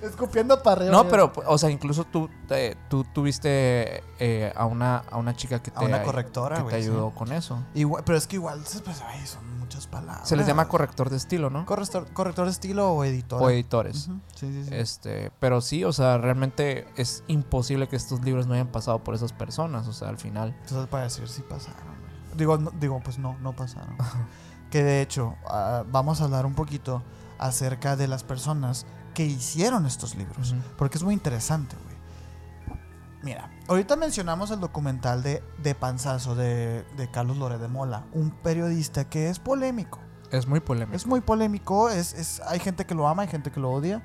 Escupiendo 0.04 0.62
para 0.62 0.76
arriba. 0.82 0.92
No, 0.92 1.08
pero, 1.08 1.32
o 1.46 1.58
sea, 1.58 1.70
incluso 1.70 2.04
tú, 2.04 2.28
te- 2.48 2.76
tú 2.88 3.04
tuviste 3.04 4.02
eh, 4.18 4.52
a, 4.56 4.66
una, 4.66 4.98
a 4.98 5.16
una 5.16 5.34
chica 5.34 5.62
que 5.62 5.70
A 5.74 5.80
te, 5.80 5.84
una 5.86 6.02
correctora, 6.02 6.56
que 6.58 6.62
te 6.64 6.70
sí. 6.70 6.88
ayudó 6.88 7.10
con 7.10 7.32
eso. 7.32 7.58
Igual- 7.74 8.02
pero 8.04 8.18
es 8.18 8.26
que 8.26 8.36
igual, 8.36 8.60
pues, 8.84 9.02
ay, 9.06 9.26
son 9.26 9.58
muchas 9.58 9.86
palabras. 9.86 10.28
Se 10.28 10.36
les 10.36 10.46
llama 10.46 10.68
corrector 10.68 11.10
de 11.10 11.16
estilo, 11.16 11.50
¿no? 11.50 11.64
corrector, 11.66 12.06
corrector 12.12 12.44
de 12.46 12.50
estilo 12.52 12.90
o 12.92 13.04
editor. 13.04 13.42
O 13.42 13.50
editores. 13.50 14.08
Sí, 14.34 14.52
sí, 14.52 14.64
sí. 14.64 14.70
Este, 14.74 15.30
pero 15.40 15.60
sí, 15.60 15.84
o 15.84 15.92
sea, 15.92 16.18
realmente 16.18 16.86
es 16.96 17.24
imposible 17.26 17.88
que 17.88 17.96
estos 17.96 18.22
libros 18.24 18.46
no 18.46 18.54
hayan 18.54 18.68
pasado 18.68 18.98
por 19.02 19.14
esas 19.14 19.32
personas, 19.32 19.88
o 19.88 19.92
sea, 19.92 20.08
al 20.08 20.18
final. 20.18 20.54
Entonces, 20.62 20.86
para 20.88 21.04
decir, 21.04 21.26
sí 21.28 21.42
pasaron. 21.48 21.94
Digo, 22.36 22.58
no- 22.58 22.72
digo 22.78 23.00
pues 23.02 23.18
no, 23.18 23.36
no 23.40 23.54
pasaron. 23.54 23.96
que 24.70 24.82
de 24.82 25.00
hecho, 25.02 25.34
ah, 25.48 25.84
vamos 25.90 26.20
a 26.20 26.24
hablar 26.24 26.46
un 26.46 26.54
poquito 26.54 27.02
acerca 27.38 27.96
de 27.96 28.06
las 28.08 28.22
personas 28.22 28.86
que 29.14 29.24
hicieron 29.24 29.86
estos 29.86 30.14
libros. 30.16 30.54
Porque 30.76 30.98
es 30.98 31.04
muy 31.04 31.14
interesante, 31.14 31.76
güey. 31.82 31.94
Mira, 33.22 33.50
ahorita 33.68 33.96
mencionamos 33.96 34.50
el 34.50 34.60
documental 34.60 35.22
de, 35.22 35.42
de 35.62 35.74
Panzazo 35.74 36.34
de, 36.34 36.84
de 36.96 37.10
Carlos 37.10 37.38
Lore 37.38 37.56
de 37.56 37.68
Mola, 37.68 38.04
un 38.12 38.30
periodista 38.30 39.08
que 39.08 39.30
es 39.30 39.38
polémico. 39.38 39.98
Es 40.30 40.46
muy 40.46 40.60
polémico. 40.60 40.94
Es 40.94 41.06
muy 41.06 41.22
polémico, 41.22 41.88
es, 41.88 42.12
es, 42.12 42.40
hay 42.40 42.58
gente 42.58 42.84
que 42.84 42.94
lo 42.94 43.08
ama, 43.08 43.22
hay 43.22 43.28
gente 43.28 43.50
que 43.50 43.60
lo 43.60 43.70
odia. 43.70 44.02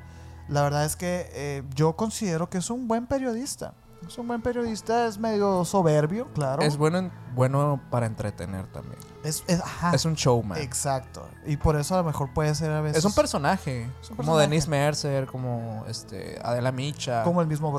La 0.48 0.64
verdad 0.64 0.86
es 0.86 0.96
que 0.96 1.30
eh, 1.34 1.64
yo 1.76 1.98
considero 1.98 2.50
que 2.50 2.60
es 2.60 2.70
un 2.70 2.88
buen 2.88 3.08
periodista. 3.08 3.74
Es 4.08 4.18
un 4.18 4.28
buen 4.28 4.42
periodista, 4.42 5.06
es 5.06 5.20
medio 5.20 5.64
soberbio, 5.66 6.28
claro. 6.34 6.64
Es 6.64 6.78
bueno, 6.78 6.98
en- 6.98 7.12
bueno 7.36 7.80
para 7.92 8.08
entretener 8.08 8.66
también. 8.68 8.98
Es, 9.24 9.44
es- 9.48 9.62
ajá, 9.62 9.92
Es 9.94 10.04
un 10.06 10.16
showman. 10.16 10.58
Exacto. 10.60 11.28
Y 11.46 11.58
por 11.58 11.76
eso 11.76 11.94
a 11.94 12.00
lo 12.00 12.04
mejor 12.06 12.34
puede 12.34 12.56
ser 12.56 12.72
a 12.72 12.82
veces... 12.82 12.98
Es 13.00 13.06
un 13.06 13.14
personaje. 13.14 13.84
Es 14.02 14.10
un 14.10 14.16
como 14.18 14.30
personaje. 14.32 14.42
Denise 14.50 14.68
Mercer, 14.70 15.28
como 15.28 15.84
este 15.88 16.40
Adela 16.44 16.72
Micha. 16.72 17.24
Como 17.24 17.42
el 17.42 17.48
mismo 17.48 17.72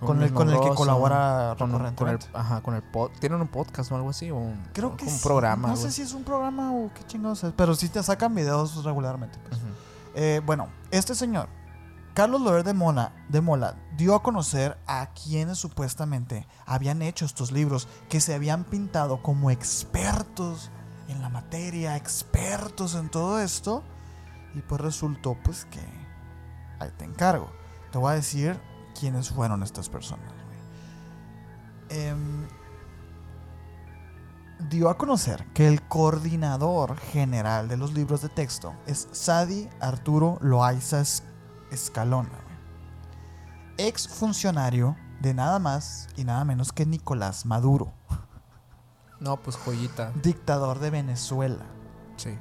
Como 0.00 0.12
con 0.12 0.22
el 0.22 0.32
con 0.34 0.50
el 0.50 0.60
que 0.60 0.68
colabora 0.74 1.54
con, 1.56 1.70
con 1.70 1.80
el, 1.80 1.90
recurrentemente. 1.90 2.26
ajá, 2.34 2.60
con 2.60 2.74
el 2.74 2.82
pod- 2.92 3.12
¿Tienen 3.18 3.40
un 3.40 3.48
podcast 3.48 3.90
o 3.90 3.96
algo 3.96 4.10
así? 4.10 4.30
O 4.30 4.36
un, 4.36 4.62
Creo 4.74 4.88
o 4.88 4.96
que 4.96 5.04
un 5.06 5.10
sí. 5.10 5.20
programa. 5.22 5.68
No 5.68 5.74
algo 5.74 5.82
sé 5.82 5.88
así. 5.88 5.96
si 5.96 6.02
es 6.02 6.12
un 6.12 6.24
programa 6.24 6.72
o 6.74 6.90
qué 6.94 7.04
chingados 7.06 7.42
es, 7.44 7.52
pero 7.56 7.74
sí 7.74 7.88
te 7.88 8.02
sacan 8.02 8.34
videos 8.34 8.84
regularmente. 8.84 9.38
pues. 9.48 9.58
Ujú. 9.60 9.68
Eh, 10.14 10.42
bueno, 10.44 10.68
este 10.90 11.14
señor, 11.14 11.48
Carlos 12.14 12.40
Loer 12.40 12.64
de 12.64 12.74
Mola, 12.74 13.12
de 13.28 13.40
Mola, 13.40 13.76
dio 13.96 14.14
a 14.14 14.22
conocer 14.22 14.76
a 14.86 15.10
quienes 15.12 15.58
supuestamente 15.58 16.46
habían 16.66 17.02
hecho 17.02 17.24
estos 17.24 17.52
libros, 17.52 17.86
que 18.08 18.20
se 18.20 18.34
habían 18.34 18.64
pintado 18.64 19.22
como 19.22 19.50
expertos 19.50 20.70
en 21.08 21.22
la 21.22 21.28
materia, 21.28 21.96
expertos 21.96 22.96
en 22.96 23.10
todo 23.10 23.40
esto, 23.40 23.84
y 24.54 24.60
pues 24.60 24.80
resultó 24.80 25.36
pues 25.44 25.64
que 25.66 25.80
ahí 26.80 26.90
te 26.98 27.04
encargo. 27.04 27.50
Te 27.92 27.98
voy 27.98 28.12
a 28.12 28.16
decir 28.16 28.60
quiénes 28.98 29.30
fueron 29.30 29.62
estas 29.62 29.88
personas. 29.88 30.32
Em, 31.90 32.48
dio 34.68 34.90
a 34.90 34.98
conocer 34.98 35.46
que 35.54 35.68
el 35.68 35.82
coordinador 35.82 36.96
general 36.96 37.68
de 37.68 37.76
los 37.76 37.94
libros 37.94 38.22
de 38.22 38.28
texto 38.28 38.74
es 38.86 39.08
Sadi 39.12 39.68
Arturo 39.80 40.38
Loaiza 40.40 41.00
Escalona, 41.70 42.40
ex 43.78 44.08
funcionario 44.08 44.96
de 45.20 45.34
nada 45.34 45.58
más 45.58 46.08
y 46.16 46.24
nada 46.24 46.44
menos 46.44 46.72
que 46.72 46.86
Nicolás 46.86 47.46
Maduro, 47.46 47.92
No, 49.20 49.36
pues 49.36 49.56
joyita. 49.56 50.12
dictador 50.22 50.78
de 50.78 50.90
Venezuela. 50.90 51.64
Sí. 52.16 52.38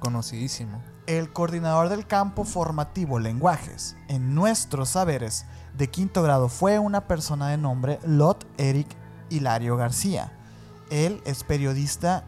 Conocidísimo. 0.00 0.82
El 1.06 1.32
coordinador 1.32 1.88
del 1.88 2.06
campo 2.06 2.44
formativo 2.44 3.18
lenguajes 3.18 3.96
en 4.08 4.34
nuestros 4.34 4.90
saberes 4.90 5.44
de 5.76 5.90
quinto 5.90 6.22
grado 6.22 6.48
fue 6.48 6.78
una 6.78 7.06
persona 7.06 7.48
de 7.48 7.56
nombre 7.58 7.98
Lot 8.04 8.46
Eric 8.58 8.86
Hilario 9.28 9.76
García. 9.76 10.32
Él 10.90 11.20
es 11.24 11.44
periodista. 11.44 12.24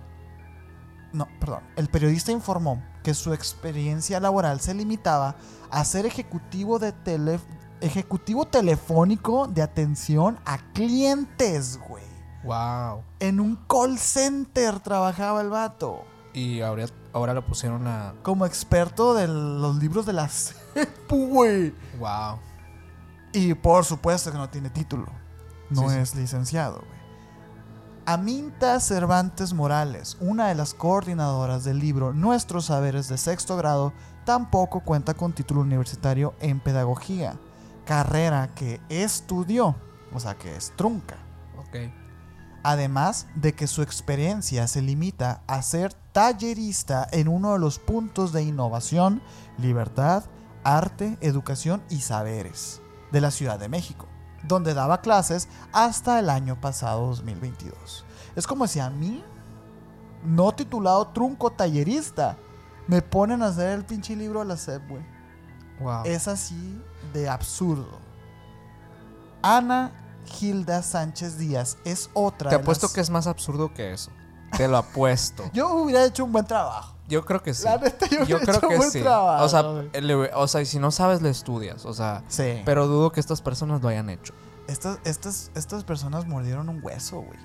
No, 1.13 1.29
perdón. 1.41 1.63
El 1.77 1.89
periodista 1.89 2.33
informó 2.33 2.83
que 3.03 3.15
su 3.15 3.33
experiencia 3.33 4.19
laboral 4.21 4.61
se 4.61 4.75
limitaba 4.75 5.37
a 5.71 5.85
ser 5.85 6.07
ejecutivo 6.07 6.79
de 6.79 6.93
tele, 6.93 7.39
ejecutivo 7.81 8.47
telefónico 8.47 9.47
de 9.47 9.63
atención 9.63 10.39
a 10.45 10.59
clientes, 10.73 11.79
güey. 11.89 12.05
Wow. 12.45 13.03
En 13.21 13.41
un 13.41 13.57
call 13.69 13.99
center 13.99 14.81
trabajaba 14.81 15.41
el 15.43 15.51
vato. 15.51 16.05
Y 16.35 16.61
ahora, 16.63 16.87
ahora 17.13 17.35
lo 17.35 17.45
pusieron 17.45 17.87
a. 17.87 18.15
como 18.23 18.47
experto 18.47 19.15
de 19.15 19.29
los 19.29 19.77
libros 19.77 20.07
de 20.07 20.13
la 20.15 20.29
CEPU, 20.29 21.27
güey. 21.29 21.75
Wow. 21.99 22.39
Y 23.35 23.55
por 23.55 23.85
supuesto 23.85 24.33
que 24.33 24.39
no 24.39 24.49
tiene 24.49 24.71
título. 24.71 25.07
No 25.71 25.89
Sí, 25.89 25.95
sí. 25.95 26.01
es 26.01 26.15
licenciado, 26.15 26.77
güey. 26.79 27.02
Aminta 28.05 28.81
Cervantes 28.81 29.53
Morales, 29.53 30.17
una 30.19 30.49
de 30.49 30.57
las 30.57 30.75
coordinadoras 30.75 31.63
del 31.63 31.79
libro 31.79 32.13
Nuestros 32.13 32.65
Saberes 32.65 33.07
de 33.07 33.17
sexto 33.17 33.57
grado, 33.57 33.93
tampoco 34.25 34.81
cuenta 34.81 35.15
con 35.15 35.33
título 35.33 35.61
universitario 35.61 36.35
en 36.41 36.59
pedagogía, 36.59 37.39
carrera 37.85 38.49
que 38.57 38.81
estudió, 38.89 39.77
o 40.13 40.19
sea 40.19 40.35
que 40.35 40.57
es 40.57 40.73
trunca. 40.75 41.17
Ok. 41.57 41.93
Además 42.65 43.29
de 43.37 43.53
que 43.53 43.69
su 43.69 43.83
experiencia 43.83 44.67
se 44.67 44.83
limita 44.83 45.43
a 45.47 45.63
ser 45.63 45.95
tallerista 46.11 47.07
en 47.13 47.29
uno 47.29 47.53
de 47.53 47.61
los 47.61 47.79
puntos 47.79 48.33
de 48.33 48.43
innovación, 48.43 49.23
libertad, 49.59 50.25
arte, 50.65 51.19
educación 51.21 51.85
y 51.89 52.01
saberes 52.01 52.81
de 53.13 53.21
la 53.21 53.31
Ciudad 53.31 53.61
de 53.61 53.69
México, 53.69 54.09
donde 54.43 54.75
daba 54.75 55.01
clases 55.01 55.49
hasta 55.73 56.19
el 56.19 56.29
año 56.31 56.61
pasado 56.61 57.07
2022. 57.09 58.05
Es 58.37 58.47
como 58.47 58.67
si 58.67 58.81
a 58.81 58.91
mí, 58.91 59.23
no 60.25 60.53
titulado 60.53 61.09
trunco 61.09 61.51
tallerista, 61.51 62.37
me 62.87 63.03
ponen 63.03 63.43
a 63.43 63.47
hacer 63.49 63.71
el 63.71 63.85
pinche 63.85 64.17
libro 64.17 64.41
de 64.41 64.47
la 64.47 64.57
SEP, 64.57 64.89
güey. 64.89 65.05
Wow. 65.81 66.03
Es 66.05 66.29
así 66.29 66.81
de 67.13 67.29
absurdo. 67.29 67.99
Ana 69.43 69.93
Gilda 70.27 70.83
Sánchez 70.83 71.39
Díaz 71.39 71.77
es 71.85 72.09
otra. 72.15 72.51
Te 72.51 72.57
apuesto 72.57 72.87
las- 72.87 72.93
que 72.95 73.01
es 73.01 73.11
más 73.11 73.27
absurdo 73.27 73.73
que 73.75 73.93
eso. 73.93 74.11
Te 74.57 74.69
lo 74.69 74.77
apuesto. 74.79 75.45
Yo 75.53 75.69
hubiera 75.75 76.05
hecho 76.05 76.25
un 76.25 76.33
buen 76.33 76.45
trabajo. 76.47 76.92
Yo 77.09 77.25
creo 77.25 77.43
que 77.43 77.53
sí. 77.55 77.65
La 77.65 77.77
neta, 77.79 78.07
yo, 78.27 78.39
creo 78.41 78.57
hecho 78.57 78.69
que 78.69 78.77
sí. 78.91 79.01
trabajo. 79.03 79.45
O 79.45 79.49
sea, 79.49 79.63
le- 80.01 80.15
o 80.35 80.49
sea, 80.49 80.61
y 80.63 80.67
si 80.67 80.79
no 80.79 80.91
sabes, 80.91 81.21
le 81.23 81.31
estudias. 81.31 81.85
O 81.85 81.93
sea, 81.95 82.23
sí. 82.29 82.63
pero 82.65 82.87
dudo 82.87 83.13
que 83.13 83.21
estas 83.21 83.43
personas 83.43 83.83
lo 83.83 83.89
hayan 83.89 84.09
hecho. 84.11 84.33
estas, 84.69 84.99
estas, 85.05 85.51
estas 85.55 85.85
personas 85.85 86.27
mordieron 86.27 86.69
un 86.69 86.81
hueso, 86.83 87.21
güey. 87.21 87.39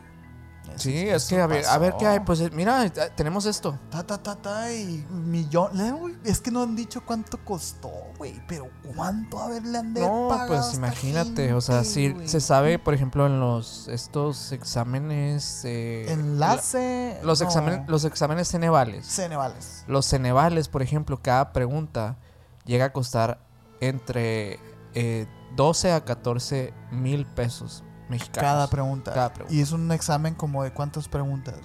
Sí, 0.77 0.95
es 1.09 1.25
que 1.25 1.41
a 1.41 1.47
ver, 1.47 1.65
a 1.65 1.77
ver 1.77 1.93
qué 1.99 2.05
hay. 2.07 2.19
Pues 2.21 2.39
eh, 2.41 2.49
mira, 2.53 2.85
eh, 2.85 2.91
tenemos 3.15 3.45
esto. 3.45 3.77
Ta, 3.89 4.03
ta, 4.05 4.17
ta, 4.21 4.35
ta, 4.35 4.71
y 4.73 5.05
millón. 5.09 6.17
Es 6.23 6.39
que 6.39 6.51
no 6.51 6.63
han 6.63 6.75
dicho 6.75 7.03
cuánto 7.05 7.37
costó, 7.43 7.91
güey. 8.17 8.41
Pero 8.47 8.69
cuánto 8.95 9.39
a 9.39 9.47
ver 9.49 9.63
le 9.63 9.77
han 9.77 9.93
de 9.93 10.01
No, 10.01 10.29
pues 10.47 10.73
imagínate, 10.73 11.53
o 11.53 11.61
sea, 11.61 11.83
güey. 11.83 12.27
se 12.27 12.39
sabe, 12.41 12.79
por 12.79 12.93
ejemplo, 12.93 13.25
en 13.25 13.39
los 13.39 13.87
estos 13.87 14.51
exámenes 14.51 15.61
eh, 15.65 16.11
Enlace. 16.11 17.17
la- 17.19 17.23
los 17.25 17.41
no, 17.41 17.47
exámenes 17.47 17.81
los 17.87 18.05
exámenes 18.05 18.47
Cenevales. 18.49 19.05
Cenevales. 19.05 19.83
Los 19.87 20.05
Cenevales, 20.07 20.67
por 20.69 20.81
ejemplo, 20.81 21.21
cada 21.21 21.53
pregunta 21.53 22.17
llega 22.65 22.85
a 22.85 22.93
costar 22.93 23.39
entre 23.79 24.59
eh, 24.93 25.27
12 25.55 25.91
a 25.91 26.03
14 26.03 26.73
mil 26.91 27.25
pesos 27.25 27.83
mexicanos. 28.09 28.49
Cada 28.51 28.67
pregunta. 28.69 29.13
Cada 29.13 29.33
pregunta. 29.33 29.53
Y 29.55 29.61
es 29.61 29.71
un 29.71 29.91
examen 29.91 30.35
como 30.35 30.63
de 30.63 30.71
cuántas 30.71 31.07
preguntas. 31.07 31.55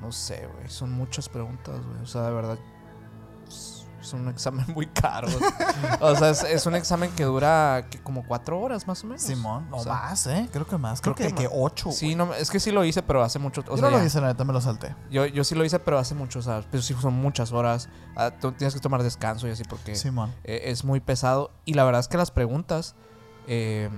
No 0.00 0.12
sé, 0.12 0.48
güey. 0.54 0.68
Son 0.70 0.92
muchas 0.92 1.28
preguntas, 1.28 1.80
güey. 1.84 2.02
O 2.02 2.06
sea, 2.06 2.22
de 2.22 2.32
verdad. 2.32 2.58
Es 4.00 4.12
un 4.12 4.28
examen 4.28 4.64
muy 4.74 4.86
caro. 4.86 5.26
o 6.00 6.14
sea, 6.14 6.30
es, 6.30 6.44
es 6.44 6.64
un 6.66 6.76
examen 6.76 7.10
que 7.16 7.24
dura 7.24 7.84
que 7.90 7.98
como 8.00 8.24
cuatro 8.26 8.58
horas 8.60 8.86
más 8.86 9.02
o 9.02 9.08
menos. 9.08 9.22
Simón, 9.22 9.68
no 9.70 9.78
O 9.78 9.82
sea, 9.82 9.92
más, 9.92 10.26
¿eh? 10.28 10.48
Creo 10.52 10.66
que 10.66 10.78
más. 10.78 11.00
Creo, 11.00 11.14
creo 11.16 11.28
que, 11.30 11.34
que 11.34 11.42
que 11.48 11.50
ocho. 11.52 11.90
Sí, 11.90 12.14
no, 12.14 12.32
es 12.32 12.48
que 12.48 12.60
sí 12.60 12.70
lo 12.70 12.84
hice, 12.84 13.02
pero 13.02 13.22
hace 13.24 13.38
mucho. 13.40 13.62
O 13.62 13.70
Yo 13.72 13.76
sea, 13.78 13.90
no 13.90 13.98
lo 13.98 14.04
hice, 14.04 14.20
la 14.20 14.28
neta, 14.28 14.44
me 14.44 14.52
lo 14.52 14.60
salté. 14.60 14.94
yo, 15.10 15.26
yo 15.26 15.42
sí 15.42 15.54
lo 15.56 15.64
hice, 15.64 15.78
pero 15.80 15.98
hace 15.98 16.14
mucho. 16.14 16.38
O 16.38 16.42
sea, 16.42 16.62
pero 16.70 16.80
sí 16.82 16.94
son 17.02 17.14
muchas 17.14 17.50
horas. 17.52 17.88
Ah, 18.16 18.30
tú 18.30 18.52
tienes 18.52 18.72
que 18.72 18.80
tomar 18.80 19.02
descanso 19.02 19.48
y 19.48 19.50
así 19.50 19.64
porque 19.64 19.96
Simón. 19.96 20.32
eh, 20.44 20.62
es 20.66 20.84
muy 20.84 21.00
pesado. 21.00 21.50
Y 21.64 21.74
la 21.74 21.84
verdad 21.84 22.00
es 22.00 22.08
que 22.08 22.16
las 22.16 22.30
preguntas. 22.30 22.94
eh, 23.48 23.90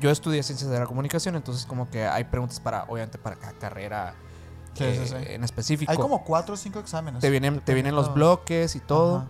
yo 0.00 0.10
estudié 0.10 0.42
ciencias 0.42 0.70
de 0.70 0.78
la 0.78 0.86
comunicación, 0.86 1.36
entonces 1.36 1.66
como 1.66 1.88
que 1.90 2.06
hay 2.06 2.24
preguntas 2.24 2.60
para, 2.60 2.84
obviamente, 2.84 3.18
para 3.18 3.36
cada 3.36 3.52
carrera 3.54 4.14
Sí, 4.74 4.84
eh, 4.84 5.00
sí, 5.06 5.08
sí. 5.08 5.32
en 5.32 5.42
específico. 5.44 5.90
Hay 5.90 5.96
como 5.98 6.22
cuatro 6.24 6.54
o 6.54 6.56
cinco 6.56 6.78
exámenes. 6.80 7.20
te 7.20 7.30
vienen, 7.30 7.60
te 7.60 7.72
vienen 7.74 7.94
los 7.94 8.12
bloques 8.12 8.76
y 8.76 8.80
todo. 8.80 9.18
Ajá. 9.18 9.26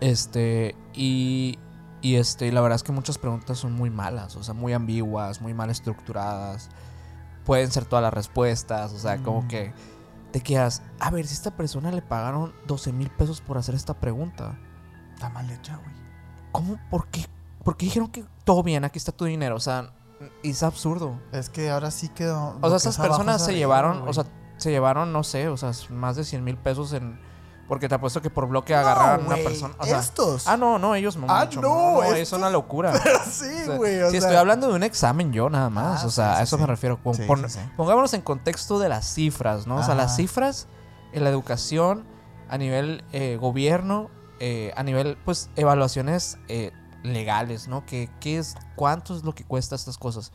Este, 0.00 0.76
y, 0.94 1.58
y 2.02 2.16
este, 2.16 2.46
y 2.46 2.50
la 2.50 2.60
verdad 2.60 2.76
es 2.76 2.82
que 2.82 2.92
muchas 2.92 3.18
preguntas 3.18 3.58
son 3.58 3.72
muy 3.72 3.90
malas, 3.90 4.36
o 4.36 4.42
sea, 4.44 4.54
muy 4.54 4.72
ambiguas, 4.72 5.40
muy 5.40 5.54
mal 5.54 5.70
estructuradas. 5.70 6.68
Pueden 7.44 7.70
ser 7.72 7.84
todas 7.86 8.02
las 8.02 8.12
respuestas, 8.12 8.92
o 8.92 8.98
sea, 8.98 9.16
como 9.18 9.42
Mm. 9.42 9.48
que 9.48 9.72
te 10.32 10.40
quedas, 10.42 10.82
a 11.00 11.10
ver, 11.10 11.26
si 11.26 11.32
esta 11.34 11.56
persona 11.56 11.90
le 11.90 12.02
pagaron 12.02 12.52
12 12.66 12.92
mil 12.92 13.08
pesos 13.10 13.40
por 13.40 13.56
hacer 13.58 13.74
esta 13.74 13.94
pregunta, 13.94 14.58
Está 15.14 15.30
mal 15.30 15.50
hecha, 15.50 15.76
güey. 15.76 15.96
¿cómo? 16.52 16.78
¿Por 16.90 17.08
qué? 17.08 17.26
¿Por 17.64 17.76
qué 17.76 17.86
dijeron 17.86 18.08
que 18.08 18.24
todo 18.48 18.62
bien, 18.62 18.82
aquí 18.84 18.98
está 18.98 19.12
tu 19.12 19.26
dinero? 19.26 19.56
O 19.56 19.60
sea, 19.60 19.90
es 20.42 20.62
absurdo. 20.62 21.20
Es 21.32 21.50
que 21.50 21.68
ahora 21.70 21.90
sí 21.90 22.08
quedó. 22.08 22.56
O 22.62 22.68
sea, 22.68 22.76
esas 22.78 22.96
personas 22.96 23.44
se 23.44 23.54
llevaron, 23.54 24.08
o 24.08 24.12
sea, 24.14 24.24
se 24.56 24.70
llevaron, 24.70 25.12
no 25.12 25.22
sé, 25.22 25.48
o 25.48 25.56
sea, 25.58 25.72
más 25.90 26.16
de 26.16 26.24
100 26.24 26.42
mil 26.42 26.56
pesos 26.56 26.92
en 26.94 27.20
Porque 27.68 27.86
te 27.86 27.94
apuesto 27.96 28.22
que 28.22 28.30
por 28.30 28.48
bloque 28.48 28.74
agarraron 28.74 29.26
a 29.26 29.28
una 29.28 29.36
persona. 29.36 29.74
o 29.78 29.84
sea, 29.84 29.98
estos. 30.00 30.48
ah, 30.48 30.56
no, 30.56 30.78
no, 30.78 30.94
ellos 30.94 31.18
Ah, 31.28 31.44
mucho, 31.44 31.60
no, 31.60 32.02
es 32.04 32.20
estos- 32.20 32.38
una 32.38 32.48
locura. 32.48 32.94
sí, 33.30 33.44
O 33.44 33.66
sea, 33.66 33.76
güey. 33.76 34.00
si 34.04 34.10
sea, 34.12 34.18
estoy 34.20 34.36
hablando 34.36 34.68
de 34.68 34.74
un 34.76 34.82
examen 34.82 35.30
yo 35.34 35.50
nada 35.50 35.68
más, 35.68 36.02
Ah, 36.02 36.06
o 36.06 36.10
sea, 36.10 36.24
sí, 36.28 36.32
a 36.32 36.36
sí, 36.38 36.42
eso 36.44 36.56
sí. 36.56 36.62
me 36.62 36.66
refiero. 36.66 36.96
Pon- 37.02 37.14
Sí, 37.14 37.24
pon- 37.26 37.44
sí, 37.50 37.58
sí. 37.58 37.70
Pongámonos 37.76 38.14
en 38.14 38.22
contexto 38.22 38.78
de 38.78 38.88
las 38.88 39.04
cifras, 39.12 39.66
¿no? 39.66 39.76
O 39.76 39.82
sea, 39.82 39.94
las 39.94 40.16
cifras 40.16 40.66
en 41.12 41.22
la 41.24 41.28
educación 41.30 42.06
a 42.48 42.56
nivel 42.56 43.04
eh, 43.12 43.36
gobierno, 43.38 44.08
eh, 44.40 44.72
a 44.74 44.82
nivel, 44.82 45.18
pues, 45.26 45.50
evaluaciones 45.56 46.38
eh, 46.48 46.72
legales, 47.12 47.68
¿no? 47.68 47.84
Que, 47.86 48.10
¿Qué 48.20 48.38
es, 48.38 48.56
cuánto 48.76 49.16
es 49.16 49.24
lo 49.24 49.34
que 49.34 49.44
cuesta 49.44 49.74
estas 49.74 49.98
cosas? 49.98 50.32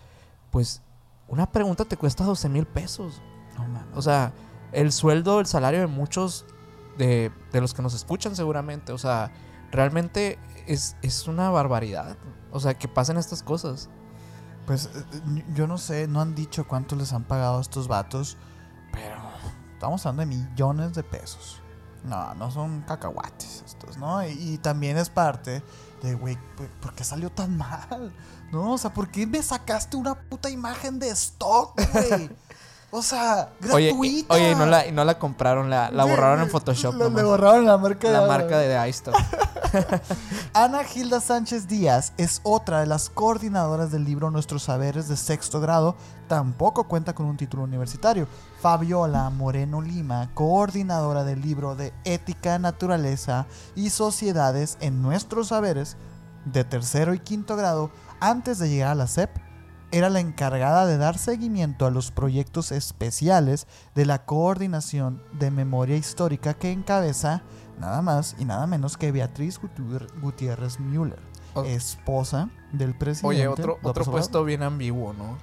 Pues, 0.51 0.81
una 1.27 1.51
pregunta 1.51 1.85
te 1.85 1.97
cuesta 1.97 2.23
12 2.23 2.49
mil 2.49 2.65
pesos. 2.65 3.21
No. 3.57 3.97
O 3.97 4.01
sea, 4.01 4.33
el 4.71 4.91
sueldo, 4.91 5.39
el 5.39 5.45
salario 5.45 5.79
de 5.79 5.87
muchos 5.87 6.45
de, 6.97 7.31
de 7.51 7.61
los 7.61 7.73
que 7.73 7.81
nos 7.81 7.93
escuchan 7.93 8.35
seguramente. 8.35 8.91
O 8.91 8.97
sea, 8.97 9.31
realmente 9.71 10.39
es, 10.67 10.95
es 11.01 11.27
una 11.27 11.49
barbaridad. 11.49 12.17
O 12.51 12.59
sea, 12.59 12.75
que 12.75 12.87
pasen 12.87 13.17
estas 13.17 13.43
cosas. 13.43 13.89
Pues 14.65 14.85
eh, 14.85 15.03
eh, 15.13 15.45
yo 15.53 15.67
no 15.67 15.77
sé, 15.77 16.07
no 16.07 16.21
han 16.21 16.35
dicho 16.35 16.67
cuánto 16.67 16.95
les 16.95 17.11
han 17.13 17.23
pagado 17.23 17.57
a 17.57 17.61
estos 17.61 17.87
vatos, 17.87 18.37
pero 18.91 19.17
estamos 19.73 20.05
hablando 20.05 20.35
de 20.35 20.37
millones 20.37 20.93
de 20.93 21.03
pesos. 21.03 21.61
No, 22.03 22.33
no 22.35 22.51
son 22.51 22.81
cacahuates 22.81 23.63
estos, 23.65 23.97
¿no? 23.97 24.25
Y, 24.25 24.31
y 24.31 24.57
también 24.57 24.97
es 24.97 25.09
parte 25.09 25.63
de, 26.03 26.13
güey, 26.15 26.37
¿por- 26.55 26.67
¿por 26.67 26.93
qué 26.93 27.03
salió 27.03 27.31
tan 27.31 27.57
mal? 27.57 28.13
¿No? 28.51 28.73
O 28.73 28.77
sea, 28.77 28.93
¿por 28.93 29.09
qué 29.09 29.25
me 29.25 29.41
sacaste 29.41 29.97
una 29.97 30.13
puta 30.13 30.49
imagen 30.51 30.99
de 30.99 31.09
stock, 31.09 31.73
güey? 31.91 32.29
O 32.91 33.01
sea, 33.01 33.49
Oye, 33.71 33.87
gratuita. 33.87 34.37
y- 34.37 34.41
oye, 34.41 34.51
y 34.51 34.55
no 34.55 34.67
la, 34.67 34.91
no 34.91 35.03
la 35.03 35.17
compraron, 35.17 35.67
la, 35.71 35.89
la 35.89 36.05
borraron 36.05 36.41
en 36.41 36.49
Photoshop. 36.51 36.93
Le, 36.93 37.09
le 37.09 37.23
borraron 37.23 37.65
la 37.65 37.77
marca 37.79 38.11
la 38.11 38.27
marca 38.27 38.59
de 38.59 38.87
iStore. 38.89 39.17
Ana 40.53 40.83
Gilda 40.83 41.19
Sánchez 41.19 41.67
Díaz 41.67 42.13
es 42.17 42.41
otra 42.43 42.81
de 42.81 42.85
las 42.85 43.09
coordinadoras 43.09 43.91
del 43.91 44.05
libro 44.05 44.31
Nuestros 44.31 44.63
Saberes 44.63 45.07
de 45.07 45.17
sexto 45.17 45.59
grado. 45.59 45.95
Tampoco 46.27 46.87
cuenta 46.87 47.13
con 47.13 47.25
un 47.25 47.37
título 47.37 47.63
universitario. 47.63 48.27
Fabiola 48.61 49.29
Moreno 49.29 49.81
Lima, 49.81 50.29
coordinadora 50.33 51.23
del 51.23 51.41
libro 51.41 51.75
de 51.75 51.93
Ética, 52.03 52.59
Naturaleza 52.59 53.45
y 53.75 53.89
Sociedades 53.89 54.77
en 54.79 55.01
Nuestros 55.01 55.49
Saberes 55.49 55.97
de 56.45 56.63
tercero 56.63 57.13
y 57.13 57.19
quinto 57.19 57.55
grado, 57.55 57.91
antes 58.19 58.59
de 58.59 58.69
llegar 58.69 58.91
a 58.91 58.95
la 58.95 59.07
SEP, 59.07 59.29
era 59.91 60.09
la 60.09 60.19
encargada 60.19 60.85
de 60.87 60.97
dar 60.97 61.17
seguimiento 61.17 61.85
a 61.85 61.91
los 61.91 62.11
proyectos 62.11 62.71
especiales 62.71 63.67
de 63.93 64.07
la 64.07 64.25
Coordinación 64.25 65.21
de 65.33 65.51
Memoria 65.51 65.95
Histórica 65.95 66.55
que 66.55 66.71
encabeza 66.71 67.43
nada 67.83 68.01
más 68.01 68.35
y 68.39 68.45
nada 68.45 68.65
menos 68.65 68.97
que 68.97 69.11
Beatriz 69.11 69.59
Gutiérrez 70.21 70.79
Müller, 70.79 71.19
esposa 71.65 72.49
del 72.71 72.95
presidente. 72.97 73.27
Oye, 73.27 73.47
otro, 73.47 73.67
López 73.67 73.85
otro 73.85 74.03
Obrador. 74.03 74.11
puesto 74.21 74.43
bien 74.45 74.63
ambiguo, 74.63 75.13
¿no? 75.13 75.37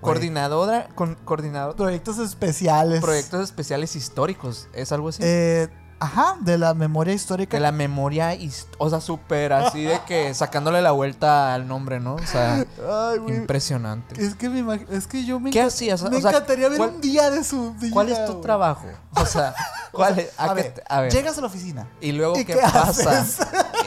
Coordinadora, 0.00 0.88
con, 0.94 1.14
coordinador, 1.16 1.74
Proyectos 1.74 2.18
especiales. 2.18 3.00
proyectos 3.00 3.40
especiales 3.42 3.96
históricos. 3.96 4.68
¿Es 4.74 4.92
algo 4.92 5.08
así? 5.08 5.22
Eh, 5.24 5.68
ajá, 6.00 6.36
de 6.40 6.58
la 6.58 6.74
memoria 6.74 7.14
histórica. 7.14 7.56
de 7.56 7.60
la 7.60 7.72
memoria, 7.72 8.34
hist- 8.34 8.66
o 8.78 8.88
sea, 8.90 9.00
súper 9.00 9.52
así 9.52 9.82
de 9.82 10.00
que 10.06 10.32
sacándole 10.34 10.82
la 10.82 10.92
vuelta 10.92 11.54
al 11.54 11.66
nombre, 11.68 12.00
¿no? 12.00 12.14
O 12.16 12.26
sea, 12.26 12.64
Ay, 12.88 13.18
güey. 13.18 13.36
impresionante. 13.36 14.22
Es 14.22 14.34
que, 14.34 14.48
me 14.50 14.86
es 14.90 15.06
que 15.06 15.24
yo 15.24 15.40
me, 15.40 15.50
¿Qué 15.50 15.60
hacías? 15.62 16.02
me 16.02 16.16
O 16.16 16.20
sea, 16.20 16.30
encantaría 16.30 16.68
ver 16.68 16.78
¿cuál- 16.78 16.90
un 16.96 17.00
día 17.00 17.30
de 17.30 17.42
su 17.44 17.72
vida. 17.74 17.92
¿Cuál 17.92 18.10
es 18.10 18.24
tu 18.26 18.40
trabajo? 18.40 18.86
O 19.16 19.24
sea, 19.26 19.54
¿cuál 19.92 20.18
es? 20.18 20.30
A 20.36 20.52
ver, 20.54 20.74
te- 20.74 20.82
a 20.88 21.00
ver. 21.00 21.12
llegas 21.12 21.38
a 21.38 21.40
la 21.40 21.46
oficina. 21.46 21.86
Y 22.00 22.12
luego, 22.12 22.38
¿y 22.38 22.44
¿qué, 22.44 22.54
qué 22.54 22.60
pasa? 22.60 23.24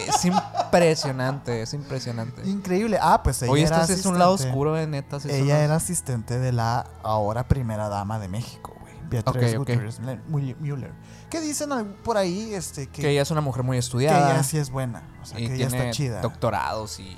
Es 0.08 0.24
impresionante, 0.26 1.62
es 1.62 1.74
impresionante. 1.74 2.42
Increíble. 2.50 2.98
Ah, 3.02 3.22
pues 3.22 3.42
ella 3.42 3.52
Oye, 3.52 3.64
era 3.66 3.82
esto 3.82 3.94
sí 3.94 4.00
es 4.00 4.06
un 4.06 4.18
lado 4.18 4.32
oscuro 4.34 4.74
de 4.74 4.88
neta. 4.88 5.18
es 5.18 5.26
un 5.26 5.32
Ella 5.32 5.60
era 5.64 5.76
asistente 5.76 6.40
de 6.40 6.52
la 6.54 6.86
ahora 7.04 7.48
primera 7.48 7.90
dama 7.90 8.18
de 8.18 8.28
México. 8.30 8.74
Beatriz 9.10 9.44
Ok, 9.44 9.52
ok. 9.54 9.58
Gutiérrez 9.60 10.00
Mü- 10.02 10.56
Müller. 10.60 10.94
¿Qué 11.30 11.42
dicen 11.42 11.70
por 12.04 12.18
ahí 12.18 12.54
este, 12.54 12.88
que, 12.88 13.02
Que 13.02 13.10
ella 13.10 13.22
es 13.24 13.32
una 13.32 13.42
mujer 13.42 13.64
muy 13.64 13.76
que 13.76 13.80
estudiada. 13.80 14.32
ella 14.32 14.44
sí 14.44 14.58
es 14.58 14.70
buena? 14.70 15.04
O 15.22 15.26
sea, 15.26 15.40
y 15.40 15.48
que 15.48 15.56
ella 15.56 15.68
tiene 15.68 15.90
está 15.90 15.92
chida. 15.92 16.22
doctorados 16.22 17.00
y 17.00 17.18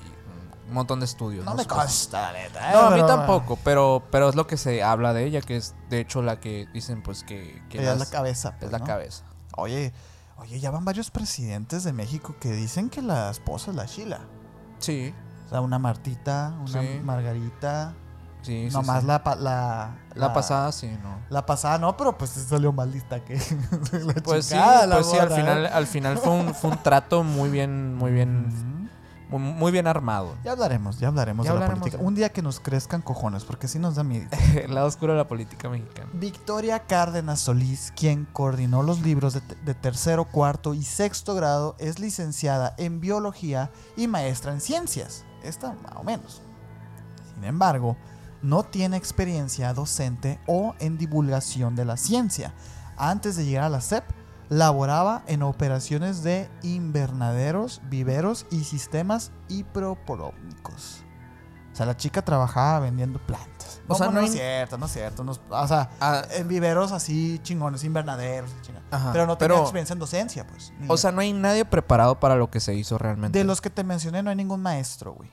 un 0.68 0.74
montón 0.76 1.00
de 1.02 1.06
estudios. 1.06 1.44
No 1.44 1.54
me 1.54 1.64
Supongo. 1.64 1.82
consta, 1.82 2.32
neta. 2.32 2.72
No, 2.72 2.82
eh, 2.92 2.94
a 2.94 3.02
mí 3.02 3.08
tampoco, 3.08 3.58
pero, 3.64 4.04
pero 4.10 4.30
es 4.30 4.36
lo 4.36 4.48
que 4.48 4.56
se 4.58 4.84
habla 4.84 5.14
de 5.14 5.26
ella, 5.26 5.42
que 5.42 5.58
es 5.58 5.76
de 5.89 6.00
hecho 6.00 6.22
la 6.22 6.39
que 6.39 6.68
dicen 6.74 7.04
pues 7.04 7.24
que, 7.24 7.62
que 7.70 7.80
Ella 7.80 7.94
es 7.94 8.00
la 8.00 8.06
cabeza. 8.06 8.50
es 8.50 8.56
pues, 8.60 8.72
la 8.72 8.80
¿no? 8.80 8.86
cabeza. 8.86 9.26
Oye, 9.58 9.92
oye, 10.38 10.60
ya 10.62 10.72
van 10.72 10.86
varios 10.86 11.12
presidentes 11.12 11.84
de 11.84 11.92
México 11.92 12.36
que 12.39 12.54
dicen 12.54 12.89
que 12.89 13.02
la 13.02 13.30
esposa 13.30 13.72
es 13.72 13.76
la 13.78 13.86
Sheila. 13.86 14.22
Sí, 14.80 15.14
O 15.48 15.50
sea, 15.50 15.60
una 15.62 15.78
Martita, 15.78 16.56
una 16.62 16.82
Sí. 16.82 17.02
Margarita. 17.04 17.94
Sí, 18.42 18.70
nomás 18.72 19.02
sí. 19.02 19.08
La, 19.08 19.22
la, 19.39 19.92
La 20.16 20.34
pasada 20.34 20.72
sí, 20.72 20.89
no. 21.02 21.20
La 21.30 21.46
pasada 21.46 21.78
no, 21.78 21.96
pero 21.98 22.18
pues 22.18 22.32
salió 22.32 22.72
más 22.74 22.88
lista 22.88 23.24
que 23.24 23.36
la 24.06 24.14
Pues 24.24 24.46
sí, 24.46 24.56
la 24.56 24.88
pues 24.92 25.08
sí, 25.08 25.18
al 25.18 25.30
morra, 25.30 25.36
final, 25.42 25.66
¿eh? 25.66 25.70
al 25.74 25.88
final 25.88 26.18
fue 26.18 26.32
un, 26.34 26.54
fue 26.54 26.72
un 26.72 26.78
trato 26.84 27.24
muy 27.24 27.50
bien, 27.50 27.96
muy 27.96 28.12
bien, 28.12 28.89
muy, 29.30 29.39
muy 29.39 29.72
bien 29.72 29.88
armado. 29.88 30.36
Ya 30.44 30.52
hablaremos, 30.52 31.00
ya 31.00 31.08
hablaremos 31.08 31.46
Ya 31.46 31.54
de 31.54 31.60
la 31.62 31.68
política. 31.68 31.98
de- 31.98 32.04
Un 32.04 32.16
día 32.16 32.30
que 32.34 32.42
nos 32.42 32.60
crezcan 32.60 33.02
cojones, 33.02 33.46
porque 33.46 33.70
sí 33.70 33.80
nos 33.80 33.96
da 33.96 34.04
miedo. 34.04 34.28
El 34.56 34.74
lado 34.76 34.88
oscuro 34.88 35.14
de 35.14 35.20
la 35.20 35.28
política 35.28 35.70
mexicana. 35.70 36.10
Victoria 36.14 36.80
Cárdenas 36.80 37.39
Solís, 37.39 37.94
quien 37.96 38.26
coordinó 38.34 38.84
los 38.84 39.00
libros 39.02 39.34
de, 39.36 39.42
de 39.64 39.74
tercero, 39.74 40.26
cuarto 40.26 40.74
y 40.74 40.84
sexto 40.84 41.34
grado, 41.36 41.76
es 41.80 42.00
licenciada 42.00 42.76
en 42.78 43.00
biología 43.00 43.72
y 43.96 44.08
maestra 44.08 44.52
en 44.52 44.60
ciencias. 44.60 45.24
Esta 45.44 45.74
más 45.82 45.94
o 45.96 46.04
menos. 46.04 46.42
Sin 47.34 47.46
embargo, 47.46 47.96
no 48.42 48.64
tiene 48.64 48.98
experiencia 48.98 49.74
docente 49.74 50.39
o 50.48 50.76
en 50.80 50.98
divulgación 50.98 51.76
de 51.76 51.86
la 51.86 51.98
ciencia. 51.98 52.54
Antes 52.98 53.36
de 53.36 53.46
llegar 53.46 53.64
a 53.66 53.70
la 53.70 53.82
SEP, 53.82 54.04
laboraba 54.50 55.24
en 55.28 55.44
operaciones 55.44 56.24
de 56.24 56.50
invernaderos, 56.62 57.82
viveros 57.89 58.46
y 58.52 58.64
sistemas 58.64 59.32
hipropolómicos. 59.48 61.04
O 61.72 61.76
sea, 61.76 61.86
la 61.86 61.96
chica 61.96 62.22
trabajaba 62.22 62.82
vendiendo 62.82 63.18
plantas. 63.26 63.80
O 63.88 63.96
sea, 63.96 64.10
no, 64.10 64.20
es 64.20 64.34
cierto, 64.34 64.78
no 64.78 64.88
es 64.88 64.92
cierto. 64.92 65.24
no 65.24 65.32
o 65.50 65.68
sea, 65.68 65.89
Ah, 66.02 66.24
en 66.32 66.48
viveros 66.50 66.92
así 66.92 67.39
chingones, 67.44 67.86
invernaderos. 67.86 68.52
Ajá, 68.92 69.12
pero 69.14 69.26
no 69.26 69.38
tenía 69.38 69.54
pero- 69.56 69.62
experiencia 69.64 69.94
en 69.94 70.00
docencia, 70.00 70.46
pues. 70.48 70.74
o 70.89 70.98
sea, 70.98 71.14
no 71.14 71.22
hay 71.22 71.32
nadie 71.32 71.64
preparado 71.64 72.20
para 72.20 72.36
lo 72.36 72.50
que 72.52 72.60
se 72.60 72.74
hizo 72.74 72.98
realmente. 72.98 73.39
de 73.39 73.46
los 73.46 73.62
que 73.62 73.70
te 73.70 73.86
mencioné 73.86 74.22
no 74.22 74.30
hay 74.30 74.36
ningún 74.36 74.62
maestro, 74.62 75.14
güey. 75.14 75.32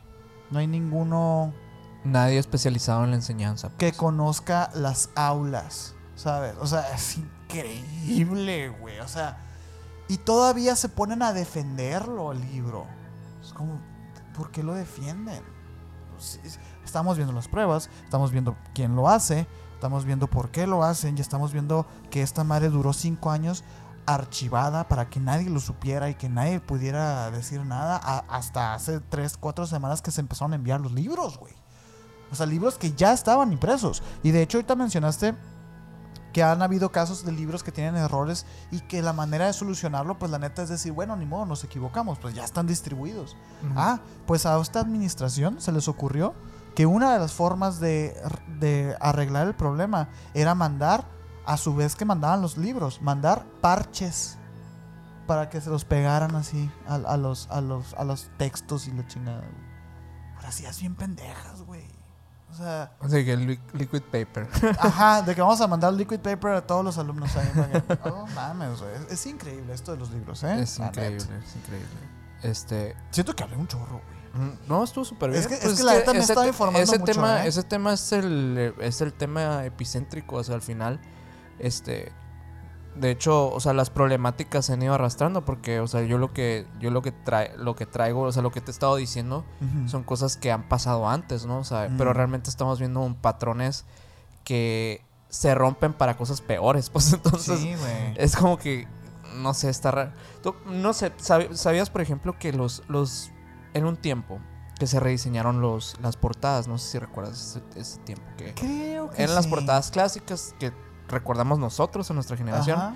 No 0.50 0.60
hay 0.60 0.68
ninguno 0.68 1.52
Nadie 2.10 2.38
especializado 2.38 3.04
en 3.04 3.10
la 3.10 3.16
enseñanza. 3.16 3.70
que 3.78 3.88
pues. 3.88 3.96
conozca 3.98 4.70
las 4.74 5.10
aulas, 5.14 5.94
¿sabes? 6.14 6.54
O 6.60 6.66
sea, 6.66 6.92
es 6.94 7.18
increíble, 7.18 8.68
güey. 8.70 8.98
O 9.00 9.08
sea, 9.08 9.38
y 10.08 10.16
todavía 10.18 10.74
se 10.76 10.88
ponen 10.88 11.22
a 11.22 11.32
defenderlo 11.32 12.32
el 12.32 12.40
libro. 12.40 12.86
Es 13.42 13.52
como, 13.52 13.80
¿por 14.36 14.50
qué 14.50 14.62
lo 14.62 14.74
defienden? 14.74 15.42
Estamos 16.84 17.16
viendo 17.16 17.32
las 17.32 17.48
pruebas, 17.48 17.90
estamos 18.04 18.32
viendo 18.32 18.56
quién 18.74 18.96
lo 18.96 19.08
hace, 19.08 19.46
estamos 19.74 20.04
viendo 20.04 20.26
por 20.26 20.50
qué 20.50 20.66
lo 20.66 20.82
hacen 20.82 21.16
y 21.16 21.20
estamos 21.20 21.52
viendo 21.52 21.86
que 22.10 22.22
esta 22.22 22.42
madre 22.44 22.70
duró 22.70 22.92
cinco 22.92 23.30
años 23.30 23.62
archivada 24.06 24.88
para 24.88 25.10
que 25.10 25.20
nadie 25.20 25.50
lo 25.50 25.60
supiera 25.60 26.08
y 26.08 26.14
que 26.14 26.28
nadie 26.30 26.60
pudiera 26.60 27.30
decir 27.30 27.64
nada 27.64 28.00
a- 28.02 28.24
hasta 28.28 28.72
hace 28.74 29.00
tres, 29.00 29.36
cuatro 29.36 29.66
semanas 29.66 30.00
que 30.00 30.10
se 30.10 30.22
empezaron 30.22 30.52
a 30.52 30.56
enviar 30.56 30.80
los 30.80 30.92
libros, 30.92 31.38
güey. 31.38 31.54
O 32.30 32.34
sea, 32.34 32.46
libros 32.46 32.76
que 32.78 32.92
ya 32.92 33.12
estaban 33.12 33.52
impresos. 33.52 34.02
Y 34.22 34.30
de 34.30 34.42
hecho 34.42 34.58
ahorita 34.58 34.74
mencionaste 34.76 35.34
que 36.32 36.42
han 36.42 36.60
habido 36.62 36.92
casos 36.92 37.24
de 37.24 37.32
libros 37.32 37.62
que 37.62 37.72
tienen 37.72 37.96
errores 37.96 38.44
y 38.70 38.80
que 38.80 39.00
la 39.02 39.12
manera 39.12 39.46
de 39.46 39.52
solucionarlo, 39.52 40.18
pues 40.18 40.30
la 40.30 40.38
neta 40.38 40.62
es 40.62 40.68
decir, 40.68 40.92
bueno, 40.92 41.16
ni 41.16 41.24
modo, 41.24 41.46
nos 41.46 41.64
equivocamos, 41.64 42.18
pues 42.18 42.34
ya 42.34 42.44
están 42.44 42.66
distribuidos. 42.66 43.34
Ah, 43.74 44.00
pues 44.26 44.44
a 44.44 44.60
esta 44.60 44.80
administración 44.80 45.60
se 45.60 45.72
les 45.72 45.88
ocurrió 45.88 46.34
que 46.74 46.86
una 46.86 47.12
de 47.14 47.18
las 47.18 47.32
formas 47.32 47.80
de, 47.80 48.14
de 48.60 48.94
arreglar 49.00 49.46
el 49.48 49.54
problema 49.54 50.08
era 50.34 50.54
mandar, 50.54 51.06
a 51.46 51.56
su 51.56 51.74
vez 51.74 51.96
que 51.96 52.04
mandaban 52.04 52.42
los 52.42 52.58
libros, 52.58 53.00
mandar 53.00 53.46
parches 53.62 54.36
para 55.26 55.48
que 55.48 55.62
se 55.62 55.70
los 55.70 55.86
pegaran 55.86 56.36
así 56.36 56.70
a, 56.86 56.96
a 56.96 57.16
los, 57.16 57.48
a, 57.50 57.62
los, 57.62 57.94
a 57.94 58.04
los 58.04 58.30
textos 58.36 58.86
y 58.86 58.92
la 58.92 59.06
chingada. 59.06 59.40
güey. 59.40 59.68
Ahora 60.36 60.52
sí, 60.52 60.66
es 60.66 60.78
bien 60.78 60.94
pendejas, 60.94 61.62
güey. 61.62 61.87
O 62.50 62.54
sea, 62.54 62.90
Así 63.00 63.24
que 63.24 63.36
li- 63.36 63.60
liquid 63.74 64.02
paper. 64.02 64.48
ajá, 64.78 65.22
de 65.22 65.34
que 65.34 65.40
vamos 65.40 65.60
a 65.60 65.66
mandar 65.66 65.92
liquid 65.92 66.18
paper 66.20 66.52
a 66.52 66.66
todos 66.66 66.84
los 66.84 66.96
alumnos 66.98 67.34
ahí. 67.36 67.48
que- 67.48 67.98
Oh, 68.10 68.26
mames, 68.34 68.80
güey. 68.80 68.94
Es, 68.94 69.12
es 69.12 69.26
increíble 69.26 69.72
esto 69.74 69.92
de 69.92 69.98
los 69.98 70.10
libros, 70.10 70.42
¿eh? 70.44 70.60
es 70.62 70.78
La 70.78 70.86
increíble, 70.86 71.16
es 71.44 71.56
increíble. 71.56 71.88
Este, 72.42 72.96
Siento 73.10 73.34
que 73.36 73.42
hablé 73.42 73.56
un 73.56 73.66
chorro, 73.68 74.00
güey. 74.02 74.18
Mm, 74.48 74.58
No, 74.68 74.84
estuvo 74.84 75.04
súper 75.04 75.30
bien. 75.30 75.40
Es 75.42 75.46
que- 75.48 75.54
es 75.54 75.60
Pues 75.64 75.76
que 75.78 75.84
la 75.84 75.94
neta 75.94 76.12
me 76.12 76.18
ese 76.20 76.32
estaba 76.32 76.46
informando 76.46 76.82
ese 76.82 76.98
mucho, 76.98 77.12
tema, 77.12 77.44
¿eh? 77.44 77.48
Ese 77.48 77.62
tema 77.62 77.92
es 77.92 78.12
el, 78.12 78.74
es 78.80 79.00
el 79.00 79.12
tema 79.12 79.64
epicéntrico, 79.64 80.36
o 80.36 80.44
sea, 80.44 80.54
al 80.54 80.62
final, 80.62 81.00
este, 81.58 82.12
De 83.00 83.10
hecho, 83.10 83.50
o 83.52 83.60
sea, 83.60 83.72
las 83.72 83.90
problemáticas 83.90 84.66
se 84.66 84.72
han 84.72 84.82
ido 84.82 84.94
arrastrando 84.94 85.44
porque, 85.44 85.80
o 85.80 85.86
sea, 85.86 86.02
yo 86.02 86.18
lo 86.18 86.32
que 86.32 86.66
yo 86.80 86.90
lo 86.90 87.00
que 87.02 87.12
trae, 87.12 87.52
lo 87.56 87.76
que 87.76 87.86
traigo, 87.86 88.22
o 88.22 88.32
sea, 88.32 88.42
lo 88.42 88.50
que 88.50 88.60
te 88.60 88.70
he 88.70 88.72
estado 88.72 88.96
diciendo 88.96 89.44
son 89.86 90.02
cosas 90.04 90.36
que 90.36 90.50
han 90.52 90.68
pasado 90.68 91.08
antes, 91.08 91.46
¿no? 91.46 91.58
O 91.58 91.64
sea, 91.64 91.88
pero 91.96 92.10
Mm. 92.10 92.14
realmente 92.14 92.50
estamos 92.50 92.78
viendo 92.78 93.00
un 93.00 93.14
patrones 93.14 93.84
que 94.44 95.02
se 95.28 95.54
rompen 95.54 95.92
para 95.92 96.16
cosas 96.16 96.40
peores, 96.40 96.90
pues 96.90 97.12
entonces 97.12 97.60
sí, 97.60 97.74
es 98.16 98.36
como 98.36 98.56
que 98.58 98.86
no 99.36 99.54
sé, 99.54 99.68
está 99.68 99.90
raro. 99.90 100.10
Tú, 100.42 100.54
No 100.66 100.92
sé, 100.92 101.14
¿sab- 101.18 101.52
¿sabías 101.54 101.90
por 101.90 102.00
ejemplo 102.00 102.38
que 102.38 102.52
los 102.52 102.82
los 102.88 103.30
en 103.74 103.84
un 103.84 103.96
tiempo 103.96 104.38
que 104.78 104.86
se 104.86 104.98
rediseñaron 105.00 105.60
los 105.60 105.96
las 106.00 106.16
portadas, 106.16 106.66
no 106.68 106.78
sé 106.78 106.92
si 106.92 106.98
recuerdas 106.98 107.56
ese, 107.74 107.80
ese 107.80 107.98
tiempo 108.00 108.24
que 108.36 108.54
Creo 108.54 109.10
que 109.10 109.22
eran 109.22 109.34
las 109.34 109.46
portadas 109.46 109.90
clásicas 109.90 110.54
que 110.58 110.72
recordamos 111.08 111.58
nosotros 111.58 112.08
en 112.10 112.14
nuestra 112.16 112.36
generación 112.36 112.94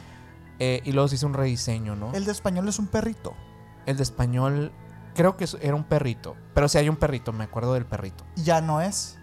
eh, 0.59 0.80
y 0.84 0.93
luego 0.93 1.09
se 1.09 1.16
hizo 1.16 1.26
un 1.26 1.34
rediseño, 1.34 1.97
¿no? 1.97 2.12
El 2.12 2.24
de 2.24 2.32
español 2.32 2.68
es 2.68 2.78
un 2.78 2.86
perrito. 2.86 3.34
El 3.86 3.97
de 3.97 4.02
español 4.02 4.72
creo 5.14 5.36
que 5.36 5.47
era 5.60 5.74
un 5.74 5.84
perrito, 5.84 6.36
pero 6.55 6.68
sí 6.68 6.78
hay 6.78 6.89
un 6.89 6.97
perrito, 6.97 7.32
me 7.32 7.44
acuerdo 7.44 7.74
del 7.74 7.86
perrito. 7.86 8.24
Ya 8.36 8.60
no 8.60 8.80
es. 8.80 9.18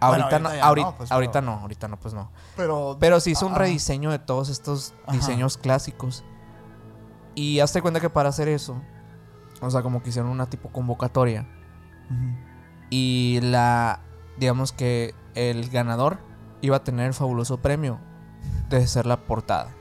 Bueno, 0.00 0.24
Ahorita, 0.26 0.38
no, 0.38 0.48
ahorita 0.50 0.86
no, 0.90 0.96
pues, 0.96 1.10
ahorita 1.10 1.32
pero- 1.32 1.46
no, 1.46 1.52
ahorita 1.60 1.88
no, 1.88 1.98
pues 1.98 2.14
no. 2.14 2.30
Pero. 2.56 2.96
Pero 3.00 3.18
se 3.18 3.30
hizo 3.30 3.46
un 3.46 3.56
rediseño 3.56 4.12
de 4.12 4.20
todos 4.20 4.48
estos 4.48 4.94
Ajá. 5.04 5.12
diseños 5.16 5.58
clásicos. 5.58 6.22
Y 7.34 7.58
hazte 7.60 7.82
cuenta 7.82 7.98
que 7.98 8.08
para 8.08 8.28
hacer 8.28 8.46
eso, 8.48 8.80
o 9.60 9.70
sea, 9.70 9.82
como 9.82 10.00
que 10.02 10.10
hicieron 10.10 10.30
una 10.30 10.48
tipo 10.48 10.68
convocatoria. 10.70 11.48
Y 12.90 13.40
la, 13.42 14.00
digamos 14.38 14.72
que 14.72 15.14
el 15.34 15.68
ganador 15.68 16.18
iba 16.60 16.76
a 16.76 16.84
tener 16.84 17.06
el 17.06 17.14
fabuloso 17.14 17.58
premio 17.60 17.98
de 18.68 18.86
ser 18.86 19.06
la 19.06 19.16
portada. 19.24 19.74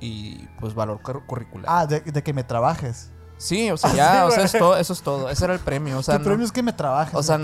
Y 0.00 0.46
pues 0.60 0.74
valor 0.74 1.00
cur- 1.02 1.24
curricular. 1.26 1.66
Ah, 1.68 1.86
de, 1.86 2.00
de 2.00 2.22
que 2.22 2.32
me 2.32 2.44
trabajes. 2.44 3.10
Sí, 3.38 3.70
o 3.70 3.76
sea, 3.76 3.90
Ah, 3.90 3.94
ya, 3.94 4.26
o 4.26 4.30
sea, 4.30 4.44
es 4.44 4.52
todo, 4.52 4.76
eso 4.76 4.92
es 4.92 5.02
todo. 5.02 5.28
Ese 5.30 5.44
era 5.44 5.54
el 5.54 5.60
premio. 5.60 5.98
O 5.98 6.02
sea, 6.02 6.18
no- 6.18 6.24
premio 6.24 6.44
es 6.44 6.52
que 6.52 6.62
me 6.62 6.72
trabajes. 6.72 7.14
o 7.14 7.22
sea, 7.22 7.38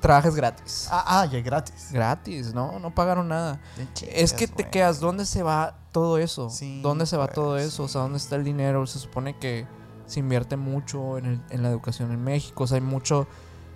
trabajes 0.00 0.34
gratis. 0.34 0.88
Ah, 0.90 1.04
ah, 1.20 1.26
ya 1.26 1.40
gratis. 1.40 1.88
Gratis, 1.92 2.52
¿no? 2.54 2.78
No 2.78 2.94
pagaron 2.94 3.28
nada. 3.28 3.60
Es 4.12 4.32
que 4.32 4.46
te 4.46 4.62
güey. 4.64 4.70
quedas, 4.70 5.00
¿dónde 5.00 5.24
se 5.24 5.42
va 5.42 5.78
todo 5.92 6.18
eso? 6.18 6.50
Sí, 6.50 6.80
¿Dónde 6.82 7.06
se 7.06 7.16
va 7.16 7.28
todo 7.28 7.56
eso? 7.58 7.84
O 7.84 7.88
sea. 7.88 8.02
¿dónde 8.02 8.18
está 8.18 8.36
el 8.36 8.44
dinero? 8.44 8.86
Se 8.86 8.98
supone 8.98 9.38
que 9.38 9.66
se 10.06 10.20
invierte 10.20 10.56
mucho 10.56 11.16
en, 11.18 11.26
el- 11.26 11.42
en 11.50 11.62
la 11.62 11.68
educación 11.70 12.12
en 12.12 12.22
México. 12.22 12.64
O 12.64 12.66
sea, 12.66 12.76
hay 12.76 12.82
mucho. 12.82 13.26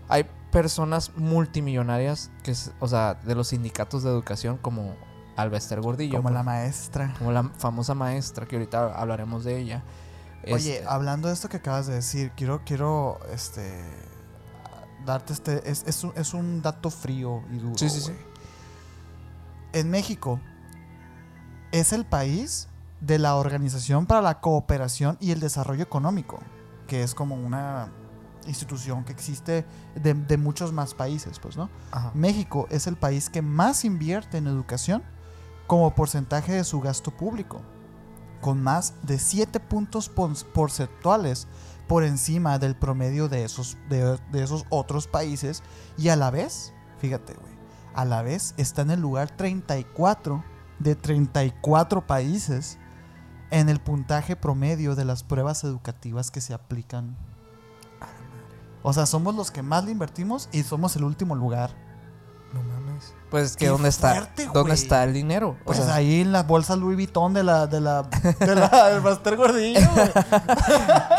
Hay 0.09 0.27
personas 0.51 1.13
multimillonarias 1.17 2.31
que, 2.43 2.55
o 2.81 2.89
sea, 2.89 3.15
de 3.15 3.35
los 3.35 3.49
sindicatos 3.49 4.03
de 4.03 4.11
educación, 4.11 4.59
como 4.59 4.95
Alvester 5.37 5.81
Gordillo, 5.81 6.19
Como 6.19 6.31
la 6.31 6.43
maestra. 6.43 7.15
como 7.19 7.33
la 7.33 7.45
famosa 7.59 7.95
maestra, 7.95 8.47
que 8.47 8.57
ahorita 8.57 8.95
hablaremos 8.95 9.45
de 9.45 9.59
ella. 9.59 9.83
Oye, 10.45 10.77
Este, 10.79 10.85
hablando 10.87 11.29
de 11.29 11.35
esto 11.35 11.49
que 11.49 11.59
acabas 11.59 11.87
de 11.87 11.95
decir, 11.95 12.33
quiero, 12.37 12.63
quiero, 12.65 13.19
este, 13.33 13.85
darte 15.07 15.33
este, 15.33 15.71
es, 15.71 15.85
es 15.87 16.03
un, 16.05 16.13
es 16.17 16.35
un 16.35 16.63
dato 16.63 16.91
frío 16.91 17.43
y 17.53 17.59
duro. 17.59 17.79
Sí, 17.79 17.89
sí, 17.89 18.01
sí. 18.01 18.13
En 19.73 19.91
México 19.91 20.41
es 21.71 21.93
el 21.93 22.05
país 22.05 22.69
de 23.01 23.19
la 23.19 23.37
Organización 23.37 24.07
para 24.07 24.21
la 24.21 24.41
Cooperación 24.41 25.17
y 25.21 25.31
el 25.31 25.41
Desarrollo 25.41 25.83
Económico, 25.83 26.41
que 26.87 27.03
es 27.03 27.15
como 27.15 27.35
una 27.37 27.89
institución 28.47 29.05
que 29.05 29.13
existe 29.13 29.65
de, 29.95 30.15
de 30.15 30.37
muchos 30.37 30.73
más 30.73 30.95
países, 30.95 31.39
pues, 31.39 31.57
¿no? 31.57 31.71
ajá. 31.93 32.11
México 32.15 32.67
es 32.71 32.87
el 32.87 32.97
país 32.97 33.31
que 33.31 33.41
más 33.41 33.85
invierte 33.85 34.37
en 34.39 34.47
educación 34.49 35.03
como 35.73 35.95
porcentaje 35.95 36.53
de 36.53 36.65
su 36.65 36.83
gasto 36.83 37.11
público, 37.11 37.63
con 38.43 38.63
más 38.63 38.93
de 39.05 39.19
7 39.19 39.59
puntos 39.59 40.11
porcentuales 40.11 41.49
por 41.89 42.05
encima 42.05 42.59
del 42.59 42.77
promedio 42.77 43.27
de 43.27 43.45
esos, 43.45 43.79
de, 43.89 44.19
de 44.31 44.43
esos 44.43 44.67
otros 44.69 45.07
países 45.07 45.63
y 45.97 46.11
a 46.11 46.17
la 46.17 46.31
vez, 46.31 46.75
fíjate, 46.99 47.33
güey, 47.33 47.55
a 47.95 48.05
la 48.05 48.21
vez 48.21 48.53
está 48.59 48.83
en 48.83 48.91
el 48.91 49.01
lugar 49.01 49.35
34 49.35 50.45
de 50.79 50.95
34 50.95 52.07
países 52.07 52.79
en 53.51 53.71
el 53.71 53.81
puntaje 53.81 54.37
promedio 54.37 54.95
de 54.95 55.07
las 55.07 55.25
pruebas 55.25 55.65
educativas 55.65 56.31
que 56.31 56.43
se 56.43 56.53
aplican. 56.53 57.17
O 58.83 58.93
sea, 58.93 59.07
somos 59.07 59.35
los 59.35 59.51
que 59.51 59.63
más 59.63 59.87
le 59.87 59.93
invertimos 59.93 60.51
y 60.53 60.65
somos 60.65 60.97
el 60.97 61.05
último 61.05 61.35
lugar. 61.35 61.71
Pues 63.33 63.47
es 63.47 63.57
que 63.57 63.65
Qué 63.65 63.71
¿dónde 63.71 63.89
está? 63.89 64.13
fuerte, 64.15 64.49
¿Dónde 64.55 64.75
está 64.75 65.03
el 65.03 65.13
dinero? 65.13 65.57
O 65.63 65.65
Pues 65.65 65.79
sea, 65.79 65.95
ahí 65.97 66.21
en 66.21 66.31
la 66.31 66.45
bolsa 66.45 66.77
Louis 66.77 66.97
Vuitton 66.97 67.35
de 67.35 67.43
la, 67.43 67.67
de 67.67 67.81
la, 67.81 68.03
de 68.39 68.55
la, 68.55 68.91
del 68.91 69.03
Master 69.03 69.37
Gordillo, 69.37 69.81
güey. 69.95 70.11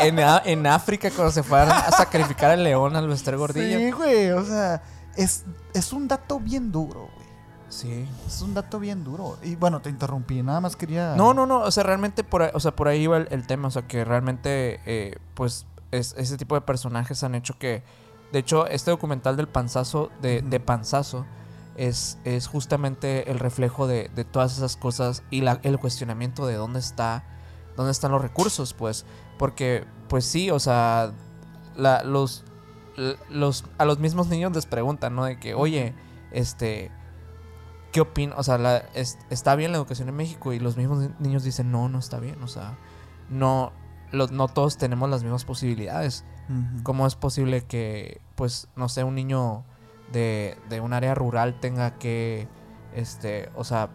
en, 0.00 0.20
A- 0.20 0.42
en 0.44 0.66
África, 0.66 1.10
cuando 1.10 1.32
se 1.32 1.42
fueron 1.42 1.70
a 1.70 1.90
sacrificar 1.90 2.50
al 2.52 2.64
león 2.64 2.96
al 2.96 3.04
Alvester 3.04 3.36
Gordillo. 3.36 3.78
Sí, 3.78 3.90
güey, 3.90 4.30
o 4.30 4.44
sea, 4.44 4.82
es, 5.16 5.44
es 5.74 5.92
un 5.92 6.08
dato 6.08 6.40
bien 6.40 6.70
duro, 6.72 7.08
güey. 7.14 7.26
sí. 7.68 8.08
Es 8.26 8.40
un 8.42 8.54
dato 8.54 8.78
bien 8.78 9.04
duro. 9.04 9.36
Y 9.42 9.56
bueno, 9.56 9.80
te 9.80 9.90
interrumpí, 9.90 10.42
nada 10.42 10.60
más 10.60 10.76
quería... 10.76 11.14
No, 11.16 11.34
no, 11.34 11.46
no, 11.46 11.60
o 11.60 11.70
sea, 11.70 11.82
realmente 11.82 12.24
por 12.24 12.42
ahí, 12.42 12.50
o 12.54 12.60
sea, 12.60 12.74
por 12.76 12.88
ahí 12.88 13.02
iba 13.02 13.16
el, 13.16 13.28
el 13.30 13.46
tema, 13.46 13.68
o 13.68 13.70
sea, 13.70 13.82
que 13.86 14.04
realmente, 14.04 14.80
eh, 14.86 15.16
pues, 15.34 15.66
es- 15.90 16.14
ese 16.16 16.36
tipo 16.36 16.54
de 16.54 16.60
personajes 16.60 17.22
han 17.24 17.34
hecho 17.34 17.58
que, 17.58 17.82
de 18.32 18.38
hecho, 18.38 18.66
este 18.66 18.90
documental 18.90 19.36
del 19.36 19.48
panzazo, 19.48 20.10
de, 20.22 20.42
de 20.42 20.60
panzazo, 20.60 21.26
es, 21.76 22.18
es 22.24 22.46
justamente 22.46 23.30
el 23.30 23.38
reflejo 23.38 23.86
de, 23.86 24.10
de 24.14 24.24
todas 24.24 24.56
esas 24.56 24.76
cosas 24.76 25.22
y 25.30 25.40
la- 25.40 25.60
el 25.62 25.78
cuestionamiento 25.78 26.46
de 26.46 26.54
dónde 26.54 26.78
está, 26.80 27.24
dónde 27.76 27.92
están 27.92 28.12
los 28.12 28.22
recursos, 28.22 28.74
pues, 28.74 29.04
porque, 29.38 29.84
pues 30.08 30.24
sí, 30.24 30.50
o 30.50 30.58
sea, 30.60 31.12
la- 31.76 32.02
los, 32.04 32.44
los, 33.28 33.64
a 33.78 33.84
los 33.84 33.98
mismos 33.98 34.28
niños 34.28 34.52
les 34.54 34.66
preguntan, 34.66 35.14
¿no? 35.16 35.24
De 35.24 35.38
que, 35.38 35.54
oye, 35.54 35.94
este... 36.32 36.90
¿Qué 37.92 38.00
opinan? 38.00 38.36
O 38.38 38.42
sea, 38.42 38.58
la- 38.58 38.78
es- 38.94 39.18
¿está 39.30 39.54
bien 39.54 39.70
la 39.70 39.78
educación 39.78 40.08
en 40.08 40.16
México? 40.16 40.52
Y 40.52 40.58
los 40.58 40.76
mismos 40.76 40.98
ni- 40.98 41.10
niños 41.20 41.44
dicen, 41.44 41.70
no, 41.70 41.88
no 41.88 41.98
está 42.00 42.18
bien. 42.18 42.42
O 42.42 42.48
sea, 42.48 42.76
no, 43.30 43.72
los- 44.10 44.32
no 44.32 44.48
todos 44.48 44.78
tenemos 44.78 45.08
las 45.10 45.22
mismas 45.22 45.44
posibilidades. 45.44 46.24
¿Cómo 46.82 47.06
es 47.06 47.14
posible 47.14 47.62
que, 47.62 48.20
pues, 48.34 48.68
no 48.76 48.88
sé, 48.88 49.02
un 49.04 49.14
niño 49.14 49.64
de, 50.12 50.56
de 50.68 50.80
un 50.80 50.92
área 50.92 51.14
rural 51.14 51.58
tenga 51.60 51.94
que, 51.98 52.48
este, 52.94 53.50
o 53.54 53.64
sea, 53.64 53.90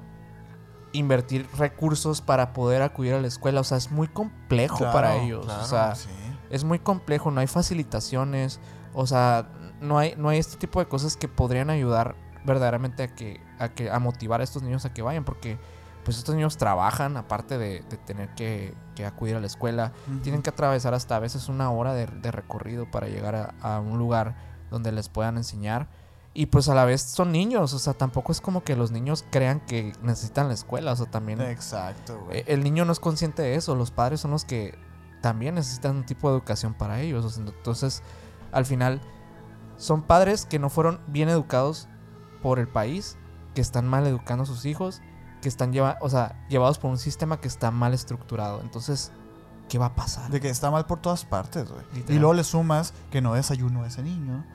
invertir 0.92 1.48
recursos 1.58 2.22
para 2.22 2.54
poder 2.54 2.82
acudir 2.82 3.14
a 3.14 3.22
la 3.22 3.28
escuela? 3.28 3.62
O 3.62 3.64
sea, 3.64 3.78
es 3.78 3.92
muy 3.92 4.08
complejo 4.08 4.78
Claro, 4.78 4.94
para 4.94 5.16
ellos. 5.18 5.46
claro, 5.46 5.64
o 5.64 5.66
sea, 5.68 5.96
sí. 5.96 6.10
es 6.50 6.64
muy 6.64 6.80
complejo, 6.80 7.32
no 7.32 7.42
hay 7.42 7.48
facilitaciones, 7.48 8.60
o 8.94 9.06
sea, 9.08 9.50
no 9.82 9.98
hay, 9.98 10.16
no 10.18 10.30
hay 10.30 10.40
este 10.40 10.58
tipo 10.58 10.80
de 10.80 10.88
cosas 10.88 11.16
que 11.16 11.28
podrían 11.28 11.70
ayudar 11.70 12.16
verdaderamente 12.46 13.04
a 13.04 13.08
que, 13.16 13.40
a 13.60 13.70
que, 13.70 13.90
a 13.92 14.00
motivar 14.00 14.42
a 14.42 14.44
estos 14.44 14.64
niños 14.64 14.86
a 14.86 14.94
que 14.94 15.02
vayan, 15.02 15.24
porque 15.26 15.60
pues 16.04 16.18
estos 16.18 16.34
niños 16.34 16.58
trabajan, 16.58 17.18
aparte 17.18 17.58
de, 17.58 17.82
de 17.90 17.98
tener 17.98 18.30
que, 18.34 18.74
que 18.96 19.06
acudir 19.06 19.36
a 19.36 19.40
la 19.40 19.46
escuela, 19.48 19.92
tienen 20.24 20.42
que 20.42 20.50
atravesar 20.50 20.94
hasta 20.94 21.18
a 21.18 21.20
veces 21.20 21.50
una 21.50 21.70
hora 21.72 21.94
de, 21.94 22.08
de 22.08 22.32
recorrido 22.32 22.90
para 22.90 23.08
llegar 23.08 23.36
a, 23.36 23.54
a 23.62 23.80
un 23.80 24.00
lugar 24.00 24.36
donde 24.72 24.92
les 24.92 25.08
puedan 25.10 25.38
enseñar. 25.38 25.88
Y 26.34 26.46
pues 26.46 26.70
a 26.70 26.76
la 26.76 26.86
vez 26.86 27.02
son 27.02 27.32
niños, 27.32 27.74
o 27.74 27.80
sea, 27.80 27.94
tampoco 27.94 28.32
es 28.32 28.40
como 28.40 28.64
que 28.64 28.76
los 28.76 28.92
niños 28.92 29.26
crean 29.32 29.60
que 29.62 29.94
necesitan 30.04 30.48
la 30.48 30.54
escuela, 30.54 30.94
o 30.94 30.96
sea, 30.96 31.08
también 31.08 31.42
Exacto, 31.42 32.20
güey. 32.26 32.40
eh, 32.40 32.44
el 32.48 32.64
niño 32.64 32.86
no 32.86 32.92
es 32.92 33.00
consciente 33.00 33.42
de 33.42 33.56
eso, 33.56 33.76
los 33.76 33.92
padres 33.92 34.22
son 34.22 34.32
los 34.32 34.46
que 34.46 34.78
también 35.22 35.56
necesitan 35.56 35.98
un 35.98 36.06
tipo 36.06 36.30
de 36.30 36.38
educación 36.38 36.74
para 36.76 37.02
ellos. 37.02 37.26
o 37.26 37.30
sea, 37.30 37.44
entonces, 37.44 38.04
al 38.52 38.66
final, 38.66 39.02
son 39.78 40.04
padres 40.04 40.46
que 40.46 40.60
no 40.60 40.70
fueron 40.70 41.00
bien 41.08 41.30
educados 41.30 41.88
por 42.42 42.60
el 42.60 42.68
país, 42.68 43.18
que 43.56 43.62
están 43.62 43.88
mal 43.88 44.06
educando 44.06 44.44
a 44.44 44.46
sus 44.46 44.66
hijos, 44.66 45.02
que 45.42 45.50
están 45.50 45.74
lleva 45.74 45.98
o 46.02 46.10
sea, 46.10 46.46
llevados 46.50 46.78
por 46.78 46.92
un 46.92 46.98
sistema 46.98 47.40
que 47.40 47.48
está 47.48 47.72
mal 47.72 47.94
estructurado. 47.94 48.62
Entonces, 48.62 49.12
¿qué 49.68 49.78
va 49.78 49.88
a 49.88 49.96
pasar? 49.96 50.30
De 50.30 50.40
que 50.40 50.50
está 50.50 50.70
mal 50.70 50.86
por 50.86 51.00
todas 51.00 51.26
partes, 51.26 51.70
güey. 51.70 51.84
Y 52.08 52.20
luego 52.20 52.34
le 52.34 52.44
sumas 52.44 52.94
que 53.10 53.22
no 53.22 53.34
desayuno 53.34 53.86
ese 53.86 54.04
niño, 54.04 54.46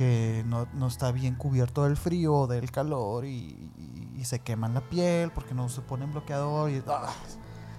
que 0.00 0.42
no, 0.46 0.66
no 0.72 0.86
está 0.86 1.12
bien 1.12 1.34
cubierto 1.34 1.84
del 1.84 1.98
frío 1.98 2.34
o 2.34 2.46
del 2.46 2.70
calor 2.70 3.26
y, 3.26 3.70
y- 3.76 4.08
y 4.18 4.24
se 4.24 4.38
queman 4.38 4.72
la 4.72 4.80
piel 4.80 5.30
porque 5.30 5.52
no 5.54 5.68
se 5.68 5.82
ponen 5.82 6.10
bloqueador 6.10 6.70
y... 6.70 6.82
¡ah! 6.88 7.12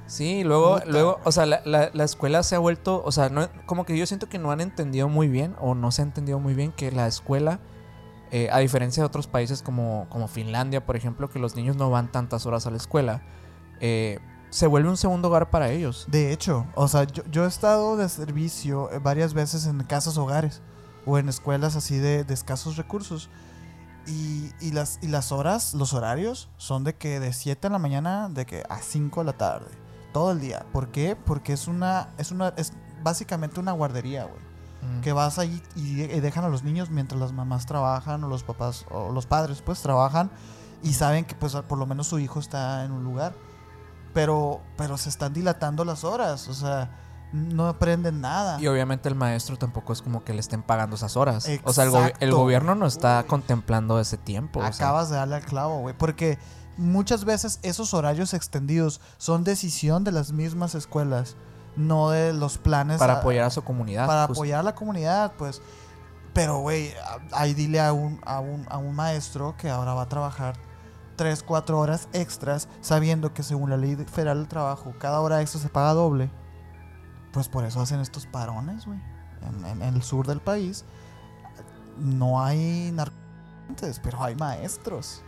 Sí, 0.06 0.44
luego, 0.44 0.76
Puta. 0.76 0.86
luego, 0.86 1.20
o 1.24 1.32
sea, 1.32 1.48
la, 1.48 1.62
la- 1.66 1.90
la 1.92 2.04
escuela 2.04 2.44
se 2.44 2.54
ha 2.56 2.60
vuelto, 2.60 3.02
o 3.04 3.12
sea, 3.12 3.30
no, 3.30 3.48
como 3.66 3.86
que 3.86 3.98
yo 3.98 4.06
siento 4.06 4.30
que 4.30 4.38
no 4.38 4.52
han 4.52 4.62
entendido 4.62 5.10
muy 5.10 5.30
bien 5.30 5.56
o 5.60 5.74
no 5.74 5.92
se 5.92 6.04
ha 6.04 6.06
entendido 6.06 6.40
muy 6.40 6.54
bien 6.54 6.72
que 6.72 6.92
la 6.92 7.08
escuela, 7.08 7.60
eh, 8.30 8.50
a 8.52 8.60
diferencia 8.60 9.02
de 9.02 9.08
otros 9.08 9.26
países 9.26 9.64
como, 9.64 10.06
como 10.10 10.28
Finlandia, 10.28 10.86
por 10.86 10.96
ejemplo, 10.96 11.28
que 11.28 11.40
los 11.40 11.56
niños 11.56 11.76
no 11.76 11.90
van 11.90 12.12
tantas 12.12 12.46
horas 12.46 12.68
a 12.68 12.70
la 12.72 12.78
escuela, 12.78 13.24
eh, 13.80 14.20
se 14.52 14.68
vuelve 14.68 14.90
un 14.90 14.98
segundo 14.98 15.30
hogar 15.30 15.50
para 15.50 15.72
ellos. 15.72 16.06
De 16.08 16.32
hecho, 16.32 16.68
o 16.76 16.88
sea, 16.88 17.06
yo, 17.06 17.24
yo 17.32 17.46
he 17.46 17.48
estado 17.48 17.98
de 17.98 18.08
servicio 18.10 18.92
eh, 18.92 19.00
varias 19.00 19.34
veces 19.34 19.66
en 19.66 19.80
casas 19.86 20.18
hogares 20.18 20.62
o 21.06 21.18
en 21.18 21.30
escuelas 21.30 21.76
así 21.76 21.98
de, 21.98 22.24
de 22.24 22.34
escasos 22.34 22.78
recursos. 22.78 23.30
Y, 24.08 24.52
y 24.60 24.72
las, 24.72 24.98
y 25.02 25.08
las 25.08 25.32
horas, 25.32 25.74
los 25.74 25.94
horarios, 25.94 26.50
son 26.58 26.84
de 26.84 26.96
que 26.96 27.20
de 27.20 27.34
7 27.34 27.68
de 27.68 27.72
la 27.72 27.78
mañana 27.80 28.30
de 28.30 28.46
que 28.46 28.64
a 28.68 28.80
5 28.80 29.22
de 29.22 29.26
la 29.26 29.34
tarde. 29.34 29.70
Todo 30.12 30.32
el 30.32 30.40
día. 30.40 30.66
¿Por 30.74 30.90
qué? 30.90 31.16
Porque 31.16 31.54
es 31.54 31.68
una, 31.68 32.10
es 32.18 32.32
una, 32.32 32.50
es 32.58 32.74
básicamente 33.04 33.60
una 33.60 33.72
guardería, 33.74 34.24
güey. 34.24 34.42
Mm. 34.82 35.02
Que 35.02 35.14
vas 35.14 35.38
ahí 35.38 35.62
y, 35.76 36.02
y 36.02 36.20
dejan 36.20 36.44
a 36.44 36.50
los 36.50 36.64
niños 36.64 36.90
mientras 36.90 37.22
las 37.22 37.32
mamás 37.32 37.68
trabajan 37.68 38.24
o 38.24 38.28
los 38.28 38.44
papás 38.44 38.86
o 38.90 39.12
los 39.12 39.28
padres 39.28 39.62
pues 39.62 39.80
trabajan 39.82 40.32
y 40.84 40.94
saben 40.94 41.26
que 41.26 41.36
pues 41.36 41.54
por 41.54 41.78
lo 41.78 41.86
menos 41.86 42.08
su 42.08 42.20
hijo 42.20 42.40
está 42.40 42.84
en 42.86 42.92
un 42.92 43.04
lugar. 43.04 43.34
Pero, 44.14 44.62
pero 44.78 44.98
se 44.98 45.08
están 45.08 45.34
dilatando 45.34 45.86
las 45.86 46.04
horas, 46.04 46.50
o 46.50 46.54
sea, 46.54 47.11
no 47.32 47.68
aprenden 47.68 48.22
nada. 48.22 48.60
Y 48.60 48.68
obviamente 48.68 49.08
el 49.10 49.16
maestro 49.16 49.58
tampoco 49.58 49.94
es 49.94 50.02
como 50.02 50.24
que 50.24 50.34
le 50.34 50.40
estén 50.40 50.62
pagando 50.64 50.96
esas 50.96 51.16
horas. 51.16 51.48
O 51.64 51.74
sea, 51.74 51.86
el, 52.20 52.32
gobierno 52.34 52.76
no 52.76 52.86
está 52.86 53.24
contemplando 53.28 54.00
ese 54.00 54.18
tiempo. 54.18 54.60
o 54.60 54.64
sea. 54.74 54.88
Acabas 54.88 55.10
de 55.10 55.16
darle 55.16 55.36
al 55.36 55.46
clavo, 55.46 55.80
güey. 55.80 55.96
Porque 55.98 56.38
muchas 56.78 57.24
veces 57.26 57.60
esos 57.64 57.94
horarios 57.94 58.34
extendidos 58.34 59.00
son 59.18 59.44
decisión 59.44 60.04
de 60.04 60.12
las 60.12 60.32
mismas 60.34 60.76
escuelas, 60.76 61.36
no 61.76 62.10
de 62.10 62.34
los 62.34 62.58
planes. 62.58 62.98
para 63.00 63.14
a- 63.14 63.20
apoyar 63.20 63.46
a 63.46 63.50
su 63.50 63.64
comunidad. 63.64 64.08
Para 64.08 64.28
justo. 64.28 64.42
apoyar 64.42 64.60
a 64.60 64.64
la 64.64 64.76
comunidad, 64.76 65.34
pues. 65.38 65.62
Pero, 66.34 66.60
güey, 66.60 66.94
ahí 67.34 67.54
dile 67.54 67.82
a 67.82 67.92
un, 67.94 68.20
a, 68.26 68.40
un, 68.40 68.66
a 68.70 68.78
un 68.78 68.96
maestro 68.96 69.56
que 69.58 69.70
ahora 69.70 69.94
va 69.94 70.04
a 70.04 70.10
trabajar 70.10 70.56
3, 71.18 71.44
4 71.44 71.78
horas 71.78 72.08
extras, 72.14 72.68
sabiendo 72.80 73.34
que 73.34 73.44
según 73.44 73.70
la 73.70 73.78
ley 73.78 73.96
de- 73.96 74.06
federal 74.06 74.38
del 74.40 74.48
trabajo, 74.48 74.94
cada 74.98 75.20
hora 75.22 75.42
extra 75.42 75.60
se 75.62 75.70
paga 75.70 75.94
doble. 75.94 76.30
Pues 77.34 77.48
por 77.48 77.64
eso 77.66 77.82
hacen 77.82 78.00
estos 78.00 78.26
parones, 78.26 78.86
güey. 78.86 79.00
En, 79.42 79.66
en- 79.66 79.82
en 79.82 79.96
el 79.96 80.04
sur 80.04 80.28
del 80.28 80.40
país 80.42 80.86
no 81.98 82.44
hay 82.44 82.92
narcotraficantes, 82.94 84.00
pero 84.04 84.24
hay 84.24 84.36
maestros. 84.36 85.24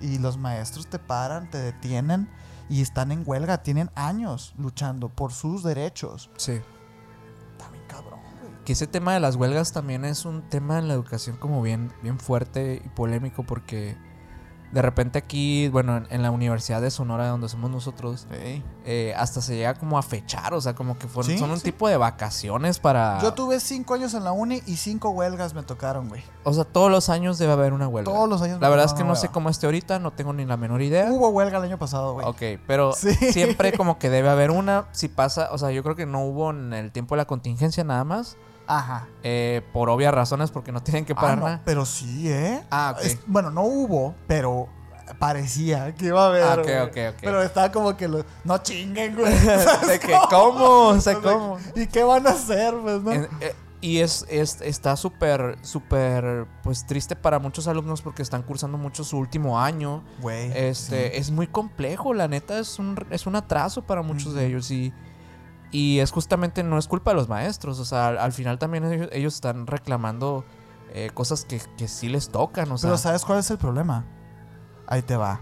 Y 0.00 0.18
los 0.18 0.38
maestros 0.38 0.88
te 0.88 0.98
paran, 0.98 1.48
te 1.48 1.56
detienen 1.58 2.28
y 2.68 2.82
están 2.82 3.12
en 3.12 3.22
huelga. 3.24 3.62
Tienen 3.62 3.90
años 3.94 4.54
luchando 4.58 5.08
por 5.08 5.32
sus 5.32 5.62
derechos. 5.62 6.30
Sí. 6.36 6.52
Bien 7.70 7.84
cabrón, 7.86 8.18
güey. 8.40 8.64
Que 8.64 8.72
ese 8.72 8.88
tema 8.88 9.14
de 9.14 9.20
las 9.20 9.36
huelgas 9.36 9.72
también 9.72 10.04
es 10.04 10.24
un 10.24 10.42
tema 10.48 10.80
en 10.80 10.88
la 10.88 10.94
educación 10.94 11.36
como 11.36 11.62
bien, 11.62 11.92
bien 12.02 12.18
fuerte 12.18 12.82
y 12.84 12.88
polémico 12.88 13.44
porque 13.44 13.96
de 14.72 14.82
repente 14.82 15.18
aquí, 15.18 15.68
bueno, 15.68 15.98
en, 15.98 16.06
en 16.10 16.22
la 16.22 16.30
Universidad 16.30 16.80
de 16.80 16.90
Sonora 16.90 17.28
donde 17.28 17.48
somos 17.48 17.70
nosotros, 17.70 18.26
eh, 18.30 19.14
hasta 19.16 19.40
se 19.42 19.54
llega 19.54 19.74
como 19.74 19.98
a 19.98 20.02
fechar, 20.02 20.54
o 20.54 20.60
sea, 20.60 20.74
como 20.74 20.98
que 20.98 21.06
fueron, 21.06 21.30
Sí, 21.30 21.38
son 21.38 21.50
un 21.50 21.58
sí. 21.58 21.64
tipo 21.64 21.88
de 21.88 21.96
vacaciones 21.98 22.78
para... 22.78 23.20
Yo 23.20 23.34
tuve 23.34 23.60
cinco 23.60 23.94
años 23.94 24.14
en 24.14 24.24
la 24.24 24.32
uni 24.32 24.62
y 24.66 24.76
cinco 24.76 25.10
huelgas 25.10 25.52
me 25.54 25.62
tocaron, 25.62 26.08
güey. 26.08 26.22
O 26.44 26.52
sea, 26.52 26.64
todos 26.64 26.90
los 26.90 27.08
años 27.10 27.38
debe 27.38 27.52
haber 27.52 27.72
una 27.74 27.86
huelga. 27.86 28.10
Todos 28.10 28.28
los 28.28 28.40
años 28.42 28.60
La 28.60 28.68
verdad 28.70 28.86
es 28.86 28.94
que 28.94 29.04
no 29.04 29.14
sé 29.14 29.28
cómo 29.28 29.50
esté 29.50 29.66
ahorita, 29.66 29.98
no 29.98 30.10
tengo 30.12 30.32
ni 30.32 30.44
la 30.46 30.56
menor 30.56 30.80
idea. 30.82 31.06
Hubo 31.10 31.28
huelga 31.28 31.58
el 31.58 31.64
año 31.64 31.78
pasado, 31.78 32.14
güey. 32.14 32.26
Ok, 32.26 32.60
pero 32.66 32.92
siempre 32.94 33.72
como 33.76 33.98
que 33.98 34.08
debe 34.10 34.30
haber 34.30 34.50
una. 34.50 34.86
Si 34.92 35.08
pasa, 35.08 35.50
o 35.52 35.58
sea, 35.58 35.70
yo 35.70 35.82
creo 35.82 35.96
que 35.96 36.06
no 36.06 36.24
hubo 36.24 36.50
en 36.50 36.72
el 36.72 36.92
tiempo 36.92 37.14
de 37.14 37.18
la 37.18 37.26
contingencia 37.26 37.84
nada 37.84 38.04
más. 38.04 38.36
Ajá. 38.66 39.06
eh, 39.22 39.62
por 39.72 39.88
obvias 39.90 40.12
razones, 40.14 40.50
porque 40.50 40.72
no 40.72 40.82
tienen 40.82 41.04
que 41.04 41.12
Ah, 41.12 41.20
parar 41.20 41.38
no, 41.38 41.44
nada. 41.44 41.60
pero 41.64 41.84
sí, 41.86 42.30
¿eh? 42.30 42.62
Ah, 42.70 42.94
ok. 42.96 43.04
Es- 43.04 43.18
bueno, 43.26 43.50
no 43.50 43.62
hubo, 43.62 44.14
pero 44.26 44.68
parecía 45.18 45.94
que 45.94 46.06
iba 46.06 46.24
a 46.24 46.28
haber. 46.28 46.42
Ah, 46.42 46.54
ok, 46.54 46.62
güey. 46.62 46.78
ok, 46.80 47.14
ok. 47.14 47.20
Pero 47.22 47.42
estaba 47.42 47.70
como 47.72 47.96
que 47.96 48.08
lo- 48.08 48.24
no 48.44 48.58
chinguen, 48.58 49.14
güey. 49.16 49.32
de 49.88 49.98
que, 50.00 50.14
¿cómo? 50.30 50.88
O 50.88 51.00
sea, 51.00 51.14
¿cómo? 51.20 51.58
¿Y 51.74 51.86
qué 51.86 52.02
van 52.02 52.26
a 52.26 52.30
hacer, 52.30 52.74
pues, 52.82 53.02
no? 53.02 53.12
En- 53.12 53.28
eh, 53.40 53.54
y 53.80 53.98
es, 53.98 54.24
es- 54.28 54.60
está 54.60 54.96
súper, 54.96 55.58
súper, 55.62 56.46
pues 56.62 56.86
triste 56.86 57.16
para 57.16 57.38
muchos 57.40 57.66
alumnos 57.66 58.00
porque 58.00 58.22
están 58.22 58.42
cursando 58.42 58.78
mucho 58.78 59.02
su 59.04 59.18
último 59.18 59.60
año. 59.60 60.02
Güey. 60.20 60.52
Este, 60.54 61.10
sí. 61.10 61.16
es 61.18 61.30
muy 61.30 61.46
complejo, 61.48 62.14
la 62.14 62.28
neta, 62.28 62.58
es 62.58 62.78
un, 62.78 62.96
es 63.10 63.26
un 63.26 63.34
atraso 63.36 63.82
para 63.82 64.02
muchos 64.02 64.34
de 64.34 64.46
ellos 64.46 64.70
y, 64.70 64.92
y 65.72 65.98
es 65.98 66.12
justamente, 66.12 66.62
no 66.62 66.78
es 66.78 66.86
culpa 66.86 67.10
de 67.10 67.16
los 67.16 67.28
maestros, 67.28 67.80
o 67.80 67.84
sea, 67.84 68.08
al, 68.08 68.18
al 68.18 68.32
final 68.32 68.58
también 68.58 68.84
ellos, 68.84 69.08
ellos 69.10 69.34
están 69.34 69.66
reclamando 69.66 70.44
eh, 70.94 71.10
cosas 71.14 71.46
que, 71.46 71.60
que 71.78 71.88
sí 71.88 72.08
les 72.08 72.28
tocan, 72.28 72.70
o 72.70 72.78
sea, 72.78 72.90
Pero 72.90 72.98
¿sabes 72.98 73.24
cuál 73.24 73.38
es 73.38 73.50
el 73.50 73.56
problema? 73.56 74.04
Ahí 74.86 75.00
te 75.00 75.16
va. 75.16 75.40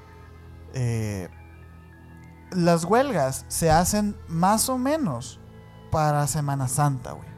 Eh, 0.74 1.28
las 2.52 2.84
huelgas 2.84 3.44
se 3.48 3.70
hacen 3.70 4.16
más 4.28 4.68
o 4.68 4.78
menos 4.78 5.40
para 5.90 6.26
Semana 6.28 6.68
Santa, 6.68 7.12
güey. 7.12 7.28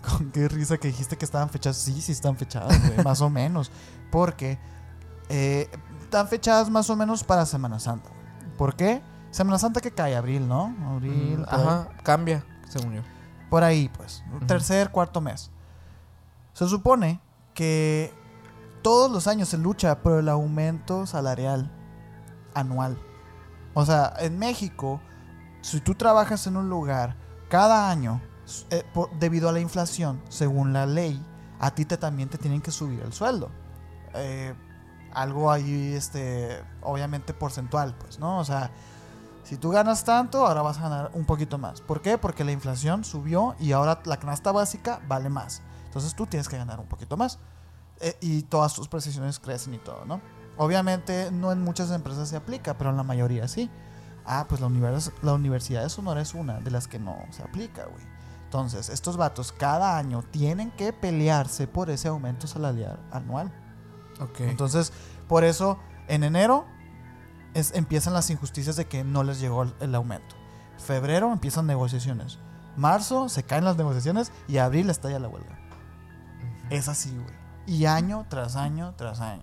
Con 0.08 0.30
qué 0.30 0.48
risa 0.48 0.78
que 0.78 0.88
dijiste 0.88 1.18
que 1.18 1.26
estaban 1.26 1.50
fechadas. 1.50 1.76
Sí, 1.76 2.00
sí 2.00 2.12
están 2.12 2.36
fechadas, 2.36 2.80
güey. 2.88 2.96
más 3.04 3.20
o 3.20 3.28
menos. 3.28 3.70
Porque 4.10 4.58
eh, 5.28 5.68
están 6.02 6.26
fechadas 6.28 6.70
más 6.70 6.88
o 6.88 6.96
menos 6.96 7.22
para 7.22 7.44
Semana 7.44 7.78
Santa. 7.78 8.08
¿Por 8.56 8.76
qué? 8.76 9.02
Semana 9.38 9.56
Santa 9.58 9.80
que 9.80 9.92
cae, 9.92 10.16
abril, 10.16 10.48
¿no? 10.48 10.74
Abril. 10.90 11.38
mm, 11.38 11.44
ajá, 11.48 11.88
cambia, 12.02 12.44
según 12.68 12.94
yo. 12.94 13.02
Por 13.48 13.62
ahí, 13.62 13.88
pues. 13.88 14.24
Tercer, 14.48 14.90
cuarto 14.90 15.20
mes. 15.20 15.52
Se 16.54 16.66
supone 16.68 17.20
que 17.54 18.12
todos 18.82 19.10
los 19.12 19.28
años 19.28 19.48
se 19.48 19.56
lucha 19.56 20.00
por 20.02 20.18
el 20.18 20.28
aumento 20.28 21.06
salarial 21.06 21.70
anual. 22.52 22.98
O 23.74 23.86
sea, 23.86 24.12
en 24.18 24.40
México, 24.40 25.00
si 25.60 25.80
tú 25.80 25.94
trabajas 25.94 26.46
en 26.48 26.56
un 26.56 26.68
lugar 26.68 27.14
cada 27.48 27.90
año, 27.90 28.20
eh, 28.70 28.82
por- 28.92 29.10
debido 29.20 29.48
a 29.48 29.52
la 29.52 29.60
inflación, 29.60 30.20
según 30.28 30.72
la 30.72 30.84
ley, 30.84 31.24
a 31.60 31.70
ti 31.70 31.84
te, 31.84 31.96
también 31.96 32.28
te 32.28 32.38
tienen 32.38 32.60
que 32.60 32.72
subir 32.72 33.00
el 33.02 33.12
sueldo. 33.12 33.50
Eh, 34.14 34.52
algo 35.12 35.50
ahí, 35.52 35.92
este, 35.94 36.60
obviamente 36.82 37.32
porcentual, 37.34 37.94
pues, 37.98 38.18
¿no? 38.18 38.38
O 38.40 38.44
sea, 38.44 38.72
si 39.48 39.56
tú 39.56 39.70
ganas 39.70 40.04
tanto, 40.04 40.46
ahora 40.46 40.60
vas 40.60 40.76
a 40.78 40.82
ganar 40.82 41.10
un 41.14 41.24
poquito 41.24 41.56
más. 41.56 41.80
¿Por 41.80 42.02
qué? 42.02 42.18
Porque 42.18 42.44
la 42.44 42.52
inflación 42.52 43.02
subió 43.02 43.56
y 43.58 43.72
ahora 43.72 44.00
la 44.04 44.18
canasta 44.18 44.52
básica 44.52 45.00
vale 45.08 45.30
más. 45.30 45.62
Entonces 45.86 46.14
tú 46.14 46.26
tienes 46.26 46.48
que 46.50 46.58
ganar 46.58 46.78
un 46.80 46.86
poquito 46.86 47.16
más. 47.16 47.38
Eh, 48.00 48.14
y 48.20 48.42
todas 48.42 48.74
tus 48.74 48.88
precisiones 48.88 49.38
crecen 49.38 49.72
y 49.72 49.78
todo, 49.78 50.04
¿no? 50.04 50.20
Obviamente 50.58 51.30
no 51.32 51.50
en 51.50 51.62
muchas 51.62 51.90
empresas 51.90 52.28
se 52.28 52.36
aplica, 52.36 52.76
pero 52.76 52.90
en 52.90 52.96
la 52.98 53.02
mayoría 53.04 53.48
sí. 53.48 53.70
Ah, 54.26 54.44
pues 54.46 54.60
la, 54.60 54.66
univers- 54.66 55.12
la 55.22 55.32
Universidad 55.32 55.82
de 55.82 55.88
Sonora 55.88 56.20
es 56.20 56.34
una 56.34 56.60
de 56.60 56.70
las 56.70 56.86
que 56.86 56.98
no 56.98 57.16
se 57.30 57.42
aplica, 57.42 57.86
güey. 57.86 58.04
Entonces, 58.44 58.90
estos 58.90 59.16
vatos 59.16 59.52
cada 59.52 59.96
año 59.96 60.22
tienen 60.30 60.70
que 60.72 60.92
pelearse 60.92 61.66
por 61.66 61.88
ese 61.88 62.08
aumento 62.08 62.46
salarial 62.46 62.98
anual. 63.10 63.50
Ok. 64.20 64.40
Entonces, 64.40 64.92
por 65.26 65.44
eso, 65.44 65.78
en 66.08 66.22
enero 66.24 66.66
es- 67.54 67.72
empiezan 67.74 68.14
las 68.14 68.30
injusticias 68.30 68.76
de 68.76 68.86
que 68.86 69.04
no 69.04 69.22
les 69.24 69.40
llegó 69.40 69.62
el, 69.64 69.74
el 69.80 69.94
aumento. 69.94 70.36
Febrero 70.78 71.32
empiezan 71.32 71.66
negociaciones. 71.66 72.38
Marzo 72.76 73.28
se 73.28 73.42
caen 73.42 73.64
las 73.64 73.76
negociaciones 73.76 74.30
y 74.46 74.58
abril 74.58 74.88
estalla 74.90 75.18
la 75.18 75.28
huelga. 75.28 75.58
Es 76.70 76.88
así, 76.88 77.10
güey. 77.10 77.34
Y 77.66 77.86
año 77.86 78.24
tras 78.28 78.56
año 78.56 78.94
tras 78.96 79.20
año. 79.20 79.42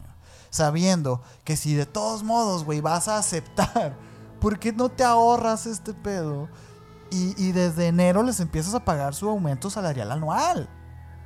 Sabiendo 0.50 1.22
que 1.44 1.58
si 1.58 1.74
de 1.76 1.86
todos 1.86 2.24
modos, 2.24 2.64
güey, 2.64 2.80
vas 2.82 3.08
a 3.08 3.18
aceptar, 3.18 3.96
¿por 4.40 4.58
qué 4.60 4.72
no 4.72 4.90
te 4.90 5.04
ahorras 5.04 5.66
este 5.66 5.94
pedo? 5.94 6.48
Y, 7.12 7.36
y 7.42 7.52
desde 7.52 7.88
enero 7.88 8.24
les 8.24 8.40
empiezas 8.40 8.74
a 8.74 8.84
pagar 8.86 9.14
su 9.14 9.30
aumento 9.30 9.70
salarial 9.70 10.12
anual. 10.12 10.70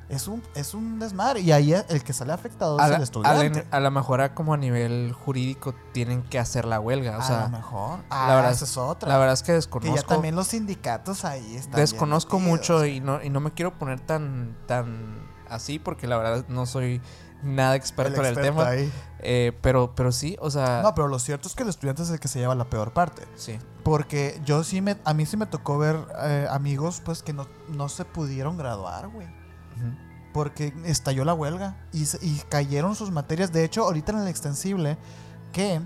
Es 0.10 0.28
un, 0.28 0.42
es 0.56 0.74
un 0.74 0.98
desmadre. 0.98 1.42
Y 1.42 1.52
ahí 1.52 1.72
el 1.74 2.04
que 2.04 2.14
sale 2.14 2.34
afectado 2.34 2.80
a, 2.80 2.84
es 2.86 2.90
la- 2.90 2.98
el 2.98 3.04
estudiante. 3.04 3.66
la- 3.70 3.78
a 3.78 3.80
lo 3.80 3.92
mejor 3.92 4.22
a 4.22 4.34
como 4.34 4.56
a 4.56 4.58
nivel 4.58 5.14
jurídico 5.14 5.76
tienen 5.94 6.24
que 6.24 6.40
hacer 6.40 6.66
la 6.66 6.80
huelga, 6.80 7.18
o 7.18 7.22
a 7.22 7.24
sea, 7.24 7.42
lo 7.44 7.50
mejor. 7.50 8.00
la 8.00 8.06
Ah, 8.10 8.36
verdad- 8.36 8.52
esa 8.52 8.66
es 8.66 8.76
otra. 8.78 9.08
la 9.10 9.18
verdad 9.20 9.34
es 9.36 9.44
que 9.44 9.52
desconozco. 9.54 9.96
ya 9.96 10.02
también 10.02 10.36
los 10.36 10.48
sindicatos 10.48 11.26
ahí 11.26 11.56
están. 11.56 11.80
desconozco 11.80 12.40
mucho 12.40 12.86
y 12.86 13.00
no, 13.02 13.22
y 13.24 13.30
no 13.30 13.40
me 13.40 13.52
quiero 13.52 13.78
poner 13.78 14.00
tan, 14.00 14.58
tan 14.66 15.28
así 15.48 15.78
porque 15.78 16.08
la 16.08 16.18
verdad 16.18 16.46
no 16.48 16.66
soy 16.66 17.02
nada 17.44 17.76
experto, 17.76 18.20
en 18.22 18.26
el 18.26 18.36
tema. 18.42 18.68
ahí. 18.68 18.92
Eh, 19.20 19.58
pero, 19.62 19.94
pero 19.96 20.12
sí, 20.12 20.38
o 20.42 20.50
sea, 20.50 20.82
No, 20.82 20.96
pero 20.96 21.08
lo 21.08 21.20
cierto 21.20 21.48
es 21.48 21.54
que 21.56 21.64
el 21.64 21.70
estudiante 21.70 22.02
es 22.04 22.10
el 22.10 22.20
que 22.20 22.28
se 22.28 22.40
lleva 22.40 22.56
la 22.56 22.70
peor 22.70 22.94
parte. 22.94 23.28
sí. 23.36 23.60
Porque 23.84 24.40
yo 24.46 24.64
sí 24.64 24.82
me, 24.82 24.98
a 25.06 25.14
mí 25.14 25.26
sí 25.26 25.38
me 25.38 25.46
tocó 25.46 25.78
ver 25.78 25.98
eh, 26.24 26.48
amigos 26.52 27.02
pues 27.06 27.24
que 27.24 27.32
no, 27.34 27.48
no 27.70 27.90
se 27.90 28.06
pudieron 28.06 28.58
graduar, 28.58 29.08
güey. 29.08 29.28
Porque 30.34 30.74
estalló 30.86 31.26
la 31.26 31.34
huelga 31.34 31.76
y, 31.92 32.06
cayeron 32.50 32.96
sus 32.96 33.12
materias. 33.12 33.52
De 33.52 33.64
hecho, 33.64 33.84
ahorita 33.84 34.12
en 34.12 34.20
el 34.20 34.28
extensible, 34.28 34.98
que, 35.52 35.82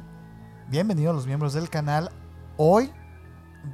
bienvenidos 0.70 1.16
los 1.16 1.28
miembros 1.28 1.54
del 1.54 1.70
canal, 1.70 2.12
hoy 2.58 2.92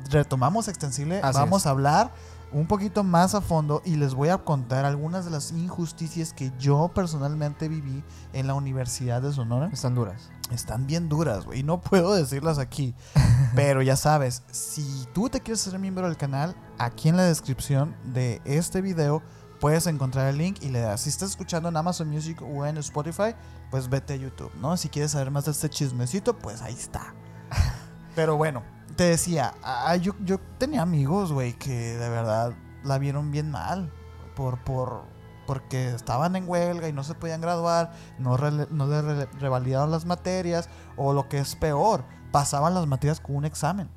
retomamos 0.09 0.67
extensible, 0.67 1.19
Así 1.23 1.39
vamos 1.39 1.63
es. 1.63 1.67
a 1.67 1.71
hablar 1.71 2.11
un 2.51 2.67
poquito 2.67 3.03
más 3.03 3.35
a 3.35 3.41
fondo 3.41 3.81
y 3.85 3.95
les 3.95 4.13
voy 4.13 4.29
a 4.29 4.37
contar 4.37 4.85
algunas 4.85 5.25
de 5.25 5.31
las 5.31 5.51
injusticias 5.51 6.33
que 6.33 6.51
yo 6.59 6.91
personalmente 6.93 7.67
viví 7.67 8.03
en 8.33 8.47
la 8.47 8.53
Universidad 8.53 9.21
de 9.21 9.31
Sonora. 9.31 9.69
Están 9.71 9.95
duras. 9.95 10.29
Están 10.51 10.87
bien 10.87 11.09
duras, 11.09 11.45
güey. 11.45 11.59
y 11.59 11.63
No 11.63 11.81
puedo 11.81 12.13
decirlas 12.13 12.57
aquí. 12.57 12.95
pero 13.55 13.81
ya 13.81 13.95
sabes, 13.95 14.43
si 14.51 15.07
tú 15.13 15.29
te 15.29 15.41
quieres 15.41 15.61
ser 15.61 15.77
miembro 15.79 16.07
del 16.07 16.17
canal, 16.17 16.55
aquí 16.77 17.09
en 17.09 17.17
la 17.17 17.23
descripción 17.23 17.95
de 18.03 18.41
este 18.45 18.81
video 18.81 19.21
puedes 19.59 19.87
encontrar 19.87 20.27
el 20.27 20.37
link 20.37 20.57
y 20.61 20.69
le 20.69 20.79
das. 20.79 21.01
Si 21.01 21.09
estás 21.09 21.29
escuchando 21.31 21.69
en 21.69 21.77
Amazon 21.77 22.09
Music 22.09 22.41
o 22.41 22.65
en 22.65 22.77
Spotify, 22.77 23.35
pues 23.71 23.89
vete 23.89 24.13
a 24.13 24.17
YouTube, 24.17 24.51
¿no? 24.61 24.77
Si 24.77 24.89
quieres 24.89 25.11
saber 25.11 25.31
más 25.31 25.45
de 25.45 25.51
este 25.51 25.69
chismecito, 25.69 26.37
pues 26.37 26.61
ahí 26.61 26.73
está. 26.73 27.13
Pero 28.15 28.37
bueno, 28.37 28.63
te 28.95 29.03
decía, 29.05 29.53
ah, 29.63 29.95
yo, 29.95 30.13
yo 30.23 30.39
tenía 30.57 30.81
amigos, 30.81 31.31
güey, 31.31 31.53
que 31.53 31.97
de 31.97 32.09
verdad 32.09 32.53
la 32.83 32.97
vieron 32.97 33.31
bien 33.31 33.51
mal. 33.51 33.91
Por, 34.35 34.57
por, 34.63 35.03
porque 35.45 35.89
estaban 35.93 36.35
en 36.37 36.47
huelga 36.47 36.87
y 36.87 36.93
no 36.93 37.03
se 37.03 37.13
podían 37.13 37.41
graduar, 37.41 37.91
no, 38.19 38.37
rele- 38.37 38.69
no 38.69 38.87
re- 38.87 39.25
revalidaron 39.39 39.91
las 39.91 40.05
materias, 40.05 40.69
o 40.95 41.11
lo 41.13 41.27
que 41.27 41.39
es 41.39 41.55
peor, 41.57 42.05
pasaban 42.31 42.73
las 42.73 42.87
materias 42.87 43.19
con 43.19 43.35
un 43.35 43.43
examen. 43.45 43.89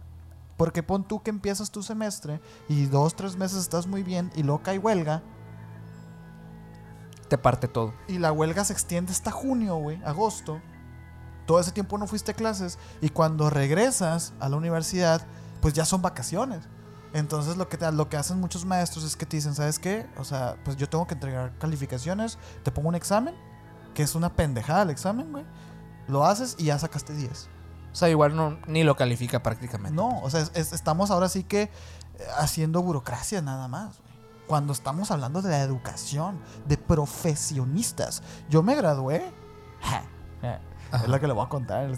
Porque 0.57 0.83
pon 0.83 1.05
tú 1.05 1.23
que 1.23 1.31
empiezas 1.31 1.71
tu 1.71 1.83
semestre 1.83 2.41
y 2.69 2.87
dos, 2.87 3.15
tres 3.15 3.37
meses 3.37 3.59
estás 3.59 3.87
muy 3.87 4.03
bien 4.03 4.31
y 4.35 4.43
luego 4.43 4.63
cae 4.63 4.79
huelga 4.79 5.23
Te 7.33 7.39
parte 7.39 7.67
todo. 7.67 7.95
y 8.09 8.19
la 8.19 8.31
huelga 8.31 8.63
se 8.63 8.75
extiende 8.75 9.11
hasta 9.11 9.31
junio, 9.31 9.77
güey, 9.77 9.99
agosto. 10.05 10.61
Todo 11.47 11.61
ese 11.61 11.73
tiempo 11.73 11.97
no 11.97 12.07
fuiste 12.07 12.33
a 12.33 12.35
clases 12.35 12.79
y 13.01 13.09
cuando 13.09 13.49
regresas 13.49 14.35
a 14.39 14.51
la 14.51 14.57
universidad, 14.59 15.23
pues 15.63 15.73
ya 15.73 15.87
son 15.87 16.03
vacaciones. 16.03 16.69
Entonces 17.15 17.57
lo 17.57 17.71
que, 17.71 17.79
te- 17.79 17.91
lo 17.91 18.11
que 18.11 18.19
hacen 18.19 18.39
muchos 18.39 18.67
maestros 18.67 19.03
es 19.05 19.17
que 19.17 19.25
te 19.25 19.39
dicen, 19.39 19.55
¿sabes 19.55 19.79
qué? 19.79 20.07
O 20.19 20.25
sea, 20.25 20.57
pues 20.63 20.77
yo 20.77 20.91
tengo 20.91 21.07
que 21.07 21.15
entregar 21.15 21.57
calificaciones, 21.59 22.37
te 22.65 22.71
pongo 22.71 22.91
un 22.91 22.97
examen, 22.97 23.35
que 23.95 24.03
es 24.03 24.15
una 24.15 24.35
pendejada 24.37 24.83
el 24.83 24.91
examen, 24.91 25.33
güey. 25.33 25.45
Lo 26.09 26.27
haces 26.27 26.55
y 26.59 26.65
ya 26.65 26.79
sacaste 26.79 27.15
10. 27.15 27.49
O 27.93 27.95
sea, 27.95 28.11
igual 28.11 28.37
no, 28.37 28.59
ni 28.67 28.85
lo 28.85 28.95
califica 28.95 29.43
prácticamente. 29.43 29.97
No, 29.97 30.21
o 30.21 30.29
sea, 30.29 30.41
es- 30.43 30.53
es- 30.55 30.73
estamos 30.75 31.11
ahora 31.11 31.31
sí 31.31 31.45
que 31.45 31.63
eh, 31.63 31.71
haciendo 32.39 32.83
burocracia 32.83 33.41
nada 33.41 33.69
más, 33.69 33.99
güey. 34.01 34.12
Cuando 34.47 34.73
estamos 34.73 35.11
hablando 35.11 35.41
de 35.43 35.51
la 35.51 35.63
educación, 35.63 36.39
de 36.67 36.77
profesionistas. 36.77 38.23
Yo 38.51 38.63
me 38.63 38.75
gradué. 38.75 39.33
ja, 39.81 40.03
ja, 40.41 40.61
Ajá. 40.91 41.05
Es 41.05 41.11
la 41.11 41.19
que 41.21 41.27
le 41.27 41.33
voy 41.33 41.45
a 41.47 41.49
contar. 41.49 41.91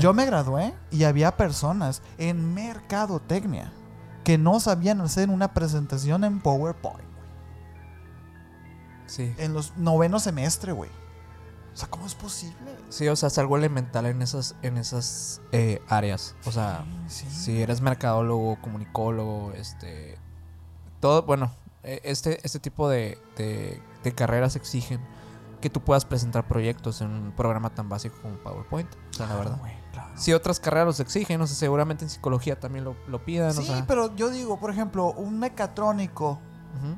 Yo 0.00 0.12
me 0.12 0.26
gradué 0.26 0.74
y 0.90 1.04
había 1.04 1.36
personas 1.38 2.02
en 2.18 2.52
mercadotecnia 2.52 3.72
que 4.24 4.36
no 4.36 4.60
sabían 4.60 5.00
hacer 5.00 5.30
una 5.30 5.54
presentación 5.54 6.24
en 6.24 6.40
PowerPoint. 6.40 7.08
Sí. 9.06 9.34
En 9.38 9.54
los 9.54 9.76
noveno 9.76 10.18
semestre, 10.18 10.72
güey. 10.72 10.90
O 11.72 11.76
sea, 11.76 11.88
¿cómo 11.88 12.06
es 12.06 12.14
posible? 12.14 12.76
Sí, 12.88 13.08
o 13.08 13.16
sea, 13.16 13.26
es 13.26 13.38
algo 13.38 13.56
elemental 13.56 14.06
en 14.06 14.22
esas, 14.22 14.54
en 14.62 14.76
esas 14.78 15.40
eh, 15.50 15.80
áreas. 15.88 16.36
O 16.44 16.52
sea, 16.52 16.84
Sí, 17.08 17.26
si 17.30 17.62
eres 17.62 17.80
mercadólogo, 17.80 18.60
comunicólogo, 18.60 19.52
este. 19.52 20.13
Todo, 21.04 21.20
bueno, 21.24 21.50
eh, 21.82 22.00
este, 22.02 22.40
este 22.46 22.58
tipo 22.60 22.88
de, 22.88 23.18
de, 23.36 23.78
de 24.02 24.12
carreras 24.14 24.56
exigen 24.56 25.00
que 25.60 25.68
tú 25.68 25.82
puedas 25.82 26.06
presentar 26.06 26.48
proyectos 26.48 27.02
en 27.02 27.10
un 27.10 27.32
programa 27.32 27.68
tan 27.68 27.90
básico 27.90 28.16
como 28.22 28.36
PowerPoint. 28.38 28.88
O 29.10 29.12
sea, 29.12 29.26
la 29.26 29.36
verdad. 29.36 29.58
güey, 29.60 29.74
claro. 29.92 30.12
Si 30.14 30.32
otras 30.32 30.60
carreras 30.60 30.86
los 30.86 31.00
exigen, 31.00 31.38
no 31.38 31.46
sé, 31.46 31.56
seguramente 31.56 32.06
en 32.06 32.10
psicología 32.10 32.58
también 32.58 32.86
lo, 32.86 32.96
lo 33.06 33.22
pidan. 33.22 33.52
Sí, 33.52 33.60
o 33.60 33.64
sea, 33.64 33.84
pero 33.86 34.16
yo 34.16 34.30
digo, 34.30 34.58
por 34.58 34.70
ejemplo, 34.70 35.12
un 35.12 35.38
mecatrónico, 35.38 36.38
ujú. 36.78 36.96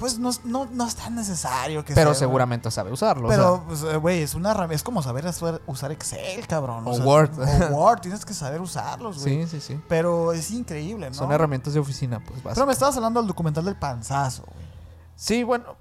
Pues 0.00 0.18
no, 0.18 0.30
no, 0.44 0.66
no 0.72 0.86
es 0.88 0.96
tan 0.96 1.14
necesario 1.14 1.84
que 1.84 1.94
Pero 1.94 2.10
sea, 2.14 2.18
seguramente 2.20 2.68
sabe 2.70 2.90
usarlo. 2.90 3.26
o 3.28 3.30
Pero, 3.30 3.56
sea, 3.58 3.66
pues, 3.68 3.82
eh, 3.84 3.96
güey, 3.98 4.22
es 4.22 4.34
una 4.34 4.50
herramienta. 4.50 4.74
Es 4.76 4.82
como 4.82 5.02
saber 5.02 5.24
usar, 5.66 5.92
Excel, 5.92 6.46
cabrón. 6.48 6.82
O 6.86 6.90
Word. 6.96 7.30
O 7.38 7.76
Word, 7.76 8.00
tienes 8.00 8.24
que 8.24 8.34
saber 8.34 8.60
usarlos, 8.60 9.22
güey. 9.22 9.44
sí, 9.44 9.48
sí, 9.48 9.60
sí. 9.60 9.80
Pero 9.88 10.32
es 10.32 10.50
increíble, 10.50 11.08
¿no? 11.08 11.14
Son 11.14 11.30
herramientas 11.30 11.74
de 11.74 11.80
oficina, 11.80 12.18
pues 12.24 12.40
Pero 12.42 12.66
me 12.66 12.72
estabas 12.72 12.96
hablando 12.96 13.20
del 13.20 13.28
documental 13.28 13.64
del 13.64 13.76
panzazo, 13.76 14.42
güey. 14.46 14.66
Sí, 15.14 15.44
bueno, 15.44 15.76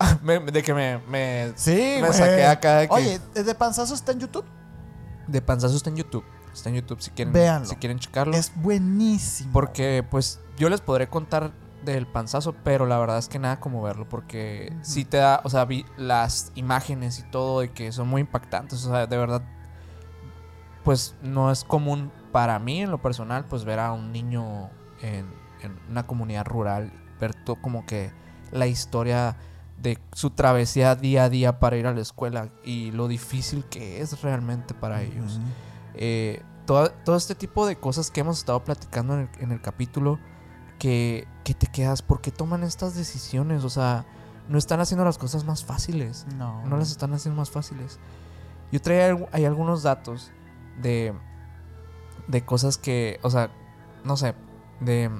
me- 0.22 0.38
de 0.38 0.62
que 0.62 0.72
me, 0.72 0.98
me 1.08 1.52
Sí, 1.56 1.98
Me 2.00 2.12
saqué 2.12 2.46
acá 2.46 2.76
de 2.78 2.88
que- 2.88 2.94
Oye, 2.94 3.20
¿el 3.34 3.44
de 3.44 3.54
panzazo 3.54 3.94
está 3.94 4.12
en 4.12 4.20
YouTube? 4.20 4.44
De 5.26 5.42
panzazo 5.42 5.76
está 5.76 5.90
en 5.90 5.96
YouTube. 5.96 6.24
Está 6.54 6.68
en 6.70 6.76
YouTube 6.76 7.02
si 7.02 7.10
quieren, 7.10 7.34
Véanlo. 7.34 7.68
si 7.68 7.76
quieren 7.76 7.98
checarlo. 7.98 8.34
Es 8.36 8.50
buenísimo. 8.54 9.50
Porque, 9.52 10.06
pues, 10.10 10.40
yo 10.56 10.68
les 10.70 10.80
podré 10.80 11.08
contar 11.08 11.52
del 11.92 12.06
panzazo, 12.06 12.54
pero 12.64 12.86
la 12.86 12.98
verdad 12.98 13.18
es 13.18 13.28
que 13.28 13.38
nada 13.38 13.60
como 13.60 13.82
verlo. 13.82 14.08
Porque 14.08 14.70
Ujú. 14.72 14.84
sí 14.84 15.04
te 15.04 15.18
da, 15.18 15.40
o 15.44 15.50
sea, 15.50 15.64
vi 15.64 15.86
las 15.96 16.52
imágenes 16.54 17.18
y 17.18 17.22
todo, 17.30 17.60
de 17.60 17.72
que 17.72 17.92
son 17.92 18.08
muy 18.08 18.20
impactantes. 18.20 18.84
O 18.84 18.90
sea, 18.90 19.06
de 19.06 19.16
verdad, 19.16 19.42
pues 20.84 21.14
no 21.22 21.50
es 21.50 21.64
común 21.64 22.12
para 22.32 22.58
mí, 22.58 22.82
en 22.82 22.90
lo 22.90 22.98
personal, 22.98 23.46
pues 23.48 23.64
ver 23.64 23.78
a 23.78 23.92
un 23.92 24.12
niño 24.12 24.68
en, 25.00 25.26
en 25.62 25.78
una 25.88 26.06
comunidad 26.06 26.44
rural, 26.44 26.92
ver 27.18 27.34
todo 27.34 27.56
como 27.56 27.86
que 27.86 28.12
la 28.52 28.66
historia 28.66 29.36
de 29.78 29.98
su 30.12 30.30
travesía 30.30 30.94
día 30.94 31.24
a 31.24 31.28
día 31.28 31.58
para 31.58 31.76
ir 31.76 31.86
a 31.86 31.92
la 31.92 32.00
escuela 32.00 32.48
y 32.64 32.92
lo 32.92 33.08
difícil 33.08 33.64
que 33.64 34.00
es 34.00 34.22
realmente 34.22 34.74
para 34.74 35.02
ellos. 35.02 35.40
Eh, 35.94 36.42
todo, 36.66 36.90
todo 36.90 37.16
este 37.16 37.34
tipo 37.34 37.66
de 37.66 37.76
cosas 37.76 38.10
que 38.10 38.20
hemos 38.20 38.38
estado 38.38 38.64
platicando 38.64 39.14
en 39.14 39.20
el, 39.20 39.42
en 39.42 39.52
el 39.52 39.60
capítulo, 39.60 40.18
que, 40.78 41.26
que 41.44 41.54
te 41.54 41.66
quedas, 41.66 42.02
¿por 42.02 42.20
qué 42.20 42.30
toman 42.30 42.62
estas 42.62 42.94
decisiones? 42.94 43.64
O 43.64 43.70
sea, 43.70 44.04
no 44.48 44.58
están 44.58 44.80
haciendo 44.80 45.04
las 45.04 45.18
cosas 45.18 45.44
más 45.44 45.64
fáciles. 45.64 46.26
No. 46.36 46.64
No 46.66 46.76
las 46.76 46.90
están 46.90 47.12
haciendo 47.14 47.40
más 47.40 47.50
fáciles. 47.50 47.98
Yo 48.72 48.80
traía 48.80 49.16
hay 49.32 49.44
algunos 49.44 49.82
datos 49.82 50.30
de, 50.80 51.14
de 52.28 52.44
cosas 52.44 52.78
que, 52.78 53.18
o 53.22 53.30
sea, 53.30 53.50
no 54.04 54.16
sé, 54.16 54.34
de 54.80 55.10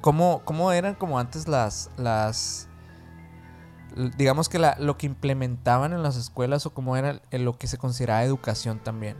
cómo, 0.00 0.42
cómo 0.44 0.72
eran 0.72 0.94
como 0.94 1.18
antes 1.18 1.48
las, 1.48 1.90
las, 1.96 2.68
digamos 4.16 4.48
que 4.48 4.58
la- 4.58 4.76
lo 4.78 4.96
que 4.96 5.06
implementaban 5.06 5.92
en 5.92 6.02
las 6.02 6.16
escuelas 6.16 6.66
o 6.66 6.70
cómo 6.74 6.96
era 6.96 7.20
lo 7.32 7.58
que 7.58 7.66
se 7.66 7.78
consideraba 7.78 8.22
educación 8.22 8.78
también. 8.78 9.16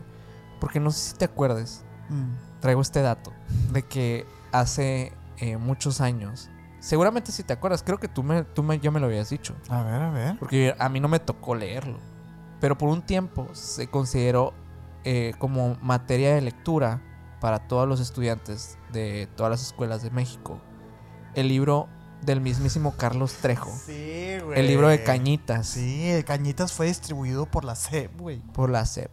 Porque 0.60 0.80
no 0.80 0.90
sé 0.90 1.10
si 1.10 1.16
te 1.16 1.24
acuerdes, 1.24 1.84
Mm. 2.10 2.60
traigo 2.60 2.80
este 2.80 3.02
dato 3.02 3.32
de 3.72 3.82
que 3.82 4.26
hace 4.52 5.12
eh, 5.38 5.56
muchos 5.56 6.00
años, 6.00 6.50
seguramente 6.80 7.32
si 7.32 7.42
te 7.42 7.52
acuerdas, 7.52 7.82
creo 7.82 7.98
que 7.98 8.08
tú 8.08 8.22
me, 8.22 8.44
tú 8.44 8.62
me, 8.62 8.78
ya 8.78 8.90
me 8.90 9.00
lo 9.00 9.06
habías 9.06 9.30
dicho. 9.30 9.54
A 9.68 9.82
ver, 9.82 10.02
a 10.02 10.10
ver. 10.10 10.38
Porque 10.38 10.74
a 10.78 10.88
mí 10.88 11.00
no 11.00 11.08
me 11.08 11.20
tocó 11.20 11.54
leerlo. 11.54 11.98
Pero 12.60 12.76
por 12.76 12.88
un 12.88 13.02
tiempo 13.02 13.48
se 13.52 13.88
consideró 13.88 14.52
eh, 15.04 15.32
como 15.38 15.76
materia 15.80 16.34
de 16.34 16.40
lectura 16.40 17.02
para 17.40 17.68
todos 17.68 17.88
los 17.88 18.00
estudiantes 18.00 18.78
de 18.92 19.28
todas 19.36 19.50
las 19.50 19.62
escuelas 19.62 20.02
de 20.02 20.10
México. 20.10 20.60
El 21.34 21.48
libro 21.48 21.88
del 22.22 22.40
mismísimo 22.40 22.96
Carlos 22.96 23.34
Trejo. 23.34 23.70
Sí, 23.70 24.38
güey. 24.44 24.58
El 24.58 24.66
libro 24.66 24.88
de 24.88 25.04
Cañitas. 25.04 25.68
Sí, 25.68 26.08
el 26.08 26.24
Cañitas 26.24 26.72
fue 26.72 26.86
distribuido 26.86 27.46
por 27.46 27.64
la 27.64 27.76
SEP, 27.76 28.18
güey. 28.18 28.40
Por 28.52 28.70
la 28.70 28.84
SEP. 28.84 29.10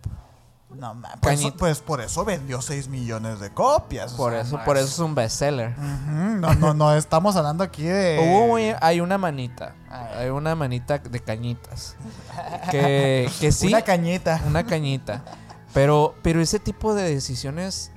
No 0.78 0.94
mames. 0.96 1.20
Cañi- 1.22 1.54
pues 1.58 1.80
por 1.82 2.02
eso 2.02 2.24
vendió 2.26 2.62
6 2.62 2.88
millones 2.90 3.40
de 3.40 3.52
copias. 3.52 4.14
o 4.14 4.18
Por 4.18 4.32
sea, 4.34 4.42
eso, 4.42 4.58
no 4.58 4.64
por 4.66 4.78
es- 4.78 4.84
eso 4.86 4.94
es 4.94 5.00
un 5.00 5.16
bestseller. 5.16 5.72
Ujú, 5.78 6.40
No, 6.40 6.54
no, 6.56 6.74
no, 6.74 6.94
estamos 6.96 7.36
hablando 7.36 7.64
aquí 7.64 7.84
de. 7.84 8.20
Hubo 8.50 8.58
hay 8.82 9.00
una 9.02 9.18
manita. 9.18 9.76
Ay. 9.90 10.24
Hay 10.26 10.30
una 10.30 10.56
manita 10.56 10.98
de 11.00 11.20
cañitas. 11.20 11.96
Que, 12.72 13.30
que 13.40 13.52
sí. 13.52 13.68
Una 13.68 13.82
cañita. 13.84 14.42
Una 14.48 14.66
cañita. 14.66 15.24
Pero, 15.74 16.16
pero 16.24 16.42
ese 16.42 16.60
tipo 16.60 16.94
de 16.96 17.04
decisiones 17.14 17.92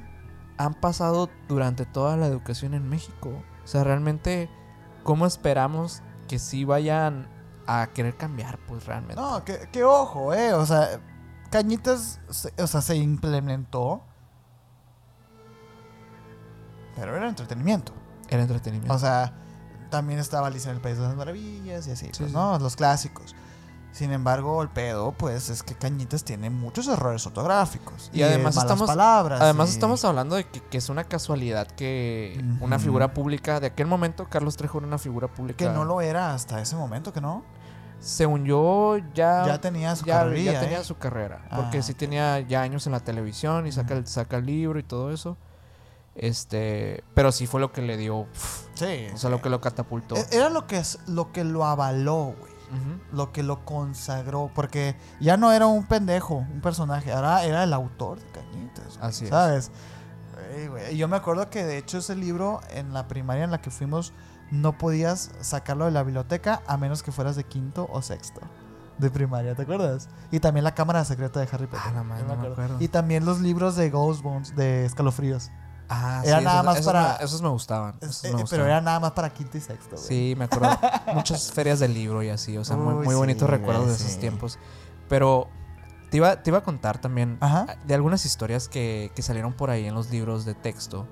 han 0.56 0.74
pasado 0.74 1.30
durante 1.48 1.86
toda 1.86 2.16
la 2.16 2.26
educación 2.26 2.74
en 2.74 2.88
México. 2.88 3.30
O 3.64 3.66
sea, 3.66 3.84
realmente, 3.84 4.50
¿cómo 5.04 5.26
esperamos 5.26 6.02
que 6.26 6.38
sí 6.38 6.64
vayan 6.64 7.28
a 7.66 7.88
querer 7.94 8.16
cambiar? 8.16 8.58
Pues 8.66 8.84
realmente. 8.86 9.14
No, 9.20 9.44
que, 9.44 9.68
que 9.70 9.84
ojo, 9.84 10.34
eh. 10.34 10.52
O 10.54 10.66
sea, 10.66 11.00
Cañitas, 11.50 12.20
o 12.58 12.66
sea, 12.66 12.80
se 12.82 12.96
implementó. 12.96 14.02
Pero 16.96 17.16
era 17.16 17.28
entretenimiento. 17.28 17.92
Era 18.28 18.42
entretenimiento. 18.42 18.92
O 18.94 18.98
sea, 18.98 19.32
también 19.90 20.18
estaba 20.18 20.48
Alicia 20.48 20.70
en 20.70 20.76
el 20.76 20.82
País 20.82 20.96
de 20.98 21.04
las 21.04 21.16
Maravillas 21.16 21.86
y 21.86 21.90
así, 21.92 22.06
Sí, 22.06 22.12
pues, 22.18 22.30
sí. 22.30 22.34
¿no? 22.36 22.58
Los 22.58 22.76
clásicos. 22.76 23.34
Sin 23.92 24.12
embargo, 24.12 24.62
el 24.62 24.68
pedo, 24.68 25.12
pues, 25.12 25.48
es 25.48 25.62
que 25.62 25.74
Cañitas 25.74 26.22
tiene 26.22 26.50
muchos 26.50 26.86
errores 26.88 27.26
ortográficos. 27.26 28.10
Y 28.12 28.22
además 28.22 28.54
malas 28.56 28.70
estamos- 28.72 28.86
palabras. 28.88 29.40
Además, 29.40 29.70
y- 29.70 29.72
estamos 29.72 30.04
hablando 30.04 30.36
de 30.36 30.44
que, 30.44 30.60
que 30.60 30.76
es 30.78 30.88
una 30.90 31.04
casualidad 31.04 31.66
que 31.68 32.44
una 32.60 32.78
figura 32.78 33.14
pública, 33.14 33.60
de 33.60 33.68
aquel 33.68 33.86
momento, 33.86 34.26
Carlos 34.28 34.56
Trejo 34.56 34.78
era 34.78 34.86
una 34.88 34.98
figura 34.98 35.28
pública. 35.28 35.56
Que 35.64 35.70
no 35.70 35.84
lo 35.84 36.00
era 36.02 36.34
hasta 36.34 36.60
ese 36.60 36.76
momento, 36.76 37.12
que 37.12 37.20
no. 37.20 37.44
Según 38.00 38.44
yo, 38.44 38.96
ya. 39.14 39.44
Ya 39.46 39.60
tenía 39.60 39.94
su 39.96 40.04
ya, 40.04 40.18
carrera. 40.20 40.52
ya 40.52 40.60
tenía 40.60 40.80
¿eh? 40.80 40.84
su 40.84 40.96
carrera. 40.98 41.44
Ah, 41.50 41.56
Porque 41.56 41.82
sí 41.82 41.94
tenía 41.94 42.40
ya 42.40 42.62
años 42.62 42.86
en 42.86 42.92
la 42.92 43.00
televisión 43.00 43.66
y 43.66 43.72
saca, 43.72 44.04
saca 44.06 44.36
el 44.36 44.46
libro 44.46 44.78
y 44.78 44.82
todo 44.84 45.10
eso. 45.12 45.36
Este. 46.14 47.04
Pero 47.14 47.32
sí 47.32 47.46
fue 47.46 47.60
lo 47.60 47.72
que 47.72 47.82
le 47.82 47.96
dio. 47.96 48.26
Sí. 48.74 49.06
O 49.14 49.16
sea, 49.16 49.30
lo 49.30 49.40
que 49.42 49.48
lo 49.50 49.60
catapultó. 49.60 50.16
E- 50.16 50.26
Era 50.32 50.50
lo 50.50 50.66
que, 50.66 50.78
es- 50.78 50.98
lo 51.06 51.32
que 51.32 51.44
lo 51.44 51.64
avaló, 51.64 52.34
güey. 52.38 52.58
Lo 53.12 53.32
que 53.32 53.42
lo 53.42 53.64
consagró. 53.64 54.50
Porque 54.54 54.94
ya 55.20 55.36
no 55.36 55.52
era 55.52 55.66
un 55.66 55.86
pendejo, 55.86 56.34
un 56.36 56.60
personaje. 56.60 57.12
Ahora 57.12 57.44
era 57.44 57.64
el 57.64 57.72
autor 57.72 58.18
de 58.20 58.26
Cañitas. 58.30 58.98
güey, 58.98 59.08
Así 59.08 59.24
es. 59.24 59.30
¿Sabes? 59.30 59.70
Güey, 60.68 60.94
Y 60.94 60.98
yo 60.98 61.08
me 61.08 61.16
acuerdo 61.16 61.48
que 61.50 61.64
de 61.64 61.78
hecho 61.78 61.98
ese 61.98 62.14
libro 62.14 62.60
en 62.70 62.92
la 62.92 63.08
primaria 63.08 63.44
en 63.44 63.50
la 63.50 63.60
que 63.60 63.70
fuimos 63.70 64.12
no 64.50 64.76
podías 64.78 65.30
sacarlo 65.40 65.84
de 65.84 65.90
la 65.90 66.02
biblioteca 66.02 66.62
a 66.66 66.76
menos 66.76 67.02
que 67.02 67.12
fueras 67.12 67.36
de 67.36 67.44
quinto 67.44 67.88
o 67.92 68.02
sexto 68.02 68.40
de 68.98 69.10
primaria, 69.10 69.54
¿te 69.54 69.62
acuerdas? 69.62 70.08
Y 70.32 70.40
también 70.40 70.64
la 70.64 70.74
cámara 70.74 71.04
secreta 71.04 71.38
de 71.38 71.48
Harry 71.52 71.66
Potter. 71.66 71.82
Ah, 71.86 71.92
no, 71.92 72.04
man, 72.04 72.26
no 72.26 72.34
me 72.36 72.48
acuerdo. 72.48 72.76
Y 72.80 72.88
también 72.88 73.24
los 73.24 73.40
libros 73.40 73.76
de 73.76 73.90
Ghostbones, 73.90 74.56
de 74.56 74.86
Escalofríos. 74.86 75.50
Ah, 75.88 76.20
Era 76.24 76.38
sí, 76.40 76.44
nada 76.44 76.56
esos, 76.56 76.66
más 76.66 76.74
esos 76.80 76.92
para- 76.92 77.16
me- 77.18 77.24
esos 77.24 77.42
me 77.42 77.48
gustaban. 77.48 77.94
esos 78.00 78.24
Eh, 78.24 78.28
me 78.28 78.30
pero 78.32 78.40
gustaban. 78.42 78.66
era 78.66 78.80
nada 78.80 78.98
más 79.00 79.12
para 79.12 79.30
quinto 79.30 79.56
y 79.56 79.60
sexto, 79.60 79.94
güey. 79.96 80.02
Sí, 80.08 80.34
me 80.36 80.46
acuerdo. 80.46 80.68
Muchas 81.14 81.52
ferias 81.52 81.78
del 81.78 81.94
libro 81.94 82.22
y 82.24 82.28
así. 82.30 82.58
O 82.58 82.64
sea, 82.64 82.76
muy, 82.76 82.92
Uy, 82.94 83.04
muy 83.06 83.14
bonitos 83.14 83.46
sí, 83.48 83.50
recuerdos 83.56 83.86
de 83.86 83.94
esos 83.94 84.10
sí. 84.10 84.18
tiempos. 84.18 84.58
Pero 85.08 85.48
te 86.10 86.16
iba, 86.18 86.42
te 86.42 86.50
iba 86.50 86.58
a 86.58 86.62
contar 86.62 86.98
también 87.00 87.38
Ajá. 87.40 87.76
de 87.86 87.94
algunas 87.94 88.24
historias 88.26 88.68
que, 88.68 89.12
que 89.14 89.22
salieron 89.22 89.52
por 89.52 89.70
ahí 89.70 89.86
en 89.86 89.94
los 89.94 90.10
libros 90.10 90.44
de 90.44 90.54
texto 90.54 91.06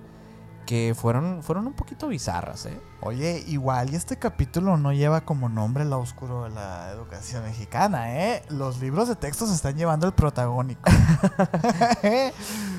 que 0.66 0.94
fueron, 0.94 1.42
fueron 1.42 1.68
un 1.68 1.72
poquito 1.72 2.08
bizarras, 2.08 2.66
¿eh? 2.66 2.80
Oye, 3.00 3.42
igual, 3.46 3.92
y 3.92 3.96
este 3.96 4.18
capítulo 4.18 4.76
no 4.76 4.92
lleva 4.92 5.22
como 5.22 5.48
nombre 5.48 5.84
el 5.84 5.92
oscuro 5.92 6.44
de 6.44 6.50
la 6.50 6.90
educación 6.90 7.44
mexicana, 7.44 8.16
¿eh? 8.20 8.42
Los 8.50 8.80
libros 8.80 9.08
de 9.08 9.14
texto 9.14 9.46
se 9.46 9.54
están 9.54 9.76
llevando 9.76 10.06
el 10.06 10.12
protagónico. 10.12 10.82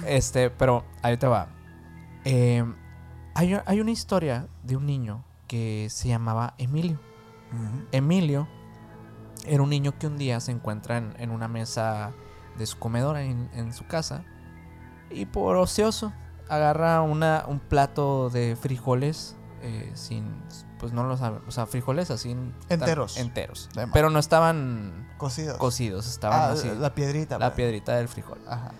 Este, 0.06 0.50
pero 0.50 0.86
ahí 1.02 1.18
te 1.18 1.28
va. 1.28 1.50
Eh, 2.24 2.64
hay, 3.34 3.60
hay 3.66 3.82
una 3.82 3.92
historia 3.92 4.48
de 4.64 4.78
un 4.78 4.86
niño 4.86 5.26
que 5.48 5.88
se 5.90 6.08
llamaba 6.08 6.54
Emilio. 6.58 7.00
Emilio 7.92 8.48
era 9.46 9.64
un 9.64 9.70
niño 9.70 9.98
que 9.98 10.08
un 10.08 10.18
día 10.18 10.40
se 10.40 10.52
encuentra 10.52 10.98
en, 10.98 11.14
en 11.20 11.32
una 11.32 11.48
mesa 11.48 12.12
de 12.58 12.66
su 12.66 12.80
comedor 12.80 13.18
en, 13.18 13.50
en 13.54 13.74
su 13.74 13.86
casa 13.86 14.24
y 15.10 15.26
por 15.26 15.56
ocioso 15.56 16.14
agarra 16.50 17.02
una, 17.02 17.44
un 17.48 17.60
plato 17.60 18.30
de 18.30 18.56
frijoles 18.56 19.36
eh, 19.62 19.92
sin, 19.96 20.36
pues 20.80 20.94
no 20.94 21.04
lo 21.04 21.18
sabe, 21.18 21.40
o 21.48 21.52
sea, 21.52 21.66
frijoles 21.66 22.12
así 22.12 22.32
en- 22.32 22.54
Enteros. 22.70 23.18
enteros, 23.18 23.70
pero 23.94 24.10
no 24.10 24.20
estaban 24.20 25.08
Cocidos. 25.18 25.58
cocidos, 25.58 26.08
estaban 26.08 26.40
Ah, 26.42 26.52
así, 26.54 26.70
la 26.80 26.94
piedrita. 26.94 27.38
la 27.40 27.48
pues. 27.48 27.56
piedrita 27.58 27.96
del 27.96 28.08
frijol. 28.08 28.40
Ajá. 28.48 28.72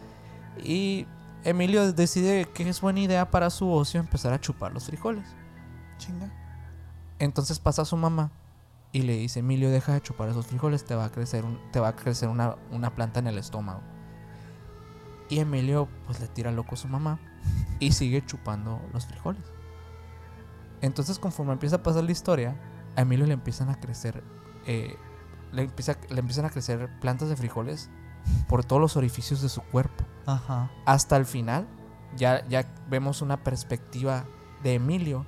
Y 0.64 1.08
Emilio 1.44 1.92
decide 1.94 2.46
que 2.46 2.68
es 2.70 2.82
buena 2.82 3.00
idea 3.00 3.30
para 3.32 3.50
su 3.50 3.72
ocio 3.72 4.00
empezar 4.00 4.34
a 4.34 4.40
chupar 4.40 4.72
los 4.74 4.86
frijoles. 4.86 5.26
Chinga. 5.98 6.32
Entonces 7.20 7.60
pasa 7.60 7.82
a 7.82 7.86
su 7.86 7.98
mamá 7.98 8.32
y 8.92 9.02
le 9.02 9.18
dice, 9.18 9.40
Emilio, 9.40 9.70
deja 9.72 9.94
de 9.94 10.02
chupar 10.02 10.30
esos 10.30 10.46
frijoles, 10.48 10.86
te 10.86 10.94
va 10.96 11.06
a 11.06 11.12
crecer, 11.12 11.44
un- 11.46 11.60
te 11.72 11.80
va 11.80 11.90
a 11.90 11.96
crecer 11.96 12.30
una, 12.30 12.56
una 12.72 12.94
planta 12.96 13.20
en 13.20 13.28
el 13.28 13.38
estómago. 13.38 13.82
Y 15.30 15.40
Emilio 15.40 15.88
pues 16.06 16.20
le 16.20 16.28
tira 16.28 16.52
loco 16.52 16.76
a 16.76 16.78
su 16.78 16.88
mamá 16.88 17.20
y 17.80 17.92
sigue 17.92 18.26
chupando 18.26 18.82
los 18.94 19.06
frijoles. 19.06 19.44
Entonces 20.82 21.20
conforme 21.20 21.54
empieza 21.54 21.78
a 21.78 21.84
pasar 21.84 22.04
la 22.04 22.12
historia, 22.12 22.56
a 22.96 23.02
Emilio 23.02 23.26
le 23.26 23.34
empiezan 23.34 23.70
a 23.70 23.80
crecer, 23.80 24.24
eh, 24.66 24.96
le, 25.52 25.64
empieza, 25.64 25.98
le 26.10 26.20
empiezan 26.20 26.46
a 26.46 26.50
crecer 26.50 26.90
plantas 27.00 27.30
de 27.30 27.36
frijoles 27.36 27.90
por 28.48 28.64
todos 28.66 28.82
los 28.82 28.96
orificios 28.98 29.42
de 29.42 29.50
su 29.50 29.62
cuerpo. 29.62 30.04
Ajá. 30.26 30.70
Hasta 30.86 31.16
el 31.18 31.26
final, 31.26 31.68
ya, 32.16 32.46
ya 32.48 32.66
vemos 32.90 33.22
una 33.22 33.44
perspectiva 33.44 34.26
de 34.64 34.76
Emilio 34.76 35.26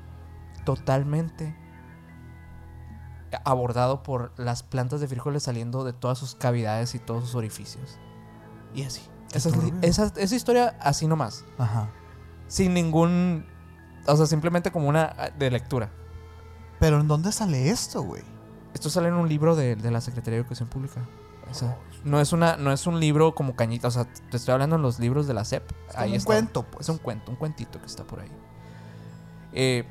totalmente 0.65 1.55
abordado 3.45 4.01
por 4.03 4.33
las 4.37 4.63
plantas 4.63 4.99
de 5.01 5.07
frijoles 5.07 5.43
saliendo 5.43 5.83
de 5.83 5.93
todas 5.93 6.17
sus 6.17 6.35
cavidades 6.35 6.95
y 6.95 6.99
todos 6.99 7.23
sus 7.25 7.35
orificios. 7.35 7.99
Y 8.73 8.83
así. 8.83 9.01
Esa, 9.33 9.49
es 9.49 9.55
esa- 9.83 10.13
esa 10.15 10.35
historia 10.35 10.75
así 10.81 11.05
nomás. 11.07 11.45
Ajá. 11.59 11.89
Sin 12.49 12.73
ningún... 12.73 13.45
O 14.05 14.17
sea, 14.17 14.25
simplemente 14.25 14.71
como 14.71 14.89
una 14.89 15.13
ah, 15.17 15.29
de 15.29 15.49
lectura. 15.49 15.89
Pero 16.79 16.99
¿en 16.99 17.07
dónde 17.07 17.31
sale 17.31 17.69
esto, 17.69 18.01
güey? 18.01 18.23
Esto 18.73 18.89
sale 18.89 19.07
en 19.07 19.13
un 19.13 19.29
libro 19.29 19.55
de, 19.55 19.77
de 19.77 19.91
la 19.91 20.01
Secretaría 20.01 20.35
de 20.35 20.41
Educación 20.41 20.67
Pública. 20.67 21.07
O 21.49 21.53
sea, 21.53 21.77
no 22.03 22.19
es 22.21 22.33
una, 22.33 22.57
no 22.57 22.71
es 22.71 22.85
un 22.87 22.99
libro 22.99 23.33
como 23.33 23.55
cañita. 23.55 23.87
O 23.87 23.91
sea, 23.91 24.05
te 24.05 24.37
estoy 24.37 24.53
hablando 24.53 24.75
en 24.75 24.81
los 24.81 24.99
libros 24.99 25.27
de 25.27 25.33
la 25.33 25.45
SEP. 25.45 25.71
Es 25.89 25.95
Ahí 25.97 26.11
un 26.11 26.15
está. 26.17 26.27
cuento, 26.27 26.63
pues. 26.63 26.85
Es 26.85 26.89
un 26.89 26.97
cuento, 26.97 27.31
un 27.31 27.37
cuentito 27.37 27.79
que 27.79 27.85
está 27.87 28.03
por 28.03 28.19
ahí. 28.21 28.31
Eh, 29.53 29.85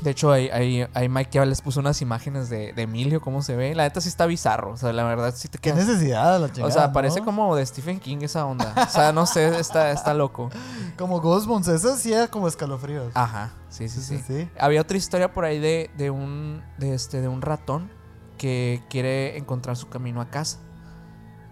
de 0.00 0.10
hecho, 0.10 0.30
ahí, 0.30 0.48
ahí, 0.50 0.86
ahí 0.94 1.08
Mike 1.08 1.30
ya 1.32 1.44
les 1.44 1.60
puso 1.60 1.80
unas 1.80 2.00
imágenes 2.02 2.48
de, 2.48 2.72
de 2.72 2.82
Emilio, 2.82 3.20
cómo 3.20 3.42
se 3.42 3.56
ve. 3.56 3.74
La 3.74 3.82
neta 3.82 4.00
sí 4.00 4.08
está 4.08 4.26
bizarro. 4.26 4.72
O 4.72 4.76
sea, 4.76 4.92
la 4.92 5.02
verdad 5.04 5.34
sí 5.36 5.48
te 5.48 5.58
¿Qué 5.58 5.72
quedas. 5.72 5.86
necesidad 5.86 6.40
la 6.40 6.52
chingada? 6.52 6.68
O 6.68 6.70
sea, 6.70 6.92
parece 6.92 7.20
como 7.22 7.56
de 7.56 7.66
Stephen 7.66 7.98
King 7.98 8.18
esa 8.22 8.46
onda. 8.46 8.72
O 8.76 8.90
sea, 8.90 9.12
no 9.12 9.26
sé, 9.26 9.58
está, 9.58 9.90
está 9.90 10.14
loco. 10.14 10.50
Como 10.96 11.20
Ghostbones. 11.20 11.66
Eso 11.68 11.96
sí 11.96 12.12
era 12.12 12.28
como 12.28 12.46
escalofríos. 12.46 13.10
Ajá, 13.14 13.52
sí, 13.68 13.88
sí, 13.88 14.00
sí. 14.00 14.22
sí. 14.24 14.48
Había 14.58 14.80
otra 14.80 14.96
historia 14.96 15.32
por 15.32 15.44
ahí 15.44 15.58
de, 15.58 15.90
de 15.96 16.10
un 16.10 16.62
de 16.78 16.94
este 16.94 17.20
de 17.20 17.28
un 17.28 17.42
ratón 17.42 17.90
que 18.36 18.84
quiere 18.88 19.36
encontrar 19.36 19.76
su 19.76 19.88
camino 19.88 20.20
a 20.20 20.30
casa. 20.30 20.58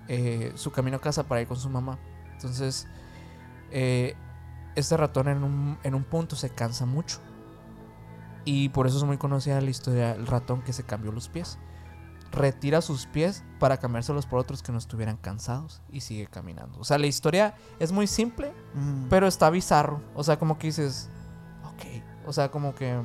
Eh, 0.08 0.52
su 0.54 0.70
camino 0.70 0.98
a 0.98 1.00
casa 1.00 1.24
para 1.24 1.40
ir 1.40 1.48
con 1.48 1.56
su 1.56 1.68
mamá. 1.68 1.98
Entonces, 2.32 2.86
eh, 3.72 4.14
este 4.76 4.96
ratón 4.96 5.26
en 5.26 5.42
un, 5.42 5.78
en 5.82 5.94
un 5.96 6.04
punto 6.04 6.36
se 6.36 6.50
cansa 6.50 6.86
mucho. 6.86 7.18
Y 8.46 8.70
por 8.70 8.86
eso 8.86 8.96
es 8.96 9.04
muy 9.04 9.18
conocida 9.18 9.60
la 9.60 9.68
historia 9.68 10.14
del 10.14 10.26
ratón 10.26 10.62
que 10.62 10.72
se 10.72 10.84
cambió 10.84 11.12
los 11.12 11.28
pies. 11.28 11.58
Retira 12.32 12.80
sus 12.80 13.06
pies 13.06 13.44
para 13.58 13.76
cambiárselos 13.78 14.24
por 14.26 14.38
otros 14.38 14.62
que 14.62 14.72
no 14.72 14.78
estuvieran 14.78 15.16
cansados 15.16 15.82
y 15.90 16.00
sigue 16.00 16.26
caminando. 16.26 16.78
O 16.78 16.84
sea, 16.84 16.96
la 16.98 17.06
historia 17.06 17.54
es 17.78 17.92
muy 17.92 18.06
simple, 18.06 18.52
Mm. 18.74 19.06
pero 19.10 19.26
está 19.26 19.50
bizarro. 19.50 20.00
O 20.14 20.22
sea, 20.24 20.38
como 20.38 20.58
que 20.58 20.68
dices, 20.68 21.08
ok. 21.64 22.02
O 22.26 22.32
sea, 22.32 22.50
como 22.50 22.74
que. 22.74 23.00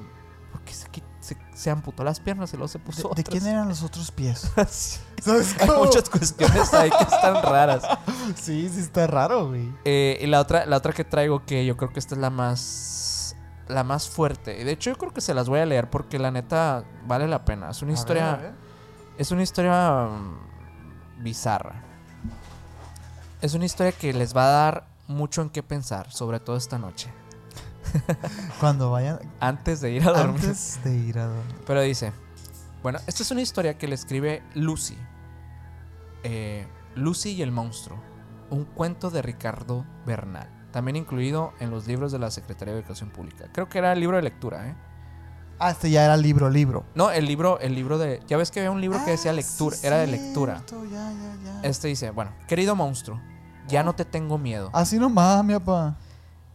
¿Por 0.52 0.62
qué 0.64 0.74
se, 0.74 0.88
se, 1.22 1.38
se 1.54 1.70
amputó 1.70 2.04
las 2.04 2.20
piernas 2.20 2.52
y 2.54 2.58
luego 2.58 2.68
se 2.68 2.78
¿De, 2.78 2.84
puso 2.84 3.02
de 3.04 3.22
otras? 3.22 3.30
quién 3.30 3.48
eran 3.48 3.70
los 3.70 3.84
otros 3.84 4.12
pies? 4.12 4.52
Sí. 4.70 5.00
¿Sabes 5.22 5.56
Hay 5.62 5.70
muchas 5.70 6.10
cuestiones 6.10 6.74
ahí 6.74 6.90
que 6.90 7.04
están 7.04 7.42
raras. 7.42 7.84
Sí, 8.36 8.70
sí 8.70 8.80
está 8.80 9.08
raro, 9.08 9.48
güey. 9.50 9.72
Eh, 9.86 10.20
y 10.22 10.28
la 10.28 10.40
otra, 10.42 10.66
la 10.66 10.78
otra 10.78 10.94
que 10.94 11.04
traigo, 11.06 11.46
que 11.46 11.66
yo 11.66 11.78
creo 11.78 11.92
que 11.94 12.00
esta 12.00 12.16
es 12.16 12.22
la 12.22 12.30
más. 12.30 13.08
La 13.72 13.84
más 13.84 14.10
fuerte. 14.10 14.60
Y 14.60 14.64
de 14.64 14.72
hecho, 14.74 14.90
yo 14.92 14.98
creo 14.98 15.14
que 15.14 15.22
se 15.22 15.34
las 15.34 15.48
voy 15.48 15.60
a 15.60 15.66
leer 15.66 15.90
porque 15.90 16.20
la 16.20 16.32
neta 16.32 16.84
vale 17.08 17.28
la 17.28 17.46
pena. 17.46 17.70
Es 17.70 17.82
una 17.82 17.92
A 17.92 17.96
historia. 17.96 18.36
ver. 18.36 18.54
Es 19.18 19.32
una 19.32 19.44
historia 19.44 20.08
mm, 20.08 21.24
bizarra. 21.24 21.76
Es 23.42 23.54
una 23.54 23.66
historia 23.66 23.92
que 23.92 24.14
les 24.14 24.36
va 24.36 24.46
a 24.46 24.52
dar 24.52 24.88
mucho 25.08 25.42
en 25.42 25.50
qué 25.50 25.64
pensar, 25.64 26.12
sobre 26.12 26.40
todo 26.40 26.56
esta 26.58 26.78
noche. 26.78 27.10
Cuando 28.60 28.92
vayan. 28.92 29.20
Antes 29.40 29.82
de 29.82 29.92
ir 29.92 30.04
a 30.08 30.12
dormir. 30.12 30.42
Antes 30.42 30.80
de 30.84 30.96
ir 30.96 31.20
a 31.20 31.26
dormir. 31.28 31.56
Pero 31.66 31.82
dice, 31.82 32.12
bueno, 32.84 33.00
esta 33.08 33.24
es 33.24 33.32
una 33.32 33.42
historia 33.42 33.78
que 33.78 33.88
le 33.88 33.96
escribe 33.96 34.44
Lucy. 34.54 34.98
Eh, 36.24 36.68
Lucy 36.96 37.32
y 37.32 37.42
el 37.42 37.52
monstruo. 37.52 38.00
Un 38.50 38.66
cuento 38.66 39.10
de 39.10 39.22
Ricardo 39.22 39.86
Bernal. 40.06 40.50
También 40.72 40.96
incluido 40.96 41.54
en 41.60 41.70
los 41.70 41.88
libros 41.88 42.12
de 42.12 42.20
la 42.20 42.32
Secretaría 42.32 42.74
de 42.74 42.80
Educación 42.80 43.10
Pública. 43.10 43.50
Creo 43.52 43.68
que 43.68 43.78
era 43.78 43.92
el 43.92 44.00
libro 44.00 44.16
de 44.18 44.24
lectura, 44.24 44.70
¿eh? 44.70 44.76
Ah, 45.60 45.72
este 45.72 45.92
ya 45.92 46.06
era 46.06 46.18
libro, 46.18 46.50
libro. 46.50 46.86
No, 46.96 47.12
el 47.12 47.26
libro, 47.26 47.60
el 47.60 47.76
libro 47.76 47.98
de... 47.98 48.22
Ya 48.28 48.38
ves 48.38 48.50
que 48.50 48.62
había 48.62 48.72
un 48.72 48.82
libro 48.82 49.04
que 49.06 49.12
decía 49.12 49.32
Ah, 49.32 49.36
lectura, 49.36 49.76
sí, 49.76 49.86
era 49.86 49.98
de 49.98 50.08
lectura. 50.08 50.64
Ya, 50.66 51.12
ya, 51.12 51.38
ya. 51.44 51.62
Este 51.62 51.88
dice, 51.88 52.10
bueno, 52.10 52.32
querido 52.48 52.76
monstruo, 52.76 53.22
ya 53.68 53.84
no 53.84 53.94
te 53.94 54.06
tengo 54.06 54.38
miedo. 54.38 54.72
Así 54.74 54.98
nomás, 54.98 55.44
mi 55.44 55.54
papá. 55.54 55.98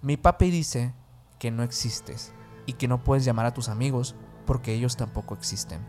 Mi 0.02 0.16
papi 0.16 0.51
dice 0.51 0.93
que 1.38 1.51
no 1.51 1.62
existes 1.62 2.32
y 2.64 2.72
que 2.72 2.88
no 2.88 3.05
puedes 3.05 3.24
llamar 3.24 3.47
a 3.47 3.55
tus 3.55 3.68
amigos 3.68 4.16
porque 4.44 4.72
ellos 4.72 4.97
tampoco 4.97 5.34
existen. 5.34 5.80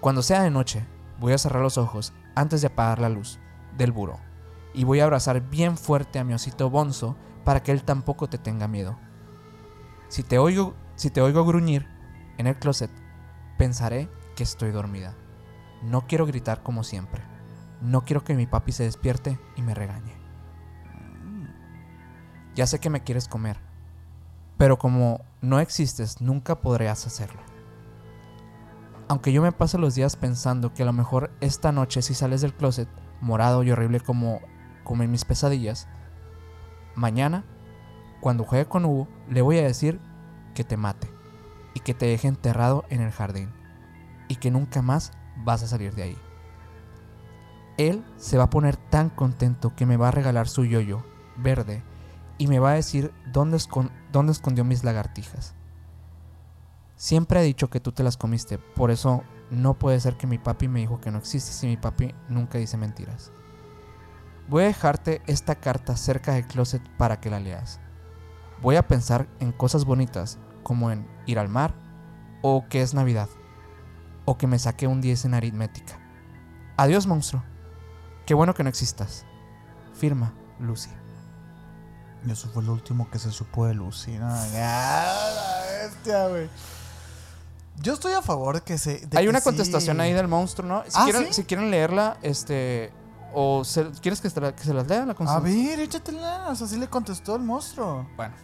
Cuando 0.00 0.22
sea 0.22 0.42
de 0.42 0.50
noche, 0.50 0.84
voy 1.20 1.32
a 1.32 1.38
cerrar 1.38 1.62
los 1.62 1.78
ojos 1.78 2.12
antes 2.34 2.60
de 2.60 2.68
apagar 2.68 2.98
la 2.98 3.08
luz 3.08 3.38
del 3.76 3.92
buró 3.92 4.18
y 4.76 4.84
voy 4.84 5.00
a 5.00 5.04
abrazar 5.04 5.40
bien 5.40 5.78
fuerte 5.78 6.18
a 6.18 6.24
mi 6.24 6.34
osito 6.34 6.68
Bonzo 6.68 7.16
para 7.44 7.62
que 7.62 7.72
él 7.72 7.82
tampoco 7.82 8.28
te 8.28 8.36
tenga 8.36 8.68
miedo. 8.68 8.98
Si 10.08 10.22
te 10.22 10.38
oigo, 10.38 10.74
si 10.94 11.10
te 11.10 11.22
oigo 11.22 11.46
gruñir 11.46 11.88
en 12.36 12.46
el 12.46 12.58
closet, 12.58 12.90
pensaré 13.56 14.10
que 14.36 14.42
estoy 14.42 14.70
dormida. 14.70 15.14
No 15.82 16.06
quiero 16.06 16.26
gritar 16.26 16.62
como 16.62 16.84
siempre. 16.84 17.22
No 17.80 18.02
quiero 18.02 18.22
que 18.22 18.34
mi 18.34 18.46
papi 18.46 18.72
se 18.72 18.84
despierte 18.84 19.40
y 19.56 19.62
me 19.62 19.74
regañe. 19.74 20.14
Ya 22.54 22.66
sé 22.66 22.78
que 22.78 22.90
me 22.90 23.02
quieres 23.02 23.28
comer, 23.28 23.58
pero 24.58 24.78
como 24.78 25.24
no 25.40 25.58
existes, 25.58 26.20
nunca 26.20 26.60
podrás 26.60 27.06
hacerlo. 27.06 27.40
Aunque 29.08 29.32
yo 29.32 29.40
me 29.40 29.52
pase 29.52 29.78
los 29.78 29.94
días 29.94 30.16
pensando 30.16 30.74
que 30.74 30.82
a 30.82 30.86
lo 30.86 30.92
mejor 30.92 31.30
esta 31.40 31.72
noche 31.72 32.02
si 32.02 32.12
sales 32.12 32.42
del 32.42 32.54
closet, 32.54 32.88
morado 33.20 33.62
y 33.62 33.70
horrible 33.70 34.00
como, 34.00 34.40
como 34.86 35.02
en 35.02 35.10
mis 35.10 35.24
pesadillas, 35.24 35.88
mañana, 36.94 37.44
cuando 38.20 38.44
juegue 38.44 38.66
con 38.66 38.84
Hugo, 38.84 39.08
le 39.28 39.42
voy 39.42 39.58
a 39.58 39.64
decir 39.64 40.00
que 40.54 40.62
te 40.62 40.76
mate 40.76 41.10
y 41.74 41.80
que 41.80 41.92
te 41.92 42.06
deje 42.06 42.28
enterrado 42.28 42.84
en 42.88 43.00
el 43.00 43.10
jardín 43.10 43.50
y 44.28 44.36
que 44.36 44.52
nunca 44.52 44.82
más 44.82 45.10
vas 45.38 45.64
a 45.64 45.66
salir 45.66 45.94
de 45.96 46.04
ahí. 46.04 46.18
Él 47.78 48.04
se 48.16 48.38
va 48.38 48.44
a 48.44 48.50
poner 48.50 48.76
tan 48.76 49.10
contento 49.10 49.74
que 49.74 49.86
me 49.86 49.96
va 49.96 50.08
a 50.08 50.12
regalar 50.12 50.48
su 50.48 50.64
yoyo 50.64 51.04
verde 51.36 51.82
y 52.38 52.46
me 52.46 52.60
va 52.60 52.70
a 52.70 52.74
decir 52.74 53.12
dónde, 53.32 53.56
escon- 53.56 53.90
dónde 54.12 54.32
escondió 54.32 54.64
mis 54.64 54.84
lagartijas. 54.84 55.54
Siempre 56.94 57.40
he 57.40 57.44
dicho 57.44 57.68
que 57.70 57.80
tú 57.80 57.90
te 57.90 58.04
las 58.04 58.16
comiste, 58.16 58.56
por 58.58 58.92
eso 58.92 59.24
no 59.50 59.74
puede 59.74 59.98
ser 59.98 60.16
que 60.16 60.28
mi 60.28 60.38
papi 60.38 60.68
me 60.68 60.78
dijo 60.80 61.00
que 61.00 61.10
no 61.10 61.18
existes 61.18 61.62
y 61.64 61.66
mi 61.66 61.76
papi 61.76 62.14
nunca 62.28 62.56
dice 62.58 62.76
mentiras. 62.76 63.32
Voy 64.48 64.62
a 64.64 64.66
dejarte 64.66 65.22
esta 65.26 65.56
carta 65.56 65.96
cerca 65.96 66.32
del 66.34 66.46
closet 66.46 66.82
para 66.96 67.20
que 67.20 67.30
la 67.30 67.40
leas. 67.40 67.80
Voy 68.62 68.76
a 68.76 68.86
pensar 68.86 69.26
en 69.40 69.52
cosas 69.52 69.84
bonitas, 69.84 70.38
como 70.62 70.90
en 70.90 71.06
ir 71.26 71.38
al 71.38 71.48
mar, 71.48 71.74
o 72.42 72.64
que 72.68 72.82
es 72.82 72.94
Navidad, 72.94 73.28
o 74.24 74.38
que 74.38 74.46
me 74.46 74.58
saqué 74.58 74.86
un 74.86 75.00
10 75.00 75.26
en 75.26 75.34
aritmética. 75.34 75.98
Adiós, 76.76 77.06
monstruo. 77.06 77.42
Qué 78.24 78.34
bueno 78.34 78.54
que 78.54 78.62
no 78.62 78.68
existas. 78.68 79.24
Firma, 79.94 80.32
Lucy. 80.60 80.90
Y 82.26 82.30
eso 82.30 82.48
fue 82.52 82.62
lo 82.62 82.72
último 82.72 83.10
que 83.10 83.18
se 83.18 83.30
supo 83.30 83.66
de 83.66 83.74
Lucy. 83.74 84.12
¿no? 84.18 84.28
¡Ah, 84.28 85.62
bestia, 85.82 86.28
güey! 86.28 86.48
Yo 87.82 87.92
estoy 87.94 88.14
a 88.14 88.22
favor 88.22 88.56
de 88.56 88.60
que 88.62 88.78
se. 88.78 89.06
de 89.06 89.18
Hay 89.18 89.24
que 89.24 89.30
una 89.30 89.40
sí- 89.40 89.44
contestación 89.44 90.00
ahí 90.00 90.12
del 90.12 90.28
monstruo, 90.28 90.66
¿no? 90.66 90.82
Si, 90.84 90.90
¿Ah, 90.94 91.04
quieren, 91.04 91.26
sí? 91.26 91.34
si 91.34 91.44
quieren 91.44 91.70
leerla, 91.70 92.16
este... 92.22 92.92
O 93.34 93.64
se- 93.64 93.90
¿Quieres 94.00 94.20
que, 94.20 94.30
se 94.30 94.40
la- 94.40 94.54
que 94.54 94.62
se 94.64 94.72
las 94.74 94.86
lea 94.88 95.04
la 95.06 95.14
A 95.18 95.40
ver, 95.40 95.80
échatela. 95.80 96.46
O 96.50 96.54
sea, 96.54 96.66
sí 96.66 96.78
le 96.78 96.88
contestó 96.88 97.36
el 97.36 97.42
monstruo. 97.42 98.08
Bueno, 98.16 98.34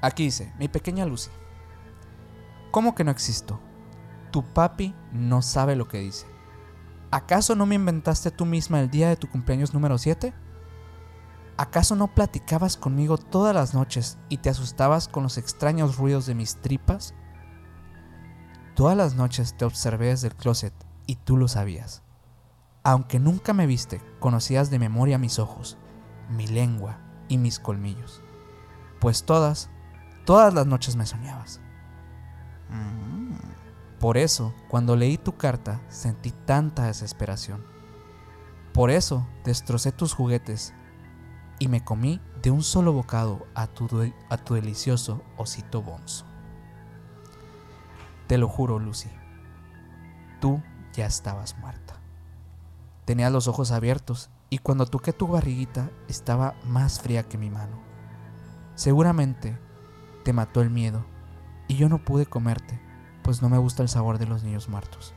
aquí 0.00 0.24
dice, 0.24 0.52
mi 0.58 0.68
pequeña 0.68 1.04
Lucy. 1.06 1.30
¿Cómo 2.70 2.94
que 2.94 3.04
no 3.04 3.10
existo? 3.10 3.60
Tu 4.30 4.42
papi 4.44 4.94
no 5.12 5.42
sabe 5.42 5.76
lo 5.76 5.88
que 5.88 5.98
dice. 5.98 6.26
¿Acaso 7.10 7.54
no 7.54 7.66
me 7.66 7.74
inventaste 7.76 8.30
tú 8.30 8.44
misma 8.44 8.80
el 8.80 8.90
día 8.90 9.08
de 9.08 9.16
tu 9.16 9.28
cumpleaños 9.30 9.72
número 9.72 9.96
7? 9.96 10.34
¿Acaso 11.56 11.96
no 11.96 12.08
platicabas 12.14 12.76
conmigo 12.76 13.16
todas 13.16 13.54
las 13.54 13.72
noches 13.72 14.18
y 14.28 14.38
te 14.38 14.50
asustabas 14.50 15.08
con 15.08 15.22
los 15.22 15.38
extraños 15.38 15.96
ruidos 15.96 16.26
de 16.26 16.34
mis 16.34 16.56
tripas? 16.56 17.14
Todas 18.74 18.96
las 18.96 19.14
noches 19.14 19.56
te 19.56 19.64
observé 19.64 20.08
desde 20.08 20.28
el 20.28 20.34
closet 20.34 20.74
y 21.06 21.16
tú 21.16 21.38
lo 21.38 21.48
sabías. 21.48 22.02
Aunque 22.88 23.18
nunca 23.18 23.52
me 23.52 23.66
viste, 23.66 24.00
conocías 24.20 24.70
de 24.70 24.78
memoria 24.78 25.18
mis 25.18 25.40
ojos, 25.40 25.76
mi 26.30 26.46
lengua 26.46 27.00
y 27.26 27.36
mis 27.36 27.58
colmillos. 27.58 28.22
Pues 29.00 29.24
todas, 29.24 29.70
todas 30.24 30.54
las 30.54 30.68
noches 30.68 30.94
me 30.94 31.04
soñabas. 31.04 31.60
Mm. 32.70 33.34
Por 33.98 34.16
eso, 34.16 34.54
cuando 34.68 34.94
leí 34.94 35.18
tu 35.18 35.36
carta, 35.36 35.80
sentí 35.88 36.30
tanta 36.30 36.86
desesperación. 36.86 37.66
Por 38.72 38.92
eso, 38.92 39.26
destrocé 39.42 39.90
tus 39.90 40.14
juguetes 40.14 40.72
y 41.58 41.66
me 41.66 41.82
comí 41.82 42.20
de 42.40 42.52
un 42.52 42.62
solo 42.62 42.92
bocado 42.92 43.48
a 43.56 43.66
tu, 43.66 44.12
a 44.30 44.36
tu 44.36 44.54
delicioso 44.54 45.24
osito 45.36 45.82
bonzo. 45.82 46.24
Te 48.28 48.38
lo 48.38 48.48
juro, 48.48 48.78
Lucy. 48.78 49.10
Tú 50.40 50.62
ya 50.92 51.06
estabas 51.06 51.58
muerta. 51.58 51.85
Tenías 53.06 53.30
los 53.30 53.46
ojos 53.46 53.70
abiertos 53.70 54.30
y 54.50 54.58
cuando 54.58 54.84
toqué 54.84 55.12
tu 55.12 55.28
barriguita 55.28 55.90
estaba 56.08 56.56
más 56.64 57.00
fría 57.00 57.22
que 57.22 57.38
mi 57.38 57.50
mano. 57.50 57.80
Seguramente 58.74 59.56
te 60.24 60.32
mató 60.32 60.60
el 60.60 60.70
miedo 60.70 61.06
y 61.68 61.76
yo 61.76 61.88
no 61.88 62.04
pude 62.04 62.26
comerte, 62.26 62.80
pues 63.22 63.42
no 63.42 63.48
me 63.48 63.58
gusta 63.58 63.84
el 63.84 63.88
sabor 63.88 64.18
de 64.18 64.26
los 64.26 64.42
niños 64.42 64.68
muertos. 64.68 65.14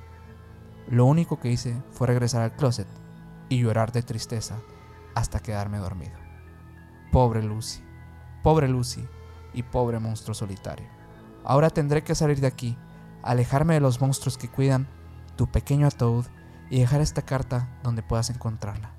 Lo 0.88 1.06
único 1.06 1.40
que 1.40 1.52
hice 1.52 1.82
fue 1.90 2.06
regresar 2.06 2.44
al 2.44 2.56
closet 2.56 2.88
y 3.50 3.60
llorar 3.60 3.92
de 3.92 4.04
tristeza 4.04 4.60
hasta 5.16 5.40
quedarme 5.40 5.80
dormido. 5.80 6.18
Pobre 7.12 7.42
Lucy, 7.42 7.82
pobre 8.44 8.68
Lucy 8.68 9.04
y 9.52 9.64
pobre 9.64 9.98
monstruo 9.98 10.36
solitario. 10.36 10.88
Ahora 11.44 11.72
tendré 11.72 12.04
que 12.04 12.14
salir 12.14 12.40
de 12.40 12.46
aquí, 12.46 12.78
alejarme 13.24 13.74
de 13.74 13.80
los 13.80 14.00
monstruos 14.00 14.38
que 14.38 14.48
cuidan 14.48 14.88
tu 15.36 15.48
pequeño 15.48 15.88
ataúd 15.88 16.26
y 16.70 16.80
dejar 16.80 17.02
esta 17.02 17.24
carta 17.24 17.68
donde 17.84 18.04
puedas 18.04 18.30
encontrarla. 18.30 18.94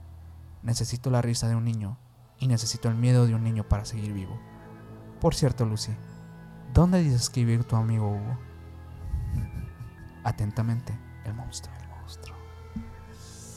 Necesito 0.62 1.10
la 1.10 1.22
risa 1.22 1.48
de 1.48 1.54
un 1.54 1.64
niño 1.64 1.98
y 2.38 2.48
necesito 2.48 2.88
el 2.88 2.94
miedo 2.94 3.26
de 3.26 3.34
un 3.34 3.44
niño 3.44 3.68
para 3.68 3.84
seguir 3.84 4.12
vivo. 4.12 4.38
Por 5.20 5.34
cierto, 5.34 5.64
Lucy, 5.64 5.92
¿dónde 6.72 7.02
dices 7.02 7.30
que 7.30 7.44
vive 7.44 7.64
tu 7.64 7.76
amigo 7.76 8.08
Hugo? 8.08 8.38
Atentamente, 10.24 10.98
el 11.24 11.34
monstruo. 11.34 11.74
El 11.80 11.88
monstruo. 11.88 12.36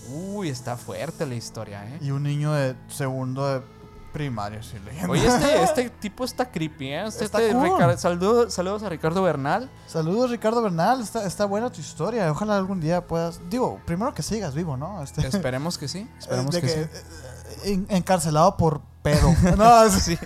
Uy, 0.10 0.50
está 0.50 0.78
fuerte 0.78 1.26
la 1.26 1.36
historia, 1.36 1.88
¿eh? 1.88 2.00
Y 2.02 2.12
un 2.12 2.24
niño 2.24 2.54
de 2.54 2.76
segundo 2.88 3.48
de 3.48 3.66
primaria, 4.14 4.64
sí, 4.64 4.78
leyendo. 4.86 5.12
Oye, 5.12 5.26
este, 5.28 5.64
este 5.64 5.90
tipo 5.90 6.24
está 6.24 6.50
creepy, 6.50 6.88
¿eh? 6.90 7.06
Este, 7.08 7.26
Está 7.26 7.42
este 7.42 7.54
cool. 7.54 7.64
Ricardo- 7.64 7.98
saludos, 7.98 8.54
saludos 8.54 8.84
a 8.84 8.90
Ricardo 8.90 9.22
Bernal. 9.24 9.70
Saludos, 9.88 10.30
Ricardo 10.32 10.62
Bernal. 10.62 11.02
Está, 11.02 11.26
está 11.26 11.46
buena 11.46 11.72
tu 11.72 11.82
historia. 11.82 12.32
Ojalá 12.32 12.56
algún 12.56 12.80
día 12.80 13.06
puedas. 13.08 13.42
Digo, 13.50 13.82
primero 13.86 14.14
que 14.14 14.22
sigas 14.24 14.54
vivo, 14.56 14.78
¿no? 14.78 15.02
Este, 15.04 15.28
Esperemos 15.28 15.78
que 15.78 15.88
sí. 15.88 16.08
Esperemos 16.20 16.56
que, 16.56 16.62
que, 16.62 16.70
sí. 16.70 16.80
eh, 16.80 16.90
en- 17.66 17.88
encarcelado 17.90 18.56
por 18.56 18.82
pedo. 19.02 19.34
no, 19.58 19.90
Sí. 19.90 20.18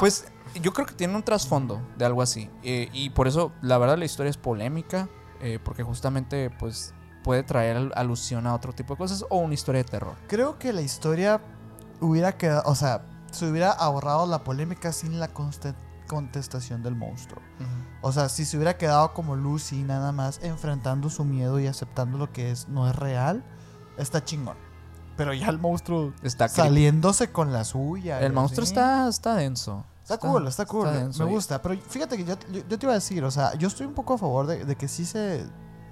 Pues 0.00 0.24
yo 0.60 0.72
creo 0.72 0.86
que 0.86 0.94
tiene 0.94 1.14
un 1.14 1.22
trasfondo 1.22 1.80
de 1.96 2.04
algo 2.04 2.22
así. 2.22 2.50
Eh, 2.62 2.88
y 2.92 3.10
por 3.10 3.28
eso, 3.28 3.52
la 3.62 3.78
verdad, 3.78 3.98
la 3.98 4.04
historia 4.04 4.30
es 4.30 4.36
polémica. 4.36 5.08
eh, 5.40 5.58
porque 5.62 5.82
justamente, 5.82 6.48
pues, 6.58 6.94
puede 7.22 7.42
traer 7.42 7.76
al- 7.76 7.92
alusión 7.96 8.46
a 8.46 8.54
otro 8.54 8.72
tipo 8.72 8.94
de 8.94 8.98
cosas 8.98 9.24
o 9.28 9.38
una 9.38 9.52
historia 9.54 9.82
de 9.82 9.88
terror. 9.90 10.14
Creo 10.26 10.58
que 10.58 10.72
la 10.72 10.80
historia 10.80 11.40
hubiera 12.00 12.36
quedado. 12.36 12.62
O 12.66 12.74
sea, 12.74 13.02
se 13.30 13.48
hubiera 13.48 13.70
ahorrado 13.70 14.26
la 14.26 14.44
polémica 14.44 14.92
sin 14.92 15.18
la 15.18 15.28
contestación 16.06 16.82
del 16.82 16.94
monstruo. 16.94 17.42
O 18.02 18.12
sea, 18.12 18.28
si 18.28 18.44
se 18.44 18.56
hubiera 18.56 18.76
quedado 18.76 19.12
como 19.12 19.36
Lucy 19.36 19.82
nada 19.82 20.12
más 20.12 20.40
enfrentando 20.42 21.10
su 21.10 21.24
miedo 21.24 21.58
y 21.58 21.66
aceptando 21.66 22.18
lo 22.18 22.32
que 22.32 22.50
es 22.50 22.68
no 22.68 22.88
es 22.88 22.94
real, 22.96 23.44
está 23.96 24.24
chingón. 24.24 24.56
Pero 25.16 25.32
ya 25.32 25.48
el 25.48 25.58
monstruo 25.58 26.12
Está 26.22 26.48
saliéndose 26.48 27.30
con 27.30 27.52
la 27.52 27.64
suya. 27.64 28.20
El 28.20 28.32
monstruo 28.32 28.64
así. 28.64 28.72
está, 28.72 29.08
está 29.08 29.34
denso. 29.34 29.84
Está 30.02 30.18
cool, 30.18 30.46
está 30.46 30.66
cool. 30.66 30.92
denso 30.92 31.24
me 31.24 31.30
gusta. 31.30 31.62
Pero 31.62 31.80
fíjate 31.80 32.16
que 32.16 32.24
yo, 32.24 32.34
yo, 32.52 32.60
yo 32.68 32.78
te 32.78 32.86
iba 32.86 32.92
a 32.92 32.96
decir, 32.96 33.24
o 33.24 33.30
sea, 33.30 33.54
yo 33.54 33.68
estoy 33.68 33.86
un 33.86 33.94
poco 33.94 34.14
a 34.14 34.18
favor 34.18 34.46
de, 34.46 34.64
de 34.64 34.76
que 34.76 34.88
sí 34.88 35.04
se. 35.04 35.46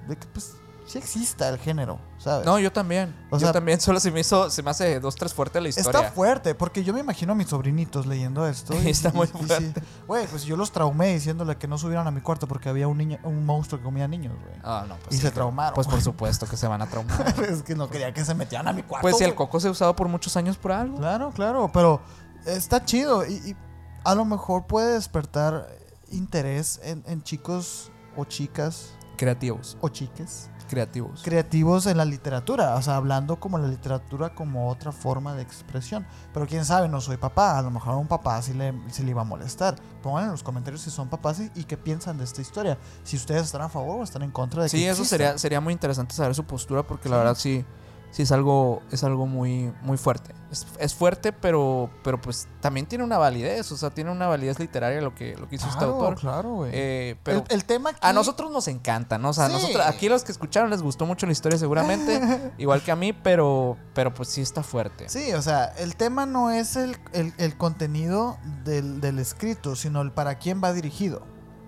de 0.07 0.17
que 0.17 0.27
pues 0.33 0.57
sí 0.87 0.99
exista 0.99 1.49
el 1.49 1.59
género, 1.59 1.99
¿sabes? 2.19 2.45
No, 2.47 2.59
yo 2.59 2.71
también. 2.73 3.15
O 3.31 3.39
yo 3.39 3.53
también. 3.53 3.81
Solo 3.81 3.99
se 4.01 4.11
me 4.11 4.21
hizo, 4.21 4.51
se 4.51 4.63
me 4.63 4.71
hace 4.71 5.01
dos, 5.01 5.15
tres 5.17 5.33
fuerte 5.33 5.61
la 5.61 5.69
historia. 5.69 6.01
Está 6.01 6.13
fuerte, 6.13 6.55
porque 6.55 6.85
yo 6.85 6.93
me 6.93 7.01
imagino 7.01 7.33
a 7.33 7.35
mis 7.35 7.49
sobrinitos 7.49 8.07
leyendo 8.07 8.47
esto. 8.47 8.75
y- 8.83 8.89
Está 8.91 9.09
y- 9.11 9.13
muy 9.13 9.27
y 9.27 9.31
fuerte. 9.31 9.83
Güey, 10.07 10.27
pues 10.27 10.45
yo 10.45 10.57
los 10.57 10.73
traumé 10.73 11.15
diciéndole 11.15 11.57
que 11.57 11.67
no 11.69 11.79
subieran 11.79 12.07
a 12.07 12.11
mi 12.11 12.21
cuarto 12.21 12.47
porque 12.47 12.69
había 12.69 12.89
un 12.89 12.99
niño, 12.99 13.19
un 13.25 13.45
monstruo 13.47 13.79
que 13.81 13.85
comía 13.85 14.07
niños, 14.09 14.35
güey. 14.43 14.55
Ah, 14.63 14.85
no, 14.89 14.97
pues 14.97 15.15
Y 15.15 15.17
sí, 15.17 15.23
se 15.23 15.31
traumaron, 15.31 15.75
Pues 15.75 15.87
por 15.87 16.01
supuesto 16.03 16.47
que 16.47 16.57
se 16.57 16.67
van 16.67 16.83
a 16.83 16.87
traumar. 16.87 17.35
es 17.49 17.63
que 17.63 17.75
no 17.75 17.89
quería 17.89 18.13
que 18.13 18.25
se 18.25 18.35
metieran 18.35 18.69
a 18.69 18.73
mi 18.73 18.83
cuarto. 18.83 19.03
pues 19.03 19.17
si 19.19 19.25
el 19.25 19.35
coco 19.35 19.61
se 19.61 19.69
ha 19.69 19.71
usado 19.71 19.95
por 19.97 20.09
muchos 20.09 20.37
años 20.37 20.57
por 20.59 20.73
algo. 20.73 20.99
Claro, 20.99 21.31
claro, 21.31 21.71
pero 21.73 22.01
está 22.45 22.85
chido 22.85 23.25
y, 23.27 23.35
y 23.51 23.57
a 24.05 24.15
lo 24.15 24.25
mejor 24.25 24.67
puede 24.67 24.95
despertar 24.95 25.69
interés 26.11 26.81
en, 26.83 27.03
en 27.07 27.23
chicos 27.23 27.91
o 28.17 28.25
chicas 28.25 28.91
Creativos. 29.17 29.77
o 29.81 29.89
chiques 29.89 30.51
Creativos. 30.73 31.23
creativos 31.23 31.87
en 31.87 31.99
la 31.99 32.05
literatura, 32.07 32.75
o 32.77 32.83
sea, 32.83 32.97
hablando 32.97 33.37
como 33.39 33.59
la 33.59 33.69
literatura 33.69 34.35
como 34.35 34.69
otra 34.71 34.91
forma 34.91 35.35
de 35.35 35.43
expresión. 35.43 36.07
Pero 36.33 36.47
quién 36.47 36.65
sabe, 36.65 36.89
no 36.89 37.01
soy 37.01 37.19
papá, 37.19 37.59
a 37.59 37.63
lo 37.63 37.71
mejor 37.71 37.93
a 37.93 37.97
un 37.97 38.07
papá 38.09 38.41
sí 38.41 38.55
le, 38.55 38.73
sí 38.91 39.03
le 39.03 39.11
iba 39.11 39.21
a 39.21 39.25
molestar. 39.25 39.77
Pongan 40.03 40.25
en 40.25 40.31
los 40.31 40.43
comentarios 40.43 40.81
si 40.83 40.91
son 40.91 41.09
papás 41.09 41.41
y, 41.41 41.51
y 41.55 41.65
qué 41.65 41.77
piensan 41.77 42.17
de 42.17 42.25
esta 42.25 42.41
historia. 42.41 42.79
Si 43.05 43.17
ustedes 43.17 43.43
están 43.43 43.61
a 43.63 43.69
favor 43.69 44.01
o 44.01 44.03
están 44.03 44.23
en 44.23 44.31
contra 44.31 44.63
de 44.63 44.71
que 44.71 44.77
Sí, 44.79 44.85
eso 44.85 45.03
exista. 45.03 45.17
sería, 45.17 45.39
sería 45.39 45.61
muy 45.61 45.73
interesante 45.75 46.15
saber 46.15 46.35
su 46.35 46.45
postura 46.45 46.83
porque 46.87 47.09
la 47.09 47.17
Sí. 47.17 47.19
verdad 47.19 47.35
sí, 47.37 47.65
sí 48.13 48.23
es 48.23 48.31
algo, 48.31 48.81
es 48.93 49.03
algo 49.03 49.27
muy, 49.27 49.73
muy 49.83 49.97
fuerte. 49.97 50.33
Es, 50.53 50.67
es 50.79 50.95
fuerte, 50.95 51.33
pero, 51.33 51.91
pero 52.05 52.21
pues 52.21 52.47
también 52.61 52.87
tiene 52.87 53.03
una 53.03 53.19
validez, 53.19 53.73
o 53.73 53.77
sea, 53.77 53.89
tiene 53.91 54.11
una 54.13 54.29
validez 54.29 54.59
literaria 54.61 55.01
lo 55.01 55.15
que, 55.15 55.35
lo 55.37 55.49
que 55.49 55.57
hizo 55.57 55.67
este 55.67 55.85
autor. 55.85 56.15
claro, 56.21 56.53
güey. 56.57 56.71
Eh, 56.75 57.17
pero 57.25 57.39
el, 57.49 57.57
el 57.57 57.65
tema 57.65 57.91
aquí- 57.91 57.99
a 58.03 58.13
nosotros 58.13 58.51
nos 58.53 58.69
encanta, 58.69 59.17
¿no? 59.19 59.31
O 59.31 59.33
sea, 59.33 59.47
a 59.47 59.49
nosotros, 59.49 59.83
aquí 59.87 60.09
los 60.11 60.23
que 60.25 60.31
escucharon 60.33 60.69
les 60.71 60.83
gustó 60.83 61.07
mucho 61.07 61.25
la 61.27 61.33
historia 61.33 61.59
seguramente, 61.59 62.21
igual 62.59 62.83
que 62.83 62.93
a 62.93 62.97
mí, 62.97 63.13
pero, 63.15 63.77
pero 63.95 64.13
pues 64.15 64.29
sí 64.29 64.43
está 64.43 64.63
fuerte. 64.63 65.09
Sí, 65.09 65.33
o 65.33 65.41
sea, 65.43 65.65
el 65.79 65.97
tema 65.97 66.27
no 66.27 66.51
es 66.51 66.77
el, 66.77 66.97
el- 67.15 67.33
el 67.39 67.57
contenido 67.57 68.37
del, 68.65 69.01
del 69.01 69.19
escrito, 69.19 69.75
sino 69.75 70.03
el 70.03 70.13
para 70.13 70.37
quién 70.39 70.63
va 70.63 70.73
dirigido. 70.75 71.23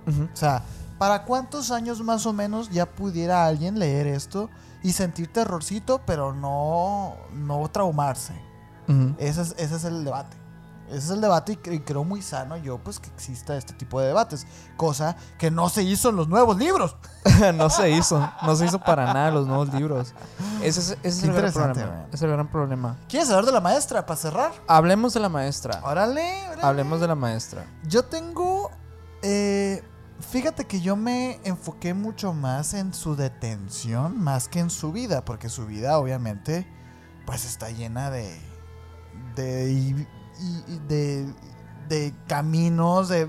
O 0.06 0.36
sea, 0.36 0.62
¿para 0.98 1.24
cuántos 1.24 1.70
años 1.70 2.02
más 2.02 2.26
o 2.26 2.34
menos 2.34 2.68
ya 2.70 2.84
pudiera 2.84 3.46
alguien 3.46 3.78
leer 3.78 4.06
esto 4.06 4.50
y 4.84 4.92
sentir 4.92 5.32
terrorcito, 5.32 6.00
pero 6.06 6.32
no, 6.32 7.16
no 7.32 7.68
traumarse? 7.70 8.34
Ese 9.18 9.42
es, 9.42 9.54
ese 9.58 9.74
es 9.76 9.84
el 9.84 10.04
debate. 10.04 10.36
Ese 10.88 10.98
es 10.98 11.10
el 11.10 11.22
debate 11.22 11.52
y, 11.52 11.56
cre- 11.56 11.76
y 11.76 11.80
creo 11.80 12.04
muy 12.04 12.20
sano 12.20 12.58
yo 12.58 12.76
pues 12.76 13.00
que 13.00 13.08
exista 13.08 13.56
este 13.56 13.72
tipo 13.72 13.98
de 13.98 14.08
debates. 14.08 14.46
Cosa 14.76 15.16
que 15.38 15.50
no 15.50 15.70
se 15.70 15.82
hizo 15.82 16.10
en 16.10 16.16
los 16.16 16.28
nuevos 16.28 16.58
libros. 16.58 16.94
no 17.54 17.70
se 17.70 17.88
hizo, 17.90 18.30
no 18.42 18.54
se 18.54 18.66
hizo 18.66 18.78
para 18.78 19.06
nada 19.14 19.30
los 19.30 19.46
nuevos 19.46 19.72
libros. 19.72 20.12
Ese 20.62 20.80
es, 20.80 20.90
ese 21.02 21.08
es 21.08 21.22
el 21.24 21.32
gran 21.32 21.50
problema. 21.52 22.06
es 22.12 22.20
el 22.22 22.30
gran 22.30 22.48
problema. 22.48 22.96
¿Quieres 23.08 23.30
hablar 23.30 23.46
de 23.46 23.52
la 23.52 23.60
maestra 23.62 24.04
para 24.04 24.20
cerrar? 24.20 24.52
Hablemos 24.68 25.14
de 25.14 25.20
la 25.20 25.30
maestra. 25.30 25.80
Órale, 25.82 26.44
órale. 26.48 26.62
Hablemos 26.62 27.00
de 27.00 27.08
la 27.08 27.14
maestra. 27.14 27.64
Yo 27.88 28.04
tengo. 28.04 28.70
eh, 29.22 29.82
Fíjate 30.30 30.64
que 30.66 30.80
yo 30.80 30.96
me 30.96 31.38
enfoqué 31.44 31.94
mucho 31.94 32.32
más 32.32 32.74
en 32.74 32.92
su 32.92 33.14
detención 33.14 34.20
más 34.20 34.48
que 34.48 34.58
en 34.60 34.70
su 34.70 34.90
vida, 34.92 35.24
porque 35.24 35.48
su 35.48 35.66
vida 35.66 35.96
obviamente 35.98 36.66
pues 37.26 37.44
está 37.44 37.70
llena 37.70 38.10
de 38.10 38.38
de 39.36 39.72
y- 39.72 40.06
de, 40.88 41.32
de 41.88 42.12
caminos 42.26 43.08
de- 43.08 43.26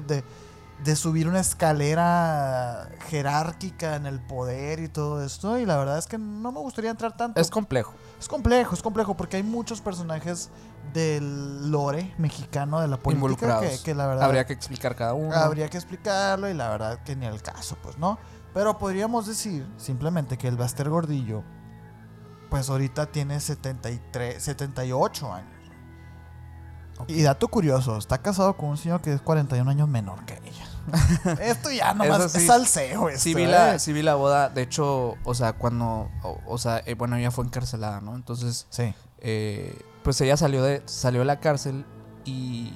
de 0.83 0.95
subir 0.95 1.27
una 1.27 1.39
escalera 1.39 2.89
jerárquica 3.09 3.95
en 3.95 4.05
el 4.07 4.19
poder 4.19 4.79
y 4.79 4.87
todo 4.89 5.23
esto 5.23 5.57
y 5.59 5.65
la 5.65 5.77
verdad 5.77 5.97
es 5.99 6.07
que 6.07 6.17
no 6.17 6.51
me 6.51 6.59
gustaría 6.59 6.91
entrar 6.91 7.15
tanto 7.15 7.39
Es 7.39 7.49
complejo. 7.49 7.93
Es 8.19 8.27
complejo, 8.27 8.73
es 8.73 8.81
complejo 8.81 9.15
porque 9.15 9.37
hay 9.37 9.43
muchos 9.43 9.81
personajes 9.81 10.49
del 10.93 11.71
lore 11.71 12.13
mexicano 12.17 12.79
de 12.79 12.87
la 12.87 12.97
política 12.97 13.59
que, 13.59 13.77
que 13.83 13.93
la 13.93 14.07
verdad 14.07 14.23
Habría 14.25 14.45
que 14.45 14.53
explicar 14.53 14.95
cada 14.95 15.13
uno. 15.13 15.35
habría 15.35 15.69
que 15.69 15.77
explicarlo 15.77 16.49
y 16.49 16.53
la 16.53 16.69
verdad 16.69 17.03
que 17.03 17.15
ni 17.15 17.25
el 17.25 17.41
caso, 17.41 17.77
pues 17.81 17.97
no. 17.97 18.17
Pero 18.53 18.77
podríamos 18.77 19.27
decir 19.27 19.67
simplemente 19.77 20.37
que 20.37 20.47
el 20.47 20.55
Baster 20.55 20.89
Gordillo, 20.89 21.43
pues 22.49 22.69
ahorita 22.69 23.07
tiene 23.07 23.39
73, 23.39 24.41
78 24.41 25.33
años. 25.33 25.51
Ok. 26.99 27.09
Y 27.09 27.21
dato 27.23 27.49
curioso, 27.49 27.97
está 27.97 28.19
casado 28.19 28.55
con 28.55 28.69
un 28.69 28.77
señor 28.77 29.01
que 29.01 29.11
es 29.13 29.21
41 29.21 29.69
años 29.69 29.89
menor 29.89 30.23
que 30.25 30.39
ella. 30.45 30.65
esto 31.41 31.71
ya 31.71 31.93
nomás 31.93 32.31
sí. 32.31 32.37
es 32.39 32.47
salseo. 32.47 33.09
Esto, 33.09 33.21
Sí 33.21 33.33
vi, 33.33 33.45
la, 33.45 33.75
¿eh? 33.75 33.79
sí 33.79 33.93
vi 33.93 34.01
la 34.01 34.15
boda, 34.15 34.49
de 34.49 34.61
hecho, 34.61 35.15
o 35.23 35.33
sea, 35.33 35.53
cuando, 35.53 36.09
o, 36.23 36.39
o 36.45 36.57
sea, 36.57 36.81
eh, 36.85 36.95
bueno, 36.95 37.15
ella 37.15 37.31
fue 37.31 37.45
encarcelada, 37.45 38.01
¿no? 38.01 38.15
Entonces, 38.15 38.67
Sí. 38.69 38.93
eh, 39.19 39.77
pues 40.03 40.19
ella 40.21 40.37
salió 40.37 40.61
de, 40.63 40.81
salió 40.85 41.21
de 41.21 41.25
la 41.25 41.39
cárcel 41.39 41.85
y, 42.25 42.73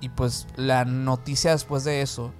y 0.00 0.08
pues 0.10 0.46
la 0.56 0.84
noticia 0.84 1.52
después 1.52 1.84
de 1.84 2.02
eso, 2.02 2.32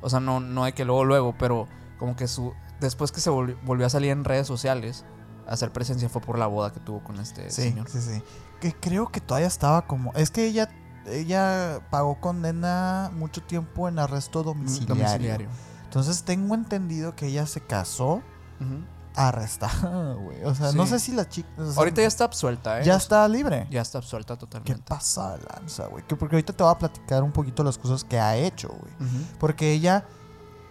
o 0.00 0.08
sea, 0.10 0.20
no, 0.20 0.40
no 0.40 0.64
de 0.64 0.72
que 0.72 0.84
luego, 0.84 1.04
luego, 1.04 1.34
pero 1.38 1.68
como 1.98 2.16
que 2.16 2.26
su, 2.28 2.52
después 2.80 3.12
que 3.12 3.20
se 3.20 3.30
volvió, 3.30 3.56
volvió 3.64 3.86
a 3.86 3.90
salir 3.90 4.10
en 4.10 4.24
redes 4.24 4.46
sociales 4.46 5.04
a 5.46 5.52
hacer 5.52 5.70
presencia 5.72 6.08
fue 6.08 6.22
por 6.22 6.38
la 6.38 6.46
boda 6.46 6.72
que 6.72 6.80
tuvo 6.80 7.04
con 7.04 7.20
este 7.20 7.50
Sí, 7.50 7.62
señor. 7.62 7.88
sí, 7.90 8.00
sí. 8.00 8.22
Que 8.60 8.72
creo 8.74 9.08
que 9.12 9.20
todavía 9.20 9.46
estaba 9.48 9.86
como. 9.86 10.12
Es 10.14 10.30
que 10.30 10.46
ella, 10.46 10.70
ella 11.06 11.80
pagó 11.90 12.20
condena 12.20 13.10
mucho 13.14 13.42
tiempo 13.42 13.88
en 13.88 13.98
arresto 13.98 14.42
domiciliario. 14.42 14.94
Domiciliario. 14.94 15.48
Entonces 15.84 16.22
tengo 16.24 16.54
entendido 16.54 17.14
que 17.14 17.26
ella 17.26 17.46
se 17.46 17.60
casó 17.60 18.22
arrestada, 19.14 20.14
güey. 20.20 20.42
O 20.44 20.54
sea, 20.54 20.72
no 20.72 20.86
sé 20.86 20.98
si 20.98 21.12
la 21.12 21.28
chica. 21.28 21.48
o 21.58 21.70
sea, 21.70 21.78
Ahorita 21.78 22.02
ya 22.02 22.08
está 22.08 22.24
absuelta, 22.24 22.80
¿eh? 22.80 22.84
ya 22.84 22.96
está 22.96 23.26
libre. 23.28 23.66
Ya 23.70 23.82
está 23.82 23.98
absuelta 23.98 24.34
¿Qué 24.34 24.40
totalmente. 24.40 24.82
pasa 24.88 25.36
de 25.36 25.44
lanza, 25.44 25.86
güey? 25.86 26.04
Que 26.06 26.16
porque 26.16 26.36
ahorita 26.36 26.52
te 26.52 26.62
voy 26.62 26.72
a 26.72 26.78
platicar 26.78 27.22
un 27.22 27.32
poquito 27.32 27.62
las 27.62 27.78
cosas 27.78 28.02
que 28.04 28.18
ha 28.18 28.36
hecho, 28.36 28.68
güey. 28.68 28.92
Porque 29.38 29.72
ella, 29.72 30.04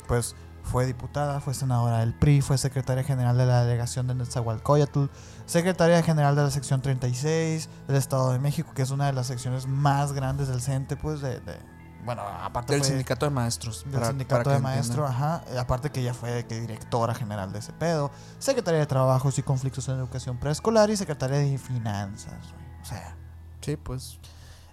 pues, 0.07 0.35
fue 0.63 0.85
diputada, 0.85 1.39
fue 1.41 1.53
senadora 1.53 1.99
del 1.99 2.13
PRI, 2.13 2.41
fue 2.41 2.57
secretaria 2.57 3.03
general 3.03 3.37
de 3.37 3.45
la 3.45 3.63
delegación 3.63 4.07
de 4.07 4.15
Nezahualcóyotl, 4.15 5.05
secretaria 5.45 6.01
general 6.03 6.35
de 6.35 6.43
la 6.43 6.51
sección 6.51 6.81
36 6.81 7.69
del 7.87 7.95
Estado 7.97 8.31
de 8.31 8.39
México, 8.39 8.71
que 8.73 8.81
es 8.81 8.89
una 8.91 9.05
de 9.07 9.13
las 9.13 9.27
secciones 9.27 9.67
más 9.67 10.13
grandes 10.13 10.47
del 10.47 10.61
CENTE, 10.61 10.95
pues, 10.95 11.21
de... 11.21 11.39
de- 11.41 11.73
bueno, 12.05 12.21
aparte 12.21 12.73
Del 12.73 12.81
fue 12.81 12.89
sindicato 12.89 13.25
de 13.25 13.29
maestros. 13.31 13.83
del 13.85 13.93
para- 13.93 14.07
sindicato 14.07 14.43
para 14.43 14.55
de 14.57 14.61
maestros, 14.61 15.09
ajá. 15.09 15.41
Aparte 15.57 15.89
que 15.89 16.01
ella 16.01 16.13
fue 16.13 16.45
que 16.47 16.59
directora 16.59 17.13
general 17.15 17.53
de 17.53 17.59
ese 17.59 17.71
pedo, 17.71 18.11
secretaria 18.39 18.81
de 18.81 18.85
Trabajos 18.87 19.39
y 19.39 19.43
Conflictos 19.43 19.87
en 19.87 19.95
Educación 19.99 20.37
Preescolar 20.37 20.89
y 20.89 20.97
secretaria 20.97 21.37
de 21.37 21.57
Finanzas, 21.57 22.33
güey. 22.53 22.81
O 22.81 22.85
sea, 22.85 23.15
Sí, 23.61 23.77
pues. 23.77 24.19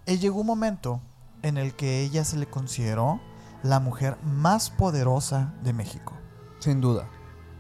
eh, 0.07 0.19
llegó 0.19 0.41
un 0.41 0.47
momento 0.49 1.01
en 1.43 1.57
el 1.57 1.75
que 1.77 2.01
ella 2.03 2.25
se 2.25 2.37
le 2.37 2.47
consideró 2.47 3.21
la 3.63 3.81
mujer 3.81 4.17
más 4.23 4.71
poderosa 4.71 5.55
de 5.63 5.73
México. 5.73 6.15
Sin 6.59 6.81
duda. 6.81 7.09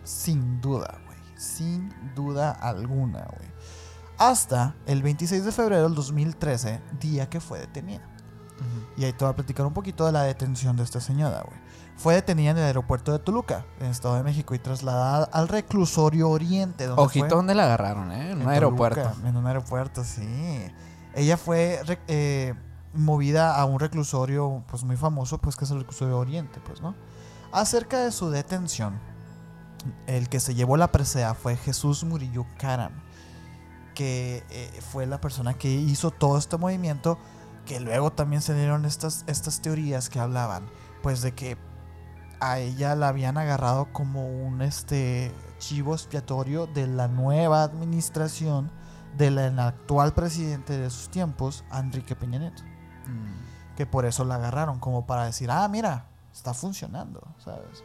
Sin 0.02 0.60
duda, 0.60 0.98
güey. 1.06 1.18
Sin 1.36 1.93
duda 2.14 2.51
alguna, 2.52 3.27
güey. 3.36 3.48
Hasta 4.18 4.74
el 4.86 5.02
26 5.02 5.44
de 5.44 5.52
febrero 5.52 5.85
del 5.85 5.94
2013, 5.94 6.81
día 7.01 7.28
que 7.31 7.40
fue 7.40 7.59
detenida. 7.60 8.02
Y 8.98 9.05
ahí 9.05 9.12
te 9.14 9.24
voy 9.24 9.32
a 9.32 9.36
platicar 9.36 9.64
un 9.64 9.72
poquito 9.72 10.05
de 10.05 10.12
la 10.12 10.24
detención 10.24 10.77
de 10.77 10.82
esta 10.82 11.01
señora, 11.01 11.43
güey. 11.47 11.59
Fue 11.97 12.12
detenida 12.14 12.51
en 12.51 12.59
el 12.59 12.64
aeropuerto 12.64 13.10
de 13.12 13.18
Toluca, 13.18 13.64
en 13.78 13.86
el 13.86 13.93
Estado 13.93 14.16
de 14.16 14.22
México, 14.22 14.55
y 14.55 14.59
trasladada 14.59 15.24
al 15.32 15.48
reclusorio 15.48 16.28
Oriente. 16.28 16.86
Donde 16.86 17.02
Ojito 17.02 17.27
fue- 17.27 17.35
donde 17.36 17.55
la 17.55 17.64
agarraron, 17.64 18.12
¿eh? 18.12 18.32
En 18.32 18.43
un 18.43 18.48
aeropuerto. 18.48 19.01
Toluca, 19.02 19.28
en 19.28 19.36
un 19.36 19.47
aeropuerto, 19.47 20.05
sí. 20.05 20.70
Ella 21.14 21.39
fue 21.39 21.81
eh, 22.09 22.55
movida 22.93 23.57
a 23.57 23.65
un 23.65 23.79
reclusorio 23.79 24.65
pues 24.69 24.85
muy 24.85 24.97
famoso, 24.97 25.39
pues 25.39 25.57
que 25.57 25.65
es 25.65 25.71
el 25.71 25.79
reclusorio 25.81 26.19
Oriente, 26.19 26.61
pues, 26.65 26.81
¿no? 26.81 26.95
Acerca 27.53 28.05
de 28.05 28.12
su 28.12 28.31
detención, 28.31 28.99
el 30.07 30.29
que 30.29 30.41
se 30.41 30.55
llevó 30.55 30.77
la 30.77 30.93
presea 30.93 31.35
fue 31.35 31.57
Jesús 31.57 32.05
Murillo 32.05 32.47
Caram, 32.59 32.93
que 33.95 34.45
eh, 34.51 34.81
fue 34.93 35.07
la 35.07 35.21
persona 35.21 35.55
que 35.55 35.71
hizo 35.71 36.11
todo 36.11 36.39
este 36.39 36.57
movimiento, 36.57 37.19
que 37.67 37.81
luego 37.81 38.12
también 38.12 38.43
se 38.43 38.55
dieron 38.55 38.85
estas, 38.85 39.25
estas 39.27 39.61
teorías 39.62 40.09
que 40.09 40.21
hablaban, 40.21 40.69
pues 41.03 41.23
de 41.23 41.33
que 41.33 41.57
a 42.41 42.59
ella 42.59 42.95
la 42.95 43.09
habían 43.09 43.37
agarrado 43.37 43.93
como 43.93 44.27
un 44.27 44.62
este 44.62 45.33
chivo 45.59 45.95
expiatorio 45.95 46.67
de 46.67 46.87
la 46.87 47.07
nueva 47.07 47.62
administración 47.62 48.71
del 49.17 49.39
actual 49.59 50.15
presidente 50.15 50.79
de 50.79 50.89
sus 50.89 51.11
tiempos, 51.11 51.65
Enrique 51.73 52.17
Peña 52.17 52.39
Nieto. 52.39 52.69
Mm. 53.06 53.77
Que 53.77 53.86
por 53.86 54.05
eso 54.05 54.24
la 54.24 54.35
agarraron, 54.36 54.78
como 54.78 55.06
para 55.06 55.24
decir, 55.24 55.51
ah, 55.51 55.66
mira, 55.68 56.06
está 56.32 56.52
funcionando, 56.55 57.22
¿sabes? 57.39 57.82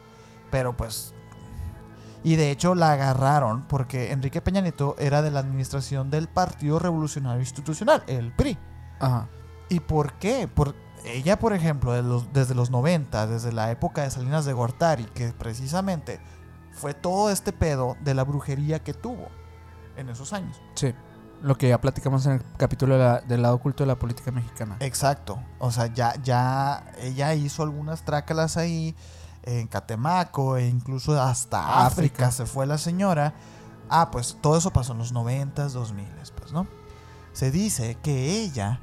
Pero 0.50 0.76
pues... 0.76 1.14
Y 2.22 2.34
de 2.36 2.50
hecho 2.50 2.74
la 2.74 2.92
agarraron 2.92 3.62
porque 3.68 4.10
Enrique 4.12 4.40
Peña 4.40 4.60
Nieto 4.60 4.96
era 4.98 5.22
de 5.22 5.30
la 5.30 5.40
administración 5.40 6.10
del 6.10 6.28
Partido 6.28 6.78
Revolucionario 6.78 7.40
Institucional, 7.40 8.02
el 8.08 8.32
PRI. 8.32 8.58
Ajá. 8.98 9.28
¿Y 9.68 9.78
por 9.80 10.14
qué? 10.14 10.48
Por, 10.48 10.74
ella, 11.04 11.38
por 11.38 11.52
ejemplo, 11.52 11.92
de 11.92 12.02
los- 12.02 12.32
desde 12.32 12.54
los 12.56 12.70
90, 12.70 13.26
desde 13.28 13.52
la 13.52 13.70
época 13.70 14.02
de 14.02 14.10
Salinas 14.10 14.44
de 14.44 14.52
Gortari, 14.54 15.04
que 15.04 15.28
precisamente 15.32 16.18
fue 16.72 16.94
todo 16.94 17.30
este 17.30 17.52
pedo 17.52 17.96
de 18.00 18.14
la 18.14 18.24
brujería 18.24 18.82
que 18.82 18.92
tuvo 18.92 19.28
en 19.96 20.08
esos 20.08 20.32
años. 20.32 20.60
Sí. 20.74 20.94
Lo 21.46 21.56
que 21.56 21.68
ya 21.68 21.80
platicamos 21.80 22.26
en 22.26 22.32
el 22.32 22.42
capítulo 22.56 22.94
de 22.98 23.00
la- 23.04 23.20
del 23.20 23.42
lado 23.42 23.54
oculto 23.54 23.84
de 23.84 23.86
la 23.88 23.94
política 23.96 24.32
mexicana. 24.32 24.76
Exacto. 24.80 25.38
O 25.58 25.70
sea, 25.70 25.86
ya, 25.86 26.14
ya 26.22 26.90
ella 27.00 27.34
hizo 27.34 27.62
algunas 27.62 28.04
trácalas 28.04 28.56
ahí 28.56 28.94
en 29.44 29.68
Catemaco 29.68 30.56
e 30.56 30.66
incluso 30.66 31.20
hasta 31.22 31.86
África, 31.86 32.26
África. 32.26 32.30
se 32.32 32.46
fue 32.46 32.66
la 32.66 32.78
señora. 32.78 33.34
Ah, 33.88 34.10
pues 34.10 34.36
todo 34.40 34.58
eso 34.58 34.72
pasó 34.72 34.92
en 34.92 34.98
los 34.98 35.12
90s, 35.12 35.72
2000, 35.72 36.08
pues, 36.36 36.50
¿no? 36.52 36.66
Se 37.32 37.52
dice 37.52 37.96
que 38.02 38.40
ella 38.40 38.80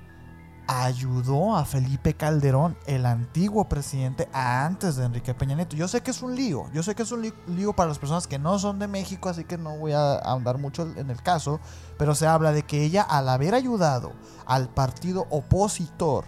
ayudó 0.68 1.56
a 1.56 1.66
Felipe 1.66 2.14
Calderón, 2.14 2.78
el 2.86 3.06
antiguo 3.06 3.68
presidente, 3.68 4.30
antes 4.34 4.96
de 4.96 5.06
Enrique 5.06 5.34
Peña 5.34 5.56
Nieto. 5.56 5.76
Yo 5.76 5.88
sé 5.88 6.02
que 6.02 6.12
es 6.12 6.22
un 6.22 6.36
lío, 6.36 6.70
yo 6.74 6.84
sé 6.84 6.96
que 6.96 7.04
es 7.04 7.12
un 7.12 7.32
lío 7.48 7.74
para 7.74 7.90
las 7.90 8.00
personas 8.00 8.28
que 8.28 8.40
no 8.40 8.58
son 8.60 8.80
de 8.80 8.88
México, 8.88 9.30
así 9.30 9.44
que 9.44 9.58
no 9.58 9.78
voy 9.78 9.94
a 9.94 10.16
ahondar 10.16 10.58
mucho 10.58 10.88
en 10.96 11.10
el 11.10 11.22
caso, 11.22 11.60
pero 11.98 12.16
se 12.16 12.28
habla 12.28 12.52
de 12.52 12.64
que 12.64 12.84
ella, 12.84 13.02
al 13.02 13.30
haber 13.30 13.54
ayudado 13.54 14.14
al 14.46 14.70
partido 14.70 15.28
opositor 15.30 16.26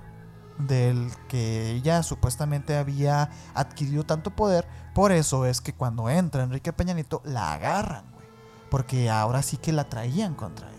del 0.57 1.11
que 1.27 1.71
ella 1.71 2.03
supuestamente 2.03 2.77
había 2.77 3.29
adquirido 3.53 4.05
tanto 4.05 4.31
poder, 4.35 4.67
por 4.93 5.11
eso 5.11 5.45
es 5.45 5.61
que 5.61 5.73
cuando 5.73 6.09
entra 6.09 6.43
Enrique 6.43 6.73
Peña 6.73 6.93
Nieto 6.93 7.21
la 7.25 7.53
agarran, 7.53 8.11
güey, 8.13 8.27
porque 8.69 9.09
ahora 9.09 9.41
sí 9.41 9.57
que 9.57 9.73
la 9.73 9.89
traían 9.89 10.35
contra 10.35 10.69
ella. 10.69 10.75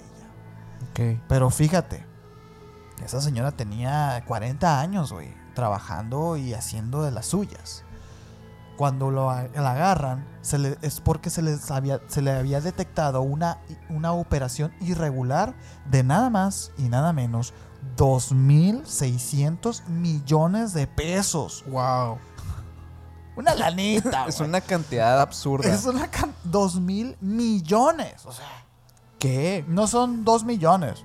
Ok. 0.91 1.21
Pero 1.29 1.51
fíjate, 1.51 2.06
esa 3.05 3.21
señora 3.21 3.53
tenía 3.53 4.23
40 4.27 4.81
años, 4.81 5.13
güey, 5.13 5.35
trabajando 5.55 6.37
y 6.37 6.55
haciendo 6.55 7.03
de 7.03 7.11
las 7.11 7.27
suyas. 7.27 7.83
Cuando 8.77 9.11
lo, 9.11 9.31
la 9.33 9.71
agarran, 9.73 10.27
se 10.43 10.59
le- 10.59 10.77
es 10.83 11.01
porque 11.01 11.31
se, 11.31 11.41
les 11.41 11.71
había, 11.71 12.01
se 12.09 12.21
le 12.21 12.31
había 12.33 12.61
detectado 12.61 13.23
una, 13.23 13.59
una 13.89 14.13
operación 14.13 14.73
irregular 14.81 15.55
de 15.87 16.03
nada 16.05 16.29
más 16.29 16.73
y 16.77 16.83
nada 16.91 17.13
menos 17.15 17.55
2.600 17.97 19.87
millones 19.87 20.73
de 20.75 20.87
pesos. 20.87 21.65
Wow. 21.69 22.19
Una 23.37 23.55
lanita, 23.55 24.25
Es 24.29 24.41
una 24.41 24.61
cantidad 24.61 25.21
absurda. 25.21 25.73
Es 25.73 25.85
una 25.87 26.09
can- 26.11 26.35
2.000 26.51 27.17
millones. 27.21 28.25
O 28.27 28.33
sea, 28.33 28.47
¿Qué? 29.19 29.65
no 29.69 29.87
son 29.87 30.25
2 30.25 30.45
millones. 30.45 31.05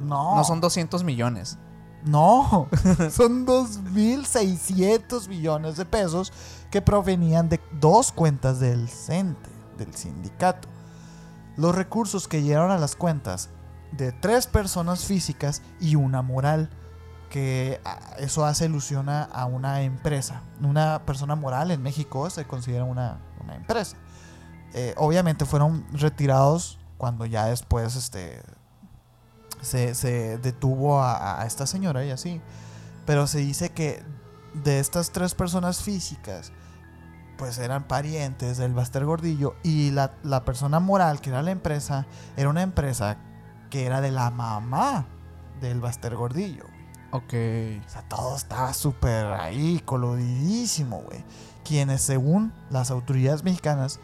No. 0.00 0.36
No 0.36 0.44
son 0.44 0.60
200 0.60 1.04
millones. 1.04 1.58
No, 2.04 2.68
son 3.10 3.46
2.600 3.46 5.28
millones 5.28 5.76
de 5.76 5.84
pesos 5.84 6.32
que 6.70 6.80
provenían 6.80 7.48
de 7.48 7.60
dos 7.80 8.12
cuentas 8.12 8.60
del 8.60 8.88
CENTE, 8.88 9.50
del 9.76 9.94
sindicato. 9.94 10.68
Los 11.56 11.74
recursos 11.74 12.28
que 12.28 12.42
llegaron 12.42 12.70
a 12.70 12.78
las 12.78 12.94
cuentas 12.94 13.50
de 13.92 14.12
tres 14.12 14.46
personas 14.46 15.04
físicas 15.04 15.62
y 15.80 15.96
una 15.96 16.22
moral, 16.22 16.70
que 17.30 17.80
ah, 17.84 17.98
eso 18.18 18.44
hace 18.44 18.66
ilusión 18.66 19.08
a, 19.08 19.24
a 19.24 19.46
una 19.46 19.82
empresa. 19.82 20.42
Una 20.62 21.04
persona 21.04 21.34
moral 21.34 21.70
en 21.72 21.82
México 21.82 22.30
se 22.30 22.46
considera 22.46 22.84
una, 22.84 23.18
una 23.42 23.56
empresa. 23.56 23.96
Eh, 24.74 24.94
obviamente 24.96 25.44
fueron 25.44 25.86
retirados 25.92 26.78
cuando 26.98 27.26
ya 27.26 27.46
después 27.46 27.96
este, 27.96 28.42
se, 29.60 29.94
se 29.94 30.38
detuvo 30.38 31.00
a, 31.00 31.40
a 31.42 31.46
esta 31.46 31.66
señora 31.66 32.04
y 32.04 32.10
así. 32.10 32.40
Pero 33.06 33.26
se 33.26 33.38
dice 33.38 33.70
que 33.70 34.02
de 34.54 34.80
estas 34.80 35.10
tres 35.10 35.34
personas 35.34 35.82
físicas, 35.82 36.52
pues 37.36 37.58
eran 37.58 37.84
parientes 37.84 38.58
del 38.58 38.74
Baster 38.74 39.04
Gordillo 39.04 39.54
y 39.62 39.90
la, 39.92 40.12
la 40.24 40.44
persona 40.44 40.80
moral, 40.80 41.20
que 41.20 41.30
era 41.30 41.42
la 41.42 41.52
empresa, 41.52 42.06
era 42.36 42.48
una 42.48 42.62
empresa 42.62 43.16
que 43.70 43.86
era 43.86 44.00
de 44.00 44.10
la 44.10 44.30
mamá 44.30 45.06
del 45.60 45.80
Baster 45.80 46.16
Gordillo. 46.16 46.64
Ok. 47.12 47.32
O 47.86 47.88
sea, 47.88 48.02
todo 48.08 48.36
estaba 48.36 48.74
súper 48.74 49.26
ahí, 49.26 49.80
coludidísimo, 49.84 51.02
güey. 51.02 51.24
Quienes, 51.64 52.02
según 52.02 52.52
las 52.70 52.90
autoridades 52.90 53.44
mexicanas, 53.44 54.00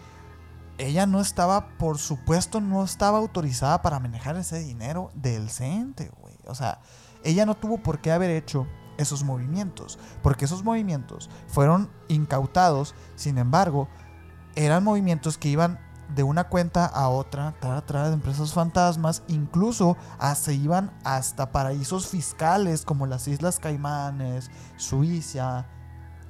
ella 0.78 1.06
no 1.06 1.20
estaba, 1.20 1.68
por 1.78 1.98
supuesto, 1.98 2.60
no 2.60 2.84
estaba 2.84 3.18
autorizada 3.18 3.82
para 3.82 4.00
manejar 4.00 4.36
ese 4.36 4.58
dinero 4.58 5.10
del 5.14 5.50
CENTE, 5.50 6.10
güey. 6.20 6.34
O 6.46 6.54
sea, 6.54 6.80
ella 7.22 7.46
no 7.46 7.54
tuvo 7.56 7.78
por 7.78 8.00
qué 8.00 8.12
haber 8.12 8.30
hecho 8.30 8.66
esos 8.96 9.24
movimientos, 9.24 9.98
porque 10.22 10.44
esos 10.44 10.62
movimientos 10.62 11.30
fueron 11.48 11.90
incautados, 12.08 12.94
sin 13.16 13.38
embargo, 13.38 13.88
eran 14.54 14.84
movimientos 14.84 15.36
que 15.38 15.48
iban 15.48 15.80
de 16.14 16.22
una 16.22 16.44
cuenta 16.44 16.84
a 16.86 17.08
otra, 17.08 17.54
tra, 17.60 17.80
tra, 17.84 18.08
de 18.08 18.14
empresas 18.14 18.52
fantasmas, 18.52 19.22
incluso 19.26 19.96
ah, 20.18 20.34
se 20.34 20.54
iban 20.54 20.92
hasta 21.02 21.50
paraísos 21.50 22.08
fiscales 22.08 22.84
como 22.84 23.06
las 23.06 23.26
Islas 23.26 23.58
Caimanes, 23.58 24.50
Suiza, 24.76 25.66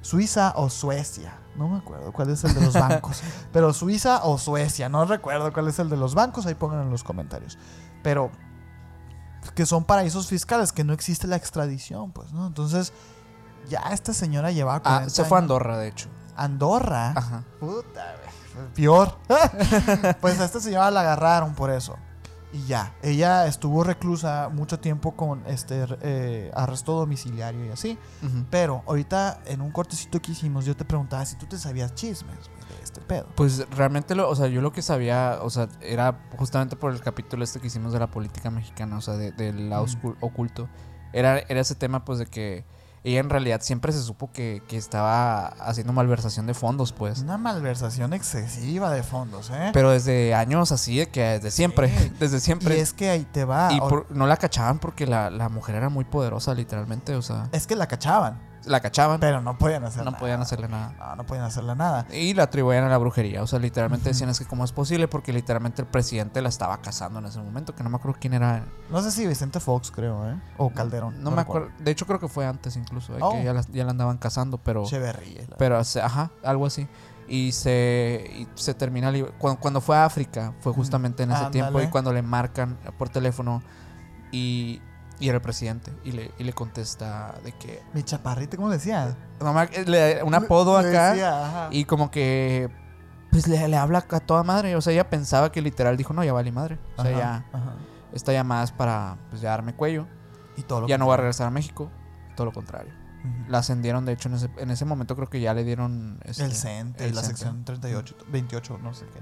Suiza 0.05 0.53
o 0.55 0.69
Suecia, 0.69 1.33
no 1.55 1.67
me 1.67 1.79
acuerdo 1.79 2.13
cuál 2.13 2.29
es 2.29 2.43
el 2.43 2.53
de 2.53 2.61
los 2.61 2.75
bancos, 2.75 3.23
pero 3.51 3.73
Suiza 3.73 4.23
o 4.23 4.37
Suecia, 4.37 4.87
no 4.87 5.03
recuerdo 5.05 5.51
cuál 5.51 5.67
es 5.67 5.79
el 5.79 5.89
de 5.89 5.97
los 5.97 6.13
bancos, 6.13 6.45
ahí 6.45 6.53
pongan 6.53 6.83
en 6.83 6.91
los 6.91 7.03
comentarios, 7.03 7.57
pero 8.03 8.29
que 9.55 9.65
son 9.65 9.83
paraísos 9.83 10.27
fiscales, 10.27 10.71
que 10.71 10.83
no 10.83 10.93
existe 10.93 11.25
la 11.25 11.37
extradición, 11.37 12.11
pues, 12.11 12.31
¿no? 12.33 12.45
Entonces, 12.45 12.93
ya 13.67 13.79
esta 13.91 14.13
señora 14.13 14.51
llevaba 14.51 14.77
Ah, 14.77 14.99
40 14.99 15.09
se 15.09 15.25
fue 15.25 15.39
a. 15.39 15.41
Andorra, 15.41 15.77
de 15.79 15.87
hecho. 15.87 16.07
Andorra. 16.35 17.13
Ajá. 17.15 17.43
Puta, 17.59 18.15
Peor. 18.75 19.17
pues 20.21 20.39
a 20.39 20.45
esta 20.45 20.59
señora 20.59 20.91
la 20.91 21.01
agarraron 21.01 21.55
por 21.55 21.71
eso. 21.71 21.95
Y 22.55 22.67
ya. 22.67 22.95
Ella 23.03 23.47
estuvo 23.47 23.83
reclusa 23.83 24.49
mucho 24.49 24.79
tiempo 24.79 25.11
con 25.15 25.43
este 25.45 25.85
eh, 26.01 26.51
arresto 26.55 26.93
domiciliario 26.93 27.65
y 27.65 27.69
así. 27.69 27.97
Pero 28.49 28.81
ahorita 28.87 29.41
en 29.45 29.59
un 29.61 29.71
cortecito 29.71 30.21
que 30.21 30.31
hicimos, 30.31 30.63
yo 30.65 30.73
te 30.75 30.85
preguntaba 30.85 31.25
si 31.25 31.35
tú 31.35 31.45
te 31.47 31.57
sabías 31.57 31.93
chismes 31.95 32.37
de 32.69 32.83
este 32.83 33.01
pedo. 33.01 33.27
Pues 33.35 33.67
realmente, 33.71 34.15
lo, 34.15 34.29
o 34.29 34.35
sea, 34.35 34.47
yo 34.47 34.61
lo 34.61 34.71
que 34.71 34.81
sabía, 34.81 35.39
o 35.41 35.49
sea, 35.49 35.67
era 35.81 36.17
justamente 36.37 36.77
por 36.77 36.93
el 36.93 37.01
capítulo 37.01 37.43
este 37.43 37.59
que 37.59 37.67
hicimos 37.67 37.91
de 37.91 37.99
la 37.99 38.07
política 38.09 38.49
mexicana, 38.49 38.97
o 38.97 39.01
sea, 39.01 39.15
de- 39.15 39.33
del 39.33 39.69
lado 39.69 39.83
Mm. 39.85 39.89
oscu- 39.89 40.15
oculto. 40.21 40.69
Era, 41.11 41.39
era 41.39 41.59
ese 41.59 41.75
tema, 41.75 42.05
pues, 42.05 42.19
de 42.19 42.25
que 42.25 42.65
ella 43.05 43.19
en 43.19 43.29
realidad 43.29 43.61
siempre 43.61 43.91
se 43.93 44.01
supo 44.01 44.31
que, 44.31 44.61
que 44.67 44.77
estaba 44.77 45.47
haciendo 45.47 45.93
malversación 45.93 46.47
de 46.47 46.53
fondos, 46.53 46.91
pues. 46.91 47.19
Una 47.21 47.37
malversación 47.37 48.13
excesiva 48.13 48.91
de 48.91 49.03
fondos, 49.03 49.49
¿eh? 49.51 49.69
Pero 49.73 49.91
desde 49.91 50.33
años 50.33 50.71
así, 50.71 50.97
de 50.97 51.07
que 51.07 51.21
desde 51.21 51.51
siempre, 51.51 51.89
Sí. 51.97 52.11
desde 52.19 52.37
y 52.37 52.39
siempre. 52.41 52.79
es 52.79 52.93
que 52.93 53.09
ahí 53.09 53.25
te 53.31 53.45
va. 53.45 53.71
Y 53.71 53.79
por- 53.79 54.07
no 54.11 54.27
la 54.27 54.37
cachaban 54.37 54.79
porque 54.79 55.05
la, 55.07 55.29
la 55.29 55.49
mujer 55.49 55.75
era 55.75 55.89
muy 55.89 56.03
poderosa, 56.05 56.53
literalmente, 56.53 57.15
o 57.15 57.21
sea, 57.21 57.47
Es 57.51 57.67
que 57.67 57.75
la 57.75 57.87
cachaban, 57.87 58.39
la 58.65 58.79
cachaban, 58.79 59.19
pero 59.19 59.41
no 59.41 59.57
podían 59.57 59.83
hacer 59.83 60.03
no 60.03 60.11
nada. 60.11 60.17
podían 60.19 60.41
hacerle 60.41 60.67
nada. 60.67 60.93
No, 60.97 61.15
no 61.17 61.25
podían 61.25 61.45
hacerle 61.45 61.75
nada. 61.75 62.05
Y 62.11 62.33
la 62.33 62.43
atribuían 62.43 62.83
a 62.83 62.89
la 62.89 62.97
brujería. 62.97 63.43
O 63.43 63.47
sea, 63.47 63.59
literalmente 63.59 64.09
decían 64.09 64.29
es 64.29 64.39
que 64.39 64.45
cómo 64.45 64.63
es 64.63 64.71
posible 64.71 65.07
porque 65.07 65.31
literalmente 65.33 65.81
el 65.81 65.87
presidente 65.87 66.41
la 66.41 66.49
estaba 66.49 66.81
casando 66.81 67.19
en 67.19 67.25
ese 67.25 67.39
momento, 67.39 67.75
que 67.75 67.83
no 67.83 67.89
me 67.89 67.97
acuerdo 67.97 68.17
quién 68.19 68.33
era. 68.33 68.65
No 68.89 69.01
sé 69.01 69.11
si 69.11 69.25
Vicente 69.27 69.59
Fox, 69.59 69.91
creo, 69.91 70.29
¿eh? 70.29 70.39
O 70.57 70.69
Calderón. 70.71 71.23
No, 71.23 71.31
me 71.31 71.41
acuerdo. 71.41 71.69
De 71.79 71.91
hecho, 71.91 72.05
creo 72.05 72.19
que 72.19 72.27
fue 72.27 72.45
antes 72.45 72.75
incluso, 72.75 73.15
eh, 73.15 73.19
Oh. 73.21 73.31
que 73.33 73.43
ya 73.43 73.53
la, 73.53 73.61
ya 73.71 73.83
la 73.85 73.91
andaban 73.91 74.17
casando, 74.17 74.57
pero... 74.57 74.83
Echeverría, 74.83 75.41
la- 75.49 75.57
Pero, 75.57 75.77
ajá, 75.79 76.31
algo 76.43 76.65
así. 76.65 76.87
Y 77.27 77.51
se, 77.53 78.23
y 78.35 78.47
se 78.55 78.73
termina... 78.73 79.11
Cuando, 79.39 79.59
cuando 79.59 79.81
fue 79.81 79.97
a 79.97 80.05
África, 80.05 80.53
fue 80.59 80.73
justamente 80.73 81.23
en 81.23 81.31
ese 81.31 81.45
tiempo 81.51 81.81
y 81.81 81.87
cuando 81.87 82.13
le 82.13 82.21
marcan 82.21 82.77
por 82.97 83.09
teléfono 83.09 83.63
y, 84.31 84.81
y 85.19 85.29
era 85.29 85.37
el 85.37 85.41
presidente 85.41 85.91
y 86.03 86.11
le, 86.11 86.31
y 86.37 86.43
le 86.43 86.53
contesta 86.53 87.35
de 87.43 87.51
que... 87.53 87.81
Mi 87.93 88.03
chaparrita, 88.03 88.57
¿cómo 88.57 88.69
decía? 88.69 89.15
ac- 89.39 89.85
le- 89.85 90.21
un 90.23 90.33
apodo 90.35 90.81
Le 90.81 90.89
acá. 90.89 91.09
decía. 91.11 91.67
Y 91.71 91.85
como 91.85 92.11
que 92.11 92.69
pues 93.31 93.47
le, 93.47 93.67
le 93.67 93.77
habla 93.77 94.05
a 94.09 94.19
toda 94.19 94.43
madre. 94.43 94.75
O 94.75 94.81
sea, 94.81 94.93
ella 94.93 95.09
pensaba 95.09 95.51
que 95.51 95.61
literal 95.61 95.97
dijo, 95.97 96.13
no, 96.13 96.23
ya 96.23 96.33
vale 96.33 96.51
madre. 96.51 96.79
O 96.97 97.01
sea, 97.03 97.11
Ajá, 97.11 97.19
ya 97.19 97.45
ajá. 97.57 97.73
esta 98.13 98.31
llamada 98.33 98.63
es 98.63 98.71
para 98.71 99.17
pues, 99.29 99.41
ya 99.41 99.49
darme 99.51 99.73
cuello. 99.75 100.07
Y 100.57 100.61
todo 100.63 100.81
lo 100.81 100.87
Ya 100.87 100.97
no 100.97 101.05
voy 101.05 101.13
a 101.15 101.17
regresar 101.17 101.47
a 101.47 101.51
México. 101.51 101.89
Todo 102.35 102.45
lo 102.45 102.53
contrario. 102.53 102.93
La 103.49 103.57
ascendieron, 103.59 104.05
de 104.05 104.13
hecho, 104.13 104.29
en 104.29 104.35
ese, 104.35 104.49
en 104.57 104.69
ese 104.69 104.85
momento 104.85 105.15
creo 105.15 105.29
que 105.29 105.41
ya 105.41 105.53
le 105.55 105.63
dieron... 105.63 106.19
este, 106.25 106.43
el 106.45 106.51
CENTE, 106.53 107.05
el 107.05 107.15
la 107.15 107.21
CENTE. 107.21 107.37
sección 107.37 107.65
38, 107.65 108.15
28, 108.27 108.77
no 108.83 108.93
sé 108.93 109.05
qué. 109.11 109.19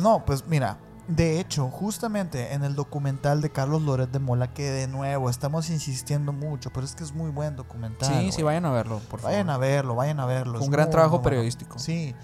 No, 0.00 0.24
pues 0.24 0.46
mira, 0.46 0.78
de 1.08 1.40
hecho, 1.40 1.70
justamente 1.70 2.52
en 2.52 2.64
el 2.64 2.74
documental 2.74 3.40
de 3.40 3.50
Carlos 3.50 3.80
Loret 3.80 4.10
de 4.10 4.18
Mola, 4.18 4.52
que 4.52 4.70
de 4.70 4.88
nuevo 4.88 5.30
estamos 5.30 5.70
insistiendo 5.70 6.34
mucho, 6.34 6.70
pero 6.70 6.84
es 6.84 6.94
que 6.94 7.02
es 7.02 7.14
muy 7.14 7.30
buen 7.30 7.56
documental. 7.56 8.08
Sí, 8.08 8.30
sí, 8.30 8.42
vayan 8.42 8.66
a 8.66 8.70
verlo, 8.70 8.98
por 9.10 9.20
favor. 9.20 9.32
Vayan 9.32 9.48
a 9.48 9.56
verlo, 9.56 9.94
vayan 9.94 10.20
a 10.20 10.26
verlo. 10.26 10.52
Fue 10.52 10.60
es 10.60 10.66
un 10.66 10.72
gran 10.72 10.86
muy, 10.86 10.92
trabajo 10.92 11.16
muy 11.16 11.22
bueno. 11.22 11.30
periodístico. 11.30 11.78
Sí. 11.78 12.14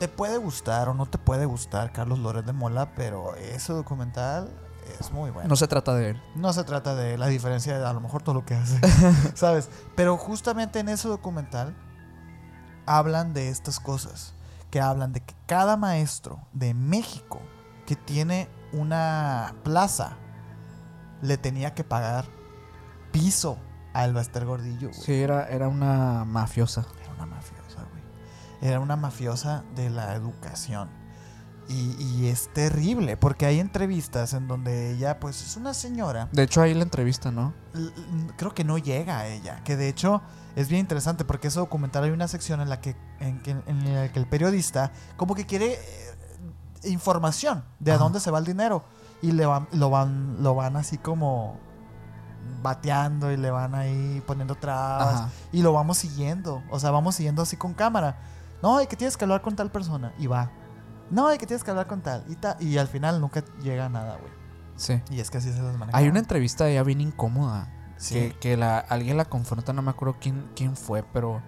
Te 0.00 0.08
puede 0.08 0.38
gustar 0.38 0.88
o 0.88 0.94
no 0.94 1.06
te 1.06 1.16
puede 1.16 1.46
gustar 1.46 1.92
Carlos 1.92 2.18
Loret 2.18 2.44
de 2.44 2.52
Mola, 2.52 2.92
pero 2.96 3.36
ese 3.36 3.72
documental 3.72 4.50
es 4.98 5.12
muy 5.12 5.30
bueno. 5.30 5.48
No 5.48 5.54
se 5.54 5.68
trata 5.68 5.94
de 5.94 6.10
él. 6.10 6.22
No 6.34 6.52
se 6.52 6.64
trata 6.64 6.96
de 6.96 7.16
la 7.16 7.28
diferencia 7.28 7.78
de 7.78 7.86
a 7.86 7.92
lo 7.92 8.00
mejor 8.00 8.22
todo 8.22 8.34
lo 8.34 8.44
que 8.44 8.54
hace, 8.54 8.80
¿sabes? 9.34 9.70
Pero 9.94 10.16
justamente 10.16 10.80
en 10.80 10.88
ese 10.88 11.06
documental 11.06 11.72
hablan 12.84 13.32
de 13.32 13.48
estas 13.48 13.78
cosas, 13.78 14.34
que 14.72 14.80
hablan 14.80 15.12
de 15.12 15.20
que 15.20 15.36
cada 15.46 15.76
maestro 15.76 16.40
de 16.52 16.74
México 16.74 17.40
que 17.86 17.96
tiene 17.96 18.48
una 18.72 19.54
plaza 19.62 20.16
le 21.22 21.36
tenía 21.38 21.74
que 21.74 21.84
pagar 21.84 22.26
piso 23.12 23.58
al 23.92 24.12
Baster 24.12 24.44
Gordillo. 24.44 24.88
güey. 24.88 25.00
Sí, 25.00 25.12
era, 25.14 25.48
era 25.48 25.68
una 25.68 26.24
mafiosa. 26.24 26.84
Era 27.02 27.12
una 27.14 27.26
mafiosa, 27.26 27.84
güey. 27.90 28.02
Era 28.60 28.80
una 28.80 28.96
mafiosa 28.96 29.64
de 29.74 29.90
la 29.90 30.14
educación. 30.14 30.88
Y, 31.66 31.96
y 31.98 32.26
es 32.28 32.52
terrible, 32.52 33.16
porque 33.16 33.46
hay 33.46 33.58
entrevistas 33.58 34.34
en 34.34 34.48
donde 34.48 34.90
ella, 34.90 35.18
pues, 35.18 35.40
es 35.42 35.56
una 35.56 35.72
señora 35.72 36.28
De 36.30 36.42
hecho, 36.42 36.60
ahí 36.60 36.74
la 36.74 36.82
entrevista, 36.82 37.30
¿no? 37.30 37.54
creo 38.36 38.52
que 38.54 38.64
no 38.64 38.76
llega 38.76 39.20
a 39.20 39.28
ella. 39.28 39.62
Que 39.64 39.76
de 39.76 39.88
hecho 39.88 40.20
es 40.56 40.68
bien 40.68 40.80
interesante 40.80 41.24
porque 41.24 41.48
ese 41.48 41.60
documental 41.60 42.04
hay 42.04 42.10
una 42.10 42.28
sección 42.28 42.60
en 42.60 42.68
la 42.68 42.80
que, 42.82 42.96
en, 43.18 43.40
que- 43.42 43.52
en 43.66 43.94
la 43.94 44.12
que 44.12 44.18
el 44.18 44.26
periodista 44.26 44.92
como 45.16 45.34
que 45.34 45.46
quiere 45.46 45.72
eh, 45.72 46.13
información 46.86 47.64
de 47.78 47.92
a 47.92 47.98
dónde 47.98 48.20
se 48.20 48.30
va 48.30 48.38
el 48.38 48.44
dinero. 48.44 48.84
Y 49.22 49.32
le 49.32 49.46
van, 49.46 49.68
lo 49.72 49.88
van, 49.90 50.42
lo 50.42 50.54
van 50.54 50.76
así 50.76 50.98
como 50.98 51.58
bateando 52.62 53.30
y 53.32 53.36
le 53.36 53.50
van 53.50 53.74
ahí 53.74 54.22
poniendo 54.26 54.54
trabas. 54.54 55.14
Ajá. 55.14 55.30
Y 55.52 55.62
lo 55.62 55.72
vamos 55.72 55.98
siguiendo. 55.98 56.62
O 56.70 56.78
sea, 56.78 56.90
vamos 56.90 57.14
siguiendo 57.14 57.42
así 57.42 57.56
con 57.56 57.74
cámara. 57.74 58.16
No, 58.62 58.80
y 58.82 58.86
que 58.86 58.96
tienes 58.96 59.16
que 59.16 59.24
hablar 59.24 59.42
con 59.42 59.56
tal 59.56 59.70
persona. 59.70 60.12
Y 60.18 60.26
va. 60.26 60.50
No, 61.10 61.32
y 61.32 61.38
que 61.38 61.46
tienes 61.46 61.64
que 61.64 61.70
hablar 61.70 61.86
con 61.86 62.00
tal. 62.02 62.24
Y, 62.28 62.36
ta- 62.36 62.56
y 62.60 62.78
al 62.78 62.88
final 62.88 63.20
nunca 63.20 63.42
llega 63.62 63.86
a 63.86 63.88
nada, 63.88 64.16
güey. 64.16 64.32
Sí. 64.76 65.00
Y 65.10 65.20
es 65.20 65.30
que 65.30 65.38
así 65.38 65.52
se 65.52 65.62
las 65.62 65.76
maneja. 65.76 65.96
Hay 65.96 66.08
una 66.08 66.18
entrevista 66.18 66.64
de 66.64 66.72
ella 66.72 66.82
bien 66.82 67.00
incómoda. 67.00 67.68
Sí. 67.96 68.14
Que, 68.14 68.38
que 68.38 68.56
la, 68.56 68.78
alguien 68.78 69.16
la 69.16 69.24
confronta, 69.26 69.72
no 69.72 69.82
me 69.82 69.90
acuerdo 69.90 70.16
quién, 70.20 70.50
quién 70.56 70.76
fue, 70.76 71.02
pero 71.02 71.40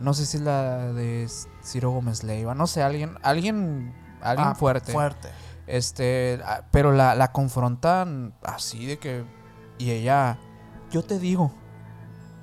no 0.00 0.12
sé 0.14 0.26
si 0.26 0.38
es 0.38 0.42
la 0.42 0.92
de 0.92 1.30
Ciro 1.62 1.90
Gómez 1.90 2.24
Leiva, 2.24 2.54
no 2.54 2.66
sé, 2.66 2.82
alguien, 2.82 3.16
alguien, 3.22 3.94
alguien 4.30 4.48
Ah, 4.48 4.54
fuerte. 4.54 4.92
Fuerte. 4.92 5.28
Este, 5.66 6.40
ah, 6.44 6.62
pero 6.70 6.92
la, 6.92 7.14
la 7.14 7.32
confrontan 7.32 8.34
así 8.44 8.86
de 8.86 8.98
que. 8.98 9.24
Y 9.78 9.90
ella, 9.90 10.38
yo 10.90 11.02
te 11.04 11.18
digo, 11.18 11.52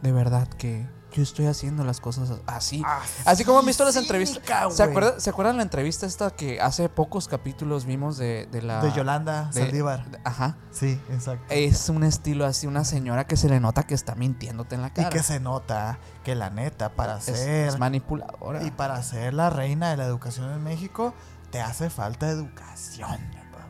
de 0.02 0.12
verdad 0.12 0.48
que 0.48 0.88
yo 1.14 1.22
estoy 1.22 1.46
haciendo 1.46 1.84
las 1.84 2.00
cosas 2.00 2.32
así. 2.48 2.84
Así 3.26 3.46
como 3.46 3.60
han 3.60 3.66
visto 3.68 3.86
las 3.86 3.96
entrevistas. 3.96 4.44
¿Se, 4.76 4.84
acuerdan, 4.84 5.22
¿Se 5.22 5.30
acuerdan 5.30 5.58
la 5.58 5.64
entrevista 5.64 6.06
esta 6.08 6.32
que 6.32 6.60
hace 6.60 6.90
pocos 6.90 7.28
capítulos 7.28 7.86
vimos 7.86 8.18
de, 8.18 8.48
de 8.52 8.62
la. 8.64 8.82
De 8.82 8.92
Yolanda 8.92 9.46
de- 9.54 9.62
Saldívar. 9.62 10.10
de- 10.10 10.20
ajá. 10.24 10.58
Sí, 10.72 11.00
exacto. 11.12 11.46
Es 11.50 11.88
un 11.90 12.04
estilo 12.04 12.46
así, 12.46 12.66
una 12.68 12.84
señora 12.84 13.26
que 13.26 13.38
se 13.38 13.48
le 13.48 13.60
nota 13.60 13.84
que 13.84 13.94
está 13.94 14.16
mintiéndote 14.16 14.74
en 14.76 14.82
la 14.82 14.88
y 14.88 14.92
cara. 14.92 15.10
que 15.10 15.22
se 15.24 15.40
nota 15.40 16.00
que 16.24 16.34
la 16.36 16.50
neta, 16.50 16.90
para 16.90 17.18
es, 17.20 17.24
ser 17.26 17.68
es 17.68 17.80
manipuladora. 17.80 18.64
y 18.64 18.72
para 18.72 19.02
ser 19.04 19.34
la 19.36 19.50
reina 19.52 19.92
de 19.92 19.98
la 19.98 20.06
educación 20.06 20.52
en 20.52 20.64
México, 20.64 21.14
te 21.54 21.62
hace 21.62 21.92
falta 21.92 22.28
educación. 22.28 23.20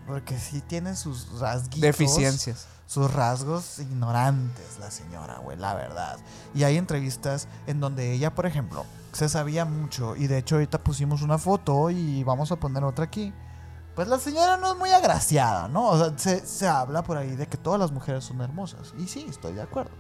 Porque 0.08 0.40
sí 0.40 0.62
tiene 0.62 0.96
sus 0.96 1.40
rasguitos. 1.40 1.82
Deficiencias. 1.82 2.68
Sus 2.88 3.14
rasgos 3.14 3.80
ignorantes, 3.80 4.80
la 4.80 4.90
señora, 4.90 5.40
güey, 5.40 5.58
la 5.58 5.74
verdad. 5.74 6.18
Y 6.56 6.64
hay 6.64 6.78
entrevistas 6.78 7.50
en 7.68 7.82
donde 7.82 8.14
ella, 8.14 8.34
por 8.34 8.46
ejemplo, 8.46 8.86
se 9.12 9.28
sabía 9.28 9.66
mucho. 9.66 10.16
Y 10.16 10.28
de 10.28 10.38
hecho, 10.38 10.56
ahorita 10.56 10.82
pusimos 10.82 11.22
una 11.24 11.38
foto 11.38 11.90
y 11.90 12.24
vamos 12.24 12.54
a 12.54 12.56
poner 12.56 12.86
otra 12.86 13.04
aquí. 13.04 13.34
Pues 13.96 14.08
la 14.08 14.18
señora 14.18 14.56
no 14.56 14.72
es 14.72 14.78
muy 14.78 14.92
agraciada, 14.92 15.68
¿no? 15.68 15.90
O 15.90 15.98
sea, 15.98 16.18
se, 16.18 16.46
se 16.46 16.68
habla 16.68 17.04
por 17.04 17.18
ahí 17.18 17.36
de 17.36 17.48
que 17.48 17.58
todas 17.58 17.80
las 17.80 17.92
mujeres 17.92 18.24
son 18.24 18.40
hermosas. 18.40 18.94
Y 18.98 19.08
sí, 19.08 19.26
estoy 19.30 19.54
de 19.54 19.62
acuerdo. 19.62 19.92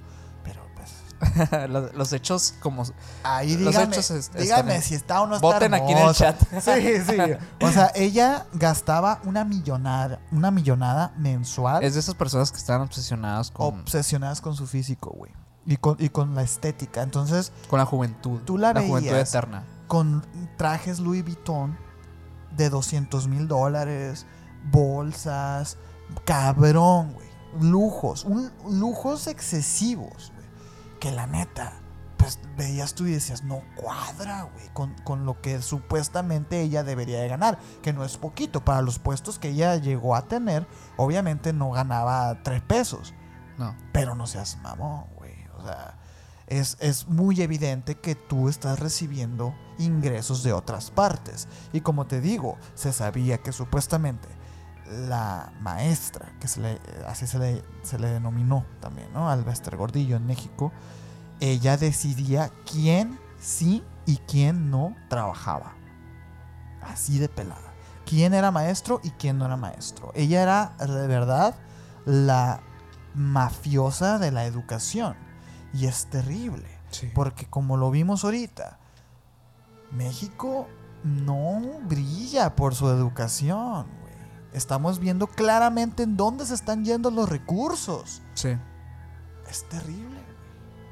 Los, 1.70 1.94
los 1.94 2.14
hechos 2.14 2.54
como... 2.60 2.84
Ahí 3.24 3.56
Los 3.58 3.74
dígame, 3.74 3.94
hechos 3.95 4.12
es- 4.12 4.32
dígame 4.34 4.76
están- 4.76 4.82
si 4.90 4.95
está 4.95 5.22
o 5.22 5.28
no 5.28 5.36
está 5.36 5.48
Voten 5.48 5.74
aquí 5.74 5.91
en 5.91 5.98
el 5.98 5.98
hermosa. 6.00 6.38
chat. 6.38 6.62
Sí, 6.62 7.02
sí. 7.08 7.18
O 7.66 7.72
sea, 7.72 7.91
ella 7.95 8.45
gastaba 8.54 9.20
una 9.24 9.45
millonada, 9.45 10.20
una 10.32 10.52
millonada 10.52 11.14
mensual 11.18 11.84
Es 11.84 11.94
de 11.94 12.00
esas 12.02 12.16
personas 12.16 12.52
que 12.52 12.58
están 12.58 12.82
obsesionadas 12.82 13.52
con, 13.52 13.82
obsesionadas 13.82 14.41
con 14.41 14.56
su 14.56 14.68
físico, 14.68 15.12
güey. 15.16 15.32
Y 15.66 15.78
con, 15.78 15.95
y 16.00 16.10
con 16.10 16.36
la 16.36 16.44
estética. 16.44 17.02
Entonces, 17.04 17.54
con 17.70 17.80
la 17.80 17.86
juventud. 17.86 18.41
Tú 18.44 18.58
la 18.58 18.72
juventud 18.74 19.12
veías. 19.12 19.30
eterna. 19.30 19.64
con 19.88 20.26
trajes 20.58 21.00
Louis 21.00 21.24
Vuitton 21.24 21.78
de 22.52 22.70
200 22.70 23.28
mil 23.30 23.48
dólares, 23.48 24.26
bolsas, 24.72 25.78
cabrón, 26.26 27.14
güey. 27.14 27.24
Lujos, 27.62 28.26
un, 28.26 28.52
lujos 28.68 29.28
excesivos. 29.28 30.33
Que 31.04 31.12
la 31.12 31.28
neta, 31.28 31.74
pues 32.16 32.40
veías 32.56 32.94
tú 32.94 33.06
y 33.06 33.12
decías, 33.12 33.44
no 33.44 33.62
cuadra, 33.76 34.44
güey, 34.44 34.70
con, 34.72 34.96
con 35.04 35.26
lo 35.26 35.42
que 35.42 35.62
supuestamente 35.62 36.62
ella 36.62 36.86
debería 36.86 37.20
de 37.20 37.28
ganar. 37.28 37.60
Que 37.82 37.92
no 37.92 38.06
es 38.06 38.16
poquito. 38.16 38.64
Para 38.64 38.82
los 38.82 39.00
puestos 39.00 39.38
que 39.38 39.50
ella 39.50 39.76
llegó 39.76 40.16
a 40.16 40.30
tener, 40.30 40.66
obviamente 40.96 41.52
no 41.52 41.72
ganaba 41.72 42.42
tres 42.42 42.62
pesos. 42.62 43.14
No. 43.58 43.76
Pero 43.92 44.16
no 44.16 44.28
seas 44.28 44.60
mamón, 44.62 45.08
güey. 45.18 45.34
O 45.58 45.66
sea, 45.66 46.00
es, 46.48 46.78
es 46.80 47.10
muy 47.10 47.42
evidente 47.42 47.96
que 47.96 48.16
tú 48.16 48.48
estás 48.48 48.80
recibiendo 48.80 49.54
ingresos 49.80 50.42
de 50.42 50.54
otras 50.54 50.90
partes. 50.90 51.50
Y 51.74 51.82
como 51.82 52.08
te 52.08 52.22
digo, 52.22 52.58
se 52.76 52.94
sabía 52.94 53.40
que 53.40 53.52
supuestamente 53.52 54.30
la 54.90 55.54
maestra, 55.62 56.34
que 56.40 56.48
se 56.48 56.62
le, 56.62 56.80
así 57.08 57.28
se 57.28 57.40
le, 57.40 57.64
se 57.84 58.00
le 58.00 58.10
denominó 58.10 58.66
también, 58.80 59.12
¿no? 59.14 59.30
Al 59.30 59.44
Bester 59.44 59.78
Gordillo 59.78 60.18
en 60.18 60.26
México, 60.26 60.72
ella 61.40 61.78
decidía 61.78 62.52
quién 62.70 63.20
sí 63.40 63.84
y 64.06 64.18
quién 64.18 64.70
no 64.70 64.96
trabajaba. 65.10 65.74
Así 66.82 67.20
de 67.20 67.30
pelada. 67.30 67.74
Quién 68.06 68.34
era 68.34 68.52
maestro 68.52 69.00
y 69.04 69.12
quién 69.12 69.38
no 69.38 69.46
era 69.46 69.58
maestro. 69.58 70.12
Ella 70.16 70.42
era 70.42 70.76
de 70.80 71.08
verdad 71.08 71.56
la 72.06 72.62
mafiosa 73.14 74.20
de 74.20 74.32
la 74.32 74.46
educación. 74.46 75.16
Y 75.74 75.86
es 75.86 76.08
terrible. 76.08 76.68
Sí. 76.92 77.10
Porque 77.14 77.46
como 77.46 77.78
lo 77.78 77.90
vimos 77.92 78.24
ahorita, 78.24 78.78
México 79.92 80.68
no 81.04 81.80
brilla 81.84 82.56
por 82.56 82.76
su 82.76 82.90
educación. 82.90 84.03
Estamos 84.54 85.00
viendo 85.00 85.28
claramente 85.28 86.04
en 86.04 86.16
dónde 86.16 86.46
se 86.46 86.54
están 86.54 86.86
yendo 86.86 87.10
los 87.12 87.28
recursos. 87.30 88.22
Sí. 88.36 88.56
Es 89.50 89.68
terrible. 89.70 90.20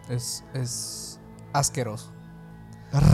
Es, 0.09 0.43
es 0.53 1.19
asqueroso. 1.53 2.11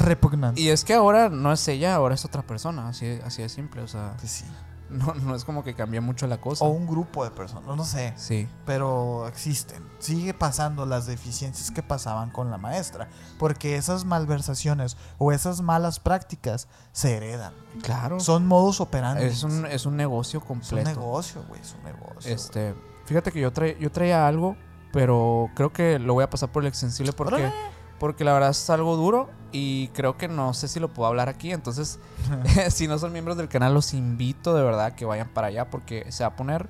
Repugnante. 0.04 0.60
Y 0.60 0.70
es 0.70 0.84
que 0.84 0.94
ahora 0.94 1.30
no 1.30 1.52
es 1.54 1.68
ella, 1.68 1.94
ahora 1.96 2.16
es 2.16 2.26
otra 2.26 2.42
persona. 2.42 2.88
Así, 2.90 3.20
así 3.24 3.42
de 3.44 3.50
simple. 3.50 3.82
O 3.82 3.88
sea, 3.88 4.16
Pues 4.18 4.32
sí. 4.32 4.46
no, 4.90 5.14
no 5.16 5.36
es 5.36 5.44
como 5.44 5.64
que 5.64 5.74
cambia 5.74 6.02
mucho 6.02 6.28
la 6.28 6.40
cosa. 6.40 6.64
O 6.66 6.70
un 6.70 6.88
grupo 6.88 7.24
de 7.24 7.32
personas, 7.32 7.76
no 7.76 7.84
sé. 7.84 8.14
Sí. 8.18 8.48
pero 8.66 9.28
existen. 9.28 9.84
Sigue 10.00 10.34
pasando 10.34 10.86
las 10.86 11.06
deficiencias 11.08 11.72
que 11.72 11.82
pasaban 11.84 12.30
con 12.30 12.52
la 12.52 12.58
maestra, 12.58 13.08
porque 13.40 13.76
esas 13.76 14.06
malversaciones 14.06 14.98
o 15.18 15.32
esas 15.32 15.62
malas 15.62 16.00
prácticas 16.00 16.68
se 16.92 17.18
heredan. 17.18 17.54
Claro. 17.82 18.20
Son 18.20 18.46
modus 18.48 18.80
operandi. 18.82 19.24
es, 19.26 19.44
un, 19.44 19.66
es 19.66 19.86
un 19.86 19.96
negocio 19.98 20.40
Es 20.40 20.44
un 20.44 20.48
completo. 20.48 20.90
negocio, 20.90 21.44
güey, 21.48 21.62
es 21.62 21.74
un 21.74 21.84
negocio. 21.84 22.34
Este, 22.34 22.76
fíjate 23.06 23.32
que 23.32 23.40
yo, 23.42 23.52
tra- 23.54 23.78
yo 23.78 23.92
traía 23.92 24.28
algo, 24.28 24.56
pero 24.94 25.50
creo 25.56 25.72
que 25.74 26.00
lo 26.00 26.14
voy 26.14 26.24
a 26.24 26.30
pasar 26.30 26.50
por 26.52 26.64
el 26.64 26.68
extensible 26.68 27.12
porque, 27.14 27.36
Órale. 27.36 27.54
Porque 28.00 28.24
la 28.24 28.34
verdad 28.34 28.52
es 28.52 28.70
algo 28.70 28.96
duro 28.96 29.30
y 29.52 29.88
creo 29.90 30.18
que 30.18 30.28
no 30.28 30.54
sé 30.54 30.68
si 30.68 30.80
lo 30.80 30.94
puedo 30.94 31.08
hablar 31.08 31.30
aquí. 31.30 31.52
Entonces, 31.52 32.00
si 32.70 32.88
no 32.88 32.98
son 33.00 33.12
miembros 33.12 33.38
del 33.38 33.50
canal, 33.50 33.74
los 33.74 33.94
invito 33.94 34.56
de 34.56 34.64
verdad 34.64 34.94
que 34.94 35.06
vayan 35.06 35.30
para 35.30 35.48
allá 35.48 35.70
porque 35.70 36.12
se 36.12 36.24
va 36.24 36.30
a 36.30 36.36
poner 36.36 36.70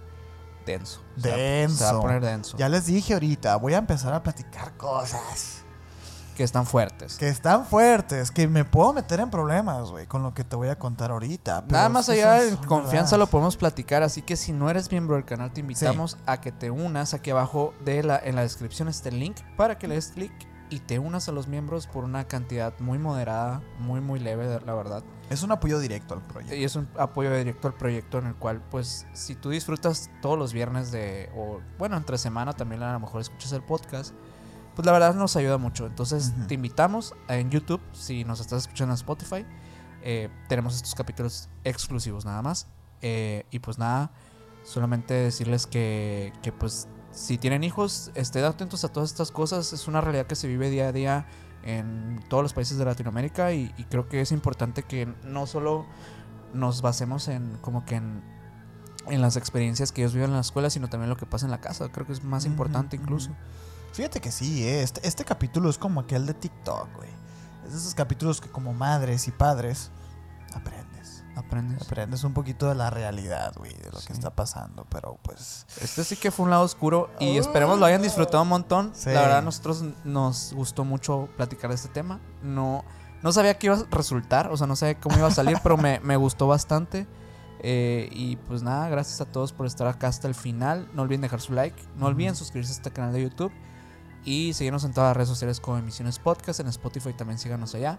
denso. 0.66 1.02
Denso. 1.16 1.78
Se 1.78 1.84
va 1.86 2.00
a 2.00 2.02
poner 2.02 2.22
denso. 2.22 2.58
Ya 2.58 2.70
les 2.70 2.86
dije 2.86 3.14
ahorita, 3.14 3.56
voy 3.56 3.74
a 3.74 3.78
empezar 3.78 4.14
a 4.14 4.22
platicar 4.22 4.76
cosas 4.78 5.64
Que 6.36 6.44
están 6.44 6.66
fuertes. 6.66 7.18
que 7.18 7.30
están 7.30 7.66
fuertes, 7.66 8.30
que 8.30 8.48
me 8.48 8.64
puedo 8.64 8.94
meter 8.94 9.20
en 9.22 9.32
problemas, 9.32 9.90
güey, 9.90 10.06
con 10.06 10.22
lo 10.22 10.34
que 10.34 10.44
te 10.44 10.56
voy 10.56 10.68
a 10.68 10.78
contar 10.78 11.10
ahorita. 11.10 11.64
Nada 11.70 11.90
más 11.90 12.10
allá 12.10 12.34
de 12.34 12.56
confianza 12.58 13.16
verdad. 13.16 13.18
lo 13.20 13.28
podemos 13.28 13.58
platicar, 13.58 14.04
así 14.04 14.22
que 14.22 14.36
si 14.36 14.52
no 14.52 14.70
eres 14.70 14.92
miembro 14.92 15.16
del 15.16 15.26
canal 15.26 15.52
te 15.52 15.62
invitamos 15.62 16.18
a 16.28 16.40
que 16.40 16.52
te 16.52 16.70
unas 16.70 17.14
aquí 17.16 17.32
abajo 17.32 17.74
de 17.84 18.04
la 18.04 18.20
en 18.20 18.36
la 18.36 18.42
descripción 18.42 18.88
está 18.88 19.10
el 19.10 19.20
link 19.20 19.38
para 19.56 19.80
que 19.80 19.88
le 19.88 19.96
des 19.96 20.10
clic 20.10 20.32
y 20.70 20.80
te 20.80 21.00
unas 21.00 21.30
a 21.30 21.32
los 21.32 21.48
miembros 21.48 21.88
por 21.88 22.04
una 22.04 22.26
cantidad 22.28 22.78
muy 22.80 22.98
moderada, 22.98 23.62
muy 23.80 24.02
muy 24.02 24.20
leve, 24.20 24.60
la 24.66 24.74
verdad. 24.74 25.04
Es 25.30 25.44
un 25.44 25.52
apoyo 25.52 25.80
directo 25.80 26.14
al 26.14 26.22
proyecto. 26.22 26.56
Y 26.56 26.64
es 26.64 26.76
un 26.76 26.88
apoyo 26.98 27.36
directo 27.36 27.68
al 27.68 27.74
proyecto 27.74 28.20
en 28.20 28.28
el 28.28 28.36
cual 28.36 28.62
pues 28.70 29.06
si 29.14 29.36
tú 29.36 29.50
disfrutas 29.50 30.10
todos 30.22 30.38
los 30.38 30.54
viernes 30.54 30.92
de 30.92 31.30
o 31.36 31.62
bueno, 31.78 31.98
entre 31.98 32.18
semana 32.18 32.54
también 32.54 32.84
a 32.84 32.94
lo 32.94 33.00
mejor 33.00 33.22
escuchas 33.22 33.52
el 33.54 33.64
podcast, 33.64 34.14
pues 34.76 34.86
la 34.86 34.92
verdad 34.92 35.16
nos 35.16 35.36
ayuda 35.36 35.58
mucho. 35.58 35.86
Entonces 35.86 36.34
te 36.48 36.54
invitamos 36.54 37.16
en 37.30 37.50
YouTube, 37.50 37.82
si 37.94 38.24
nos 38.24 38.40
estás 38.40 38.64
escuchando 38.64 38.94
en 38.94 38.98
Spotify, 38.98 39.46
eh, 40.02 40.30
tenemos 40.48 40.76
estos 40.76 40.96
capítulos 40.96 41.50
exclusivos 41.64 42.26
nada 42.26 42.42
más. 42.42 42.68
Eh, 43.02 43.46
y 43.52 43.60
pues 43.60 43.78
nada, 43.78 44.12
solamente 44.64 45.14
decirles 45.14 45.68
que, 45.68 46.34
que 46.42 46.52
pues 46.52 46.88
si 47.18 47.40
tienen 47.40 47.64
hijos, 47.64 48.12
estén 48.14 48.44
atentos 48.44 48.84
a 48.84 48.90
todas 48.90 49.10
estas 49.10 49.32
cosas. 49.32 49.74
Es 49.74 49.88
una 49.88 50.02
realidad 50.02 50.28
que 50.28 50.36
se 50.36 50.48
vive 50.48 50.70
día 50.70 50.90
a 50.90 50.92
día 50.92 51.26
en 51.64 52.24
todos 52.30 52.44
los 52.44 52.54
países 52.54 52.78
de 52.78 52.86
Latinoamérica 52.86 53.54
y, 53.54 53.74
y 53.76 53.86
creo 53.86 54.08
que 54.08 54.22
es 54.22 54.32
importante 54.32 54.84
que 54.84 55.08
no 55.24 55.48
solo 55.48 55.88
nos 56.54 56.84
basemos 56.84 57.28
en 57.28 57.58
como 57.62 57.86
que 57.86 57.96
en, 57.96 58.22
en 59.08 59.22
las 59.22 59.36
experiencias 59.36 59.92
que 59.92 60.02
ellos 60.02 60.14
viven 60.14 60.30
en 60.30 60.36
la 60.36 60.42
escuela, 60.42 60.70
sino 60.70 60.90
también 60.90 61.10
lo 61.10 61.18
que 61.18 61.26
pasa 61.26 61.46
en 61.46 61.52
la 61.52 61.60
casa. 61.60 61.90
Creo 61.90 62.06
que 62.06 62.14
es 62.14 62.24
más 62.24 62.46
importante 62.46 62.96
incluso. 62.96 63.32
Fíjate 63.94 64.22
que 64.22 64.32
sí, 64.32 64.64
eh, 64.64 64.84
este, 64.84 65.06
este 65.08 65.26
capítulo 65.26 65.72
es 65.72 65.80
como 65.80 66.02
aquel 66.02 66.28
de 66.28 66.36
TikTok, 66.36 66.96
güey. 66.98 67.10
Es 67.66 67.72
de 67.72 67.80
esos 67.80 67.96
capítulos 67.96 68.42
que 68.42 68.50
como 68.50 68.74
madres 68.74 69.28
y 69.28 69.32
padres 69.32 69.90
aprendes. 71.38 71.82
Aprendes. 71.84 72.24
Un 72.24 72.34
poquito 72.34 72.68
de 72.68 72.76
la 72.76 72.90
realidad, 72.90 73.54
güey, 73.58 73.74
de 73.74 73.90
lo 73.92 74.00
Sí. 74.00 74.08
que 74.08 74.14
está 74.14 74.32
pasando, 74.32 74.86
pero 74.90 75.18
pues... 75.24 75.66
Este 75.82 76.04
sí 76.04 76.16
que 76.16 76.32
fue 76.32 76.46
un 76.46 76.50
lado 76.50 76.64
oscuro 76.64 77.10
y 77.20 77.38
esperemos 77.38 77.80
lo 77.80 77.86
hayan 77.86 78.02
disfrutado 78.02 78.44
un 78.44 78.50
montón. 78.50 78.92
Sí. 78.94 79.10
La 79.12 79.22
verdad, 79.22 79.38
a 79.40 79.42
nosotros 79.42 79.84
nos 80.04 80.54
gustó 80.54 80.84
mucho 80.84 81.30
platicar 81.38 81.70
de 81.70 81.76
este 81.76 81.90
tema. 81.90 82.20
No, 82.44 82.84
no 83.24 83.32
sabía 83.32 83.58
qué 83.58 83.68
iba 83.68 83.76
a 83.78 83.84
resultar, 83.92 84.52
o 84.52 84.58
sea, 84.58 84.68
no 84.68 84.76
sabía 84.76 85.00
cómo 85.00 85.18
iba 85.18 85.28
a 85.28 85.32
salir, 85.32 85.58
pero 85.64 85.78
me, 85.78 86.00
me 86.02 86.16
gustó 86.18 86.48
bastante. 86.48 87.08
Eh, 87.62 88.10
y 88.12 88.36
pues 88.36 88.62
nada, 88.62 88.88
gracias 88.90 89.20
a 89.20 89.26
todos 89.26 89.52
por 89.52 89.66
estar 89.66 89.88
acá 89.88 90.08
hasta 90.08 90.28
el 90.28 90.36
final. 90.36 90.88
No 90.94 91.02
olviden 91.02 91.22
dejar 91.22 91.42
su 91.42 91.54
like, 91.54 91.82
no 91.96 92.06
olviden 92.06 92.36
suscribirse 92.36 92.72
a 92.74 92.76
este 92.76 92.92
canal 92.92 93.14
de 93.14 93.24
YouTube 93.24 93.52
y 94.24 94.54
seguirnos 94.54 94.84
en 94.84 94.94
todas 94.94 95.10
las 95.10 95.18
redes 95.18 95.30
sociales 95.30 95.60
como 95.60 95.78
Emisiones 95.78 96.20
Podcast. 96.20 96.60
En 96.60 96.68
Spotify 96.68 97.14
también 97.14 97.40
síganos 97.40 97.74
allá. 97.74 97.98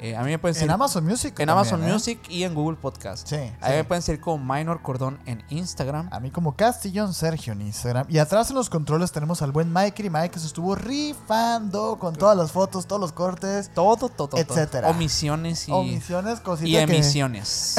Eh, 0.00 0.16
a 0.16 0.22
mí 0.22 0.30
me 0.30 0.38
pueden 0.38 0.62
En 0.62 0.70
Amazon 0.70 1.04
Music. 1.04 1.30
en 1.30 1.46
también, 1.46 1.50
Amazon 1.50 1.84
¿eh? 1.84 1.92
Music 1.92 2.20
y 2.28 2.42
en 2.44 2.54
Google 2.54 2.76
Podcast. 2.76 3.26
Sí. 3.28 3.36
Ahí 3.36 3.52
sí. 3.60 3.76
me 3.76 3.84
pueden 3.84 4.02
seguir 4.02 4.20
como 4.20 4.42
Minor 4.54 4.82
Cordón 4.82 5.18
en 5.26 5.42
Instagram. 5.50 6.08
A 6.12 6.20
mí 6.20 6.30
como 6.30 6.54
Castillón 6.56 7.14
Sergio 7.14 7.52
en 7.52 7.62
Instagram. 7.62 8.06
Y 8.08 8.18
atrás 8.18 8.50
en 8.50 8.56
los 8.56 8.68
controles 8.70 9.12
tenemos 9.12 9.42
al 9.42 9.52
buen 9.52 9.72
Mike 9.72 10.04
y 10.04 10.10
Mike 10.10 10.30
que 10.30 10.38
se 10.40 10.46
estuvo 10.46 10.74
rifando 10.74 11.96
con 11.98 12.14
todas 12.14 12.36
las 12.36 12.52
fotos, 12.52 12.86
todos 12.86 13.00
los 13.00 13.12
cortes, 13.12 13.70
Todo, 13.74 13.96
todo, 14.08 14.28
todo. 14.28 14.40
Etcétera. 14.40 14.88
Omisiones 14.90 15.68
y, 15.68 15.72
omisiones, 15.72 16.40
cositas 16.40 16.68
y 16.68 16.72
que- 16.72 16.82
emisiones. 16.82 17.76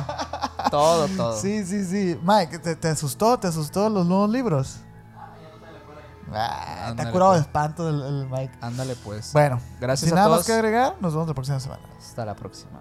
todo, 0.70 1.08
todo. 1.08 1.36
Sí, 1.40 1.64
sí, 1.64 1.84
sí. 1.84 2.18
Mike, 2.22 2.58
¿te, 2.58 2.76
te 2.76 2.88
asustó? 2.88 3.38
¿Te 3.38 3.48
asustó 3.48 3.88
los 3.88 4.06
nuevos 4.06 4.30
libros? 4.30 4.76
Ah, 6.32 6.64
te 6.64 6.80
ha 6.80 6.88
Ándale, 6.88 7.10
curado 7.12 7.32
de 7.32 7.38
pues. 7.38 7.46
espanto 7.46 7.88
el, 7.88 8.02
el 8.02 8.28
Mike. 8.28 8.58
Ándale 8.60 8.96
pues. 8.96 9.32
Bueno, 9.32 9.60
Gracias 9.80 10.08
sin 10.08 10.12
a 10.12 10.16
nada 10.16 10.26
todos. 10.28 10.38
más 10.40 10.46
que 10.46 10.52
agregar, 10.52 10.96
nos 11.00 11.12
vemos 11.12 11.28
la 11.28 11.34
próxima 11.34 11.60
semana. 11.60 11.82
Hasta 11.98 12.24
la 12.24 12.34
próxima. 12.34 12.80